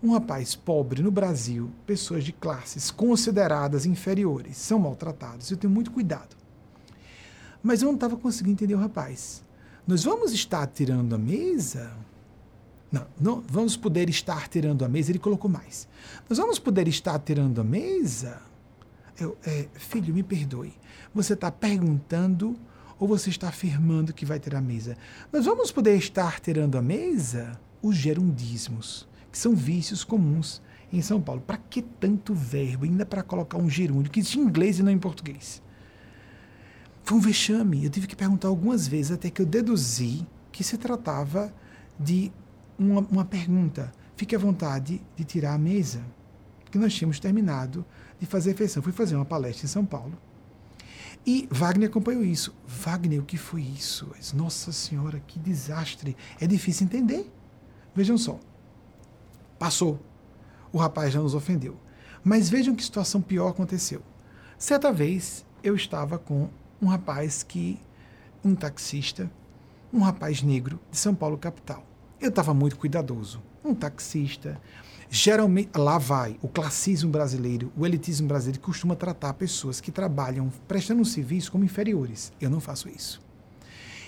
um 0.01 0.11
rapaz 0.11 0.53
pobre 0.53 1.01
no 1.01 1.09
Brasil, 1.11 1.71
pessoas 1.85 2.23
de 2.23 2.33
classes 2.33 2.91
consideradas 2.91 3.85
inferiores 3.85 4.57
são 4.57 4.77
maltratados. 4.79 5.49
Eu 5.49 5.57
tenho 5.57 5.71
muito 5.71 5.91
cuidado. 5.91 6.35
Mas 7.63 7.81
eu 7.81 7.87
não 7.87 7.95
estava 7.95 8.17
conseguindo 8.17 8.53
entender 8.53 8.75
o 8.75 8.79
rapaz. 8.79 9.41
Nós 9.87 10.03
vamos 10.03 10.33
estar 10.33 10.67
tirando 10.67 11.15
a 11.15 11.17
mesa? 11.17 11.91
Não, 12.91 13.07
não 13.19 13.43
vamos 13.47 13.77
poder 13.77 14.09
estar 14.09 14.49
tirando 14.49 14.83
a 14.83 14.89
mesa. 14.89 15.11
Ele 15.11 15.19
colocou 15.19 15.49
mais. 15.49 15.87
Nós 16.29 16.37
vamos 16.37 16.59
poder 16.59 16.87
estar 16.89 17.17
tirando 17.19 17.61
a 17.61 17.63
mesa? 17.63 18.41
Eu, 19.17 19.37
é, 19.45 19.67
filho, 19.75 20.13
me 20.13 20.21
perdoe. 20.21 20.73
Você 21.15 21.33
está 21.33 21.49
perguntando 21.49 22.57
ou 22.99 23.07
você 23.07 23.29
está 23.29 23.47
afirmando 23.47 24.13
que 24.13 24.25
vai 24.25 24.39
ter 24.39 24.53
a 24.53 24.61
mesa? 24.61 24.97
Nós 25.31 25.45
vamos 25.45 25.71
poder 25.71 25.95
estar 25.97 26.41
tirando 26.41 26.77
a 26.77 26.81
mesa? 26.81 27.57
Os 27.83 27.95
gerundismos, 27.95 29.07
que 29.31 29.37
são 29.37 29.53
vícios 29.53 30.03
comuns 30.03 30.59
em 30.91 31.01
São 31.01 31.21
Paulo. 31.21 31.41
Para 31.41 31.57
que 31.57 31.81
tanto 31.81 32.33
verbo, 32.33 32.85
ainda 32.85 33.05
para 33.05 33.21
colocar 33.21 33.57
um 33.57 33.69
gerúndio, 33.69 34.11
que 34.11 34.19
existe 34.19 34.39
em 34.39 34.43
inglês 34.43 34.79
e 34.79 34.83
não 34.83 34.91
em 34.91 34.97
português? 34.97 35.61
Foi 37.03 37.17
um 37.17 37.21
vexame. 37.21 37.83
Eu 37.83 37.89
tive 37.89 38.07
que 38.07 38.15
perguntar 38.15 38.47
algumas 38.47 38.87
vezes 38.87 39.11
até 39.11 39.29
que 39.29 39.41
eu 39.41 39.45
deduzi 39.45 40.25
que 40.51 40.63
se 40.63 40.77
tratava 40.77 41.53
de 41.99 42.31
uma, 42.79 43.01
uma 43.01 43.25
pergunta. 43.25 43.91
Fique 44.15 44.35
à 44.35 44.39
vontade 44.39 45.01
de 45.15 45.23
tirar 45.25 45.53
a 45.53 45.57
mesa. 45.57 46.01
Que 46.71 46.77
nós 46.77 46.93
tínhamos 46.93 47.19
terminado 47.19 47.85
de 48.19 48.25
fazer 48.25 48.51
a 48.51 48.53
refeição. 48.53 48.81
Fui 48.81 48.93
fazer 48.93 49.15
uma 49.15 49.25
palestra 49.25 49.65
em 49.65 49.69
São 49.69 49.85
Paulo. 49.85 50.17
E 51.25 51.47
Wagner 51.51 51.89
acompanhou 51.89 52.23
isso. 52.23 52.53
Wagner, 52.67 53.19
o 53.19 53.25
que 53.25 53.37
foi 53.37 53.61
isso? 53.61 54.09
Nossa 54.33 54.71
Senhora, 54.71 55.21
que 55.25 55.39
desastre. 55.39 56.15
É 56.39 56.47
difícil 56.47 56.85
entender. 56.85 57.29
Vejam 57.95 58.17
só. 58.17 58.39
Passou. 59.59 59.99
O 60.71 60.77
rapaz 60.77 61.13
já 61.13 61.19
nos 61.19 61.35
ofendeu. 61.35 61.77
Mas 62.23 62.49
vejam 62.49 62.75
que 62.75 62.83
situação 62.83 63.21
pior 63.21 63.49
aconteceu. 63.49 64.01
Certa 64.57 64.91
vez 64.91 65.45
eu 65.63 65.75
estava 65.75 66.17
com 66.17 66.49
um 66.81 66.87
rapaz 66.87 67.43
que, 67.43 67.79
um 68.43 68.55
taxista, 68.55 69.29
um 69.91 69.99
rapaz 69.99 70.41
negro 70.41 70.79
de 70.89 70.97
São 70.97 71.13
Paulo 71.13 71.37
capital. 71.37 71.85
Eu 72.19 72.29
estava 72.29 72.53
muito 72.53 72.77
cuidadoso. 72.77 73.41
Um 73.63 73.75
taxista, 73.75 74.59
geralmente 75.09 75.77
lá 75.77 75.97
vai 75.97 76.37
o 76.41 76.47
classismo 76.47 77.11
brasileiro, 77.11 77.71
o 77.77 77.85
elitismo 77.85 78.27
brasileiro 78.27 78.59
costuma 78.61 78.95
tratar 78.95 79.33
pessoas 79.33 79.79
que 79.79 79.91
trabalham 79.91 80.51
prestando 80.67 81.01
um 81.01 81.05
serviço 81.05 81.51
como 81.51 81.63
inferiores. 81.63 82.33
Eu 82.41 82.49
não 82.49 82.59
faço 82.59 82.89
isso. 82.89 83.21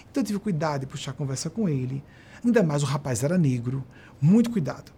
Então 0.09 0.21
eu 0.21 0.25
tive 0.25 0.39
cuidado 0.39 0.81
de 0.81 0.87
puxar 0.87 1.11
a 1.11 1.13
conversa 1.13 1.49
com 1.49 1.69
ele. 1.69 2.03
Ainda 2.45 2.61
mais 2.61 2.83
o 2.83 2.85
rapaz 2.85 3.23
era 3.23 3.39
negro, 3.39 3.83
muito 4.21 4.51
cuidado. 4.51 4.91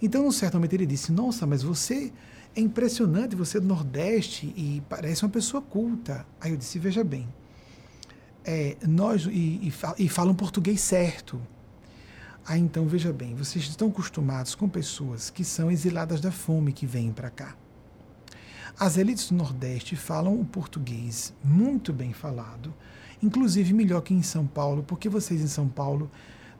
Então, 0.00 0.22
num 0.22 0.30
certo 0.30 0.54
momento, 0.54 0.74
ele 0.74 0.86
disse: 0.86 1.10
Nossa, 1.10 1.44
mas 1.44 1.62
você 1.62 2.12
é 2.54 2.60
impressionante, 2.60 3.34
você 3.34 3.58
é 3.58 3.60
do 3.60 3.66
Nordeste 3.66 4.46
e 4.56 4.80
parece 4.88 5.24
uma 5.24 5.30
pessoa 5.30 5.60
culta. 5.60 6.24
Aí 6.40 6.52
eu 6.52 6.56
disse: 6.56 6.78
Veja 6.78 7.02
bem, 7.02 7.26
é, 8.44 8.76
nós 8.86 9.26
e, 9.26 9.72
e, 9.98 10.08
falam 10.08 10.34
português 10.34 10.80
certo. 10.80 11.40
Aí 12.46 12.60
então, 12.60 12.86
veja 12.86 13.12
bem, 13.12 13.34
vocês 13.34 13.64
estão 13.64 13.88
acostumados 13.88 14.54
com 14.54 14.68
pessoas 14.68 15.30
que 15.30 15.42
são 15.42 15.70
exiladas 15.70 16.20
da 16.20 16.30
fome 16.30 16.72
que 16.72 16.86
vêm 16.86 17.10
para 17.10 17.30
cá. 17.30 17.56
As 18.78 18.98
elites 18.98 19.30
do 19.30 19.36
Nordeste 19.36 19.96
falam 19.96 20.38
o 20.38 20.44
português 20.44 21.32
muito 21.42 21.92
bem 21.92 22.12
falado, 22.12 22.74
inclusive 23.22 23.72
melhor 23.72 24.02
que 24.02 24.12
em 24.12 24.22
São 24.22 24.46
Paulo, 24.46 24.82
porque 24.82 25.08
vocês 25.08 25.40
em 25.40 25.46
São 25.46 25.66
Paulo 25.68 26.10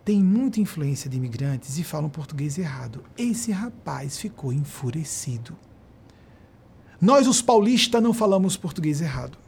têm 0.05 0.23
muita 0.23 0.61
influência 0.61 1.09
de 1.09 1.17
imigrantes 1.17 1.79
e 1.79 1.85
falam 1.85 2.11
português 2.11 2.59
errado. 2.59 3.03
Esse 3.17 3.51
rapaz 3.51 4.19
ficou 4.19 4.53
enfurecido. 4.53 5.57
Nós, 7.01 7.27
os 7.27 7.41
paulistas, 7.41 8.03
não 8.03 8.13
falamos 8.13 8.57
português 8.57 9.01
errado. 9.01 9.39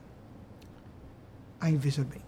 Aí 1.61 1.77
veja 1.77 2.05
bem. 2.05 2.21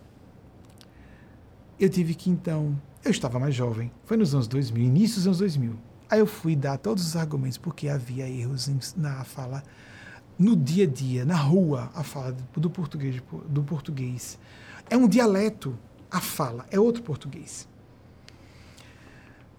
Eu 1.79 1.89
tive 1.89 2.15
que 2.15 2.31
então. 2.31 2.81
Eu 3.05 3.11
estava 3.11 3.39
mais 3.39 3.55
jovem, 3.55 3.91
foi 4.05 4.17
nos 4.17 4.35
anos 4.35 4.49
2000, 4.49 4.83
início 4.83 5.17
dos 5.17 5.27
anos 5.27 5.39
2000. 5.39 5.77
Aí 6.11 6.19
eu 6.19 6.27
fui 6.27 6.57
dar 6.57 6.77
todos 6.79 7.07
os 7.07 7.17
argumentos 7.17 7.57
porque 7.57 7.89
havia 7.89 8.29
erros 8.29 8.95
na 8.97 9.23
fala, 9.25 9.63
no 10.39 10.57
dia 10.57 10.85
a 10.85 10.87
dia, 10.87 11.25
na 11.25 11.37
rua, 11.37 11.91
a 11.95 12.03
fala 12.03 12.37
do 12.57 12.69
português. 12.69 13.23
Do 13.49 13.63
português. 13.63 14.39
É 14.91 14.97
um 14.97 15.07
dialeto, 15.07 15.79
a 16.11 16.21
fala, 16.21 16.67
é 16.71 16.81
outro 16.81 17.03
português. 17.03 17.69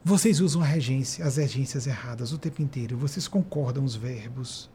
Vocês 0.09 0.39
usam 0.39 0.59
regência, 0.63 1.23
as 1.23 1.37
regências 1.37 1.85
erradas 1.85 2.33
o 2.33 2.37
tempo 2.39 2.63
inteiro, 2.63 2.97
vocês 2.97 3.27
concordam 3.27 3.83
os 3.83 3.95
verbos, 3.95 4.67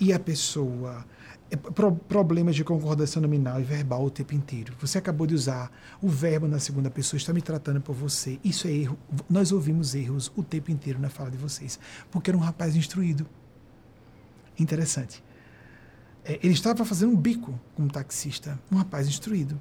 e 0.00 0.12
a 0.12 0.18
pessoa. 0.18 1.06
É, 1.48 1.54
pro, 1.54 1.92
problemas 1.94 2.56
de 2.56 2.64
concordância 2.64 3.20
nominal 3.20 3.60
e 3.60 3.62
verbal 3.62 4.04
o 4.04 4.10
tempo 4.10 4.34
inteiro. 4.34 4.74
Você 4.80 4.98
acabou 4.98 5.28
de 5.28 5.34
usar 5.36 5.70
o 6.02 6.08
verbo 6.08 6.48
na 6.48 6.58
segunda 6.58 6.90
pessoa, 6.90 7.18
está 7.18 7.32
me 7.32 7.40
tratando 7.40 7.80
por 7.80 7.94
você. 7.94 8.40
Isso 8.42 8.66
é 8.66 8.72
erro. 8.72 8.98
Nós 9.28 9.52
ouvimos 9.52 9.94
erros 9.94 10.32
o 10.34 10.42
tempo 10.42 10.72
inteiro 10.72 10.98
na 10.98 11.08
fala 11.08 11.30
de 11.30 11.36
vocês, 11.36 11.78
porque 12.10 12.28
era 12.28 12.36
um 12.36 12.40
rapaz 12.40 12.74
instruído. 12.74 13.24
Interessante. 14.58 15.22
É, 16.24 16.40
ele 16.42 16.54
estava 16.54 16.84
fazendo 16.84 17.12
um 17.12 17.16
bico 17.16 17.56
como 17.76 17.88
taxista, 17.88 18.58
um 18.72 18.76
rapaz 18.76 19.06
instruído. 19.06 19.60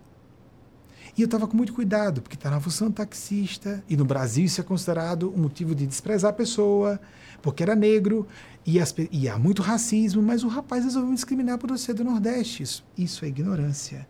E 1.17 1.21
eu 1.21 1.25
estava 1.25 1.47
com 1.47 1.57
muito 1.57 1.73
cuidado, 1.73 2.21
porque 2.21 2.35
está 2.35 2.49
na 2.49 2.59
função 2.59 2.91
taxista, 2.91 3.83
e 3.89 3.97
no 3.97 4.05
Brasil 4.05 4.45
isso 4.45 4.61
é 4.61 4.63
considerado 4.63 5.33
um 5.33 5.37
motivo 5.37 5.75
de 5.75 5.85
desprezar 5.85 6.31
a 6.31 6.33
pessoa, 6.33 6.99
porque 7.41 7.63
era 7.63 7.75
negro, 7.75 8.27
e, 8.65 8.79
as, 8.79 8.93
e 9.11 9.27
há 9.27 9.37
muito 9.37 9.61
racismo, 9.61 10.21
mas 10.21 10.43
o 10.43 10.47
rapaz 10.47 10.83
resolveu 10.83 11.13
discriminar 11.13 11.57
por 11.57 11.75
ser 11.77 11.93
do 11.93 12.03
Nordeste. 12.03 12.63
Isso, 12.63 12.85
isso 12.97 13.25
é 13.25 13.27
ignorância. 13.27 14.07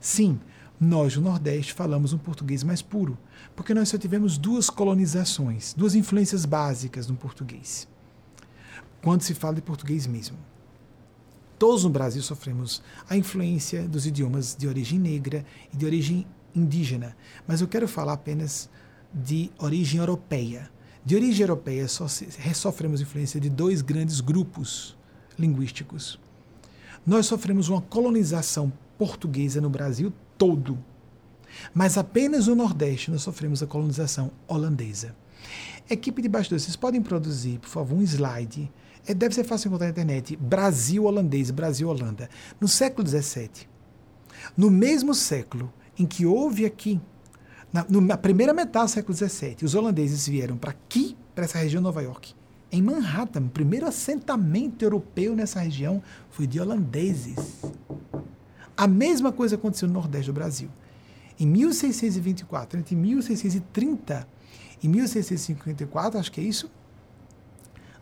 Sim, 0.00 0.40
nós 0.80 1.14
do 1.14 1.20
Nordeste 1.20 1.74
falamos 1.74 2.12
um 2.12 2.18
português 2.18 2.62
mais 2.62 2.80
puro, 2.80 3.18
porque 3.56 3.74
nós 3.74 3.88
só 3.88 3.98
tivemos 3.98 4.38
duas 4.38 4.70
colonizações, 4.70 5.74
duas 5.74 5.94
influências 5.94 6.44
básicas 6.44 7.08
no 7.08 7.16
português. 7.16 7.88
Quando 9.02 9.22
se 9.22 9.34
fala 9.34 9.56
de 9.56 9.62
português 9.62 10.06
mesmo. 10.06 10.38
Todos 11.58 11.82
no 11.82 11.90
Brasil 11.90 12.22
sofremos 12.22 12.80
a 13.10 13.16
influência 13.16 13.88
dos 13.88 14.06
idiomas 14.06 14.54
de 14.56 14.68
origem 14.68 14.98
negra 14.98 15.44
e 15.72 15.76
de 15.76 15.84
origem 15.84 16.24
indígena, 16.58 17.16
mas 17.46 17.60
eu 17.60 17.68
quero 17.68 17.88
falar 17.88 18.14
apenas 18.14 18.68
de 19.12 19.50
origem 19.58 20.00
europeia. 20.00 20.70
De 21.04 21.14
origem 21.14 21.42
europeia, 21.42 21.88
só 21.88 22.06
sofremos 22.54 23.00
influência 23.00 23.40
de 23.40 23.48
dois 23.48 23.80
grandes 23.80 24.20
grupos 24.20 24.96
linguísticos. 25.38 26.20
Nós 27.06 27.26
sofremos 27.26 27.68
uma 27.68 27.80
colonização 27.80 28.72
portuguesa 28.98 29.60
no 29.60 29.70
Brasil 29.70 30.12
todo, 30.36 30.78
mas 31.72 31.96
apenas 31.96 32.46
no 32.46 32.54
Nordeste 32.54 33.10
nós 33.10 33.22
sofremos 33.22 33.62
a 33.62 33.66
colonização 33.66 34.30
holandesa. 34.46 35.14
Equipe 35.88 36.20
de 36.20 36.28
bastidores, 36.28 36.64
vocês 36.64 36.76
podem 36.76 37.00
produzir, 37.00 37.58
por 37.58 37.68
favor, 37.68 37.96
um 37.96 38.02
slide. 38.02 38.70
É, 39.06 39.14
deve 39.14 39.34
ser 39.34 39.44
fácil 39.44 39.68
encontrar 39.68 39.86
na 39.86 39.92
internet. 39.92 40.36
Brasil 40.36 41.04
holandês, 41.04 41.50
Brasil 41.50 41.88
Holanda. 41.88 42.28
No 42.60 42.68
século 42.68 43.08
XVII, 43.08 43.66
no 44.54 44.70
mesmo 44.70 45.14
século 45.14 45.72
em 45.98 46.06
que 46.06 46.24
houve 46.24 46.64
aqui 46.64 47.00
na, 47.72 47.84
na 47.88 48.16
primeira 48.16 48.54
metade 48.54 48.86
do 48.86 48.90
século 48.90 49.16
XVII, 49.16 49.56
os 49.62 49.74
holandeses 49.74 50.26
vieram 50.26 50.56
para 50.56 50.70
aqui, 50.70 51.16
para 51.34 51.44
essa 51.44 51.58
região 51.58 51.80
de 51.80 51.84
Nova 51.84 52.02
York. 52.02 52.34
Em 52.70 52.82
Manhattan, 52.82 53.42
o 53.42 53.50
primeiro 53.50 53.86
assentamento 53.86 54.84
europeu 54.84 55.34
nessa 55.34 55.60
região 55.60 56.02
foi 56.30 56.46
de 56.46 56.60
holandeses. 56.60 57.62
A 58.76 58.86
mesma 58.86 59.32
coisa 59.32 59.56
aconteceu 59.56 59.88
no 59.88 59.94
Nordeste 59.94 60.26
do 60.26 60.34
Brasil. 60.34 60.68
Em 61.38 61.46
1624, 61.46 62.80
entre 62.80 62.94
1630 62.94 64.28
e 64.82 64.88
1654, 64.88 66.20
acho 66.20 66.32
que 66.32 66.40
é 66.40 66.44
isso, 66.44 66.70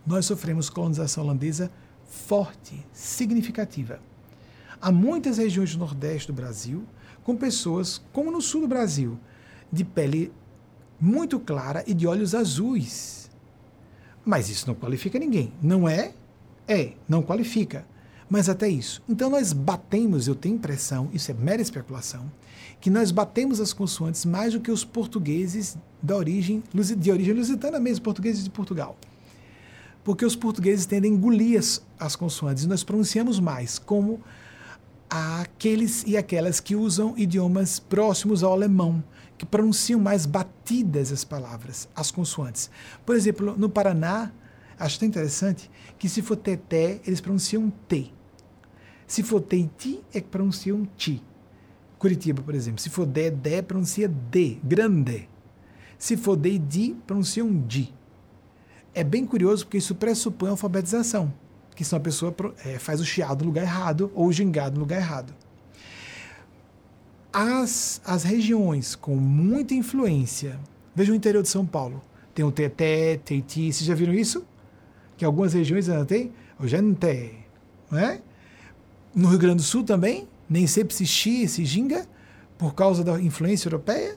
nós 0.07 0.27
sofremos 0.27 0.71
colonização 0.71 1.25
holandesa 1.25 1.71
forte, 2.05 2.85
significativa. 2.93 4.01
Há 4.81 4.93
muitas 4.93 5.39
regiões 5.39 5.73
do 5.73 5.79
Nordeste 5.79 6.29
do 6.29 6.33
Brasil 6.33 6.85
com 7.27 7.35
pessoas, 7.35 8.01
como 8.13 8.31
no 8.31 8.41
sul 8.41 8.61
do 8.61 8.69
Brasil, 8.69 9.19
de 9.73 9.83
pele 9.83 10.33
muito 11.01 11.41
clara 11.41 11.83
e 11.85 11.93
de 11.93 12.07
olhos 12.07 12.37
azuis. 12.37 13.29
Mas 14.25 14.49
isso 14.49 14.69
não 14.69 14.77
qualifica 14.77 15.19
ninguém. 15.19 15.53
Não 15.61 15.89
é? 15.89 16.13
É, 16.69 16.93
não 17.09 17.23
qualifica. 17.23 17.85
Mas 18.31 18.49
até 18.49 18.69
isso. 18.69 19.03
Então 19.09 19.29
nós 19.29 19.53
batemos, 19.53 20.29
eu 20.29 20.37
tenho 20.37 20.55
impressão, 20.55 21.11
isso 21.13 21.29
é 21.33 21.35
mera 21.35 21.61
especulação, 21.61 22.31
que 22.81 22.91
nós 22.91 23.11
batemos 23.11 23.61
as 23.61 23.73
consoantes 23.73 24.25
mais 24.25 24.53
do 24.53 24.61
que 24.61 24.71
os 24.71 24.85
portugueses 24.85 25.77
da 26.01 26.17
origem, 26.17 26.63
de 26.97 27.11
origem 27.11 27.35
lusitana 27.35 27.81
mesmo, 27.81 28.05
portugueses 28.05 28.45
de 28.45 28.51
Portugal. 28.51 28.97
Porque 30.05 30.25
os 30.25 30.37
portugueses 30.37 30.87
tendem 30.87 31.11
a 31.11 31.15
engolir 31.17 31.59
as, 31.59 31.85
as 31.99 32.15
consoantes 32.15 32.63
e 32.63 32.69
nós 32.69 32.85
pronunciamos 32.85 33.41
mais, 33.41 33.81
como 33.81 34.21
aqueles 35.09 36.05
e 36.07 36.17
aquelas 36.17 36.61
que 36.61 36.75
usam 36.75 37.15
idiomas 37.17 37.79
próximos 37.79 38.43
ao 38.43 38.53
alemão 38.53 39.03
que 39.39 39.45
pronunciam 39.45 40.01
mais 40.01 40.25
batidas 40.25 41.13
as 41.13 41.25
palavras, 41.25 41.89
as 41.95 42.11
consoantes. 42.11 42.71
Por 43.05 43.15
exemplo, 43.15 43.55
no 43.57 43.69
Paraná, 43.69 44.33
acho 44.79 44.99
tão 44.99 45.09
interessante 45.09 45.71
que 45.99 46.09
se 46.09 46.23
for 46.23 46.37
teté, 46.37 47.01
eles 47.07 47.21
pronunciam 47.21 47.71
T. 47.87 48.13
Se 49.07 49.23
for 49.23 49.41
teiti, 49.41 50.03
é 50.13 50.21
que 50.21 50.29
pronunciam 50.29 50.87
ti. 50.97 51.23
Curitiba, 51.99 52.43
por 52.43 52.55
exemplo. 52.55 52.81
Se 52.81 52.91
for 52.91 53.07
dé, 53.07 53.31
dé, 53.31 53.63
pronuncia 53.63 54.09
D, 54.09 54.59
grande. 54.63 55.29
Se 55.99 56.17
for 56.17 56.37
de 56.37 56.59
di, 56.59 56.97
pronunciam 57.07 57.51
di. 57.67 57.95
É 58.93 59.05
bem 59.05 59.25
curioso 59.25 59.65
porque 59.65 59.79
isso 59.79 59.95
pressupõe 59.95 60.51
alfabetização, 60.51 61.33
que 61.77 61.85
se 61.85 61.95
uma 61.95 62.01
pessoa 62.01 62.35
é, 62.65 62.79
faz 62.79 63.01
o 63.01 63.05
chiado 63.05 63.43
no 63.43 63.49
lugar 63.49 63.63
errado 63.63 64.11
ou 64.15 64.27
o 64.27 64.33
gingado 64.33 64.75
no 64.75 64.81
lugar 64.81 64.99
errado. 64.99 65.33
As, 67.31 68.01
as 68.05 68.25
regiões 68.25 68.97
com 68.97 69.15
muita 69.15 69.75
influência, 69.75 70.59
veja 70.95 71.13
o 71.13 71.15
interior 71.15 71.43
de 71.43 71.51
São 71.51 71.67
Paulo, 71.67 72.03
tem 72.35 72.45
o 72.45 72.51
Teté, 72.51 73.19
Teiti, 73.19 73.73
vocês 73.73 73.85
já 73.85 73.95
viram 73.95 74.15
isso? 74.15 74.45
Que 75.19 75.25
algumas 75.25 75.53
regiões 75.53 75.89
ainda 75.89 76.07
tem, 76.07 76.33
o 76.59 76.67
Gente, 76.67 77.35
não 77.91 77.99
é? 77.99 78.21
No 79.15 79.29
Rio 79.29 79.39
Grande 79.39 79.57
do 79.57 79.63
Sul 79.63 79.85
também, 79.85 80.27
nem 80.49 80.67
sempre 80.67 80.95
se 80.95 81.05
chi, 81.05 81.47
se 81.47 81.65
ginga, 81.65 82.07
por 82.57 82.75
causa 82.75 83.05
da 83.05 83.21
influência 83.21 83.69
europeia, 83.69 84.17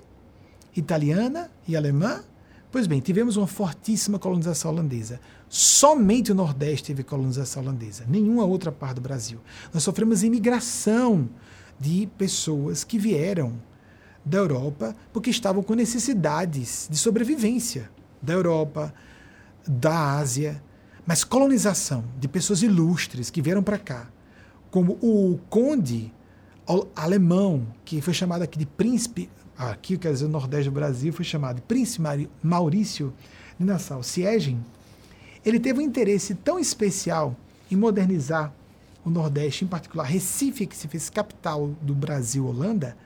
italiana 0.76 1.52
e 1.68 1.76
alemã. 1.76 2.24
Pois 2.72 2.88
bem, 2.88 3.02
tivemos 3.02 3.36
uma 3.36 3.48
fortíssima 3.48 4.18
colonização 4.18 4.72
holandesa. 4.72 5.20
Somente 5.50 6.32
o 6.32 6.36
Nordeste 6.36 6.88
teve 6.88 7.04
colonização 7.04 7.64
holandesa, 7.64 8.06
nenhuma 8.08 8.46
outra 8.46 8.72
parte 8.72 8.96
do 8.96 9.02
Brasil. 9.02 9.40
Nós 9.74 9.82
sofremos 9.82 10.24
imigração 10.24 11.28
de 11.80 12.08
pessoas 12.20 12.84
que 12.84 13.00
vieram 13.00 13.60
da 14.24 14.38
Europa 14.38 14.96
porque 15.12 15.32
estavam 15.32 15.64
com 15.64 15.74
necessidades 15.74 16.88
de 16.90 16.98
sobrevivência 16.98 17.90
da 18.22 18.34
Europa, 18.34 18.94
da 19.68 20.18
Ásia, 20.18 20.62
mas 21.06 21.24
colonização 21.24 22.04
de 22.20 22.28
pessoas 22.28 22.62
ilustres 22.62 23.32
que 23.32 23.42
vieram 23.42 23.64
para 23.64 23.80
cá, 23.80 24.08
como 24.70 25.00
o 25.02 25.40
conde 25.50 26.14
alemão, 26.96 27.66
que 27.84 28.00
foi 28.02 28.14
chamado 28.14 28.44
aqui 28.44 28.60
de 28.60 28.68
príncipe, 28.68 29.28
aqui 29.58 29.98
quer 29.98 30.14
dizer 30.14 30.26
o 30.26 30.30
Nordeste 30.30 30.70
do 30.70 30.74
Brasil, 30.74 31.12
foi 31.12 31.26
chamado 31.26 31.56
de 31.56 31.64
príncipe 31.64 32.30
Maurício 32.44 33.12
de 33.58 33.66
Nassau 33.66 34.04
Siegen, 34.04 34.64
ele 35.50 35.60
teve 35.60 35.80
um 35.80 35.82
interesse 35.82 36.36
tão 36.36 36.60
especial 36.60 37.36
em 37.72 37.76
modernizar 37.76 38.54
o 39.04 39.10
Nordeste, 39.10 39.66
em 39.66 39.68
particular 39.68 40.04
Recife, 40.04 40.66
que 40.66 40.76
se 40.76 40.88
fez 40.88 41.10
capital 41.10 41.68
do 41.82 41.96
Brasil, 41.96 42.46
Holanda, 42.46 42.98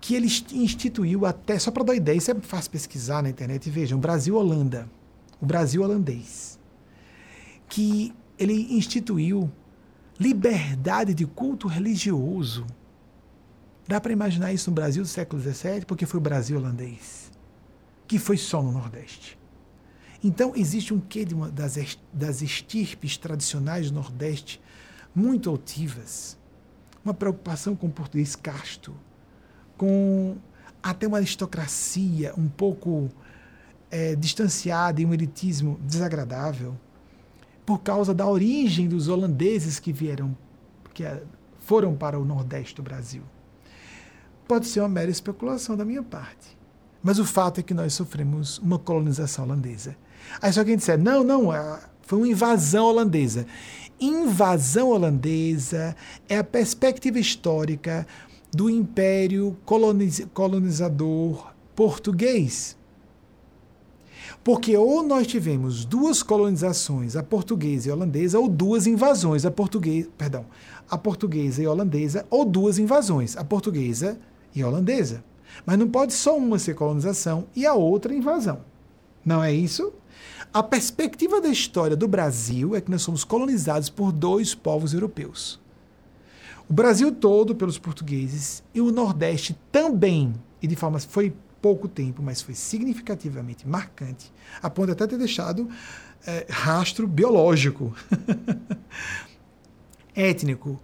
que 0.00 0.14
ele 0.14 0.28
instituiu 0.52 1.26
até, 1.26 1.58
só 1.58 1.70
para 1.70 1.84
dar 1.84 1.94
ideia, 1.94 2.16
isso 2.16 2.30
é 2.30 2.34
fácil 2.34 2.70
pesquisar 2.70 3.22
na 3.22 3.30
internet 3.30 3.66
e 3.66 3.70
vejam, 3.70 3.98
Brasil-Holanda, 3.98 4.88
o 5.40 5.46
Brasil 5.46 5.82
holandês, 5.82 6.58
que 7.68 8.14
ele 8.38 8.74
instituiu 8.76 9.50
liberdade 10.18 11.14
de 11.14 11.26
culto 11.26 11.68
religioso. 11.68 12.66
Dá 13.86 14.00
para 14.00 14.12
imaginar 14.12 14.52
isso 14.52 14.70
no 14.70 14.74
Brasil 14.74 15.02
do 15.02 15.08
século 15.08 15.40
XVII, 15.40 15.84
porque 15.86 16.06
foi 16.06 16.18
o 16.18 16.22
Brasil 16.22 16.58
holandês, 16.58 17.30
que 18.06 18.18
foi 18.18 18.36
só 18.36 18.62
no 18.62 18.72
Nordeste. 18.72 19.37
Então, 20.22 20.52
existe 20.56 20.92
um 20.92 20.98
quê 20.98 21.24
de 21.24 21.34
uma 21.34 21.48
das, 21.48 21.98
das 22.12 22.42
estirpes 22.42 23.16
tradicionais 23.16 23.90
do 23.90 23.94
Nordeste 23.94 24.60
muito 25.14 25.48
altivas, 25.48 26.36
uma 27.04 27.14
preocupação 27.14 27.76
com 27.76 27.86
o 27.86 27.90
português 27.90 28.34
casto, 28.34 28.94
com 29.76 30.36
até 30.82 31.06
uma 31.06 31.18
aristocracia 31.18 32.34
um 32.36 32.48
pouco 32.48 33.08
é, 33.90 34.14
distanciada 34.16 35.00
e 35.00 35.06
um 35.06 35.14
elitismo 35.14 35.78
desagradável, 35.82 36.76
por 37.64 37.80
causa 37.80 38.14
da 38.14 38.26
origem 38.26 38.88
dos 38.88 39.08
holandeses 39.08 39.78
que 39.78 39.92
vieram, 39.92 40.36
que 40.94 41.04
é, 41.04 41.22
foram 41.60 41.94
para 41.94 42.18
o 42.18 42.24
Nordeste 42.24 42.74
do 42.74 42.82
Brasil. 42.82 43.22
Pode 44.46 44.66
ser 44.66 44.80
uma 44.80 44.88
mera 44.88 45.10
especulação 45.10 45.76
da 45.76 45.84
minha 45.84 46.02
parte. 46.02 46.56
Mas 47.02 47.18
o 47.18 47.24
fato 47.24 47.60
é 47.60 47.62
que 47.62 47.74
nós 47.74 47.94
sofremos 47.94 48.58
uma 48.58 48.78
colonização 48.78 49.44
holandesa. 49.44 49.96
Aí 50.40 50.52
só 50.52 50.64
quem 50.64 50.76
disser, 50.76 50.98
não, 50.98 51.24
não, 51.24 51.50
foi 52.02 52.18
uma 52.18 52.28
invasão 52.28 52.86
holandesa. 52.86 53.46
Invasão 54.00 54.90
holandesa 54.90 55.96
é 56.28 56.38
a 56.38 56.44
perspectiva 56.44 57.18
histórica 57.18 58.06
do 58.52 58.70
império 58.70 59.56
coloniz 59.64 60.26
colonizador 60.32 61.52
português. 61.74 62.76
Porque 64.42 64.76
ou 64.76 65.02
nós 65.02 65.26
tivemos 65.26 65.84
duas 65.84 66.22
colonizações, 66.22 67.16
a 67.16 67.22
portuguesa 67.22 67.88
e 67.88 67.90
a 67.90 67.94
holandesa, 67.94 68.38
ou 68.38 68.48
duas 68.48 68.86
invasões, 68.86 69.44
a 69.44 69.50
portuguesa, 69.50 70.08
perdão, 70.16 70.46
a 70.88 70.96
portuguesa 70.96 71.62
e 71.62 71.66
a 71.66 71.70
holandesa, 71.70 72.24
ou 72.30 72.44
duas 72.44 72.78
invasões, 72.78 73.36
a 73.36 73.44
portuguesa 73.44 74.18
e 74.54 74.62
a 74.62 74.68
holandesa. 74.68 75.22
Mas 75.66 75.78
não 75.78 75.88
pode 75.88 76.12
só 76.12 76.36
uma 76.36 76.58
ser 76.58 76.74
colonização 76.74 77.46
e 77.54 77.66
a 77.66 77.74
outra 77.74 78.14
invasão. 78.14 78.60
Não 79.24 79.42
é 79.42 79.52
isso? 79.52 79.92
A 80.52 80.62
perspectiva 80.62 81.40
da 81.42 81.48
história 81.48 81.94
do 81.94 82.08
Brasil 82.08 82.74
é 82.74 82.80
que 82.80 82.90
nós 82.90 83.02
somos 83.02 83.22
colonizados 83.22 83.90
por 83.90 84.10
dois 84.10 84.54
povos 84.54 84.94
europeus. 84.94 85.60
O 86.68 86.72
Brasil 86.72 87.12
todo 87.12 87.54
pelos 87.54 87.78
portugueses 87.78 88.62
e 88.74 88.80
o 88.80 88.90
Nordeste 88.90 89.58
também, 89.70 90.34
e 90.62 90.66
de 90.66 90.74
forma 90.74 90.98
foi 90.98 91.34
pouco 91.60 91.86
tempo, 91.86 92.22
mas 92.22 92.40
foi 92.40 92.54
significativamente 92.54 93.68
marcante, 93.68 94.32
a 94.62 94.70
ponto 94.70 94.86
de 94.86 94.92
até 94.92 95.06
ter 95.06 95.18
deixado 95.18 95.68
é, 96.26 96.46
rastro 96.48 97.06
biológico, 97.06 97.94
étnico, 100.16 100.80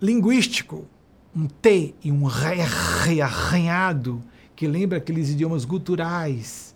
linguístico, 0.00 0.86
um 1.34 1.46
T 1.46 1.94
e 2.02 2.12
um 2.12 2.28
R 2.28 3.20
arranhado, 3.22 4.22
que 4.54 4.66
lembra 4.68 4.98
aqueles 4.98 5.30
idiomas 5.30 5.64
guturais 5.64 6.71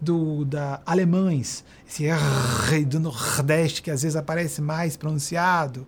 do, 0.00 0.44
da 0.44 0.80
alemães, 0.86 1.64
esse 1.88 2.06
R 2.06 2.84
do 2.84 2.98
Nordeste 2.98 3.82
que 3.82 3.90
às 3.90 4.02
vezes 4.02 4.16
aparece 4.16 4.62
mais 4.62 4.96
pronunciado, 4.96 5.86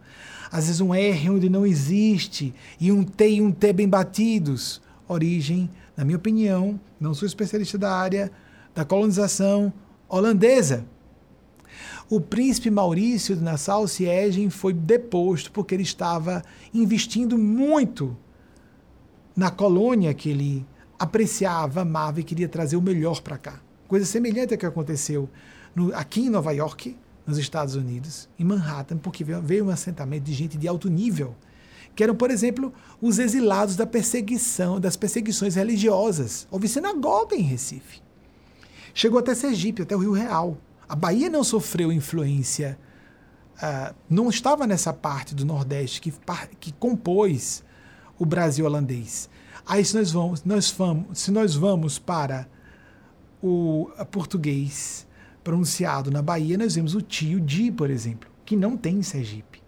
às 0.50 0.66
vezes 0.66 0.80
um 0.80 0.94
R 0.94 1.30
onde 1.30 1.48
não 1.48 1.64
existe, 1.64 2.54
e 2.78 2.92
um 2.92 3.02
T 3.02 3.30
e 3.30 3.42
um 3.42 3.50
T 3.50 3.72
bem 3.72 3.88
batidos. 3.88 4.82
Origem, 5.08 5.70
na 5.96 6.04
minha 6.04 6.16
opinião, 6.16 6.78
não 7.00 7.14
sou 7.14 7.26
especialista 7.26 7.78
da 7.78 7.92
área 7.92 8.30
da 8.74 8.84
colonização 8.84 9.72
holandesa. 10.08 10.84
O 12.08 12.20
príncipe 12.20 12.70
Maurício 12.70 13.34
de 13.34 13.42
Nassau-Siegen 13.42 14.50
foi 14.50 14.74
deposto 14.74 15.50
porque 15.50 15.74
ele 15.74 15.82
estava 15.82 16.42
investindo 16.72 17.38
muito 17.38 18.16
na 19.34 19.50
colônia 19.50 20.12
que 20.12 20.28
ele 20.28 20.66
apreciava, 20.98 21.80
amava 21.80 22.20
e 22.20 22.24
queria 22.24 22.48
trazer 22.48 22.76
o 22.76 22.82
melhor 22.82 23.22
para 23.22 23.38
cá. 23.38 23.60
Coisa 23.92 24.06
semelhante 24.06 24.54
a 24.54 24.56
que 24.56 24.64
aconteceu 24.64 25.28
no, 25.74 25.94
aqui 25.94 26.22
em 26.22 26.30
Nova 26.30 26.50
York, 26.50 26.96
nos 27.26 27.36
Estados 27.36 27.74
Unidos, 27.74 28.26
em 28.38 28.42
Manhattan, 28.42 28.96
porque 28.96 29.22
veio 29.22 29.66
um 29.66 29.68
assentamento 29.68 30.24
de 30.24 30.32
gente 30.32 30.56
de 30.56 30.66
alto 30.66 30.88
nível, 30.88 31.36
que 31.94 32.02
eram, 32.02 32.14
por 32.14 32.30
exemplo, 32.30 32.72
os 33.02 33.18
exilados 33.18 33.76
da 33.76 33.84
perseguição, 33.84 34.80
das 34.80 34.96
perseguições 34.96 35.56
religiosas. 35.56 36.48
Houve 36.50 36.68
sinagoga 36.68 37.36
em 37.36 37.42
Recife. 37.42 38.00
Chegou 38.94 39.18
até 39.18 39.34
Sergipe, 39.34 39.82
até 39.82 39.94
o 39.94 39.98
Rio 39.98 40.12
Real. 40.12 40.56
A 40.88 40.96
Bahia 40.96 41.28
não 41.28 41.44
sofreu 41.44 41.92
influência, 41.92 42.78
uh, 43.58 43.94
não 44.08 44.30
estava 44.30 44.66
nessa 44.66 44.94
parte 44.94 45.34
do 45.34 45.44
Nordeste 45.44 46.00
que, 46.00 46.14
que 46.58 46.72
compôs 46.72 47.62
o 48.18 48.24
Brasil 48.24 48.64
holandês. 48.64 49.28
Aí 49.66 49.84
se 49.84 49.94
nós 49.94 50.10
vamos, 50.10 50.44
nós 50.44 50.70
vamos, 50.70 51.18
se 51.18 51.30
nós 51.30 51.54
vamos 51.54 51.98
para 51.98 52.48
o 53.42 53.90
português 54.10 55.06
pronunciado 55.42 56.10
na 56.10 56.22
Bahia, 56.22 56.56
nós 56.56 56.74
vemos 56.76 56.94
o 56.94 57.02
tio 57.02 57.40
di, 57.40 57.72
por 57.72 57.90
exemplo, 57.90 58.30
que 58.44 58.54
não 58.54 58.76
tem 58.76 58.98
em 58.98 59.02
Sergipe. 59.02 59.60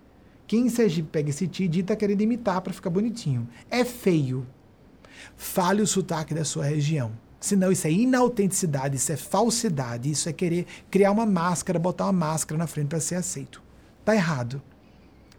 Quem 0.47 0.67
em 0.67 0.69
Sergipe 0.69 1.09
pega 1.11 1.31
esse 1.31 1.49
tio 1.49 1.69
di 1.69 1.81
está 1.81 1.97
querendo 1.97 2.21
imitar 2.21 2.61
para 2.61 2.73
ficar 2.73 2.91
bonitinho. 2.91 3.49
É 3.71 3.85
feio. 3.85 4.47
Fale 5.37 5.83
o 5.83 5.87
sotaque 5.87 6.35
da 6.35 6.45
sua 6.45 6.65
região. 6.65 7.13
Senão 7.41 7.73
isso 7.73 7.87
é 7.87 7.91
inautenticidade, 7.91 8.97
isso 8.97 9.13
é 9.13 9.17
falsidade, 9.17 10.11
isso 10.11 10.29
é 10.29 10.33
querer 10.33 10.67
criar 10.91 11.11
uma 11.11 11.27
máscara, 11.27 11.79
botar 11.79 12.05
uma 12.05 12.13
máscara 12.13 12.57
na 12.57 12.67
frente 12.67 12.89
para 12.89 13.01
ser 13.01 13.17
aceito. 13.17 13.63
Tá 14.05 14.15
errado. 14.15 14.63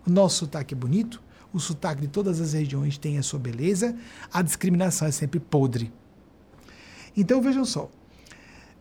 O 0.06 0.12
nosso 0.12 0.40
sotaque 0.40 0.76
é 0.76 0.78
bonito, 0.78 1.22
o 1.52 1.60
sotaque 1.60 2.02
de 2.02 2.08
todas 2.08 2.40
as 2.40 2.54
regiões 2.54 2.98
tem 2.98 3.18
a 3.18 3.24
sua 3.24 3.40
beleza, 3.40 3.96
a 4.32 4.42
discriminação 4.42 5.08
é 5.08 5.12
sempre 5.12 5.40
podre. 5.40 5.92
Então 7.18 7.42
vejam 7.42 7.66
só, 7.66 7.90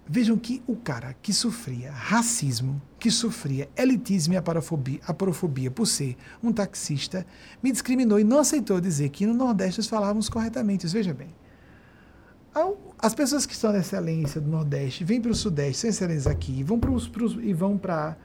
Vejam 0.06 0.36
que 0.36 0.62
o 0.66 0.76
cara 0.76 1.16
que 1.22 1.32
sofria 1.32 1.90
racismo, 1.90 2.80
que 2.98 3.10
sofria 3.10 3.68
elitismo 3.76 4.34
e 4.34 4.36
aparofobia, 4.36 5.00
aparofobia 5.06 5.70
por 5.70 5.86
ser 5.86 6.16
um 6.42 6.52
taxista, 6.52 7.26
me 7.62 7.72
discriminou 7.72 8.20
e 8.20 8.24
não 8.24 8.38
aceitou 8.38 8.80
dizer 8.80 9.08
que 9.08 9.24
no 9.26 9.32
Nordeste 9.32 9.80
nós 9.80 9.86
falávamos 9.88 10.28
corretamente. 10.28 10.86
Veja 10.86 11.14
bem. 11.14 11.34
As 12.98 13.14
pessoas 13.14 13.46
que 13.46 13.52
estão 13.54 13.72
na 13.72 13.78
excelência 13.78 14.40
do 14.40 14.48
Nordeste 14.48 15.04
vêm 15.04 15.20
para 15.20 15.32
o 15.32 15.34
Sudeste, 15.34 15.80
são 15.80 15.90
excelentes 15.90 16.26
aqui, 16.26 16.62
vão 16.62 16.78
pros, 16.78 17.08
pros, 17.08 17.36
e 17.42 17.52
vão 17.52 17.76
para 17.76 18.16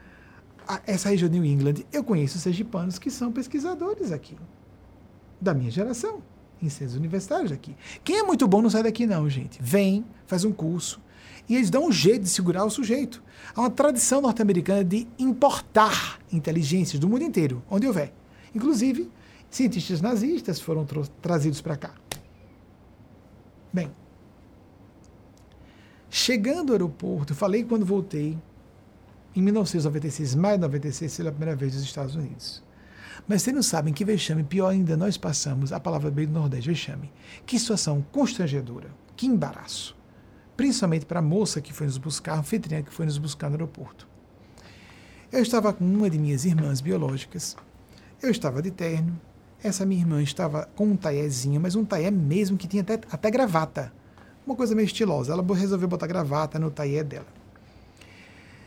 essa 0.86 1.10
região 1.10 1.30
de 1.30 1.40
New 1.40 1.50
England. 1.50 1.86
Eu 1.92 2.04
conheço 2.04 2.38
sergipanos 2.38 3.00
que 3.00 3.10
são 3.10 3.32
pesquisadores 3.32 4.12
aqui, 4.12 4.38
da 5.42 5.54
minha 5.54 5.72
geração. 5.72 6.22
em 6.62 6.70
centros 6.70 6.96
universitários 6.96 7.52
daqui. 7.52 7.76
Quem 8.04 8.18
é 8.18 8.24
muito 8.24 8.48
bom 8.48 8.62
não 8.62 8.70
sai 8.70 8.84
daqui, 8.84 9.06
não, 9.06 9.30
gente. 9.30 9.60
Vem, 9.62 10.06
faz 10.28 10.44
um 10.44 10.52
curso, 10.52 11.02
e 11.50 11.56
eles 11.56 11.72
dão 11.72 11.88
um 11.88 11.92
jeito 11.92 12.22
de 12.24 12.30
segurar 12.30 12.64
o 12.64 12.70
sujeito. 12.70 13.24
Há 13.56 13.62
uma 13.62 13.70
tradição 13.72 14.22
norte-americana 14.22 14.84
de 14.84 15.08
importar 15.18 16.20
inteligências 16.32 17.00
do 17.00 17.10
mundo 17.10 17.24
inteiro, 17.24 17.64
onde 17.70 17.88
houver. 17.88 18.14
Inclusive, 18.54 19.10
cientistas 19.50 20.00
nazistas 20.00 20.62
foram 20.62 20.86
trazidos 21.22 21.60
para 21.60 21.76
cá. 21.76 21.94
Bem, 23.74 23.92
chegando 26.10 26.70
ao 26.70 26.74
aeroporto, 26.74 27.34
falei 27.34 27.64
quando 27.64 27.86
voltei, 27.86 28.38
em 29.36 29.42
1996, 29.42 30.36
maio 30.36 30.58
de 30.58 30.62
96, 30.62 31.18
pela 31.18 31.32
primeira 31.32 31.56
vez 31.56 31.74
dos 31.74 31.84
Estados 31.84 32.16
Unidos. 32.16 32.64
Mas 33.28 33.42
vocês 33.42 33.56
não 33.56 33.64
sabem 33.64 33.94
que 33.94 34.06
vexame, 34.06 34.44
pior 34.44 34.70
ainda, 34.70 34.96
nós 34.96 35.18
passamos, 35.18 35.74
a 35.74 35.80
palavra 35.80 36.10
bem 36.10 36.26
do 36.26 36.34
Nordeste, 36.34 36.70
vexame. 36.70 37.12
Que 37.46 37.60
situação 37.60 38.06
constrangedora, 38.12 38.90
que 39.16 39.28
embaraço. 39.28 39.99
Principalmente 40.60 41.06
para 41.06 41.20
a 41.20 41.22
moça 41.22 41.62
que 41.62 41.72
foi 41.72 41.88
nos 41.88 41.98
buscar, 41.98 42.34
a 42.34 42.40
anfitriã 42.40 42.84
que 42.84 42.92
foi 42.92 43.06
nos 43.06 43.18
buscar 43.18 43.48
no 43.48 43.56
aeroporto. 43.56 44.06
Eu 45.32 45.42
estava 45.42 45.72
com 45.72 45.86
uma 45.86 46.10
de 46.10 46.20
minhas 46.20 46.44
irmãs 46.44 46.82
biológicas, 46.82 47.56
eu 48.22 48.30
estava 48.30 48.62
de 48.62 48.70
terno, 48.70 49.18
essa 49.64 49.86
minha 49.86 50.02
irmã 50.02 50.22
estava 50.22 50.68
com 50.76 50.88
um 50.88 50.98
taiezinho, 50.98 51.62
mas 51.62 51.76
um 51.76 51.86
taié 51.86 52.12
mesmo 52.12 52.58
que 52.58 52.68
tinha 52.68 52.82
até, 52.82 53.00
até 53.10 53.32
gravata. 53.32 53.94
Uma 54.46 54.54
coisa 54.54 54.76
meio 54.76 54.86
estilosa. 54.86 55.32
Ela 55.32 55.46
resolveu 55.56 55.88
botar 55.88 56.08
gravata 56.08 56.60
no 56.60 56.70
taié 56.70 57.06
dela. 57.06 57.28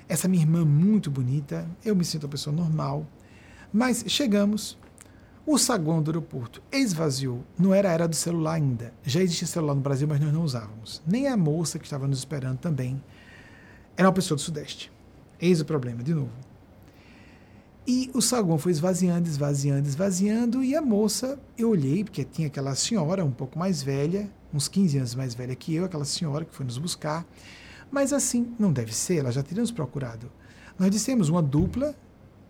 Essa 0.09 0.27
minha 0.28 0.43
irmã 0.43 0.64
muito 0.64 1.10
bonita, 1.10 1.69
eu 1.85 1.94
me 1.94 2.06
sinto 2.06 2.23
uma 2.23 2.31
pessoa 2.31 2.56
normal, 2.56 3.06
mas 3.70 4.02
chegamos, 4.06 4.78
o 5.44 5.59
saguão 5.59 6.02
do 6.02 6.10
aeroporto 6.10 6.62
esvaziou. 6.70 7.44
Não 7.59 7.74
era 7.74 7.90
a 7.90 7.93
era 7.93 8.09
do 8.09 8.14
celular 8.14 8.55
ainda. 8.55 8.93
Já 9.05 9.20
existia 9.20 9.47
celular 9.47 9.74
no 9.74 9.81
Brasil, 9.81 10.06
mas 10.06 10.20
nós 10.20 10.32
não 10.32 10.44
usávamos. 10.44 11.02
Nem 11.06 11.27
a 11.27 11.36
moça 11.36 11.78
que 11.78 11.85
estava 11.85 12.06
nos 12.06 12.19
esperando 12.19 12.59
também 12.59 13.02
era 13.97 14.09
uma 14.09 14.14
pessoa 14.14 14.36
do 14.36 14.43
Sudeste. 14.43 14.90
Eis 15.40 15.60
o 15.60 15.64
problema, 15.64 16.02
de 16.02 16.14
novo. 16.14 16.31
E 17.85 18.10
o 18.14 18.23
saguão 18.23 18.59
foi 18.59 18.70
esvaziando, 18.70 19.28
esvaziando, 19.28 19.89
esvaziando, 19.89 20.62
e 20.62 20.77
a 20.77 20.81
moça, 20.81 21.36
eu 21.59 21.70
olhei, 21.70 22.05
porque 22.05 22.24
tinha 22.24 22.47
aquela 22.47 22.77
senhora 22.77 23.24
um 23.24 23.32
pouco 23.32 23.59
mais 23.59 23.82
velha, 23.82 24.31
uns 24.55 24.69
15 24.69 24.98
anos 24.98 25.14
mais 25.16 25.35
velha 25.35 25.56
que 25.56 25.74
eu, 25.74 25.85
aquela 25.85 26.05
senhora 26.05 26.44
que 26.44 26.55
foi 26.55 26.64
nos 26.64 26.78
buscar, 26.78 27.27
mas 27.90 28.12
assim, 28.12 28.55
não 28.56 28.73
deve 28.73 28.94
ser, 28.94 29.16
ela 29.16 29.32
já 29.32 29.43
teria 29.43 29.62
nos 29.62 29.73
procurado. 29.73 30.31
Nós 30.78 30.93
dissemos 30.93 31.28
uma 31.28 31.43
dupla 31.43 31.93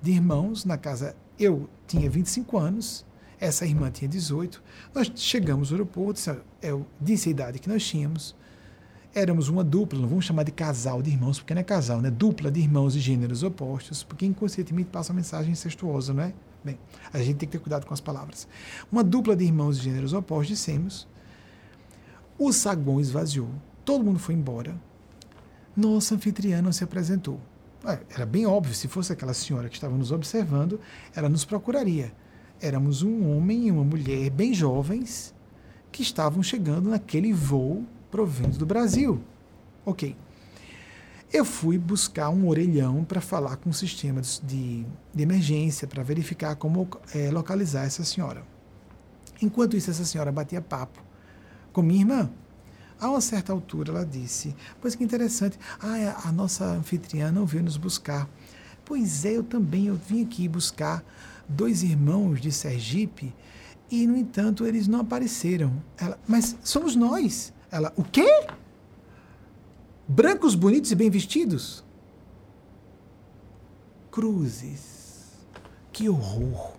de 0.03 0.11
irmãos 0.11 0.67
na 0.67 0.77
casa. 0.77 1.17
Eu 1.39 1.69
tinha 1.87 2.09
25 2.09 2.59
anos, 2.59 3.05
essa 3.41 3.67
irmã 3.67 3.91
tinha 3.91 4.09
18. 4.09 4.63
Nós 4.95 5.11
chegamos 5.17 5.71
ao 5.71 5.75
aeroporto, 5.75 6.21
eu 6.61 6.87
disse 7.01 7.29
a 7.29 7.33
idade 7.33 7.59
que 7.59 7.69
nós 7.69 7.85
tínhamos. 7.85 8.37
Éramos 9.15 9.49
uma 9.49 9.63
dupla, 9.63 9.99
não 10.01 10.09
vamos 10.09 10.25
chamar 10.25 10.43
de 10.43 10.53
casal 10.53 11.03
de 11.03 11.11
irmãos, 11.11 11.39
porque 11.39 11.53
não 11.53 11.61
é 11.61 11.65
casal, 11.65 12.01
né? 12.01 12.11
Dupla 12.11 12.51
de 12.51 12.61
irmãos 12.61 12.95
de 12.95 13.01
gêneros 13.01 13.43
opostos, 13.43 14.03
porque 14.03 14.25
inconscientemente 14.25 14.89
passa 14.91 15.13
uma 15.13 15.17
mensagem 15.17 15.53
incestuosa, 15.53 16.15
não 16.15 16.23
é? 16.23 16.33
Bem, 16.65 16.79
a 17.13 17.19
gente 17.19 17.37
tem 17.37 17.49
que 17.49 17.53
ter 17.53 17.59
cuidado 17.59 17.85
com 17.85 17.93
as 17.93 18.01
palavras. 18.01 18.47
Uma 18.91 19.03
dupla 19.03 19.35
de 19.35 19.45
irmãos 19.45 19.77
de 19.79 19.85
gêneros 19.85 20.13
opostos, 20.13 20.57
dissemos. 20.57 21.09
O 22.39 22.53
saguão 22.53 23.01
esvaziou, 23.01 23.51
todo 23.85 24.05
mundo 24.05 24.19
foi 24.19 24.35
embora. 24.35 24.75
Nossa 25.77 26.15
anfitriã 26.15 26.63
não 26.63 26.73
se 26.73 26.85
apresentou. 26.85 27.41
Era 27.85 28.25
bem 28.25 28.47
óbvio, 28.47 28.75
se 28.75 28.87
fosse 28.87 29.13
aquela 29.13 29.35
senhora 29.35 29.69
que 29.69 29.75
estava 29.75 29.97
nos 29.97 30.13
observando, 30.13 30.81
ela 31.15 31.29
nos 31.29 31.45
procuraria. 31.45 32.13
Éramos 32.61 33.03
um 33.03 33.29
homem 33.37 33.67
e 33.67 33.71
uma 33.73 33.83
mulher 33.83 34.31
bem 34.31 34.55
jovens 34.55 35.35
que 35.91 36.03
estavam 36.03 36.43
chegando 36.43 36.91
naquele 36.91 37.33
voo 37.33 37.85
provindo 38.11 38.57
do 38.57 38.65
Brasil. 38.65 39.21
Ok. 39.85 40.17
Eu 41.33 41.45
fui 41.45 41.79
buscar 41.79 42.29
um 42.29 42.47
orelhão 42.47 43.05
para 43.05 43.21
falar 43.21 43.57
com 43.57 43.71
o 43.71 43.75
sistema 43.75 44.21
de, 44.21 44.87
de 45.15 45.23
emergência, 45.23 45.89
para 45.89 46.03
verificar 46.03 46.55
como 46.57 46.87
é, 47.15 47.31
localizar 47.31 47.85
essa 47.85 48.05
senhora. 48.05 48.45
Enquanto 49.41 49.77
isso, 49.77 49.91
essa 49.91 50.05
senhora 50.05 50.31
batia 50.31 50.61
papo 50.61 51.03
com 51.73 51.83
minha 51.83 52.01
irmã. 52.01 52.31
A 53.03 53.11
uma 53.11 53.21
certa 53.21 53.53
altura, 53.53 53.91
ela 53.91 54.07
disse: 54.07 54.55
Pois 54.81 54.95
que 54.95 55.03
interessante, 55.03 55.59
ah, 55.81 56.29
a 56.29 56.31
nossa 56.31 56.65
anfitriã 56.65 57.33
não 57.33 57.45
veio 57.45 57.65
nos 57.65 57.77
buscar. 57.77 58.31
Pois 58.85 59.25
é, 59.25 59.37
eu 59.37 59.43
também, 59.43 59.87
eu 59.87 59.97
vim 59.97 60.23
aqui 60.25 60.47
buscar 60.47 61.05
dois 61.49 61.83
irmãos 61.83 62.41
de 62.41 62.53
Sergipe 62.53 63.35
e, 63.91 64.07
no 64.07 64.17
entanto, 64.17 64.65
eles 64.65 64.87
não 64.87 65.01
apareceram. 65.01 65.83
Ela, 65.99 66.17
mas 66.29 66.57
somos 66.63 66.95
nós. 66.95 67.53
Ela, 67.73 67.93
o 67.97 68.05
quê? 68.05 68.47
Brancos, 70.07 70.55
bonitos 70.55 70.93
e 70.93 70.95
bem 70.95 71.11
vestidos? 71.11 71.85
Cruzes. 74.13 75.33
Que 75.93 76.09
horror. 76.09 76.77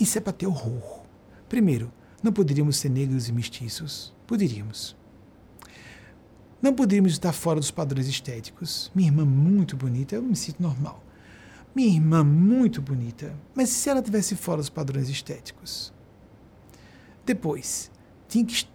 Isso 0.00 0.16
é 0.16 0.22
para 0.22 0.32
ter 0.32 0.46
horror. 0.46 1.02
Primeiro, 1.50 1.92
não 2.22 2.32
poderíamos 2.32 2.78
ser 2.78 2.88
negros 2.88 3.28
e 3.28 3.32
mestiços. 3.32 4.10
Poderíamos. 4.26 5.03
Não 6.64 6.72
poderíamos 6.72 7.12
estar 7.12 7.34
fora 7.34 7.60
dos 7.60 7.70
padrões 7.70 8.08
estéticos. 8.08 8.90
Minha 8.94 9.10
irmã 9.10 9.26
muito 9.26 9.76
bonita, 9.76 10.14
eu 10.14 10.22
me 10.22 10.34
sinto 10.34 10.62
normal. 10.62 11.04
Minha 11.76 11.94
irmã 11.94 12.24
muito 12.24 12.80
bonita, 12.80 13.36
mas 13.54 13.68
se 13.68 13.90
ela 13.90 14.00
tivesse 14.00 14.34
fora 14.34 14.62
dos 14.62 14.70
padrões 14.70 15.10
estéticos? 15.10 15.92
Depois, 17.26 17.90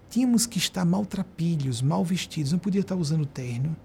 Tínhamos 0.07 0.45
que 0.45 0.59
estar 0.59 0.85
maltrapilhos, 0.85 1.81
mal 1.81 2.05
vestidos, 2.05 2.51
não 2.51 2.59
podia 2.59 2.81
estar 2.81 2.95
usando 2.95 3.25
terno. 3.25 3.75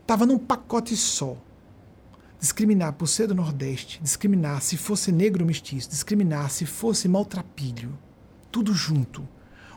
Estava 0.00 0.26
num 0.26 0.36
pacote 0.36 0.96
só. 0.96 1.36
Discriminar 2.40 2.94
por 2.94 3.06
ser 3.06 3.28
do 3.28 3.34
Nordeste, 3.34 4.02
discriminar 4.02 4.60
se 4.60 4.76
fosse 4.76 5.12
negro 5.12 5.44
ou 5.44 5.46
mestiço, 5.46 5.88
discriminar 5.88 6.50
se 6.50 6.66
fosse 6.66 7.06
maltrapilho. 7.06 7.96
Tudo 8.50 8.74
junto. 8.74 9.26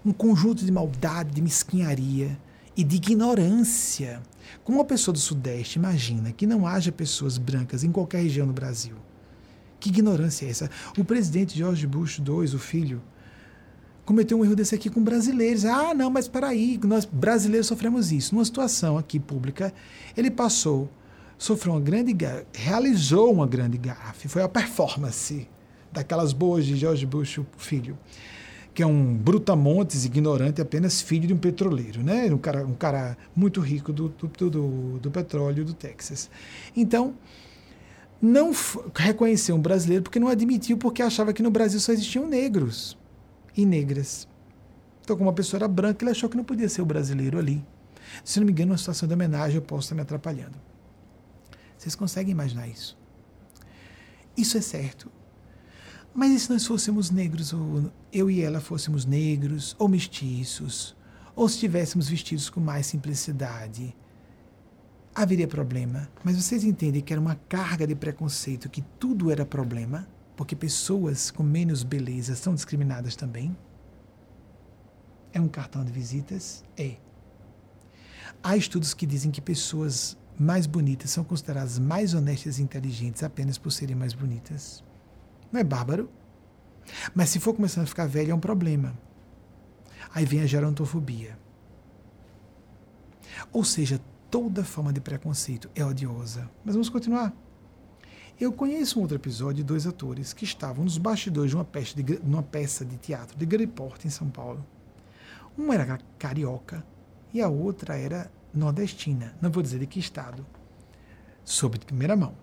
Um 0.03 0.11
conjunto 0.11 0.65
de 0.65 0.71
maldade, 0.71 1.35
de 1.35 1.41
mesquinharia 1.41 2.35
e 2.75 2.83
de 2.83 2.95
ignorância. 2.95 4.21
Como 4.63 4.79
uma 4.79 4.85
pessoa 4.85 5.13
do 5.13 5.19
Sudeste 5.19 5.77
imagina 5.77 6.31
que 6.31 6.47
não 6.47 6.65
haja 6.65 6.91
pessoas 6.91 7.37
brancas 7.37 7.83
em 7.83 7.91
qualquer 7.91 8.21
região 8.21 8.47
do 8.47 8.53
Brasil? 8.53 8.95
Que 9.79 9.89
ignorância 9.89 10.45
é 10.45 10.49
essa? 10.49 10.69
O 10.97 11.03
presidente 11.03 11.57
George 11.57 11.85
Bush 11.85 12.19
II, 12.19 12.55
o 12.55 12.59
filho, 12.59 13.01
cometeu 14.05 14.39
um 14.39 14.45
erro 14.45 14.55
desse 14.55 14.73
aqui 14.73 14.89
com 14.89 15.03
brasileiros. 15.03 15.65
Ah, 15.65 15.93
não, 15.93 16.09
mas 16.09 16.27
para 16.27 16.47
aí, 16.47 16.79
nós 16.83 17.05
brasileiros 17.05 17.67
sofremos 17.67 18.11
isso. 18.11 18.33
Numa 18.33 18.45
situação 18.45 18.97
aqui 18.97 19.19
pública, 19.19 19.73
ele 20.15 20.31
passou, 20.31 20.89
sofreu 21.37 21.73
uma 21.73 21.81
grande, 21.81 22.15
realizou 22.53 23.33
uma 23.33 23.47
grande 23.47 23.77
gafe. 23.77 24.27
Foi 24.27 24.41
a 24.41 24.47
performance 24.47 25.47
daquelas 25.91 26.33
boas 26.33 26.65
de 26.65 26.75
George 26.75 27.05
Bush, 27.05 27.37
o 27.37 27.45
filho, 27.57 27.97
que 28.73 28.81
é 28.81 28.87
um 28.87 29.15
brutamontes 29.15 30.03
ignorante, 30.03 30.61
apenas 30.61 31.01
filho 31.01 31.27
de 31.27 31.33
um 31.33 31.37
petroleiro, 31.37 32.01
né? 32.01 32.25
Um 32.33 32.37
cara, 32.37 32.65
um 32.65 32.73
cara 32.73 33.17
muito 33.35 33.61
rico 33.61 33.93
do, 33.93 34.09
do, 34.09 34.49
do, 34.49 34.99
do 34.99 35.11
petróleo 35.11 35.63
do 35.63 35.73
Texas. 35.73 36.29
Então, 36.75 37.13
não 38.19 38.51
reconheceu 38.95 39.55
um 39.55 39.61
brasileiro 39.61 40.03
porque 40.03 40.19
não 40.19 40.27
admitiu, 40.27 40.77
porque 40.77 41.03
achava 41.03 41.33
que 41.33 41.43
no 41.43 41.51
Brasil 41.51 41.79
só 41.79 41.91
existiam 41.91 42.27
negros 42.27 42.97
e 43.55 43.65
negras. 43.65 44.27
Então, 45.03 45.17
como 45.17 45.29
a 45.29 45.33
pessoa 45.33 45.59
era 45.59 45.67
branca, 45.67 46.03
ele 46.03 46.11
achou 46.11 46.29
que 46.29 46.37
não 46.37 46.43
podia 46.43 46.69
ser 46.69 46.81
o 46.81 46.85
brasileiro 46.85 47.37
ali. 47.37 47.63
Se 48.23 48.39
não 48.39 48.45
me 48.45 48.51
engano, 48.51 48.71
uma 48.71 48.77
situação 48.77 49.07
de 49.07 49.13
homenagem, 49.13 49.57
eu 49.57 49.61
posso 49.61 49.81
estar 49.81 49.95
me 49.95 50.01
atrapalhando. 50.01 50.57
Vocês 51.77 51.93
conseguem 51.95 52.31
imaginar 52.31 52.67
isso? 52.67 52.97
Isso 54.35 54.57
é 54.57 54.61
certo. 54.61 55.11
Mas 56.13 56.31
e 56.31 56.39
se 56.39 56.51
nós 56.51 56.65
fôssemos 56.65 57.09
negros, 57.09 57.53
ou 57.53 57.91
eu 58.11 58.29
e 58.29 58.41
ela 58.41 58.59
fôssemos 58.59 59.05
negros, 59.05 59.75
ou 59.79 59.87
mestiços, 59.87 60.95
ou 61.35 61.49
se 61.49 61.55
estivéssemos 61.55 62.07
vestidos 62.07 62.49
com 62.49 62.59
mais 62.59 62.85
simplicidade? 62.85 63.95
Haveria 65.15 65.47
problema. 65.47 66.07
Mas 66.23 66.35
vocês 66.35 66.63
entendem 66.63 67.01
que 67.01 67.13
era 67.13 67.21
uma 67.21 67.35
carga 67.35 67.87
de 67.87 67.95
preconceito, 67.95 68.69
que 68.69 68.83
tudo 68.99 69.31
era 69.31 69.45
problema? 69.45 70.07
porque 70.35 70.55
pessoas 70.55 71.31
com 71.31 71.43
menos 71.43 71.83
beleza 71.83 72.35
são 72.35 72.53
discriminadas 72.53 73.15
também? 73.15 73.55
É 75.31 75.39
um 75.39 75.47
cartão 75.47 75.83
de 75.83 75.91
visitas? 75.91 76.63
É. 76.77 76.95
Há 78.41 78.57
estudos 78.57 78.93
que 78.93 79.05
dizem 79.05 79.31
que 79.31 79.41
pessoas 79.41 80.17
mais 80.37 80.65
bonitas 80.65 81.11
são 81.11 81.23
consideradas 81.23 81.79
mais 81.79 82.13
honestas 82.13 82.59
e 82.59 82.63
inteligentes 82.63 83.23
apenas 83.23 83.57
por 83.57 83.71
serem 83.71 83.95
mais 83.95 84.13
bonitas. 84.13 84.83
Não 85.53 85.59
é 85.59 85.63
bárbaro? 85.63 86.09
Mas 87.13 87.29
se 87.29 87.39
for 87.39 87.53
começando 87.53 87.83
a 87.83 87.87
ficar 87.87 88.07
velho, 88.07 88.31
é 88.31 88.35
um 88.35 88.39
problema. 88.39 88.97
Aí 90.11 90.25
vem 90.25 90.41
a 90.41 90.47
gerontofobia. 90.47 91.37
Ou 93.51 93.63
seja, 93.63 94.01
toda 94.31 94.63
forma 94.63 94.91
de 94.91 94.99
preconceito 94.99 95.69
é 95.75 95.85
odiosa. 95.85 96.49
Mas 96.65 96.73
vamos 96.73 96.89
continuar. 96.89 97.31
Eu 98.39 98.51
conheço 98.51 98.97
um 98.97 99.03
outro 99.03 99.15
episódio 99.15 99.57
de 99.57 99.63
dois 99.63 99.85
atores 99.85 100.33
que 100.33 100.43
estavam 100.43 100.83
nos 100.83 100.97
bastidores 100.97 101.51
de 101.51 101.55
uma 101.55 101.63
peça 101.63 101.95
de, 101.95 102.19
peça 102.51 102.83
de 102.83 102.97
teatro 102.97 103.37
de 103.37 103.45
grande 103.45 103.67
porte 103.67 104.07
em 104.07 104.09
São 104.09 104.29
Paulo. 104.29 104.65
Uma 105.55 105.75
era 105.75 105.99
carioca 106.17 106.83
e 107.31 107.41
a 107.43 107.47
outra 107.47 107.95
era 107.95 108.31
nordestina. 108.51 109.35
Não 109.39 109.51
vou 109.51 109.61
dizer 109.61 109.77
de 109.77 109.85
que 109.85 109.99
estado. 109.99 110.43
Soube 111.45 111.77
de 111.77 111.85
primeira 111.85 112.15
mão. 112.15 112.33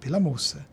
Pela 0.00 0.18
moça, 0.18 0.66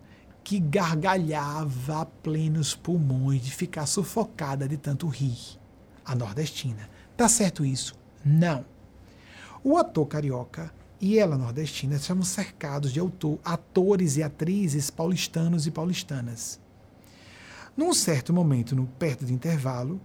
que 0.44 0.60
gargalhava 0.60 2.02
a 2.02 2.06
plenos 2.06 2.76
pulmões 2.76 3.42
de 3.42 3.52
ficar 3.52 3.86
sufocada 3.86 4.68
de 4.68 4.78
tanto 4.78 5.08
rir. 5.08 5.60
A 6.06 6.14
nordestina. 6.14 6.90
Tá 7.16 7.30
certo 7.30 7.64
isso? 7.64 7.96
Não. 8.26 8.66
O 9.64 9.78
ator 9.78 10.06
carioca 10.06 10.74
e 11.00 11.18
ela 11.18 11.38
nordestina 11.38 11.96
estavam 11.96 12.24
cercados 12.24 12.92
de 12.92 13.00
autor, 13.00 13.40
atores 13.44 14.18
e 14.18 14.24
atrizes 14.24 14.90
paulistanos 14.90 15.66
e 15.66 15.72
paulistanas. 15.72 16.60
Num 17.76 17.94
certo 17.94 18.34
momento, 18.34 18.76
no 18.76 18.86
perto 18.86 19.26
de 19.26 19.34
intervalo, 19.34 20.00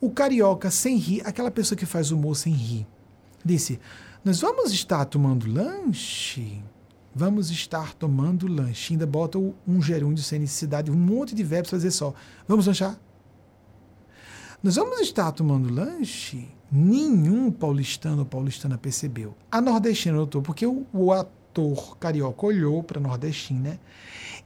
o 0.00 0.10
carioca 0.10 0.70
sem 0.70 0.96
rir, 0.96 1.22
aquela 1.24 1.50
pessoa 1.50 1.78
que 1.78 1.86
faz 1.86 2.10
humor 2.10 2.36
sem 2.36 2.52
rir, 2.52 2.86
disse: 3.44 3.80
Nós 4.24 4.40
vamos 4.40 4.72
estar 4.72 5.04
tomando 5.06 5.50
lanche? 5.50 6.62
Vamos 7.18 7.50
estar 7.50 7.94
tomando 7.94 8.46
lanche. 8.46 8.92
Ainda 8.92 9.06
bota 9.06 9.38
um 9.38 9.80
gerúndio 9.80 10.22
sem 10.22 10.38
necessidade, 10.38 10.90
um 10.90 10.94
monte 10.94 11.34
de 11.34 11.42
verbos 11.42 11.70
para 11.70 11.78
dizer 11.78 11.92
só: 11.92 12.12
Vamos 12.46 12.66
lanchar? 12.66 13.00
Nós 14.62 14.76
vamos 14.76 15.00
estar 15.00 15.32
tomando 15.32 15.72
lanche? 15.72 16.46
Nenhum 16.70 17.50
paulistano 17.50 18.18
ou 18.18 18.26
paulistana 18.26 18.76
percebeu. 18.76 19.34
A 19.50 19.62
nordestina 19.62 20.14
notou, 20.14 20.42
porque 20.42 20.66
o, 20.66 20.86
o 20.92 21.10
ator 21.10 21.96
carioca 21.96 22.44
olhou 22.44 22.82
para 22.82 22.98
a 22.98 23.02
nordestina 23.02 23.80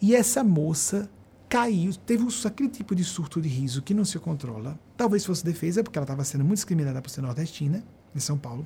e 0.00 0.14
essa 0.14 0.44
moça 0.44 1.10
caiu, 1.48 1.92
teve 2.06 2.22
um, 2.22 2.28
aquele 2.44 2.68
tipo 2.68 2.94
de 2.94 3.02
surto 3.02 3.40
de 3.40 3.48
riso 3.48 3.82
que 3.82 3.92
não 3.92 4.04
se 4.04 4.16
controla. 4.20 4.78
Talvez 4.96 5.24
fosse 5.24 5.44
defesa, 5.44 5.82
porque 5.82 5.98
ela 5.98 6.04
estava 6.04 6.22
sendo 6.22 6.44
muito 6.44 6.58
discriminada 6.58 7.02
por 7.02 7.10
ser 7.10 7.20
nordestina, 7.20 7.82
em 8.14 8.20
São 8.20 8.38
Paulo. 8.38 8.64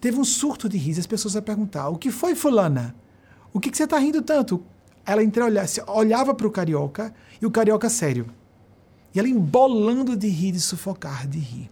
Teve 0.00 0.18
um 0.18 0.24
surto 0.24 0.66
de 0.66 0.78
riso, 0.78 0.98
as 0.98 1.06
pessoas 1.06 1.36
a 1.36 1.42
perguntar: 1.42 1.90
o 1.90 1.98
que 1.98 2.10
foi, 2.10 2.34
Fulana? 2.34 3.03
O 3.54 3.60
que, 3.60 3.70
que 3.70 3.76
você 3.78 3.84
está 3.84 3.98
rindo 3.98 4.20
tanto? 4.20 4.62
Ela 5.06 5.22
entreolhava, 5.22 5.68
olhava 5.86 6.34
para 6.34 6.46
o 6.46 6.50
carioca 6.50 7.14
e 7.40 7.46
o 7.46 7.50
carioca 7.50 7.88
sério. 7.88 8.26
E 9.14 9.18
ela 9.18 9.28
embolando 9.28 10.14
de 10.14 10.28
rir, 10.28 10.52
de 10.52 10.60
sufocar 10.60 11.26
de 11.26 11.38
rir 11.38 11.70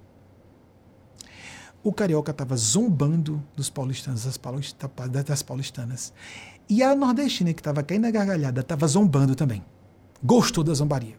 o 1.82 1.92
carioca 1.92 2.30
estava 2.30 2.56
zombando 2.56 3.42
dos 3.56 3.68
paulistanos, 3.68 4.24
das, 4.24 4.38
das 5.24 5.42
paulistanas. 5.42 6.12
E 6.68 6.82
a 6.82 6.94
nordestina, 6.94 7.52
que 7.52 7.60
estava 7.60 7.82
caindo 7.82 8.02
na 8.02 8.10
gargalhada, 8.10 8.60
estava 8.60 8.86
zombando 8.86 9.34
também. 9.34 9.64
Gostou 10.22 10.62
da 10.62 10.72
zombaria. 10.72 11.18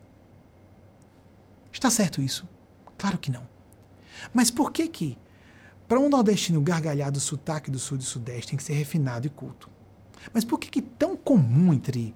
Está 1.72 1.90
certo 1.90 2.22
isso? 2.22 2.48
Claro 2.98 3.18
que 3.18 3.30
não. 3.30 3.46
Mas 4.34 4.50
por 4.50 4.72
que 4.72 4.88
que, 4.88 5.18
para 5.88 6.00
um 6.00 6.08
nordestino 6.08 6.62
gargalhar 6.62 7.12
do 7.12 7.20
sotaque 7.20 7.70
do 7.70 7.78
sul 7.78 7.98
e 7.98 8.00
do 8.00 8.06
sudeste, 8.06 8.52
tem 8.52 8.58
que 8.58 8.64
ser 8.64 8.74
refinado 8.74 9.28
e 9.28 9.30
culto? 9.30 9.70
Mas 10.32 10.44
por 10.46 10.60
que 10.60 10.70
que 10.70 10.82
tão 10.82 11.16
comum 11.16 11.74
entre 11.74 12.14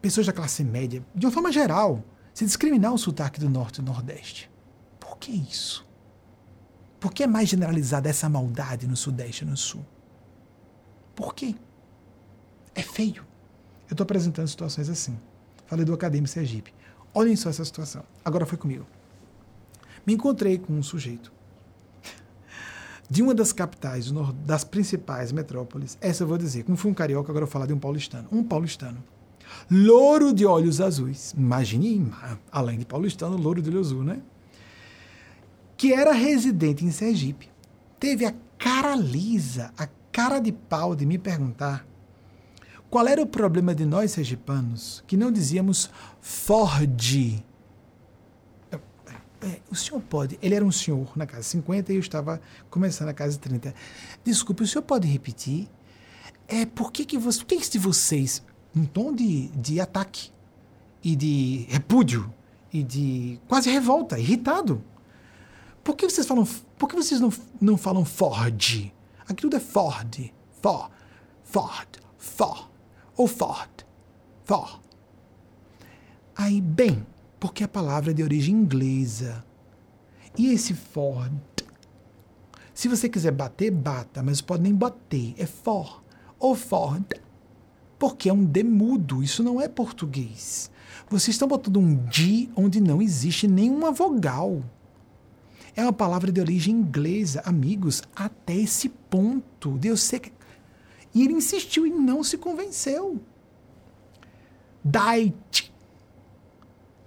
pessoas 0.00 0.26
da 0.26 0.32
classe 0.32 0.64
média, 0.64 1.04
de 1.14 1.26
uma 1.26 1.32
forma 1.32 1.52
geral, 1.52 2.02
se 2.32 2.44
discriminar 2.44 2.94
o 2.94 2.98
sotaque 2.98 3.40
do 3.40 3.50
norte 3.50 3.78
e 3.78 3.82
do 3.82 3.90
nordeste? 3.90 4.50
Por 4.98 5.18
que 5.18 5.32
isso? 5.32 5.86
Por 6.98 7.12
que 7.12 7.22
é 7.22 7.26
mais 7.26 7.48
generalizada 7.48 8.08
essa 8.08 8.28
maldade 8.28 8.86
no 8.86 8.96
Sudeste 8.96 9.44
e 9.44 9.46
no 9.46 9.56
Sul? 9.56 9.84
Por 11.14 11.34
quê? 11.34 11.54
É 12.74 12.82
feio. 12.82 13.26
Eu 13.88 13.94
estou 13.94 14.04
apresentando 14.04 14.48
situações 14.48 14.88
assim. 14.88 15.18
Falei 15.66 15.84
do 15.84 15.94
Acadêmico 15.94 16.28
Sergipe. 16.28 16.74
Olhem 17.14 17.36
só 17.36 17.50
essa 17.50 17.64
situação. 17.64 18.04
Agora 18.24 18.46
foi 18.46 18.58
comigo. 18.58 18.86
Me 20.06 20.14
encontrei 20.14 20.58
com 20.58 20.72
um 20.74 20.82
sujeito 20.82 21.32
de 23.10 23.22
uma 23.22 23.34
das 23.34 23.52
capitais, 23.52 24.12
das 24.46 24.62
principais 24.64 25.32
metrópoles. 25.32 25.98
Essa 26.00 26.22
eu 26.22 26.28
vou 26.28 26.38
dizer. 26.38 26.62
Como 26.62 26.76
fui 26.76 26.90
um 26.90 26.94
carioca, 26.94 27.30
agora 27.30 27.42
eu 27.42 27.46
vou 27.46 27.52
falar 27.52 27.66
de 27.66 27.72
um 27.72 27.78
paulistano. 27.78 28.28
Um 28.30 28.42
paulistano. 28.42 29.02
Louro 29.68 30.32
de 30.32 30.46
olhos 30.46 30.80
azuis. 30.80 31.34
Imagine, 31.36 32.10
além 32.52 32.78
de 32.78 32.86
paulistano, 32.86 33.36
louro 33.36 33.60
de 33.60 33.68
olho 33.68 33.80
azul, 33.80 34.04
né? 34.04 34.22
que 35.80 35.94
era 35.94 36.12
residente 36.12 36.84
em 36.84 36.90
Sergipe, 36.90 37.48
teve 37.98 38.26
a 38.26 38.34
cara 38.58 38.94
lisa, 38.94 39.72
a 39.78 39.88
cara 40.12 40.38
de 40.38 40.52
pau 40.52 40.94
de 40.94 41.06
me 41.06 41.16
perguntar 41.16 41.86
qual 42.90 43.08
era 43.08 43.22
o 43.22 43.26
problema 43.26 43.74
de 43.74 43.86
nós 43.86 44.10
sergipanos 44.10 45.02
que 45.06 45.16
não 45.16 45.32
dizíamos 45.32 45.88
Ford. 46.20 47.42
É, 49.42 49.60
o 49.70 49.74
senhor 49.74 50.00
pode. 50.02 50.38
Ele 50.42 50.54
era 50.54 50.64
um 50.64 50.72
senhor 50.72 51.10
na 51.16 51.26
casa 51.26 51.42
50 51.44 51.92
e 51.92 51.96
eu 51.96 52.00
estava 52.00 52.40
começando 52.68 53.08
a 53.08 53.14
casa 53.14 53.38
30. 53.38 53.74
Desculpe, 54.22 54.62
o 54.62 54.66
senhor 54.66 54.82
pode 54.82 55.08
repetir? 55.08 55.68
É, 56.46 56.66
por 56.66 56.92
que, 56.92 57.04
que 57.04 57.16
você. 57.16 57.38
Por 57.38 57.46
que 57.46 57.78
vocês, 57.78 58.42
um 58.76 58.84
tom 58.84 59.14
de, 59.14 59.48
de 59.48 59.80
ataque 59.80 60.30
e 61.02 61.16
de 61.16 61.66
repúdio 61.68 62.32
e 62.72 62.82
de 62.82 63.40
quase 63.48 63.70
revolta, 63.70 64.18
irritado? 64.18 64.84
Por 65.82 65.96
que 65.96 66.08
vocês 66.08 66.26
falam. 66.26 66.46
Por 66.78 66.88
que 66.88 66.96
vocês 66.96 67.20
não, 67.20 67.32
não 67.60 67.76
falam 67.78 68.04
Ford? 68.04 68.92
Aqui 69.26 69.42
tudo 69.42 69.56
é 69.56 69.60
Ford. 69.60 70.32
For. 70.60 70.90
Ford. 71.44 71.88
For. 72.18 72.70
Ou 73.16 73.26
Ford. 73.26 73.70
For. 74.44 74.80
Aí, 76.36 76.60
bem, 76.60 77.06
porque 77.40 77.64
a 77.64 77.68
palavra 77.68 78.10
é 78.10 78.14
de 78.14 78.22
origem 78.22 78.54
inglesa. 78.54 79.42
E 80.36 80.52
esse 80.52 80.74
Ford. 80.74 81.32
Se 82.74 82.86
você 82.86 83.08
quiser 83.08 83.32
bater, 83.32 83.70
bata, 83.70 84.22
mas 84.22 84.42
pode 84.42 84.62
nem 84.62 84.74
bater. 84.74 85.34
É 85.38 85.46
for. 85.46 86.04
Ou 86.38 86.54
Ford. 86.54 87.06
Porque 87.98 88.28
é 88.28 88.32
um 88.32 88.44
demudo. 88.44 89.22
Isso 89.22 89.42
não 89.42 89.60
é 89.60 89.66
português. 89.66 90.70
Vocês 91.08 91.34
estão 91.34 91.48
botando 91.48 91.78
um 91.78 91.94
D 91.94 92.50
onde 92.54 92.80
não 92.80 93.00
existe 93.00 93.48
nenhuma 93.48 93.90
vogal. 93.90 94.62
É 95.74 95.82
uma 95.82 95.92
palavra 95.92 96.30
de 96.30 96.40
origem 96.40 96.74
inglesa, 96.74 97.42
amigos, 97.44 98.02
até 98.14 98.54
esse 98.54 98.88
ponto. 98.88 99.78
Deus 99.78 100.02
sei 100.02 100.20
E 101.14 101.24
ele 101.24 101.34
insistiu 101.34 101.86
e 101.86 101.90
não 101.90 102.22
se 102.22 102.36
convenceu. 102.36 103.20
Diet, 104.84 105.69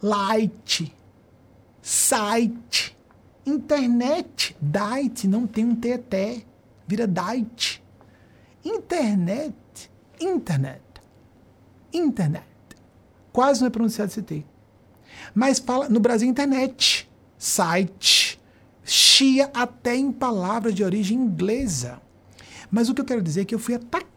light, 0.03 0.93
site, 1.81 2.95
internet. 3.45 4.55
Diet 4.61 5.27
não 5.27 5.47
tem 5.47 5.63
um 5.65 5.75
TT, 5.75 6.45
vira 6.85 7.07
diet. 7.07 7.81
Internet, 8.65 9.89
internet, 10.19 10.81
internet. 11.93 12.45
Quase 13.31 13.61
não 13.61 13.67
é 13.67 13.71
pronunciado 13.71 14.11
esse 14.11 14.21
T. 14.21 14.45
Mas 15.33 15.59
fala 15.59 15.89
no 15.89 15.99
Brasil 15.99 16.29
internet, 16.29 17.09
site 17.37 18.39
chia 18.83 19.49
até 19.53 19.95
em 19.95 20.11
palavras 20.11 20.75
de 20.75 20.83
origem 20.83 21.17
inglesa. 21.17 22.01
Mas 22.69 22.89
o 22.89 22.93
que 22.93 23.01
eu 23.01 23.05
quero 23.05 23.21
dizer 23.21 23.41
é 23.41 23.45
que 23.45 23.55
eu 23.55 23.59
fui 23.59 23.75
atacado 23.75 24.12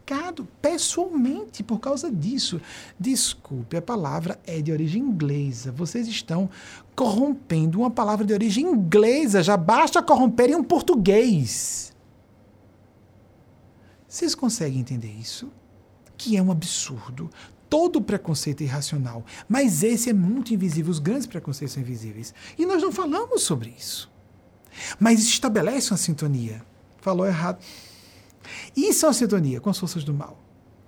pessoalmente 0.63 1.63
por 1.63 1.81
causa 1.81 2.11
disso. 2.11 2.61
Desculpe, 2.99 3.77
a 3.77 3.83
palavra 3.83 4.41
é 4.47 4.61
de 4.61 4.71
origem 4.71 5.03
inglesa. 5.03 5.73
Vocês 5.73 6.07
estão 6.07 6.49
corrompendo 6.95 7.81
uma 7.81 7.91
palavra 7.91 8.25
de 8.25 8.33
origem 8.33 8.65
inglesa. 8.65 9.43
Já 9.43 9.57
basta 9.57 10.03
corromperem 10.03 10.55
um 10.55 10.65
português. 10.65 11.95
Vocês 14.07 14.35
conseguem 14.35 14.81
entender 14.81 15.13
isso? 15.21 15.51
Que 16.17 16.37
é 16.37 16.43
um 16.43 16.51
absurdo. 16.51 17.29
Todo 17.69 18.01
preconceito 18.01 18.61
é 18.61 18.65
irracional. 18.65 19.25
Mas 19.49 19.83
esse 19.83 20.09
é 20.09 20.13
muito 20.13 20.55
invisível. 20.55 20.91
Os 20.91 21.01
grandes 21.01 21.27
preconceitos 21.27 21.75
são 21.75 21.83
invisíveis. 21.83 22.33
E 22.57 22.65
nós 22.65 22.81
não 22.81 22.93
falamos 22.93 23.43
sobre 23.43 23.75
isso. 23.77 24.11
Mas 25.01 25.21
estabelece 25.21 25.91
uma 25.91 25.97
sintonia. 25.97 26.65
Falou 27.01 27.27
errado. 27.27 27.59
Isso 28.77 29.05
é 29.05 29.09
uma 29.09 29.15
sintonia 29.15 29.61
com 29.61 29.71
as 29.71 29.79
forças 29.79 30.05
do 30.05 30.15
mal. 30.15 30.39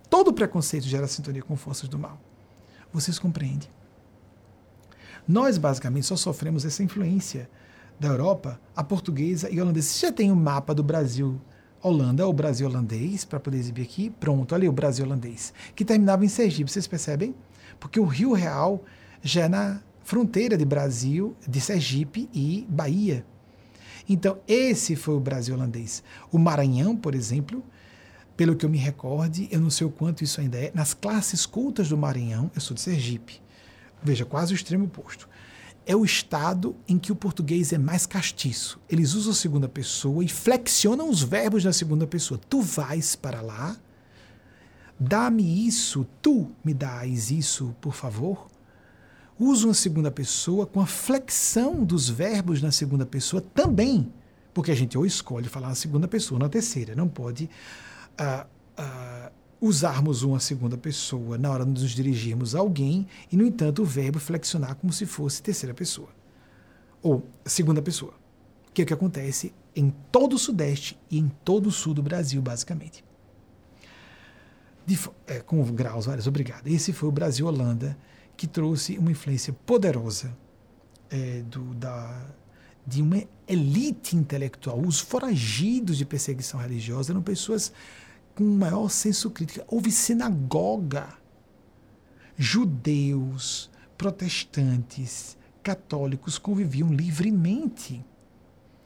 Todo 0.08 0.32
preconceito 0.32 0.86
gera 0.86 1.06
sintonia 1.06 1.42
com 1.42 1.56
forças 1.56 1.88
do 1.88 1.98
mal. 1.98 2.20
Vocês 2.92 3.18
compreendem? 3.18 3.68
Nós, 5.26 5.58
basicamente, 5.58 6.06
só 6.06 6.16
sofremos 6.16 6.64
essa 6.64 6.82
influência 6.82 7.50
da 8.00 8.08
Europa, 8.08 8.60
a 8.74 8.82
portuguesa 8.82 9.50
e 9.50 9.58
a 9.58 9.62
holandesa. 9.62 9.88
Você 9.88 10.06
já 10.06 10.12
tem 10.12 10.30
o 10.30 10.34
um 10.34 10.36
mapa 10.36 10.74
do 10.74 10.82
Brasil 10.82 11.40
Holanda, 11.82 12.26
o 12.26 12.32
Brasil 12.32 12.66
holandês, 12.66 13.24
para 13.24 13.38
poder 13.38 13.58
exibir 13.58 13.82
aqui. 13.82 14.10
Pronto, 14.10 14.54
ali 14.54 14.68
o 14.68 14.72
Brasil 14.72 15.04
holandês, 15.04 15.52
que 15.74 15.84
terminava 15.84 16.24
em 16.24 16.28
Sergipe, 16.28 16.70
vocês 16.70 16.86
percebem? 16.86 17.34
Porque 17.78 18.00
o 18.00 18.04
Rio 18.04 18.32
Real 18.32 18.82
já 19.22 19.44
é 19.44 19.48
na 19.48 19.80
fronteira 20.02 20.56
de 20.56 20.64
Brasil, 20.64 21.36
de 21.46 21.60
Sergipe 21.60 22.28
e 22.32 22.66
Bahia. 22.68 23.24
Então, 24.08 24.38
esse 24.48 24.96
foi 24.96 25.14
o 25.14 25.20
Brasil 25.20 25.54
holandês. 25.54 26.02
O 26.32 26.38
Maranhão, 26.38 26.96
por 26.96 27.14
exemplo, 27.14 27.62
pelo 28.36 28.54
que 28.54 28.64
eu 28.64 28.70
me 28.70 28.78
recorde, 28.78 29.48
eu 29.50 29.60
não 29.60 29.68
sei 29.68 29.86
o 29.86 29.90
quanto 29.90 30.22
isso 30.22 30.40
ainda 30.40 30.56
é, 30.56 30.70
nas 30.72 30.94
classes 30.94 31.44
cultas 31.44 31.88
do 31.88 31.98
Maranhão, 31.98 32.50
eu 32.54 32.60
sou 32.60 32.74
de 32.74 32.80
Sergipe, 32.80 33.42
veja, 34.02 34.24
quase 34.24 34.52
o 34.52 34.54
extremo 34.54 34.84
oposto. 34.84 35.28
É 35.84 35.96
o 35.96 36.04
estado 36.04 36.76
em 36.86 36.98
que 36.98 37.10
o 37.10 37.16
português 37.16 37.72
é 37.72 37.78
mais 37.78 38.06
castiço. 38.06 38.78
Eles 38.88 39.14
usam 39.14 39.32
a 39.32 39.34
segunda 39.34 39.68
pessoa 39.68 40.22
e 40.22 40.28
flexionam 40.28 41.10
os 41.10 41.22
verbos 41.22 41.64
na 41.64 41.72
segunda 41.72 42.06
pessoa. 42.06 42.38
Tu 42.48 42.60
vais 42.60 43.16
para 43.16 43.40
lá, 43.40 43.76
dá-me 45.00 45.66
isso, 45.66 46.06
tu 46.22 46.50
me 46.62 46.74
dás 46.74 47.30
isso, 47.30 47.74
por 47.80 47.94
favor. 47.94 48.48
Usam 49.38 49.70
a 49.70 49.74
segunda 49.74 50.10
pessoa 50.10 50.66
com 50.66 50.80
a 50.80 50.86
flexão 50.86 51.84
dos 51.84 52.08
verbos 52.08 52.60
na 52.60 52.72
segunda 52.72 53.06
pessoa 53.06 53.40
também. 53.40 54.12
Porque 54.52 54.72
a 54.72 54.74
gente 54.74 54.98
ou 54.98 55.06
escolhe 55.06 55.48
falar 55.48 55.68
na 55.68 55.74
segunda 55.74 56.08
pessoa 56.08 56.38
ou 56.38 56.42
na 56.42 56.48
terceira. 56.48 56.96
Não 56.96 57.06
pode 57.06 57.48
uh, 58.20 58.46
uh, 58.80 59.30
usarmos 59.60 60.22
uma 60.22 60.40
segunda 60.40 60.76
pessoa 60.76 61.38
na 61.38 61.50
hora 61.50 61.64
de 61.64 61.70
nos 61.70 61.90
dirigirmos 61.92 62.54
a 62.56 62.58
alguém 62.58 63.06
e, 63.30 63.36
no 63.36 63.46
entanto, 63.46 63.82
o 63.82 63.84
verbo 63.84 64.18
flexionar 64.18 64.74
como 64.74 64.92
se 64.92 65.06
fosse 65.06 65.42
terceira 65.42 65.72
pessoa 65.72 66.08
ou 67.02 67.24
segunda 67.44 67.80
pessoa. 67.80 68.14
Que 68.74 68.82
é 68.82 68.84
o 68.84 68.86
que 68.86 68.94
acontece 68.94 69.52
em 69.74 69.90
todo 70.10 70.34
o 70.34 70.38
Sudeste 70.38 70.98
e 71.10 71.18
em 71.18 71.28
todo 71.44 71.68
o 71.68 71.72
Sul 71.72 71.94
do 71.94 72.02
Brasil, 72.02 72.42
basicamente. 72.42 73.04
De, 74.84 74.98
é, 75.26 75.40
com 75.40 75.62
graus 75.72 76.06
vários, 76.06 76.26
obrigado. 76.26 76.66
Esse 76.66 76.92
foi 76.92 77.08
o 77.08 77.12
Brasil-Holanda 77.12 77.96
que 78.38 78.46
trouxe 78.46 78.96
uma 78.96 79.10
influência 79.10 79.52
poderosa 79.52 80.34
é, 81.10 81.42
do, 81.42 81.74
da, 81.74 82.24
de 82.86 83.02
uma 83.02 83.20
elite 83.48 84.16
intelectual. 84.16 84.80
Os 84.80 85.00
foragidos 85.00 85.98
de 85.98 86.06
perseguição 86.06 86.60
religiosa 86.60 87.12
eram 87.12 87.20
pessoas 87.20 87.72
com 88.36 88.44
maior 88.44 88.88
senso 88.90 89.28
crítico. 89.32 89.64
Houve 89.66 89.90
sinagoga. 89.90 91.18
Judeus, 92.36 93.68
protestantes, 93.96 95.36
católicos 95.60 96.38
conviviam 96.38 96.92
livremente. 96.92 98.04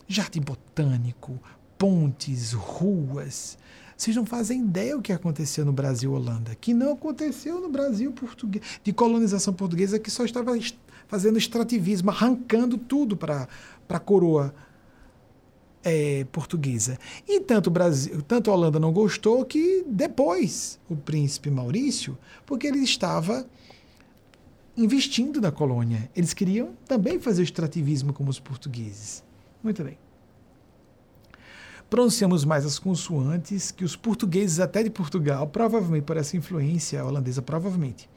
Jardim 0.09 0.41
botânico, 0.41 1.39
pontes, 1.77 2.55
ruas. 2.55 3.59
Vocês 4.03 4.17
não 4.17 4.27
fazem 4.27 4.63
ideia 4.63 4.97
o 4.97 5.01
que 5.01 5.13
aconteceu 5.13 5.65
no 5.65 5.73
Brasil 5.73 6.13
Holanda, 6.13 6.57
que 6.57 6.75
não 6.75 6.95
aconteceu 6.95 7.61
no 7.61 7.69
Brasil 7.69 8.11
português, 8.11 8.81
de 8.83 8.93
colonização 8.93 9.55
portuguesa, 9.55 9.97
que 9.97 10.11
só 10.11 10.25
estava 10.25 10.59
fazendo 11.07 11.39
extrativismo, 11.39 12.11
arrancando 12.11 12.77
tudo 12.77 13.17
para 13.17 13.47
a 13.89 14.01
coroa 14.01 14.53
é, 15.85 16.27
portuguesa. 16.33 16.99
E 17.29 17.39
tanto, 17.43 17.71
Brasil, 17.71 18.21
tanto 18.23 18.51
a 18.51 18.55
Holanda 18.55 18.81
não 18.81 18.93
gostou 18.93 19.45
que 19.45 19.85
depois 19.87 20.81
o 20.91 20.97
príncipe 20.97 21.49
Maurício, 21.49 22.19
porque 22.45 22.67
ele 22.67 22.81
estava 22.81 23.47
investindo 24.77 25.41
na 25.41 25.53
colônia. 25.53 26.11
Eles 26.17 26.35
queriam 26.35 26.71
também 26.89 27.21
fazer 27.21 27.45
extrativismo 27.45 28.13
como 28.13 28.31
os 28.31 28.41
portugueses. 28.41 29.23
Muito 29.63 29.85
bem. 29.85 29.97
Pronunciamos 31.93 32.43
mais 32.47 32.65
as 32.65 32.79
consoantes 32.79 33.71
que 33.71 33.85
os 33.85 33.95
portugueses 33.95 34.61
até 34.61 34.83
de 34.83 34.89
Portugal, 34.89 35.47
provavelmente 35.47 36.05
por 36.05 36.17
essa 36.17 36.35
influência 36.39 37.05
holandesa, 37.05 37.43
provavelmente 37.43 38.09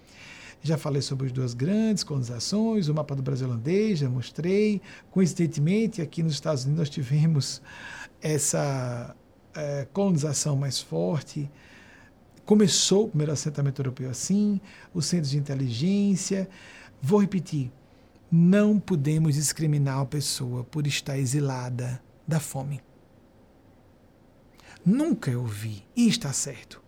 já 0.64 0.78
falei 0.78 1.02
sobre 1.02 1.26
as 1.28 1.34
duas 1.34 1.54
grandes 1.54 2.02
colonizações, 2.02 2.88
o 2.88 2.94
mapa 2.94 3.14
do 3.14 3.22
Brasil 3.22 3.46
holandês, 3.46 4.00
já 4.00 4.10
mostrei. 4.10 4.82
Coincidentemente, 5.12 6.02
aqui 6.02 6.24
nos 6.24 6.32
Estados 6.36 6.64
Unidos 6.64 6.80
nós 6.80 6.90
tivemos 6.90 7.62
essa 8.22 9.14
é, 9.54 9.86
colonização 9.92 10.56
mais 10.56 10.80
forte. 10.80 11.52
Começou 12.46 13.04
o 13.04 13.10
primeiro 13.10 13.34
assentamento 13.34 13.82
europeu 13.82 14.10
assim, 14.10 14.62
os 14.94 15.06
centros 15.06 15.32
de 15.32 15.38
inteligência. 15.38 16.48
Vou 17.02 17.20
repetir: 17.20 17.70
não 18.32 18.80
podemos 18.80 19.36
discriminar 19.36 20.00
a 20.00 20.06
pessoa 20.06 20.64
por 20.64 20.88
estar 20.88 21.18
exilada 21.18 22.02
da 22.26 22.40
fome. 22.40 22.85
Nunca 24.86 25.32
eu 25.32 25.46
vi, 25.46 25.84
e 25.96 26.08
está 26.08 26.32
certo 26.32 26.86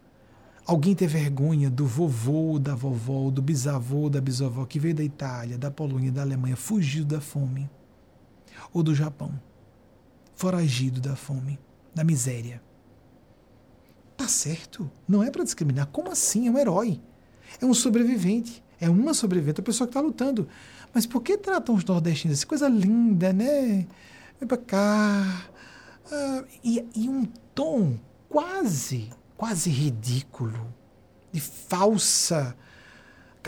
Alguém 0.68 0.94
ter 0.94 1.08
vergonha 1.08 1.70
do 1.70 1.86
vovô, 1.86 2.60
da 2.60 2.76
vovó, 2.76 3.32
do 3.32 3.42
bisavô, 3.42 4.10
da 4.10 4.20
bisavó 4.20 4.66
que 4.66 4.82
veio 4.82 4.94
da 4.94 5.04
Itália, 5.04 5.58
da 5.58 5.72
Polônia, 5.72 6.12
da 6.12 6.22
Alemanha, 6.22 6.58
fugido 6.58 7.16
da 7.16 7.22
fome. 7.22 7.70
Ou 8.74 8.84
do 8.84 8.94
Japão, 8.94 9.40
foragido 10.36 11.00
da 11.00 11.16
fome, 11.16 11.58
da 11.96 12.04
miséria. 12.04 12.62
Tá 14.18 14.28
certo, 14.28 14.92
não 15.08 15.24
é 15.24 15.32
para 15.32 15.46
discriminar. 15.46 15.88
Como 15.88 16.12
assim? 16.12 16.50
É 16.50 16.52
um 16.52 16.58
herói. 16.58 17.00
É 17.62 17.66
um 17.66 17.74
sobrevivente. 17.74 18.62
É 18.78 18.90
uma 18.90 19.14
sobrevivente, 19.14 19.62
a 19.62 19.64
pessoa 19.64 19.88
que 19.88 19.92
está 19.92 20.02
lutando. 20.02 20.50
Mas 20.94 21.06
por 21.06 21.22
que 21.24 21.38
tratam 21.38 21.76
os 21.76 21.86
nordestinos 21.86 22.40
assim? 22.40 22.48
Coisa 22.48 22.68
linda, 22.68 23.32
né? 23.32 23.88
Vem 24.38 24.48
para 24.48 24.58
cá. 24.58 25.46
Ah, 26.12 26.44
e, 26.64 26.86
e 26.96 27.10
um 27.10 27.26
tom 27.54 27.98
quase 28.30 29.10
quase 29.38 29.70
ridículo, 29.70 30.74
de 31.32 31.40
falsa 31.40 32.58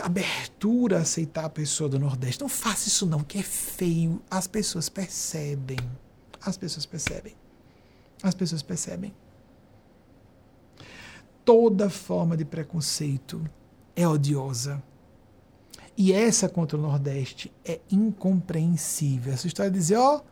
abertura 0.00 0.98
a 0.98 1.00
aceitar 1.02 1.44
a 1.44 1.50
pessoa 1.50 1.90
do 1.90 1.98
Nordeste. 1.98 2.40
Não 2.40 2.48
faça 2.48 2.88
isso 2.88 3.04
não, 3.04 3.22
que 3.22 3.38
é 3.38 3.42
feio. 3.42 4.22
As 4.30 4.46
pessoas 4.46 4.88
percebem. 4.88 5.78
As 6.40 6.56
pessoas 6.56 6.86
percebem. 6.86 7.34
As 8.22 8.34
pessoas 8.34 8.62
percebem. 8.62 9.12
Toda 11.44 11.90
forma 11.90 12.34
de 12.34 12.46
preconceito 12.46 13.44
é 13.94 14.08
odiosa. 14.08 14.82
E 15.98 16.14
essa 16.14 16.48
contra 16.48 16.78
o 16.78 16.80
Nordeste 16.80 17.52
é 17.62 17.80
incompreensível. 17.90 19.34
Essa 19.34 19.48
história 19.48 19.70
de 19.70 19.78
dizer, 19.78 19.96
ó, 19.96 20.16
oh, 20.16 20.22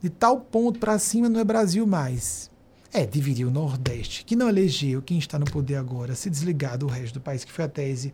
de 0.00 0.08
tal 0.08 0.40
ponto 0.40 0.78
para 0.78 0.98
cima 0.98 1.28
não 1.28 1.40
é 1.40 1.44
Brasil 1.44 1.86
mais 1.86 2.50
é 2.92 3.04
dividir 3.04 3.46
o 3.46 3.50
Nordeste, 3.50 4.24
que 4.24 4.36
não 4.36 4.48
elegeu 4.48 5.02
quem 5.02 5.18
está 5.18 5.38
no 5.38 5.44
poder 5.44 5.76
agora, 5.76 6.14
se 6.14 6.30
desligar 6.30 6.78
do 6.78 6.86
resto 6.86 7.14
do 7.14 7.20
país, 7.20 7.44
que 7.44 7.52
foi 7.52 7.64
a 7.64 7.68
tese 7.68 8.12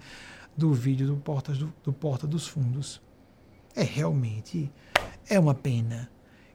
do 0.57 0.73
vídeo 0.73 1.07
do 1.07 1.17
Porta, 1.17 1.53
do, 1.53 1.73
do 1.83 1.93
Porta 1.93 2.27
dos 2.27 2.47
Fundos. 2.47 3.01
É 3.75 3.83
realmente 3.83 4.71
é 5.29 5.39
uma 5.39 5.55
pena 5.55 6.11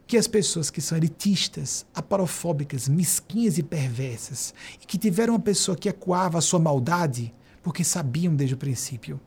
que 0.05 0.17
as 0.17 0.27
pessoas 0.27 0.69
que 0.69 0.81
são 0.81 0.97
elitistas, 0.97 1.85
aparofóbicas, 1.93 2.89
mesquinhas 2.89 3.57
e 3.57 3.63
perversas, 3.63 4.53
e 4.81 4.85
que 4.85 4.97
tiveram 4.97 5.33
uma 5.33 5.39
pessoa 5.39 5.77
que 5.77 5.87
ecoava 5.87 6.39
a 6.39 6.41
sua 6.41 6.59
maldade, 6.59 7.33
porque 7.61 7.83
sabiam 7.83 8.35
desde 8.35 8.55
o 8.55 8.57
princípio. 8.57 9.19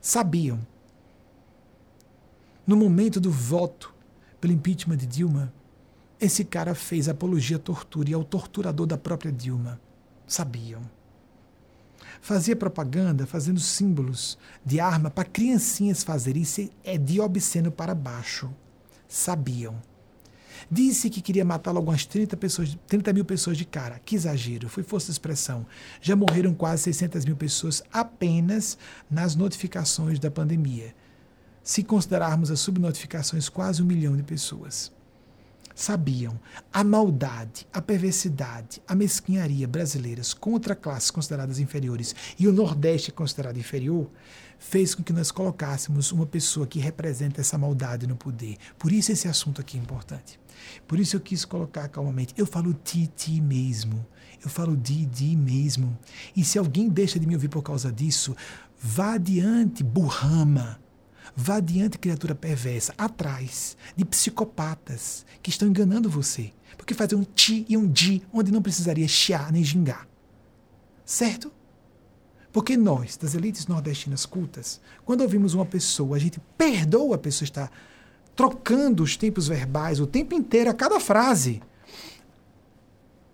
Sabiam. 0.00 0.60
No 2.66 2.76
momento 2.76 3.18
do 3.18 3.30
voto 3.30 3.94
pelo 4.40 4.52
impeachment 4.52 4.96
de 4.96 5.06
Dilma, 5.06 5.52
esse 6.20 6.44
cara 6.44 6.74
fez 6.74 7.08
apologia 7.08 7.56
à 7.56 7.60
tortura 7.60 8.10
e 8.10 8.14
ao 8.14 8.24
torturador 8.24 8.86
da 8.86 8.96
própria 8.96 9.30
Dilma. 9.30 9.80
Sabiam. 10.26 10.82
Fazia 12.20 12.56
propaganda 12.56 13.26
fazendo 13.26 13.60
símbolos 13.60 14.38
de 14.64 14.80
arma 14.80 15.10
para 15.10 15.28
criancinhas 15.28 16.02
fazerem. 16.02 16.42
Isso 16.42 16.70
é 16.82 16.96
de 16.96 17.20
obsceno 17.20 17.70
para 17.70 17.94
baixo. 17.94 18.50
Sabiam. 19.06 19.80
Disse 20.70 21.10
que 21.10 21.20
queria 21.20 21.44
matar 21.44 21.70
logo 21.70 21.90
umas 21.90 22.06
30, 22.06 22.36
pessoas, 22.36 22.76
30 22.88 23.12
mil 23.12 23.24
pessoas 23.24 23.56
de 23.56 23.64
cara. 23.64 24.00
Que 24.04 24.16
exagero, 24.16 24.68
foi 24.68 24.82
força 24.82 25.06
de 25.06 25.12
expressão. 25.12 25.66
Já 26.00 26.16
morreram 26.16 26.54
quase 26.54 26.84
600 26.84 27.24
mil 27.24 27.36
pessoas 27.36 27.82
apenas 27.92 28.78
nas 29.10 29.36
notificações 29.36 30.18
da 30.18 30.30
pandemia. 30.30 30.94
Se 31.66 31.82
considerarmos 31.82 32.48
as 32.48 32.60
subnotificações, 32.60 33.48
quase 33.48 33.82
um 33.82 33.86
milhão 33.86 34.16
de 34.16 34.22
pessoas 34.22 34.92
sabiam 35.74 36.40
a 36.72 36.84
maldade, 36.84 37.66
a 37.72 37.82
perversidade, 37.82 38.80
a 38.86 38.94
mesquinharia 38.94 39.66
brasileiras 39.66 40.32
contra 40.32 40.76
classes 40.76 41.10
consideradas 41.10 41.58
inferiores 41.58 42.14
e 42.38 42.46
o 42.46 42.52
Nordeste 42.52 43.10
considerado 43.10 43.58
inferior, 43.58 44.08
fez 44.60 44.94
com 44.94 45.02
que 45.02 45.12
nós 45.12 45.32
colocássemos 45.32 46.12
uma 46.12 46.24
pessoa 46.24 46.68
que 46.68 46.78
representa 46.78 47.40
essa 47.40 47.58
maldade 47.58 48.06
no 48.06 48.14
poder. 48.14 48.56
Por 48.78 48.92
isso 48.92 49.10
esse 49.10 49.26
assunto 49.26 49.60
aqui 49.60 49.76
é 49.76 49.80
importante. 49.80 50.38
Por 50.86 51.00
isso 51.00 51.16
eu 51.16 51.20
quis 51.20 51.44
colocar 51.44 51.88
calmamente. 51.88 52.32
Eu 52.38 52.46
falo 52.46 52.72
ti, 52.72 53.08
ti 53.08 53.40
mesmo. 53.40 54.06
Eu 54.42 54.48
falo 54.48 54.76
di, 54.76 55.04
di 55.04 55.36
mesmo. 55.36 55.98
E 56.34 56.44
se 56.44 56.58
alguém 56.60 56.88
deixa 56.88 57.18
de 57.18 57.26
me 57.26 57.34
ouvir 57.34 57.48
por 57.48 57.62
causa 57.62 57.92
disso, 57.92 58.36
vá 58.80 59.14
adiante, 59.14 59.82
burrama 59.82 60.85
Vá 61.38 61.56
adiante, 61.56 61.98
criatura 61.98 62.34
perversa, 62.34 62.94
atrás 62.96 63.76
de 63.94 64.06
psicopatas 64.06 65.26
que 65.42 65.50
estão 65.50 65.68
enganando 65.68 66.08
você. 66.08 66.50
Porque 66.78 66.94
fazem 66.94 67.18
um 67.18 67.24
ti 67.24 67.66
e 67.68 67.76
um 67.76 67.86
di 67.86 68.22
onde 68.32 68.50
não 68.50 68.62
precisaria 68.62 69.06
chiar 69.06 69.52
nem 69.52 69.62
gingar. 69.62 70.08
Certo? 71.04 71.52
Porque 72.50 72.74
nós, 72.74 73.18
das 73.18 73.34
elites 73.34 73.66
nordestinas 73.66 74.24
cultas, 74.24 74.80
quando 75.04 75.20
ouvimos 75.20 75.52
uma 75.52 75.66
pessoa, 75.66 76.16
a 76.16 76.18
gente 76.18 76.40
perdoa 76.56 77.16
a 77.16 77.18
pessoa 77.18 77.44
estar 77.44 77.70
trocando 78.34 79.02
os 79.02 79.14
tempos 79.14 79.46
verbais 79.48 80.00
o 80.00 80.06
tempo 80.06 80.34
inteiro 80.34 80.70
a 80.70 80.74
cada 80.74 80.98
frase. 80.98 81.62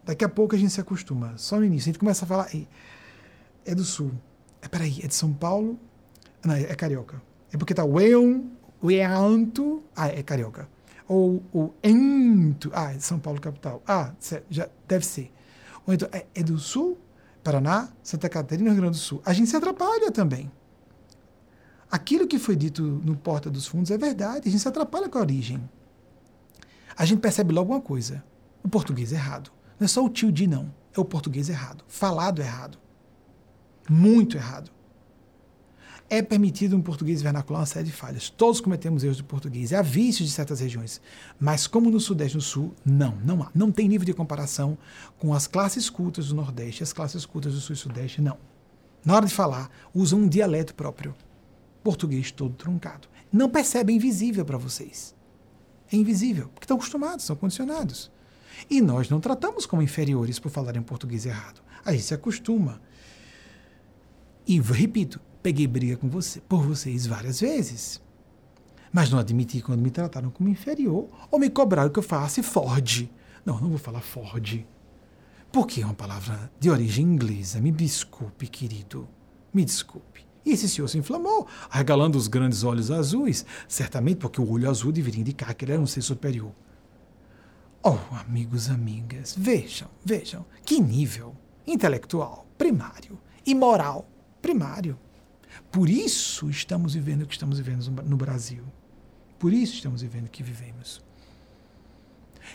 Daqui 0.05 0.24
a 0.24 0.29
pouco 0.29 0.57
a 0.57 0.59
gente 0.59 0.73
se 0.73 0.81
acostuma. 0.81 1.39
Só 1.39 1.57
no 1.57 1.65
início. 1.65 1.89
A 1.89 1.93
gente 1.93 2.01
começa 2.01 2.24
a 2.24 2.29
falar. 2.29 2.51
É 3.65 3.74
do 3.77 3.85
sul. 3.85 4.11
É, 4.61 4.66
peraí, 4.66 5.01
é 5.05 5.07
de 5.07 5.15
São 5.15 5.33
Paulo? 5.33 5.79
Não, 6.45 6.55
é, 6.55 6.62
é 6.62 6.74
carioca. 6.74 7.23
É 7.53 7.57
porque 7.57 7.74
tá 7.74 7.85
o 7.85 8.01
eon, 8.01 8.45
o 8.81 8.91
eanto. 8.91 9.83
Ah, 9.95 10.09
é 10.09 10.23
carioca. 10.23 10.69
Ou 11.07 11.43
o 11.53 11.73
ento. 11.83 12.70
Ah, 12.74 12.93
é 12.93 12.99
São 12.99 13.19
Paulo, 13.19 13.41
capital. 13.41 13.83
Ah, 13.87 14.12
já 14.51 14.69
deve 14.89 15.05
ser. 15.05 15.31
Ou 15.87 15.93
então, 15.93 16.09
é, 16.12 16.27
é 16.35 16.43
do 16.43 16.59
sul? 16.59 16.99
Paraná, 17.43 17.89
Santa 18.03 18.29
Catarina, 18.29 18.70
Rio 18.70 18.81
Grande 18.81 18.99
do 18.99 19.03
Sul. 19.03 19.20
A 19.24 19.33
gente 19.33 19.51
se 19.51 19.57
atrapalha 19.57 20.12
também. 20.12 20.51
Aquilo 21.91 22.27
que 22.27 22.39
foi 22.39 22.55
dito 22.57 22.83
no 22.83 23.16
Porta 23.16 23.51
dos 23.51 23.66
Fundos 23.66 23.91
é 23.91 23.99
verdade. 23.99 24.49
A 24.49 24.51
gente 24.51 24.61
se 24.61 24.69
atrapalha 24.69 25.09
com 25.09 25.19
a 25.19 25.23
origem. 25.23 25.69
A 26.97 27.05
gente 27.05 27.20
percebe 27.20 27.53
logo 27.53 27.73
uma 27.73 27.81
coisa: 27.81 28.24
o 28.62 28.69
português 28.69 29.12
é 29.12 29.16
errado. 29.16 29.51
Não 29.79 29.85
é 29.85 29.89
só 29.89 30.05
o 30.05 30.09
tio 30.09 30.31
de 30.31 30.47
não, 30.47 30.73
é 30.97 31.01
o 31.01 31.05
português 31.05 31.49
errado, 31.49 31.85
falado 31.89 32.41
errado. 32.41 32.79
Muito 33.91 34.37
errado. 34.37 34.70
É 36.12 36.20
permitido 36.20 36.76
um 36.76 36.82
português 36.82 37.22
vernacular 37.22 37.60
uma 37.60 37.66
série 37.66 37.86
de 37.86 37.93
falhas. 37.93 38.28
Todos 38.28 38.60
cometemos 38.60 39.02
erros 39.02 39.16
de 39.16 39.22
português. 39.22 39.72
Há 39.72 39.80
vícios 39.80 40.28
de 40.28 40.34
certas 40.34 40.60
regiões. 40.60 41.01
Mas 41.40 41.66
como 41.66 41.90
no 41.90 41.98
Sudeste 41.98 42.34
e 42.34 42.36
no 42.36 42.43
Sul, 42.43 42.74
não, 42.84 43.16
não 43.24 43.43
há. 43.43 43.51
Não 43.55 43.72
tem 43.72 43.89
nível 43.89 44.05
de 44.05 44.12
comparação 44.12 44.76
com 45.18 45.32
as 45.32 45.47
classes 45.47 45.89
cultas 45.89 46.28
do 46.28 46.34
Nordeste 46.34 46.82
as 46.82 46.93
classes 46.93 47.24
cultas 47.24 47.55
do 47.55 47.60
Sul 47.60 47.72
e 47.72 47.78
Sudeste, 47.78 48.20
não. 48.20 48.36
Na 49.02 49.14
hora 49.14 49.24
de 49.24 49.32
falar, 49.32 49.70
usam 49.94 50.18
um 50.18 50.28
dialeto 50.28 50.74
próprio. 50.74 51.14
Português 51.82 52.30
todo 52.30 52.52
truncado. 52.56 53.09
Não 53.32 53.48
percebe, 53.48 53.94
é 53.94 53.97
invisível 53.97 54.44
para 54.44 54.59
vocês. 54.59 55.14
É 55.90 55.97
invisível, 55.97 56.48
porque 56.48 56.64
estão 56.64 56.76
acostumados, 56.76 57.24
são 57.24 57.36
condicionados. 57.36 58.10
E 58.68 58.82
nós 58.82 59.09
não 59.09 59.18
tratamos 59.18 59.64
como 59.64 59.80
inferiores 59.80 60.39
por 60.39 60.51
falar 60.51 60.76
em 60.76 60.82
português 60.82 61.24
errado. 61.24 61.62
A 61.82 61.93
gente 61.93 62.05
se 62.05 62.12
acostuma. 62.12 62.82
E 64.47 64.60
repito, 64.60 65.18
peguei 65.43 65.66
briga 65.66 65.97
com 65.97 66.09
você, 66.09 66.40
por 66.40 66.62
vocês 66.62 67.06
várias 67.06 67.40
vezes. 67.40 68.01
Mas 68.93 69.10
não 69.10 69.19
admiti 69.19 69.60
quando 69.60 69.81
me 69.81 69.90
trataram 69.90 70.31
como 70.31 70.48
inferior 70.48 71.09
ou 71.31 71.39
me 71.39 71.48
cobraram 71.48 71.90
que 71.90 71.98
eu 71.98 72.02
falasse 72.02 72.43
Ford. 72.43 73.09
Não, 73.44 73.59
não 73.60 73.70
vou 73.70 73.78
falar 73.78 74.01
Ford. 74.01 74.64
Porque 75.51 75.81
é 75.81 75.85
uma 75.85 75.94
palavra 75.94 76.51
de 76.60 76.70
origem 76.70 77.05
inglesa. 77.05 77.60
Me 77.60 77.73
desculpe, 77.73 78.47
querido. 78.47 79.09
Me 79.52 79.64
desculpe. 79.64 80.27
E 80.44 80.51
esse 80.51 80.69
senhor 80.69 80.89
se 80.89 80.98
inflamou, 80.98 81.47
arregalando 81.70 82.19
os 82.19 82.27
grandes 82.27 82.64
olhos 82.64 82.90
azuis, 82.90 83.47
certamente 83.69 84.19
porque 84.19 84.40
o 84.40 84.51
olho 84.51 84.69
azul 84.69 84.90
deveria 84.90 85.20
indicar 85.20 85.55
que 85.55 85.64
ele 85.64 85.73
era 85.73 85.81
um 85.81 85.86
ser 85.86 86.02
superior. 86.02 86.52
Oh, 87.82 87.98
amigos, 88.16 88.69
amigas, 88.69 89.35
vejam, 89.39 89.89
vejam, 90.05 90.44
que 90.64 90.81
nível 90.81 91.36
intelectual 91.66 92.47
primário 92.59 93.19
e 93.47 93.55
moral 93.55 94.09
primário. 94.40 94.98
Por 95.73 95.89
isso 95.89 96.51
estamos 96.51 96.93
vivendo 96.93 97.23
o 97.23 97.27
que 97.27 97.32
estamos 97.32 97.59
vivendo 97.59 97.90
no 98.03 98.16
Brasil. 98.16 98.62
Por 99.39 99.55
isso 99.55 99.74
estamos 99.74 100.03
vivendo 100.03 100.27
o 100.27 100.31
que 100.31 100.43
vivemos. 100.43 101.03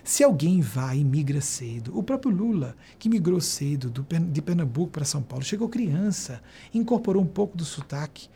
Se 0.04 0.24
alguém 0.24 0.62
vai 0.62 1.00
e 1.00 1.04
migra 1.04 1.42
cedo, 1.42 1.98
o 1.98 2.04
próprio 2.04 2.32
Lula, 2.32 2.78
que 3.00 3.10
migrou 3.10 3.42
cedo 3.42 3.90
do, 3.90 4.06
de 4.32 4.42
Pernambuco 4.42 4.92
para 4.92 5.04
São 5.04 5.24
Paulo, 5.24 5.44
chegou 5.44 5.68
criança, 5.68 6.44
incorporou 6.72 7.24
um 7.24 7.28
pouco 7.28 7.58
do 7.58 7.66
sotaque 7.66 8.30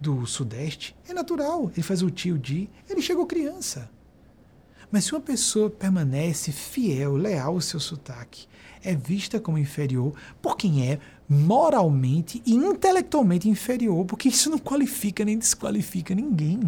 do 0.00 0.26
Sudeste, 0.26 0.96
é 1.08 1.14
natural, 1.14 1.70
ele 1.72 1.82
faz 1.82 2.02
o 2.02 2.10
tio 2.10 2.36
de, 2.36 2.68
ele 2.90 3.00
chegou 3.00 3.26
criança. 3.26 3.88
Mas 4.90 5.04
se 5.04 5.12
uma 5.12 5.20
pessoa 5.20 5.70
permanece 5.70 6.50
fiel, 6.50 7.14
leal 7.14 7.54
ao 7.54 7.60
seu 7.60 7.78
sotaque, 7.78 8.46
é 8.84 8.94
vista 8.94 9.40
como 9.40 9.58
inferior 9.58 10.12
por 10.40 10.56
quem 10.56 10.88
é 10.88 10.98
moralmente 11.28 12.42
e 12.44 12.52
intelectualmente 12.52 13.48
inferior, 13.48 14.04
porque 14.04 14.28
isso 14.28 14.50
não 14.50 14.58
qualifica 14.58 15.24
nem 15.24 15.38
desqualifica 15.38 16.14
ninguém. 16.14 16.60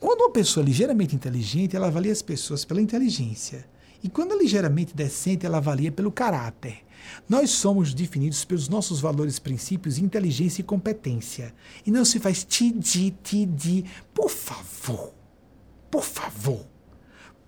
Quando 0.00 0.22
uma 0.22 0.30
pessoa 0.32 0.64
é 0.64 0.66
ligeiramente 0.66 1.14
inteligente, 1.14 1.76
ela 1.76 1.86
avalia 1.86 2.10
as 2.10 2.22
pessoas 2.22 2.64
pela 2.64 2.80
inteligência. 2.80 3.68
E 4.02 4.08
quando 4.08 4.32
é 4.32 4.38
ligeiramente 4.38 4.96
decente, 4.96 5.46
ela 5.46 5.58
avalia 5.58 5.92
pelo 5.92 6.10
caráter. 6.10 6.78
Nós 7.28 7.50
somos 7.50 7.94
definidos 7.94 8.44
pelos 8.44 8.68
nossos 8.68 9.00
valores, 9.00 9.38
princípios, 9.38 9.98
inteligência 9.98 10.60
e 10.60 10.64
competência. 10.64 11.54
E 11.86 11.90
não 11.90 12.04
se 12.04 12.18
faz 12.18 12.42
ti-di, 12.42 13.12
ti-di. 13.22 13.84
Por 14.12 14.28
favor. 14.28 15.12
Por 15.88 16.02
favor 16.02 16.71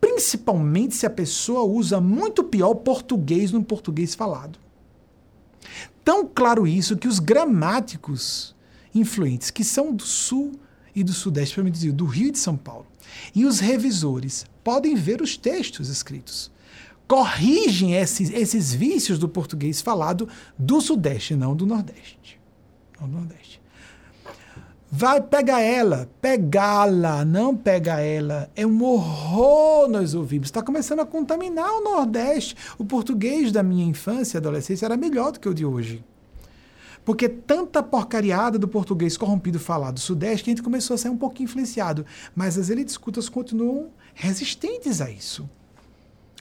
principalmente 0.04 0.94
se 0.94 1.06
a 1.06 1.10
pessoa 1.10 1.62
usa 1.64 1.98
muito 1.98 2.44
pior 2.44 2.74
português 2.74 3.50
no 3.50 3.64
português 3.64 4.14
falado. 4.14 4.58
Tão 6.04 6.26
claro 6.26 6.66
isso 6.66 6.98
que 6.98 7.08
os 7.08 7.18
gramáticos 7.18 8.54
influentes, 8.94 9.50
que 9.50 9.64
são 9.64 9.94
do 9.94 10.02
sul 10.02 10.60
e 10.94 11.02
do 11.02 11.14
sudeste, 11.14 11.54
para 11.54 11.70
dizer, 11.70 11.92
do 11.92 12.04
Rio 12.04 12.28
e 12.28 12.32
de 12.32 12.38
São 12.38 12.54
Paulo, 12.54 12.86
e 13.34 13.46
os 13.46 13.60
revisores 13.60 14.44
podem 14.62 14.94
ver 14.94 15.22
os 15.22 15.38
textos 15.38 15.88
escritos. 15.88 16.50
Corrigem 17.08 17.94
esses, 17.94 18.28
esses 18.28 18.74
vícios 18.74 19.18
do 19.18 19.26
português 19.26 19.80
falado 19.80 20.28
do 20.58 20.82
sudeste, 20.82 21.34
não 21.34 21.56
do 21.56 21.64
nordeste. 21.64 22.38
Não 23.00 23.08
do 23.08 23.16
nordeste. 23.16 23.58
Vai 24.96 25.20
pegar 25.20 25.60
ela, 25.60 26.08
pegá-la, 26.22 27.24
não 27.24 27.56
pega 27.56 27.98
ela. 27.98 28.48
É 28.54 28.64
um 28.64 28.80
horror 28.84 29.88
nós 29.88 30.14
ouvimos. 30.14 30.46
Está 30.46 30.62
começando 30.62 31.00
a 31.00 31.04
contaminar 31.04 31.68
o 31.68 31.80
Nordeste. 31.80 32.54
O 32.78 32.84
português 32.84 33.50
da 33.50 33.60
minha 33.60 33.84
infância 33.84 34.36
e 34.36 34.38
adolescência 34.38 34.86
era 34.86 34.96
melhor 34.96 35.32
do 35.32 35.40
que 35.40 35.48
o 35.48 35.52
de 35.52 35.66
hoje. 35.66 36.04
Porque 37.04 37.28
tanta 37.28 37.82
porcariada 37.82 38.56
do 38.56 38.68
português 38.68 39.16
corrompido 39.16 39.58
falado 39.58 39.94
do 39.94 40.00
Sudeste 40.00 40.44
que 40.44 40.50
a 40.50 40.52
gente 40.52 40.62
começou 40.62 40.94
a 40.94 40.98
ser 40.98 41.08
um 41.08 41.16
pouco 41.16 41.42
influenciado. 41.42 42.06
Mas 42.32 42.56
as 42.56 42.70
elites 42.70 42.96
cultas 42.96 43.28
continuam 43.28 43.88
resistentes 44.14 45.00
a 45.00 45.10
isso. 45.10 45.50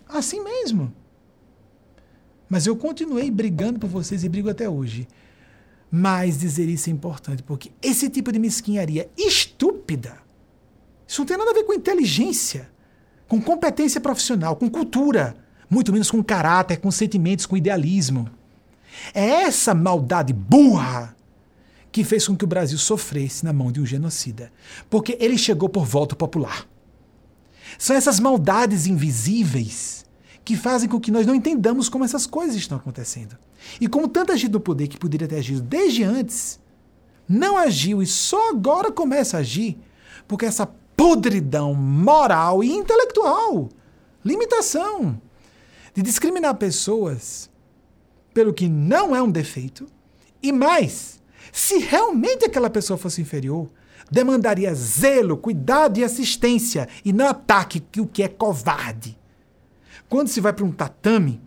Assim 0.07 0.43
mesmo. 0.43 0.93
Mas 2.47 2.67
eu 2.67 2.75
continuei 2.75 3.31
brigando 3.31 3.79
por 3.79 3.89
vocês 3.89 4.23
e 4.23 4.29
brigo 4.29 4.47
até 4.47 4.69
hoje. 4.69 5.07
Mas 5.95 6.39
dizer 6.39 6.67
isso 6.67 6.89
é 6.89 6.91
importante, 6.91 7.43
porque 7.43 7.71
esse 7.79 8.09
tipo 8.09 8.31
de 8.31 8.39
mesquinharia 8.39 9.11
estúpida, 9.15 10.17
isso 11.07 11.21
não 11.21 11.27
tem 11.27 11.37
nada 11.37 11.51
a 11.51 11.53
ver 11.53 11.65
com 11.65 11.73
inteligência, 11.75 12.67
com 13.27 13.39
competência 13.39 14.01
profissional, 14.01 14.55
com 14.55 14.67
cultura, 14.67 15.35
muito 15.69 15.91
menos 15.91 16.09
com 16.09 16.23
caráter, 16.23 16.77
com 16.77 16.89
sentimentos, 16.89 17.45
com 17.45 17.55
idealismo. 17.55 18.27
É 19.13 19.43
essa 19.43 19.75
maldade 19.75 20.33
burra 20.33 21.15
que 21.91 22.03
fez 22.03 22.27
com 22.27 22.35
que 22.35 22.43
o 22.43 22.47
Brasil 22.47 22.79
sofresse 22.79 23.45
na 23.45 23.53
mão 23.53 23.71
de 23.71 23.79
um 23.79 23.85
genocida, 23.85 24.51
porque 24.89 25.15
ele 25.19 25.37
chegou 25.37 25.69
por 25.69 25.85
voto 25.85 26.15
popular. 26.15 26.67
São 27.77 27.95
essas 27.95 28.19
maldades 28.19 28.87
invisíveis 28.87 30.02
que 30.43 30.57
fazem 30.57 30.89
com 30.89 30.99
que 30.99 31.11
nós 31.11 31.25
não 31.25 31.35
entendamos 31.35 31.87
como 31.87 32.03
essas 32.03 32.25
coisas 32.25 32.55
estão 32.55 32.77
acontecendo. 32.77 33.37
E 33.79 33.87
como 33.87 34.07
tanta 34.07 34.35
gente 34.35 34.51
no 34.51 34.59
poder 34.59 34.87
que 34.87 34.97
poderia 34.97 35.27
ter 35.27 35.37
agido 35.37 35.61
desde 35.61 36.03
antes, 36.03 36.59
não 37.27 37.57
agiu 37.57 38.01
e 38.01 38.05
só 38.05 38.49
agora 38.49 38.91
começa 38.91 39.37
a 39.37 39.39
agir, 39.39 39.77
porque 40.27 40.45
essa 40.45 40.65
podridão 40.97 41.73
moral 41.73 42.63
e 42.63 42.71
intelectual, 42.71 43.69
limitação 44.23 45.21
de 45.93 46.01
discriminar 46.01 46.55
pessoas 46.55 47.49
pelo 48.33 48.53
que 48.53 48.67
não 48.67 49.15
é 49.15 49.21
um 49.21 49.31
defeito, 49.31 49.87
e 50.41 50.51
mais, 50.51 51.21
se 51.51 51.77
realmente 51.77 52.45
aquela 52.45 52.69
pessoa 52.69 52.97
fosse 52.97 53.21
inferior, 53.21 53.69
demandaria 54.11 54.73
zelo, 54.73 55.37
cuidado 55.37 55.99
e 55.99 56.03
assistência, 56.03 56.89
e 57.05 57.13
não 57.13 57.27
ataque, 57.27 57.83
o 57.99 58.07
que 58.07 58.23
é 58.23 58.27
covarde. 58.27 59.17
Quando 60.13 60.27
se 60.27 60.39
vai 60.39 60.53
para 60.53 60.63
um 60.63 60.71
tatame, 60.71 61.41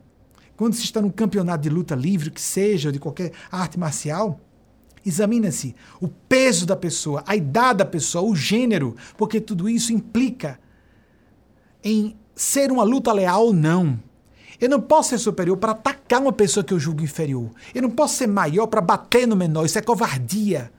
quando 0.56 0.74
se 0.74 0.82
está 0.82 1.00
num 1.00 1.08
campeonato 1.08 1.62
de 1.62 1.70
luta 1.70 1.94
livre, 1.94 2.32
que 2.32 2.40
seja, 2.40 2.90
de 2.90 2.98
qualquer 2.98 3.30
arte 3.48 3.78
marcial, 3.78 4.40
examina-se 5.04 5.72
o 6.00 6.08
peso 6.08 6.66
da 6.66 6.74
pessoa, 6.74 7.22
a 7.28 7.36
idade 7.36 7.78
da 7.78 7.84
pessoa, 7.84 8.28
o 8.28 8.34
gênero, 8.34 8.96
porque 9.16 9.40
tudo 9.40 9.68
isso 9.68 9.92
implica 9.92 10.58
em 11.80 12.16
ser 12.34 12.72
uma 12.72 12.82
luta 12.82 13.12
leal 13.12 13.44
ou 13.44 13.52
não. 13.52 14.02
Eu 14.60 14.68
não 14.68 14.80
posso 14.80 15.10
ser 15.10 15.18
superior 15.18 15.56
para 15.58 15.70
atacar 15.70 16.20
uma 16.20 16.32
pessoa 16.32 16.64
que 16.64 16.74
eu 16.74 16.80
julgo 16.80 17.04
inferior. 17.04 17.48
Eu 17.72 17.82
não 17.82 17.90
posso 17.90 18.16
ser 18.16 18.26
maior 18.26 18.66
para 18.66 18.80
bater 18.80 19.28
no 19.28 19.36
menor. 19.36 19.64
Isso 19.64 19.78
é 19.78 19.80
covardia. 19.80 20.72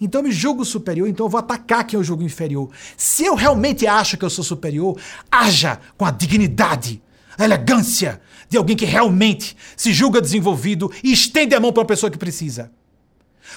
Então 0.00 0.22
eu 0.22 0.24
me 0.24 0.32
julgo 0.32 0.64
superior, 0.64 1.06
então 1.06 1.26
eu 1.26 1.30
vou 1.30 1.40
atacar 1.40 1.86
quem 1.86 1.98
eu 1.98 2.04
julgo 2.04 2.22
inferior. 2.22 2.70
Se 2.96 3.26
eu 3.26 3.34
realmente 3.34 3.86
acho 3.86 4.16
que 4.16 4.24
eu 4.24 4.30
sou 4.30 4.42
superior, 4.42 4.98
haja 5.30 5.78
com 5.98 6.06
a 6.06 6.10
dignidade 6.10 7.02
a 7.36 7.44
elegância 7.44 8.20
de 8.48 8.56
alguém 8.56 8.76
que 8.76 8.84
realmente 8.84 9.56
se 9.76 9.92
julga 9.92 10.20
desenvolvido 10.20 10.92
e 11.02 11.12
estende 11.12 11.54
a 11.54 11.60
mão 11.60 11.72
para 11.72 11.82
uma 11.82 11.86
pessoa 11.86 12.10
que 12.10 12.18
precisa. 12.18 12.72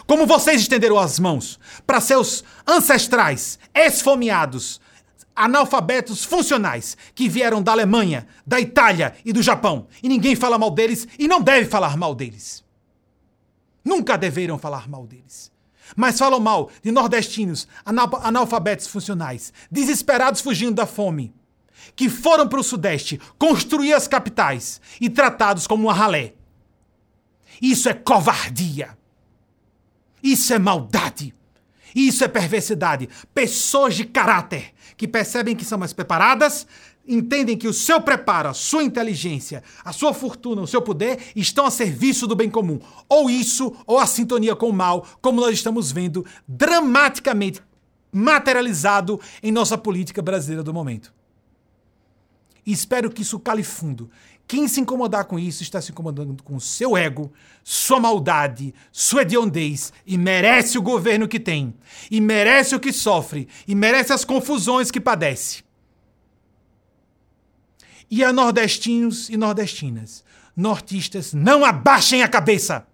Como 0.06 0.26
vocês 0.26 0.62
estenderam 0.62 0.98
as 0.98 1.20
mãos 1.20 1.60
para 1.86 2.02
seus 2.02 2.44
ancestrais 2.68 3.58
esfomeados, 3.74 4.80
analfabetos 5.36 6.24
funcionais 6.24 6.98
que 7.16 7.30
vieram 7.30 7.62
da 7.62 7.72
Alemanha, 7.72 8.28
da 8.46 8.60
Itália 8.60 9.16
e 9.24 9.32
do 9.32 9.42
Japão. 9.42 9.88
E 10.04 10.10
ninguém 10.10 10.36
fala 10.36 10.58
mal 10.58 10.70
deles 10.70 11.08
e 11.18 11.28
não 11.28 11.42
deve 11.42 11.70
falar 11.70 11.96
mal 11.98 12.14
deles. 12.14 12.64
Nunca 13.84 14.18
deveram 14.18 14.60
falar 14.60 14.88
mal 14.90 15.08
deles. 15.08 15.52
Mas 15.96 16.20
falam 16.20 16.40
mal 16.40 16.70
de 16.84 16.92
nordestinos, 16.92 17.68
analfabetos 17.86 18.86
funcionais, 18.88 19.52
desesperados 19.72 20.42
fugindo 20.42 20.76
da 20.76 20.86
fome, 20.86 21.34
que 21.96 22.10
foram 22.10 22.48
para 22.48 22.60
o 22.60 22.64
Sudeste 22.64 23.20
construir 23.38 23.94
as 23.94 24.08
capitais 24.08 24.82
e 25.00 25.10
tratados 25.10 25.68
como 25.68 25.84
uma 25.84 25.94
ralé. 25.94 26.34
Isso 27.62 27.90
é 27.90 27.94
covardia. 27.94 28.98
Isso 30.24 30.54
é 30.54 30.60
maldade. 30.60 31.34
Isso 31.96 32.24
é 32.24 32.28
perversidade. 32.28 33.10
Pessoas 33.34 33.96
de 33.96 34.06
caráter 34.06 34.74
que 34.96 35.08
percebem 35.08 35.56
que 35.56 35.66
são 35.66 35.78
mais 35.78 35.94
preparadas, 35.94 36.68
entendem 37.08 37.58
que 37.58 37.68
o 37.68 37.74
seu 37.74 38.00
preparo, 38.00 38.50
a 38.50 38.54
sua 38.54 38.84
inteligência, 38.84 39.64
a 39.84 39.92
sua 39.92 40.14
fortuna, 40.14 40.62
o 40.62 40.68
seu 40.68 40.82
poder 40.82 41.20
estão 41.36 41.66
a 41.66 41.72
serviço 41.72 42.28
do 42.28 42.36
bem 42.36 42.50
comum. 42.50 42.80
Ou 43.08 43.30
isso, 43.30 43.76
ou 43.88 43.98
a 43.98 44.06
sintonia 44.06 44.56
com 44.56 44.70
o 44.70 44.74
mal, 44.74 45.06
como 45.22 45.42
nós 45.42 45.54
estamos 45.54 45.92
vendo 45.92 46.26
dramaticamente 46.48 47.62
materializado 48.12 49.20
em 49.42 49.52
nossa 49.52 49.78
política 49.78 50.22
brasileira 50.22 50.64
do 50.64 50.74
momento. 50.74 51.14
E 52.70 52.72
espero 52.72 53.10
que 53.10 53.24
isso 53.24 53.40
cale 53.40 53.64
fundo, 53.64 54.12
quem 54.48 54.68
se 54.68 54.80
incomodar 54.80 55.26
com 55.26 55.40
isso 55.40 55.64
está 55.64 55.82
se 55.82 55.92
incomodando 55.92 56.44
com 56.44 56.60
seu 56.60 56.96
ego, 56.96 57.34
sua 57.64 58.00
maldade, 58.00 58.76
sua 58.92 59.24
hediondez 59.24 59.92
e 60.06 60.20
merece 60.20 60.78
o 60.78 60.82
governo 60.84 61.28
que 61.28 61.40
tem, 61.40 61.74
e 62.12 62.22
merece 62.22 62.76
o 62.76 62.80
que 62.80 62.94
sofre, 62.94 63.48
e 63.68 63.74
merece 63.74 64.14
as 64.14 64.24
confusões 64.24 64.92
que 64.92 65.02
padece. 65.02 65.64
E 68.08 68.24
a 68.24 68.32
nordestinos 68.32 69.30
e 69.30 69.36
nordestinas, 69.36 70.24
nortistas, 70.56 71.34
não 71.34 71.66
abaixem 71.66 72.22
a 72.22 72.28
cabeça. 72.28 72.86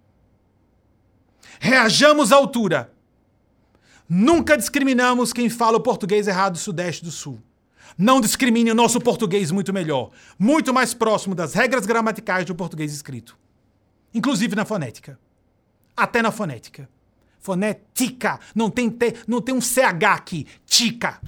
Reajamos 1.60 2.32
à 2.32 2.36
altura. 2.36 2.90
Nunca 4.08 4.56
discriminamos 4.56 5.34
quem 5.34 5.50
fala 5.50 5.76
o 5.76 5.82
português 5.82 6.26
errado 6.26 6.54
do 6.54 6.58
Sudeste 6.58 7.04
do 7.04 7.10
Sul. 7.10 7.42
Não 7.98 8.20
discrimine 8.20 8.70
o 8.70 8.74
nosso 8.74 9.00
português 9.00 9.50
muito 9.50 9.72
melhor, 9.72 10.10
muito 10.38 10.74
mais 10.74 10.92
próximo 10.92 11.34
das 11.34 11.54
regras 11.54 11.86
gramaticais 11.86 12.44
do 12.44 12.54
português 12.54 12.92
escrito. 12.92 13.38
Inclusive 14.12 14.54
na 14.54 14.66
fonética. 14.66 15.18
Até 15.96 16.20
na 16.20 16.30
fonética. 16.30 16.88
Fonética. 17.38 18.38
Não 18.54 18.70
tem, 18.70 18.90
T, 18.90 19.14
não 19.26 19.40
tem 19.40 19.54
um 19.54 19.62
CH 19.62 20.04
aqui. 20.14 20.46
Tica. 20.66 21.20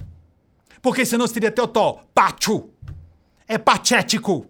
Porque 0.81 1.05
senão 1.05 1.25
seria 1.25 1.51
teotó. 1.51 2.03
Pachu. 2.13 2.69
É 3.47 3.57
patético. 3.57 4.45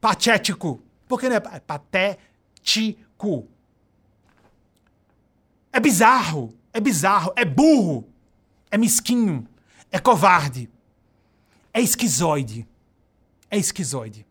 Patético. 0.00 0.82
Por 1.06 1.20
que 1.20 1.28
não 1.28 1.36
é, 1.36 1.42
é 1.52 1.60
patético? 1.60 3.46
É 5.70 5.80
bizarro. 5.80 6.54
É 6.72 6.80
bizarro. 6.80 7.32
É 7.36 7.44
burro. 7.44 8.08
É 8.70 8.78
mesquinho. 8.78 9.46
É 9.92 9.98
covarde 9.98 10.70
é 11.74 11.80
esquizoide. 11.80 12.66
É 13.50 13.58
esquizoide. 13.58 14.24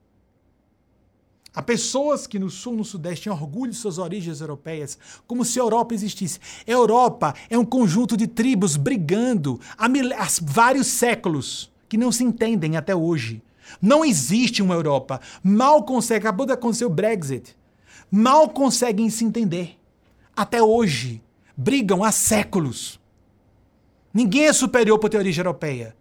Há 1.53 1.61
pessoas 1.61 2.25
que 2.25 2.39
no 2.39 2.49
sul, 2.49 2.75
no 2.75 2.85
sudeste, 2.85 3.25
têm 3.25 3.33
orgulho 3.33 3.71
de 3.71 3.77
suas 3.77 3.99
origens 3.99 4.41
europeias, 4.41 4.97
como 5.27 5.45
se 5.45 5.59
a 5.59 5.63
Europa 5.63 5.93
existisse. 5.93 6.39
Europa 6.65 7.35
é 7.49 7.57
um 7.57 7.65
conjunto 7.65 8.17
de 8.17 8.25
tribos 8.25 8.75
brigando 8.75 9.59
há, 9.77 9.87
mil... 9.87 10.11
há 10.13 10.27
vários 10.41 10.87
séculos, 10.87 11.71
que 11.87 11.97
não 11.97 12.11
se 12.11 12.23
entendem 12.23 12.75
até 12.75 12.95
hoje. 12.95 13.43
Não 13.79 14.03
existe 14.03 14.63
uma 14.63 14.73
Europa. 14.73 15.21
Mal 15.43 15.83
consegue, 15.83 16.25
acabou 16.25 16.45
de 16.45 16.53
acontecer 16.53 16.85
o 16.85 16.89
Brexit. 16.89 17.55
Mal 18.09 18.49
conseguem 18.49 19.09
se 19.09 19.23
entender. 19.23 19.77
Até 20.35 20.63
hoje. 20.63 21.21
Brigam 21.55 22.03
há 22.03 22.11
séculos. 22.11 22.99
Ninguém 24.11 24.45
é 24.45 24.53
superior 24.53 24.97
por 24.97 25.09
ter 25.09 25.17
origem 25.17 25.41
europeia. 25.41 25.95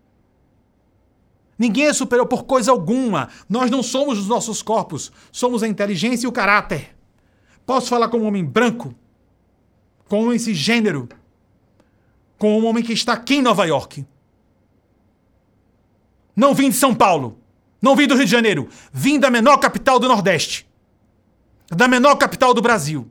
Ninguém 1.63 1.87
é 1.87 1.93
superior 1.93 2.27
por 2.27 2.43
coisa 2.43 2.73
alguma. 2.73 3.29
Nós 3.49 3.71
não 3.71 3.85
somos 3.85 4.19
os 4.19 4.27
nossos 4.27 4.61
corpos, 4.63 5.13
somos 5.31 5.63
a 5.63 5.69
inteligência 5.69 6.27
e 6.27 6.29
o 6.29 6.33
caráter. 6.33 6.93
Posso 7.65 7.87
falar 7.87 8.09
como 8.09 8.25
um 8.25 8.27
homem 8.27 8.45
branco, 8.45 8.93
com 10.09 10.23
um 10.23 10.27
homem 10.27 10.41
cisgênero, 10.41 11.09
com 12.37 12.59
um 12.59 12.67
homem 12.67 12.83
que 12.83 12.93
está 12.93 13.13
aqui 13.13 13.37
em 13.37 13.43
Nova 13.43 13.65
York. 13.65 14.05
Não 16.35 16.53
vim 16.53 16.69
de 16.69 16.75
São 16.75 16.93
Paulo, 16.93 17.39
não 17.81 17.95
vim 17.95 18.09
do 18.09 18.17
Rio 18.17 18.25
de 18.25 18.31
Janeiro, 18.33 18.69
vim 18.93 19.21
da 19.21 19.31
menor 19.31 19.59
capital 19.59 20.01
do 20.01 20.09
Nordeste, 20.09 20.69
da 21.71 21.87
menor 21.87 22.17
capital 22.17 22.53
do 22.53 22.61
Brasil. 22.61 23.09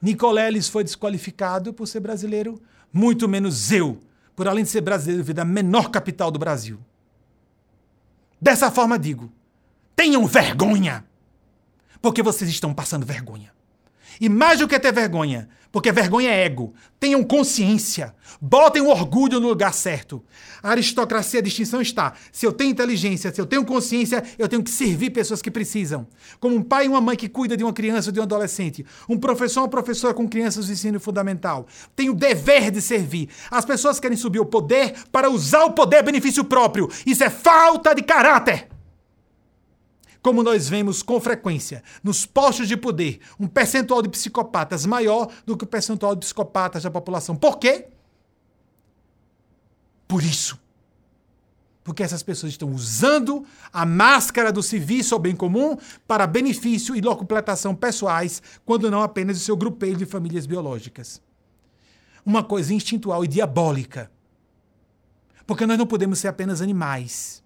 Nicoleles 0.00 0.68
foi 0.68 0.84
desqualificado 0.84 1.74
por 1.74 1.88
ser 1.88 1.98
brasileiro, 1.98 2.62
muito 2.92 3.28
menos 3.28 3.72
eu 3.72 3.98
por 4.34 4.48
além 4.48 4.64
de 4.64 4.70
ser 4.70 4.80
brasileiro, 4.80 5.24
vir 5.24 5.34
da 5.34 5.44
menor 5.44 5.90
capital 5.90 6.30
do 6.30 6.38
Brasil. 6.38 6.78
Dessa 8.40 8.70
forma 8.70 8.98
digo: 8.98 9.32
tenham 9.94 10.26
vergonha! 10.26 11.04
Porque 12.00 12.22
vocês 12.22 12.50
estão 12.50 12.74
passando 12.74 13.06
vergonha. 13.06 13.52
E 14.20 14.28
mais 14.28 14.58
do 14.58 14.68
que 14.68 14.78
ter 14.78 14.92
vergonha, 14.92 15.48
porque 15.72 15.90
vergonha 15.90 16.30
é 16.30 16.44
ego. 16.44 16.74
Tenham 17.00 17.24
consciência. 17.24 18.14
Botem 18.40 18.82
o 18.82 18.88
orgulho 18.88 19.40
no 19.40 19.48
lugar 19.48 19.72
certo. 19.72 20.22
A 20.62 20.70
aristocracia, 20.70 21.40
a 21.40 21.42
distinção 21.42 21.80
está. 21.80 22.12
Se 22.30 22.46
eu 22.46 22.52
tenho 22.52 22.70
inteligência, 22.70 23.34
se 23.34 23.40
eu 23.40 23.46
tenho 23.46 23.64
consciência, 23.64 24.22
eu 24.38 24.48
tenho 24.48 24.62
que 24.62 24.70
servir 24.70 25.10
pessoas 25.10 25.40
que 25.40 25.50
precisam. 25.50 26.06
Como 26.38 26.54
um 26.54 26.62
pai 26.62 26.84
e 26.84 26.88
uma 26.88 27.00
mãe 27.00 27.16
que 27.16 27.28
cuida 27.28 27.56
de 27.56 27.64
uma 27.64 27.72
criança 27.72 28.10
ou 28.10 28.12
de 28.12 28.20
um 28.20 28.22
adolescente. 28.22 28.84
Um 29.08 29.16
professor 29.16 29.60
ou 29.60 29.64
uma 29.64 29.70
professora 29.70 30.12
com 30.12 30.28
crianças 30.28 30.66
do 30.66 30.72
ensino 30.72 31.00
fundamental. 31.00 31.66
Tenho 31.96 32.12
o 32.12 32.16
dever 32.16 32.70
de 32.70 32.82
servir. 32.82 33.30
As 33.50 33.64
pessoas 33.64 33.98
querem 33.98 34.16
subir 34.16 34.40
o 34.40 34.46
poder 34.46 34.94
para 35.10 35.30
usar 35.30 35.64
o 35.64 35.72
poder 35.72 35.96
a 35.96 36.02
benefício 36.02 36.44
próprio. 36.44 36.90
Isso 37.06 37.24
é 37.24 37.30
falta 37.30 37.94
de 37.94 38.02
caráter 38.02 38.71
como 40.22 40.42
nós 40.42 40.68
vemos 40.68 41.02
com 41.02 41.20
frequência 41.20 41.82
nos 42.02 42.24
postos 42.24 42.68
de 42.68 42.76
poder, 42.76 43.20
um 43.38 43.48
percentual 43.48 44.00
de 44.00 44.08
psicopatas 44.08 44.86
maior 44.86 45.28
do 45.44 45.56
que 45.56 45.64
o 45.64 45.66
percentual 45.66 46.14
de 46.14 46.20
psicopatas 46.20 46.84
da 46.84 46.90
população. 46.90 47.34
Por 47.34 47.58
quê? 47.58 47.88
Por 50.06 50.22
isso. 50.22 50.60
Porque 51.82 52.04
essas 52.04 52.22
pessoas 52.22 52.52
estão 52.52 52.70
usando 52.72 53.44
a 53.72 53.84
máscara 53.84 54.52
do 54.52 54.62
serviço 54.62 55.14
ao 55.14 55.20
bem 55.20 55.34
comum 55.34 55.76
para 56.06 56.28
benefício 56.28 56.94
e 56.94 57.00
locupletação 57.00 57.74
pessoais, 57.74 58.40
quando 58.64 58.88
não 58.88 59.02
apenas 59.02 59.38
o 59.38 59.40
seu 59.40 59.56
grupeiro 59.56 59.98
de 59.98 60.06
famílias 60.06 60.46
biológicas. 60.46 61.20
Uma 62.24 62.44
coisa 62.44 62.72
instintual 62.72 63.24
e 63.24 63.28
diabólica. 63.28 64.08
Porque 65.44 65.66
nós 65.66 65.76
não 65.76 65.86
podemos 65.86 66.20
ser 66.20 66.28
apenas 66.28 66.62
animais. 66.62 67.41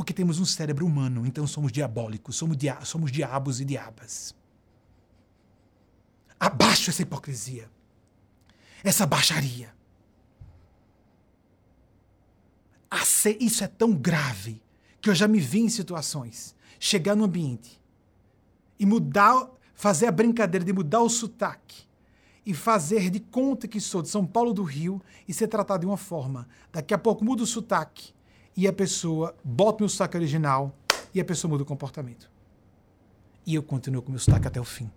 Porque 0.00 0.14
temos 0.14 0.40
um 0.40 0.46
cérebro 0.46 0.86
humano, 0.86 1.26
então 1.26 1.46
somos 1.46 1.70
diabólicos, 1.70 2.34
somos, 2.34 2.56
dia 2.56 2.82
somos 2.86 3.12
diabos 3.12 3.60
e 3.60 3.66
diabas. 3.66 4.34
Abaixo 6.40 6.88
essa 6.88 7.02
hipocrisia, 7.02 7.70
essa 8.82 9.04
baixaria. 9.04 9.74
Isso 13.38 13.62
é 13.62 13.66
tão 13.66 13.92
grave 13.92 14.62
que 15.02 15.10
eu 15.10 15.14
já 15.14 15.28
me 15.28 15.38
vi 15.38 15.60
em 15.60 15.68
situações 15.68 16.56
chegar 16.78 17.14
no 17.14 17.24
ambiente 17.24 17.78
e 18.78 18.86
mudar, 18.86 19.50
fazer 19.74 20.06
a 20.06 20.10
brincadeira 20.10 20.64
de 20.64 20.72
mudar 20.72 21.02
o 21.02 21.10
sotaque 21.10 21.82
e 22.46 22.54
fazer 22.54 23.10
de 23.10 23.20
conta 23.20 23.68
que 23.68 23.78
sou 23.78 24.00
de 24.00 24.08
São 24.08 24.24
Paulo 24.24 24.54
do 24.54 24.62
Rio 24.62 25.02
e 25.28 25.34
ser 25.34 25.48
tratado 25.48 25.80
de 25.80 25.86
uma 25.86 25.98
forma. 25.98 26.48
Daqui 26.72 26.94
a 26.94 26.98
pouco 26.98 27.22
muda 27.22 27.42
o 27.42 27.46
sotaque 27.46 28.14
e 28.56 28.66
a 28.66 28.72
pessoa 28.72 29.34
bota 29.44 29.82
meu 29.82 29.88
sotaque 29.88 30.16
original 30.16 30.74
e 31.14 31.20
a 31.20 31.24
pessoa 31.24 31.50
muda 31.50 31.62
o 31.62 31.66
comportamento. 31.66 32.30
E 33.46 33.54
eu 33.54 33.62
continuo 33.62 34.02
com 34.02 34.10
meu 34.10 34.18
sotaque 34.18 34.46
até 34.46 34.60
o 34.60 34.64
fim. 34.64 34.90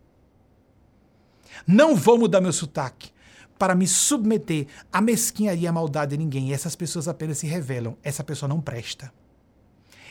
Não 1.66 1.96
vou 1.96 2.18
mudar 2.18 2.42
meu 2.42 2.54
sotaque 2.54 3.12
para 3.58 3.76
me 3.76 3.88
submeter 3.88 4.68
à 4.92 5.00
mesquinharia 5.00 5.64
e 5.64 5.68
à 5.68 5.72
maldade 5.72 6.12
de 6.12 6.18
ninguém. 6.18 6.54
Essas 6.54 6.76
pessoas 6.76 7.08
apenas 7.08 7.38
se 7.38 7.48
revelam. 7.48 7.98
Essa 8.04 8.24
pessoa 8.24 8.50
não 8.50 8.60
presta. 8.60 9.14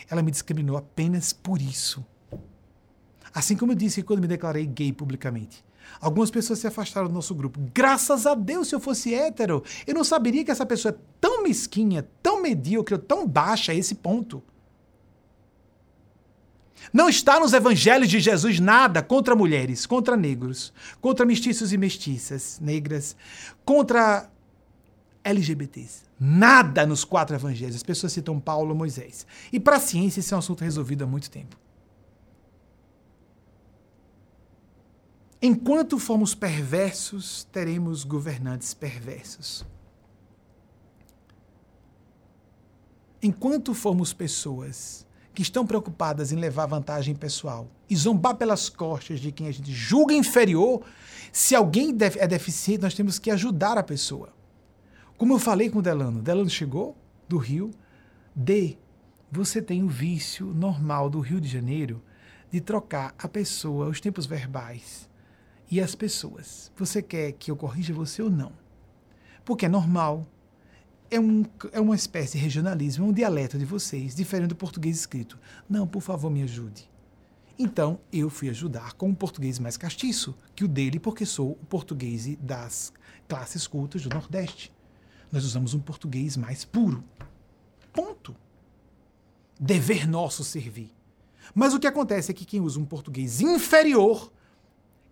Ela 0.09 0.23
me 0.23 0.31
discriminou 0.31 0.77
apenas 0.77 1.33
por 1.33 1.61
isso. 1.61 2.05
Assim 3.35 3.57
como 3.57 3.73
eu 3.73 3.77
disse 3.77 4.03
quando 4.03 4.21
me 4.21 4.29
declarei 4.29 4.67
gay 4.67 4.93
publicamente. 4.93 5.65
Algumas 6.01 6.31
pessoas 6.31 6.59
se 6.59 6.67
afastaram 6.67 7.09
do 7.09 7.15
nosso 7.15 7.35
grupo. 7.35 7.61
Graças 7.75 8.27
a 8.27 8.35
Deus, 8.35 8.69
se 8.69 8.75
eu 8.75 8.81
fosse 8.81 9.15
hétero, 9.15 9.63
eu 9.87 9.95
não 9.95 10.05
saberia 10.05 10.45
que 10.45 10.51
essa 10.51 10.65
pessoa 10.65 10.95
é 10.95 10.99
tão 11.21 11.43
mesquinha, 11.43 12.09
tão 12.23 12.32
medíocre, 12.43 12.99
tão 12.99 13.27
baixa 13.27 13.73
a 13.73 13.75
esse 13.75 13.95
ponto. 13.95 14.43
Não 16.93 17.09
está 17.09 17.39
nos 17.39 17.53
evangelhos 17.53 18.09
de 18.09 18.19
Jesus 18.19 18.59
nada 18.59 19.03
contra 19.03 19.37
mulheres, 19.37 19.87
contra 19.87 20.17
negros, 20.17 20.73
contra 21.01 21.25
mestiços 21.25 21.73
e 21.73 21.79
mestiças 21.79 22.59
negras, 22.61 23.17
contra 23.65 24.29
LGBTs. 25.23 26.03
Nada 26.19 26.87
nos 26.87 27.05
quatro 27.05 27.37
evangelhos. 27.37 27.77
As 27.77 27.83
pessoas 27.83 28.13
citam 28.13 28.41
Paulo, 28.41 28.75
Moisés. 28.75 29.27
E 29.53 29.61
para 29.61 29.77
a 29.77 29.81
ciência, 29.81 30.21
esse 30.21 30.33
é 30.33 30.37
um 30.37 30.41
assunto 30.41 30.63
resolvido 30.63 31.05
há 31.05 31.07
muito 31.07 31.31
tempo. 31.31 31.57
Enquanto 35.41 35.99
formos 35.99 36.35
perversos, 36.35 37.49
teremos 37.51 38.05
governantes 38.05 38.75
perversos. 38.75 39.65
Enquanto 43.23 43.73
formos 43.73 44.13
pessoas 44.13 45.07
que 45.33 45.43
estão 45.43 45.65
preocupadas 45.65 46.33
em 46.33 46.37
levar 46.37 46.67
vantagem 46.67 47.15
pessoal 47.15 47.71
e 47.89 47.95
zombar 47.95 48.35
pelas 48.35 48.69
costas 48.69 49.21
de 49.21 49.31
quem 49.31 49.47
a 49.47 49.53
gente 49.53 49.73
julga 49.73 50.13
inferior, 50.13 50.83
se 51.31 51.55
alguém 51.55 51.97
é 52.19 52.27
deficiente, 52.27 52.83
nós 52.83 52.95
temos 52.95 53.19
que 53.19 53.31
ajudar 53.31 53.79
a 53.79 53.83
pessoa. 53.83 54.31
Como 55.17 55.35
eu 55.35 55.39
falei 55.39 55.71
com 55.71 55.79
o 55.79 55.83
Delano, 55.83 56.21
Delano 56.21 56.51
chegou 56.51 56.97
do 57.29 57.39
Rio, 57.39 57.71
D, 58.35 58.77
você 59.31 59.63
tem 59.63 59.83
o 59.85 59.89
vício 59.89 60.47
normal 60.47 61.09
do 61.09 61.21
Rio 61.21 61.41
de 61.41 61.49
Janeiro 61.49 62.03
de 62.51 62.61
trocar 62.61 63.15
a 63.17 63.29
pessoa, 63.29 63.89
os 63.89 64.01
tempos 64.01 64.27
verbais 64.27 65.09
e 65.71 65.81
as 65.81 65.95
pessoas. 65.95 66.71
Você 66.77 67.01
quer 67.01 67.33
que 67.33 67.51
eu 67.51 67.57
corrija 67.57 67.95
você 67.95 68.21
ou 68.21 68.29
não? 68.29 68.53
Porque 69.45 69.67
é 69.67 69.69
normal. 69.69 70.27
É, 71.13 71.21
um, 71.21 71.45
é 71.73 71.79
uma 71.79 71.95
espécie 71.95 72.39
de 72.39 72.45
regionalismo, 72.45 73.07
um 73.07 73.13
dialeto 73.13 73.59
de 73.59 73.67
vocês, 73.67 74.15
diferente 74.15 74.49
do 74.49 74.57
português 74.57 74.97
escrito. 74.97 75.39
Não, 75.69 75.87
por 75.87 76.01
favor, 76.01 76.31
me 76.31 76.43
ajude. 76.43 76.91
Então, 77.59 78.01
eu 78.11 78.31
fui 78.31 78.49
ajudar 78.49 78.95
com 78.95 79.11
um 79.11 79.15
português 79.15 79.59
mais 79.59 79.77
castiço 79.77 80.35
que 80.57 80.65
o 80.65 80.69
dele, 80.69 80.99
porque 80.99 81.27
sou 81.27 81.51
o 81.51 81.67
português 81.67 82.35
das 82.37 82.95
classes 83.29 83.67
cultas 83.67 84.01
do 84.03 84.09
Nordeste. 84.09 84.73
Nós 85.31 85.45
usamos 85.45 85.75
um 85.75 85.81
português 85.81 86.35
mais 86.35 86.65
puro. 86.65 87.05
Ponto. 87.93 88.35
Dever 89.61 90.09
nosso 90.09 90.43
servir. 90.43 90.95
Mas 91.55 91.75
o 91.75 91.79
que 91.79 91.87
acontece 91.87 92.31
é 92.31 92.35
que 92.35 92.47
quem 92.47 92.63
usa 92.63 92.81
um 92.81 92.87
português 92.87 93.43
inferior 93.43 94.33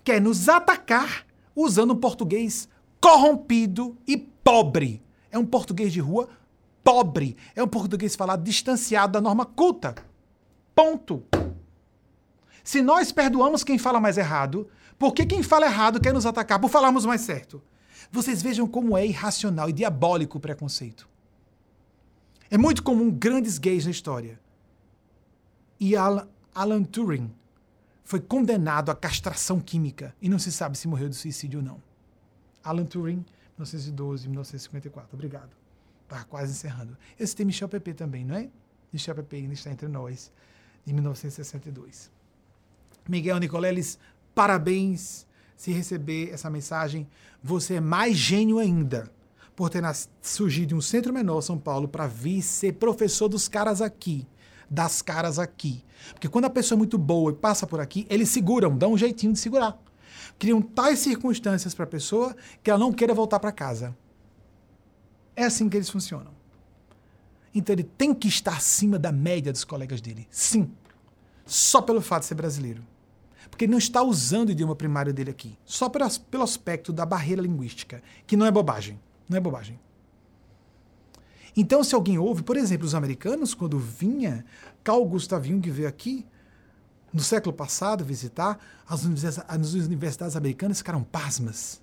quer 0.02 0.18
nos 0.18 0.48
atacar 0.48 1.26
usando 1.54 1.92
um 1.92 2.00
português 2.00 2.70
corrompido 2.98 3.98
e 4.06 4.16
pobre. 4.16 5.02
É 5.30 5.38
um 5.38 5.46
português 5.46 5.92
de 5.92 6.00
rua 6.00 6.28
pobre. 6.82 7.36
É 7.54 7.62
um 7.62 7.68
português 7.68 8.16
falado 8.16 8.42
distanciado 8.42 9.12
da 9.12 9.20
norma 9.20 9.44
culta. 9.44 9.94
Ponto. 10.74 11.24
Se 12.64 12.82
nós 12.82 13.12
perdoamos 13.12 13.64
quem 13.64 13.78
fala 13.78 14.00
mais 14.00 14.18
errado, 14.18 14.68
por 14.98 15.14
que 15.14 15.24
quem 15.24 15.42
fala 15.42 15.66
errado 15.66 16.00
quer 16.00 16.12
nos 16.12 16.26
atacar 16.26 16.60
por 16.60 16.68
falarmos 16.68 17.06
mais 17.06 17.22
certo? 17.22 17.62
Vocês 18.12 18.42
vejam 18.42 18.66
como 18.66 18.96
é 18.96 19.06
irracional 19.06 19.68
e 19.68 19.72
diabólico 19.72 20.38
o 20.38 20.40
preconceito. 20.40 21.08
É 22.50 22.58
muito 22.58 22.82
comum 22.82 23.10
grandes 23.10 23.58
gays 23.58 23.84
na 23.84 23.90
história. 23.90 24.40
E 25.78 25.94
Alan, 25.96 26.84
Turing 26.84 27.32
foi 28.04 28.20
condenado 28.20 28.90
à 28.90 28.94
castração 28.94 29.60
química 29.60 30.14
e 30.20 30.28
não 30.28 30.38
se 30.38 30.50
sabe 30.50 30.76
se 30.76 30.88
morreu 30.88 31.08
de 31.08 31.14
suicídio 31.14 31.60
ou 31.60 31.64
não. 31.64 31.80
Alan 32.62 32.84
Turing, 32.84 33.24
1912, 33.60 34.28
1954. 34.28 35.10
Obrigado. 35.12 35.50
Está 36.04 36.24
quase 36.24 36.52
encerrando. 36.52 36.96
Esse 37.18 37.36
tem 37.36 37.46
Michel 37.46 37.68
Pepe 37.68 37.94
também, 37.94 38.24
não 38.24 38.34
é? 38.34 38.48
Michel 38.92 39.14
Pepe 39.14 39.36
ainda 39.36 39.54
está 39.54 39.70
entre 39.70 39.86
nós, 39.88 40.32
de 40.84 40.92
1962. 40.92 42.10
Miguel 43.08 43.38
Nicoleles, 43.38 43.98
parabéns 44.34 45.26
se 45.56 45.72
receber 45.72 46.30
essa 46.30 46.50
mensagem. 46.50 47.06
Você 47.42 47.74
é 47.74 47.80
mais 47.80 48.16
gênio 48.16 48.58
ainda 48.58 49.10
por 49.54 49.68
ter 49.68 49.82
surgido 50.22 50.74
em 50.74 50.78
um 50.78 50.80
centro 50.80 51.12
menor, 51.12 51.40
São 51.42 51.58
Paulo, 51.58 51.86
para 51.86 52.06
vir 52.06 52.42
ser 52.42 52.74
professor 52.74 53.28
dos 53.28 53.46
caras 53.46 53.80
aqui 53.80 54.26
das 54.70 55.02
caras 55.02 55.38
aqui. 55.38 55.82
Porque 56.12 56.28
quando 56.28 56.44
a 56.44 56.50
pessoa 56.50 56.76
é 56.76 56.78
muito 56.78 56.96
boa 56.96 57.32
e 57.32 57.34
passa 57.34 57.66
por 57.66 57.80
aqui, 57.80 58.06
eles 58.08 58.28
seguram, 58.28 58.78
dão 58.78 58.92
um 58.92 58.98
jeitinho 58.98 59.32
de 59.32 59.38
segurar. 59.40 59.76
Criam 60.40 60.62
tais 60.62 60.98
circunstâncias 61.00 61.74
para 61.74 61.84
a 61.84 61.86
pessoa 61.86 62.34
que 62.62 62.70
ela 62.70 62.80
não 62.80 62.94
queira 62.94 63.12
voltar 63.12 63.38
para 63.38 63.52
casa. 63.52 63.94
É 65.36 65.44
assim 65.44 65.68
que 65.68 65.76
eles 65.76 65.90
funcionam. 65.90 66.32
Então 67.54 67.74
ele 67.74 67.84
tem 67.84 68.14
que 68.14 68.26
estar 68.26 68.56
acima 68.56 68.98
da 68.98 69.12
média 69.12 69.52
dos 69.52 69.64
colegas 69.64 70.00
dele. 70.00 70.26
Sim. 70.30 70.72
Só 71.44 71.82
pelo 71.82 72.00
fato 72.00 72.22
de 72.22 72.28
ser 72.28 72.36
brasileiro. 72.36 72.82
Porque 73.50 73.66
ele 73.66 73.72
não 73.72 73.78
está 73.78 74.02
usando 74.02 74.48
o 74.48 74.52
idioma 74.52 74.74
primário 74.74 75.12
dele 75.12 75.30
aqui. 75.30 75.58
Só 75.62 75.90
pelo, 75.90 76.42
aspecto 76.42 76.90
da 76.90 77.04
barreira 77.04 77.42
linguística, 77.42 78.02
que 78.26 78.34
não 78.34 78.46
é 78.46 78.50
bobagem. 78.50 78.98
Não 79.28 79.36
é 79.36 79.40
bobagem. 79.40 79.78
Então, 81.54 81.84
se 81.84 81.94
alguém 81.94 82.16
ouve, 82.16 82.42
por 82.42 82.56
exemplo, 82.56 82.86
os 82.86 82.94
americanos, 82.94 83.52
quando 83.52 83.78
vinha 83.78 84.42
Carl 84.82 85.04
Gustav 85.04 85.46
Jung 85.46 85.68
veio 85.70 85.86
aqui, 85.88 86.24
no 87.12 87.20
século 87.20 87.54
passado, 87.54 88.04
visitar, 88.04 88.58
as 88.88 89.04
universidades, 89.04 89.44
as 89.48 89.74
universidades 89.74 90.36
americanas 90.36 90.78
ficaram 90.78 91.02
pasmas. 91.02 91.80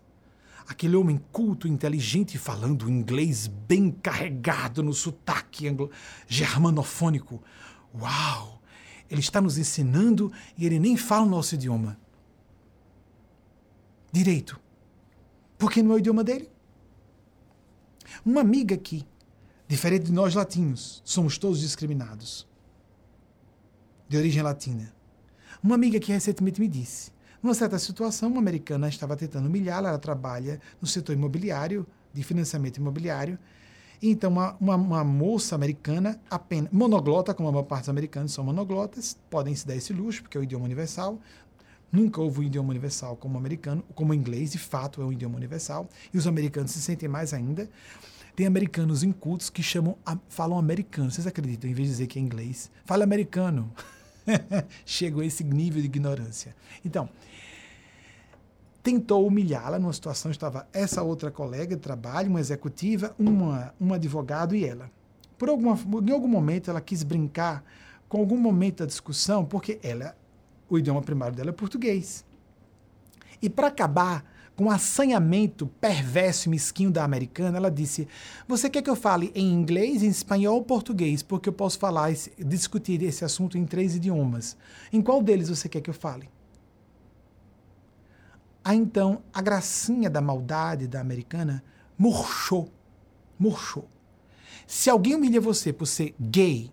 Aquele 0.67 0.95
homem 0.95 1.21
culto, 1.31 1.67
inteligente, 1.67 2.37
falando 2.37 2.89
inglês 2.89 3.47
bem 3.47 3.89
carregado 3.91 4.83
no 4.83 4.93
sotaque 4.93 5.65
germanofônico. 6.27 7.41
Uau! 7.95 8.61
Ele 9.09 9.21
está 9.21 9.39
nos 9.39 9.57
ensinando 9.57 10.31
e 10.57 10.65
ele 10.65 10.79
nem 10.79 10.97
fala 10.97 11.25
o 11.25 11.29
nosso 11.29 11.55
idioma. 11.55 11.97
Direito. 14.11 14.59
Porque 15.57 15.81
não 15.81 15.93
é 15.93 15.95
o 15.95 15.99
idioma 15.99 16.23
dele. 16.23 16.49
Uma 18.25 18.41
amiga 18.41 18.75
aqui, 18.75 19.05
Diferente 19.67 20.05
de 20.05 20.11
nós 20.13 20.33
latinos, 20.33 21.01
somos 21.03 21.37
todos 21.37 21.59
discriminados. 21.59 22.47
De 24.07 24.15
origem 24.15 24.41
latina. 24.41 24.93
Uma 25.67 25.75
amiga 25.75 25.99
que 25.99 26.13
recentemente 26.13 26.61
me 26.61 26.67
disse: 26.69 27.11
numa 27.43 27.53
certa 27.53 27.77
situação, 27.77 28.29
uma 28.29 28.39
americana 28.39 28.87
estava 28.87 29.17
tentando 29.17 29.47
humilhá-la, 29.47 29.89
ela 29.89 29.99
trabalha 29.99 30.61
no 30.81 30.87
setor 30.87 31.11
imobiliário, 31.11 31.85
de 32.13 32.23
financiamento 32.23 32.77
imobiliário. 32.77 33.37
Então, 34.01 34.31
uma, 34.31 34.55
uma, 34.61 34.75
uma, 34.77 35.03
moça 35.03 35.55
americana, 35.55 36.21
apenas 36.29 36.71
monoglota, 36.71 37.33
como 37.33 37.49
a 37.49 37.51
maior 37.51 37.65
parte 37.65 37.81
dos 37.81 37.89
americanos 37.89 38.31
são 38.31 38.45
monoglotas, 38.45 39.17
podem 39.29 39.53
se 39.53 39.67
dar 39.67 39.75
esse 39.75 39.91
luxo, 39.91 40.21
porque 40.21 40.37
é 40.37 40.39
o 40.39 40.43
idioma 40.45 40.63
universal. 40.63 41.19
Nunca 41.91 42.21
houve 42.21 42.39
um 42.39 42.43
idioma 42.43 42.69
universal 42.69 43.17
como 43.17 43.35
o 43.35 43.37
americano, 43.37 43.83
como 43.93 44.13
o 44.13 44.15
inglês, 44.15 44.53
de 44.53 44.59
fato, 44.59 45.01
é 45.01 45.05
um 45.05 45.11
idioma 45.11 45.35
universal. 45.35 45.89
E 46.13 46.17
os 46.17 46.25
americanos 46.25 46.71
se 46.71 46.79
sentem 46.79 47.09
mais 47.09 47.33
ainda. 47.33 47.69
Tem 48.37 48.47
americanos 48.47 49.03
incultos 49.03 49.49
que 49.49 49.61
chamam, 49.61 49.97
falam 50.29 50.57
americano. 50.57 51.11
Vocês 51.11 51.27
acreditam? 51.27 51.69
Em 51.69 51.73
vez 51.73 51.89
de 51.89 51.93
dizer 51.95 52.07
que 52.07 52.17
é 52.17 52.21
inglês, 52.21 52.71
fala 52.85 53.03
americano. 53.03 53.69
Chegou 54.85 55.21
a 55.21 55.25
esse 55.25 55.43
nível 55.43 55.81
de 55.81 55.87
ignorância. 55.87 56.55
Então, 56.83 57.09
tentou 58.83 59.25
humilhá-la 59.27 59.79
numa 59.79 59.91
situação, 59.93 60.31
estava 60.31 60.67
essa 60.71 61.03
outra 61.03 61.29
colega 61.29 61.75
de 61.75 61.81
trabalho, 61.81 62.29
uma 62.29 62.39
executiva, 62.39 63.13
uma, 63.19 63.73
um 63.79 63.93
advogado 63.93 64.55
e 64.55 64.65
ela. 64.65 64.89
Por 65.37 65.49
alguma, 65.49 65.77
em 66.07 66.11
algum 66.11 66.27
momento 66.27 66.69
ela 66.69 66.81
quis 66.81 67.03
brincar 67.03 67.63
com 68.07 68.19
algum 68.19 68.37
momento 68.37 68.79
da 68.79 68.85
discussão, 68.85 69.43
porque 69.43 69.79
ela, 69.83 70.17
o 70.69 70.77
idioma 70.77 71.01
primário 71.01 71.35
dela 71.35 71.49
é 71.49 71.53
português. 71.53 72.25
E 73.41 73.49
para 73.49 73.67
acabar 73.67 74.25
com 74.57 74.71
assanhamento 74.71 75.67
perverso 75.79 76.49
e 76.49 76.49
mesquinho 76.49 76.89
da 76.89 77.03
americana, 77.03 77.57
ela 77.57 77.69
disse: 77.69 78.07
Você 78.47 78.67
quer 78.67 78.81
que 78.81 78.89
eu 78.89 78.95
fale 78.95 79.31
em 79.35 79.53
inglês, 79.53 80.01
em 80.01 80.09
espanhol 80.09 80.55
ou 80.55 80.63
português? 80.63 81.21
Porque 81.21 81.47
eu 81.47 81.53
posso 81.53 81.77
falar, 81.77 82.11
discutir 82.39 83.03
esse 83.03 83.23
assunto 83.23 83.55
em 83.55 83.65
três 83.65 83.95
idiomas. 83.95 84.57
Em 84.91 84.99
qual 84.99 85.21
deles 85.21 85.47
você 85.47 85.69
quer 85.69 85.79
que 85.79 85.91
eu 85.91 85.93
fale? 85.93 86.27
Aí 88.65 88.75
então 88.75 89.21
a 89.31 89.43
gracinha 89.43 90.09
da 90.09 90.19
maldade 90.19 90.87
da 90.87 90.99
americana 90.99 91.63
murchou. 91.95 92.67
Murchou. 93.37 93.87
Se 94.65 94.89
alguém 94.89 95.13
humilha 95.13 95.39
você 95.39 95.71
por 95.71 95.85
ser 95.85 96.15
gay, 96.19 96.71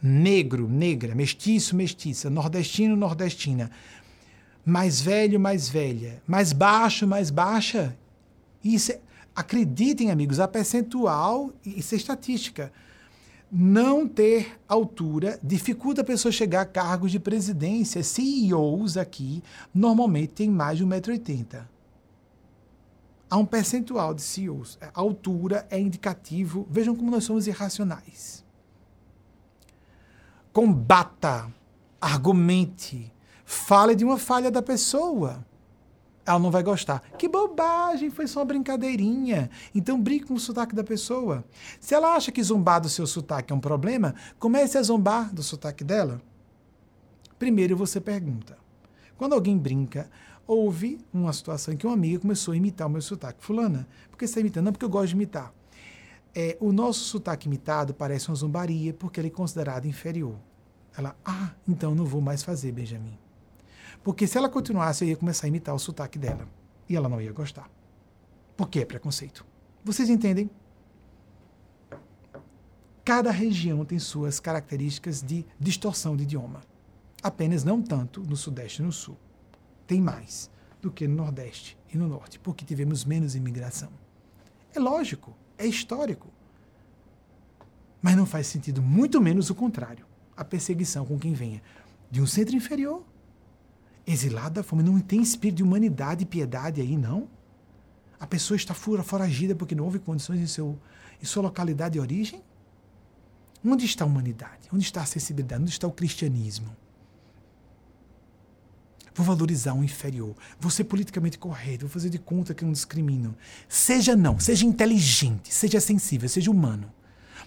negro, 0.00 0.68
negra, 0.68 1.12
mestiço, 1.12 1.74
mestiça, 1.74 2.30
nordestino, 2.30 2.94
nordestina, 2.94 3.68
mais 4.66 5.00
velho, 5.00 5.38
mais 5.38 5.68
velha, 5.68 6.20
mais 6.26 6.52
baixo, 6.52 7.06
mais 7.06 7.30
baixa. 7.30 7.96
Isso 8.64 8.90
é, 8.90 8.98
acreditem, 9.34 10.10
amigos, 10.10 10.40
a 10.40 10.48
percentual, 10.48 11.52
isso 11.64 11.94
é 11.94 11.98
estatística. 11.98 12.72
Não 13.50 14.08
ter 14.08 14.58
altura 14.66 15.38
dificulta 15.40 16.00
a 16.00 16.04
pessoa 16.04 16.32
chegar 16.32 16.62
a 16.62 16.66
cargos 16.66 17.12
de 17.12 17.20
presidência. 17.20 18.02
CEOs 18.02 18.96
aqui 18.96 19.40
normalmente 19.72 20.32
têm 20.32 20.50
mais 20.50 20.78
de 20.78 20.84
1,80m. 20.84 21.64
Há 23.30 23.36
um 23.36 23.46
percentual 23.46 24.14
de 24.14 24.22
CEOs. 24.22 24.78
A 24.82 25.00
altura 25.00 25.64
é 25.70 25.78
indicativo. 25.78 26.66
Vejam 26.68 26.96
como 26.96 27.08
nós 27.08 27.22
somos 27.22 27.46
irracionais. 27.46 28.44
Combata, 30.52 31.52
argumente, 32.00 33.12
Fale 33.48 33.94
de 33.94 34.04
uma 34.04 34.18
falha 34.18 34.50
da 34.50 34.60
pessoa. 34.60 35.46
ela 36.26 36.40
não 36.40 36.50
vai 36.50 36.64
gostar. 36.64 37.00
Que 37.16 37.28
bobagem, 37.28 38.10
foi 38.10 38.26
só 38.26 38.40
uma 38.40 38.46
brincadeirinha. 38.46 39.48
Então 39.72 40.02
brinque 40.02 40.26
com 40.26 40.34
o 40.34 40.40
sotaque 40.40 40.74
da 40.74 40.82
pessoa. 40.82 41.44
Se 41.78 41.94
ela 41.94 42.16
acha 42.16 42.32
que 42.32 42.42
zombar 42.42 42.80
do 42.80 42.88
seu 42.88 43.06
sotaque 43.06 43.52
é 43.52 43.56
um 43.56 43.60
problema, 43.60 44.16
comece 44.40 44.76
a 44.76 44.82
zombar 44.82 45.32
do 45.32 45.44
sotaque 45.44 45.84
dela. 45.84 46.20
Primeiro 47.38 47.76
você 47.76 48.00
pergunta. 48.00 48.58
Quando 49.16 49.34
alguém 49.34 49.56
brinca, 49.56 50.10
houve 50.44 50.98
uma 51.14 51.32
situação 51.32 51.72
em 51.72 51.76
que 51.76 51.86
uma 51.86 51.94
amiga 51.94 52.18
começou 52.18 52.52
a 52.52 52.56
imitar 52.56 52.88
o 52.88 52.90
meu 52.90 53.00
sotaque. 53.00 53.44
Fulana, 53.44 53.86
por 54.10 54.18
que 54.18 54.26
você 54.26 54.32
está 54.32 54.40
imitando? 54.40 54.64
Não, 54.64 54.72
porque 54.72 54.84
eu 54.84 54.90
gosto 54.90 55.10
de 55.10 55.14
imitar. 55.14 55.54
É, 56.34 56.56
o 56.60 56.72
nosso 56.72 57.04
sotaque 57.04 57.46
imitado 57.46 57.94
parece 57.94 58.28
uma 58.28 58.34
zombaria 58.34 58.92
porque 58.92 59.20
ele 59.20 59.28
é 59.28 59.30
considerado 59.30 59.86
inferior. 59.86 60.34
Ela, 60.98 61.14
ah, 61.24 61.52
então 61.68 61.94
não 61.94 62.04
vou 62.04 62.20
mais 62.20 62.42
fazer, 62.42 62.72
Benjamin. 62.72 63.16
Porque 64.06 64.24
se 64.24 64.38
ela 64.38 64.48
continuasse, 64.48 65.02
eu 65.02 65.08
ia 65.08 65.16
começar 65.16 65.46
a 65.46 65.48
imitar 65.48 65.74
o 65.74 65.80
sotaque 65.80 66.16
dela. 66.16 66.46
E 66.88 66.94
ela 66.94 67.08
não 67.08 67.20
ia 67.20 67.32
gostar. 67.32 67.68
Porque 68.56 68.78
é 68.78 68.84
preconceito. 68.84 69.44
Vocês 69.84 70.08
entendem? 70.08 70.48
Cada 73.04 73.32
região 73.32 73.84
tem 73.84 73.98
suas 73.98 74.38
características 74.38 75.22
de 75.22 75.44
distorção 75.58 76.16
de 76.16 76.22
idioma. 76.22 76.62
Apenas 77.20 77.64
não 77.64 77.82
tanto 77.82 78.20
no 78.20 78.36
Sudeste 78.36 78.80
e 78.80 78.84
no 78.84 78.92
Sul. 78.92 79.16
Tem 79.88 80.00
mais 80.00 80.48
do 80.80 80.88
que 80.88 81.08
no 81.08 81.16
Nordeste 81.16 81.76
e 81.92 81.98
no 81.98 82.06
Norte, 82.06 82.38
porque 82.38 82.64
tivemos 82.64 83.04
menos 83.04 83.34
imigração. 83.34 83.90
É 84.72 84.78
lógico, 84.78 85.36
é 85.58 85.66
histórico. 85.66 86.28
Mas 88.00 88.14
não 88.14 88.24
faz 88.24 88.46
sentido, 88.46 88.80
muito 88.80 89.20
menos 89.20 89.50
o 89.50 89.54
contrário 89.56 90.06
a 90.36 90.44
perseguição 90.44 91.04
com 91.04 91.18
quem 91.18 91.32
venha 91.32 91.60
de 92.08 92.22
um 92.22 92.26
centro 92.26 92.54
inferior 92.54 93.02
exilado 94.06 94.54
da 94.54 94.62
fome. 94.62 94.82
Não 94.82 94.98
tem 95.00 95.20
espírito 95.20 95.56
de 95.56 95.62
humanidade 95.62 96.22
e 96.22 96.26
piedade 96.26 96.80
aí, 96.80 96.96
não. 96.96 97.28
A 98.18 98.26
pessoa 98.26 98.56
está 98.56 98.72
foragida 98.72 99.54
porque 99.54 99.74
não 99.74 99.84
houve 99.84 99.98
condições 99.98 100.40
em, 100.40 100.46
seu, 100.46 100.78
em 101.20 101.24
sua 101.26 101.42
localidade 101.42 101.94
de 101.94 102.00
origem. 102.00 102.42
Onde 103.64 103.84
está 103.84 104.04
a 104.04 104.06
humanidade? 104.06 104.68
Onde 104.72 104.84
está 104.84 105.00
a 105.00 105.02
acessibilidade? 105.02 105.60
Onde 105.60 105.72
está 105.72 105.86
o 105.86 105.92
cristianismo? 105.92 106.74
Vou 109.14 109.26
valorizar 109.26 109.74
o 109.74 109.82
inferior. 109.82 110.36
Vou 110.60 110.70
ser 110.70 110.84
politicamente 110.84 111.38
correto. 111.38 111.86
Vou 111.86 111.90
fazer 111.90 112.10
de 112.10 112.18
conta 112.18 112.54
que 112.54 112.64
não 112.64 112.72
discrimino. 112.72 113.34
Seja 113.68 114.14
não. 114.14 114.38
Seja 114.38 114.64
inteligente. 114.64 115.52
Seja 115.52 115.80
sensível. 115.80 116.28
Seja 116.28 116.50
humano. 116.50 116.92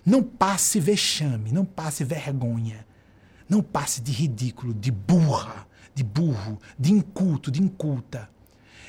Não 0.05 0.21
passe 0.21 0.79
vexame. 0.79 1.51
Não 1.51 1.63
passe 1.63 2.03
vergonha. 2.03 2.85
Não 3.47 3.61
passe 3.61 4.01
de 4.01 4.11
ridículo, 4.11 4.73
de 4.73 4.91
burra 4.91 5.68
de 5.99 6.03
burro, 6.03 6.57
de 6.79 6.93
inculto, 6.93 7.51
de 7.51 7.61
inculta. 7.61 8.29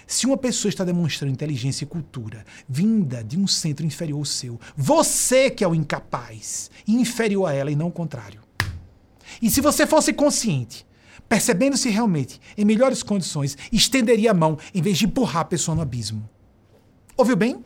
Se 0.07 0.27
uma 0.27 0.37
pessoa 0.37 0.71
está 0.71 0.85
demonstrando 0.85 1.33
inteligência 1.33 1.85
e 1.85 1.89
cultura 1.89 2.45
vinda 2.69 3.25
de 3.25 3.37
um 3.37 3.49
centro 3.49 3.85
inferior 3.85 4.19
ao 4.19 4.25
seu, 4.25 4.61
você 4.77 5.51
que 5.51 5.65
é 5.65 5.69
o 5.69 5.75
incapaz, 5.75 6.71
inferior 6.87 7.47
a 7.47 7.53
ela 7.53 7.71
e 7.71 7.75
não 7.75 7.89
o 7.89 7.93
contrário. 7.93 8.41
E 9.43 9.51
se 9.51 9.61
você 9.61 9.89
fosse 9.89 10.13
consciente, 10.13 10.87
percebendo-se 11.29 11.89
realmente 11.89 12.41
em 12.57 12.65
melhores 12.65 13.03
condições, 13.03 13.59
estenderia 13.73 14.31
a 14.31 14.35
mão 14.35 14.57
em 14.73 14.81
vez 14.81 14.99
de 14.99 15.07
empurrar 15.07 15.43
a 15.43 15.47
pessoa 15.47 15.75
no 15.75 15.83
abismo. 15.83 16.29
Ouviu 17.17 17.37
bem? 17.37 17.61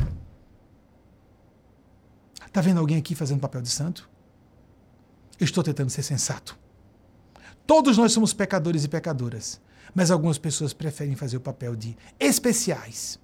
Tá 2.50 2.62
vendo 2.62 2.78
alguém 2.80 2.96
aqui 2.96 3.14
fazendo 3.14 3.40
papel 3.40 3.60
de 3.60 3.68
santo? 3.68 4.08
Eu 5.38 5.44
estou 5.44 5.62
tentando 5.62 5.90
ser 5.90 6.02
sensato. 6.02 6.63
Todos 7.66 7.96
nós 7.96 8.12
somos 8.12 8.34
pecadores 8.34 8.84
e 8.84 8.88
pecadoras, 8.88 9.60
mas 9.94 10.10
algumas 10.10 10.38
pessoas 10.38 10.72
preferem 10.72 11.16
fazer 11.16 11.36
o 11.36 11.40
papel 11.40 11.74
de 11.74 11.96
especiais, 12.20 13.18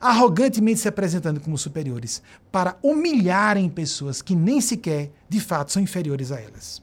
arrogantemente 0.00 0.80
se 0.80 0.88
apresentando 0.88 1.40
como 1.40 1.58
superiores, 1.58 2.22
para 2.52 2.78
humilharem 2.82 3.68
pessoas 3.68 4.22
que 4.22 4.36
nem 4.36 4.60
sequer, 4.60 5.10
de 5.28 5.40
fato, 5.40 5.72
são 5.72 5.82
inferiores 5.82 6.30
a 6.30 6.40
elas. 6.40 6.82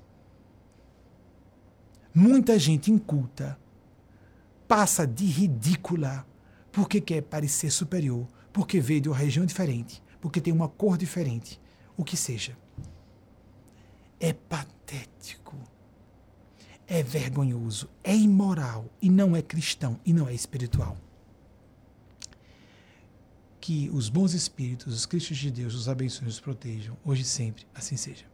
Muita 2.13 2.59
gente 2.59 2.91
inculta 2.91 3.57
passa 4.67 5.05
de 5.05 5.25
ridícula 5.25 6.25
porque 6.71 6.99
quer 6.99 7.21
parecer 7.21 7.69
superior, 7.69 8.27
porque 8.51 8.79
veio 8.79 9.01
de 9.01 9.09
uma 9.09 9.15
região 9.15 9.45
diferente, 9.45 10.01
porque 10.19 10.41
tem 10.41 10.51
uma 10.51 10.67
cor 10.67 10.97
diferente, 10.97 11.61
o 11.95 12.03
que 12.03 12.17
seja. 12.17 12.57
É 14.19 14.33
patético 14.33 15.42
é 16.87 17.01
vergonhoso, 17.01 17.89
é 18.03 18.15
imoral 18.15 18.85
e 19.01 19.09
não 19.09 19.35
é 19.35 19.41
cristão 19.41 19.99
e 20.05 20.13
não 20.13 20.27
é 20.27 20.33
espiritual. 20.33 20.97
Que 23.59 23.89
os 23.91 24.09
bons 24.09 24.33
espíritos, 24.33 24.93
os 24.93 25.05
Cristos 25.05 25.37
de 25.37 25.49
Deus, 25.49 25.73
os 25.73 25.87
abençoe 25.87 26.25
e 26.25 26.29
os 26.29 26.39
protejam, 26.39 26.97
hoje 27.05 27.21
e 27.21 27.25
sempre, 27.25 27.65
assim 27.73 27.95
seja. 27.95 28.32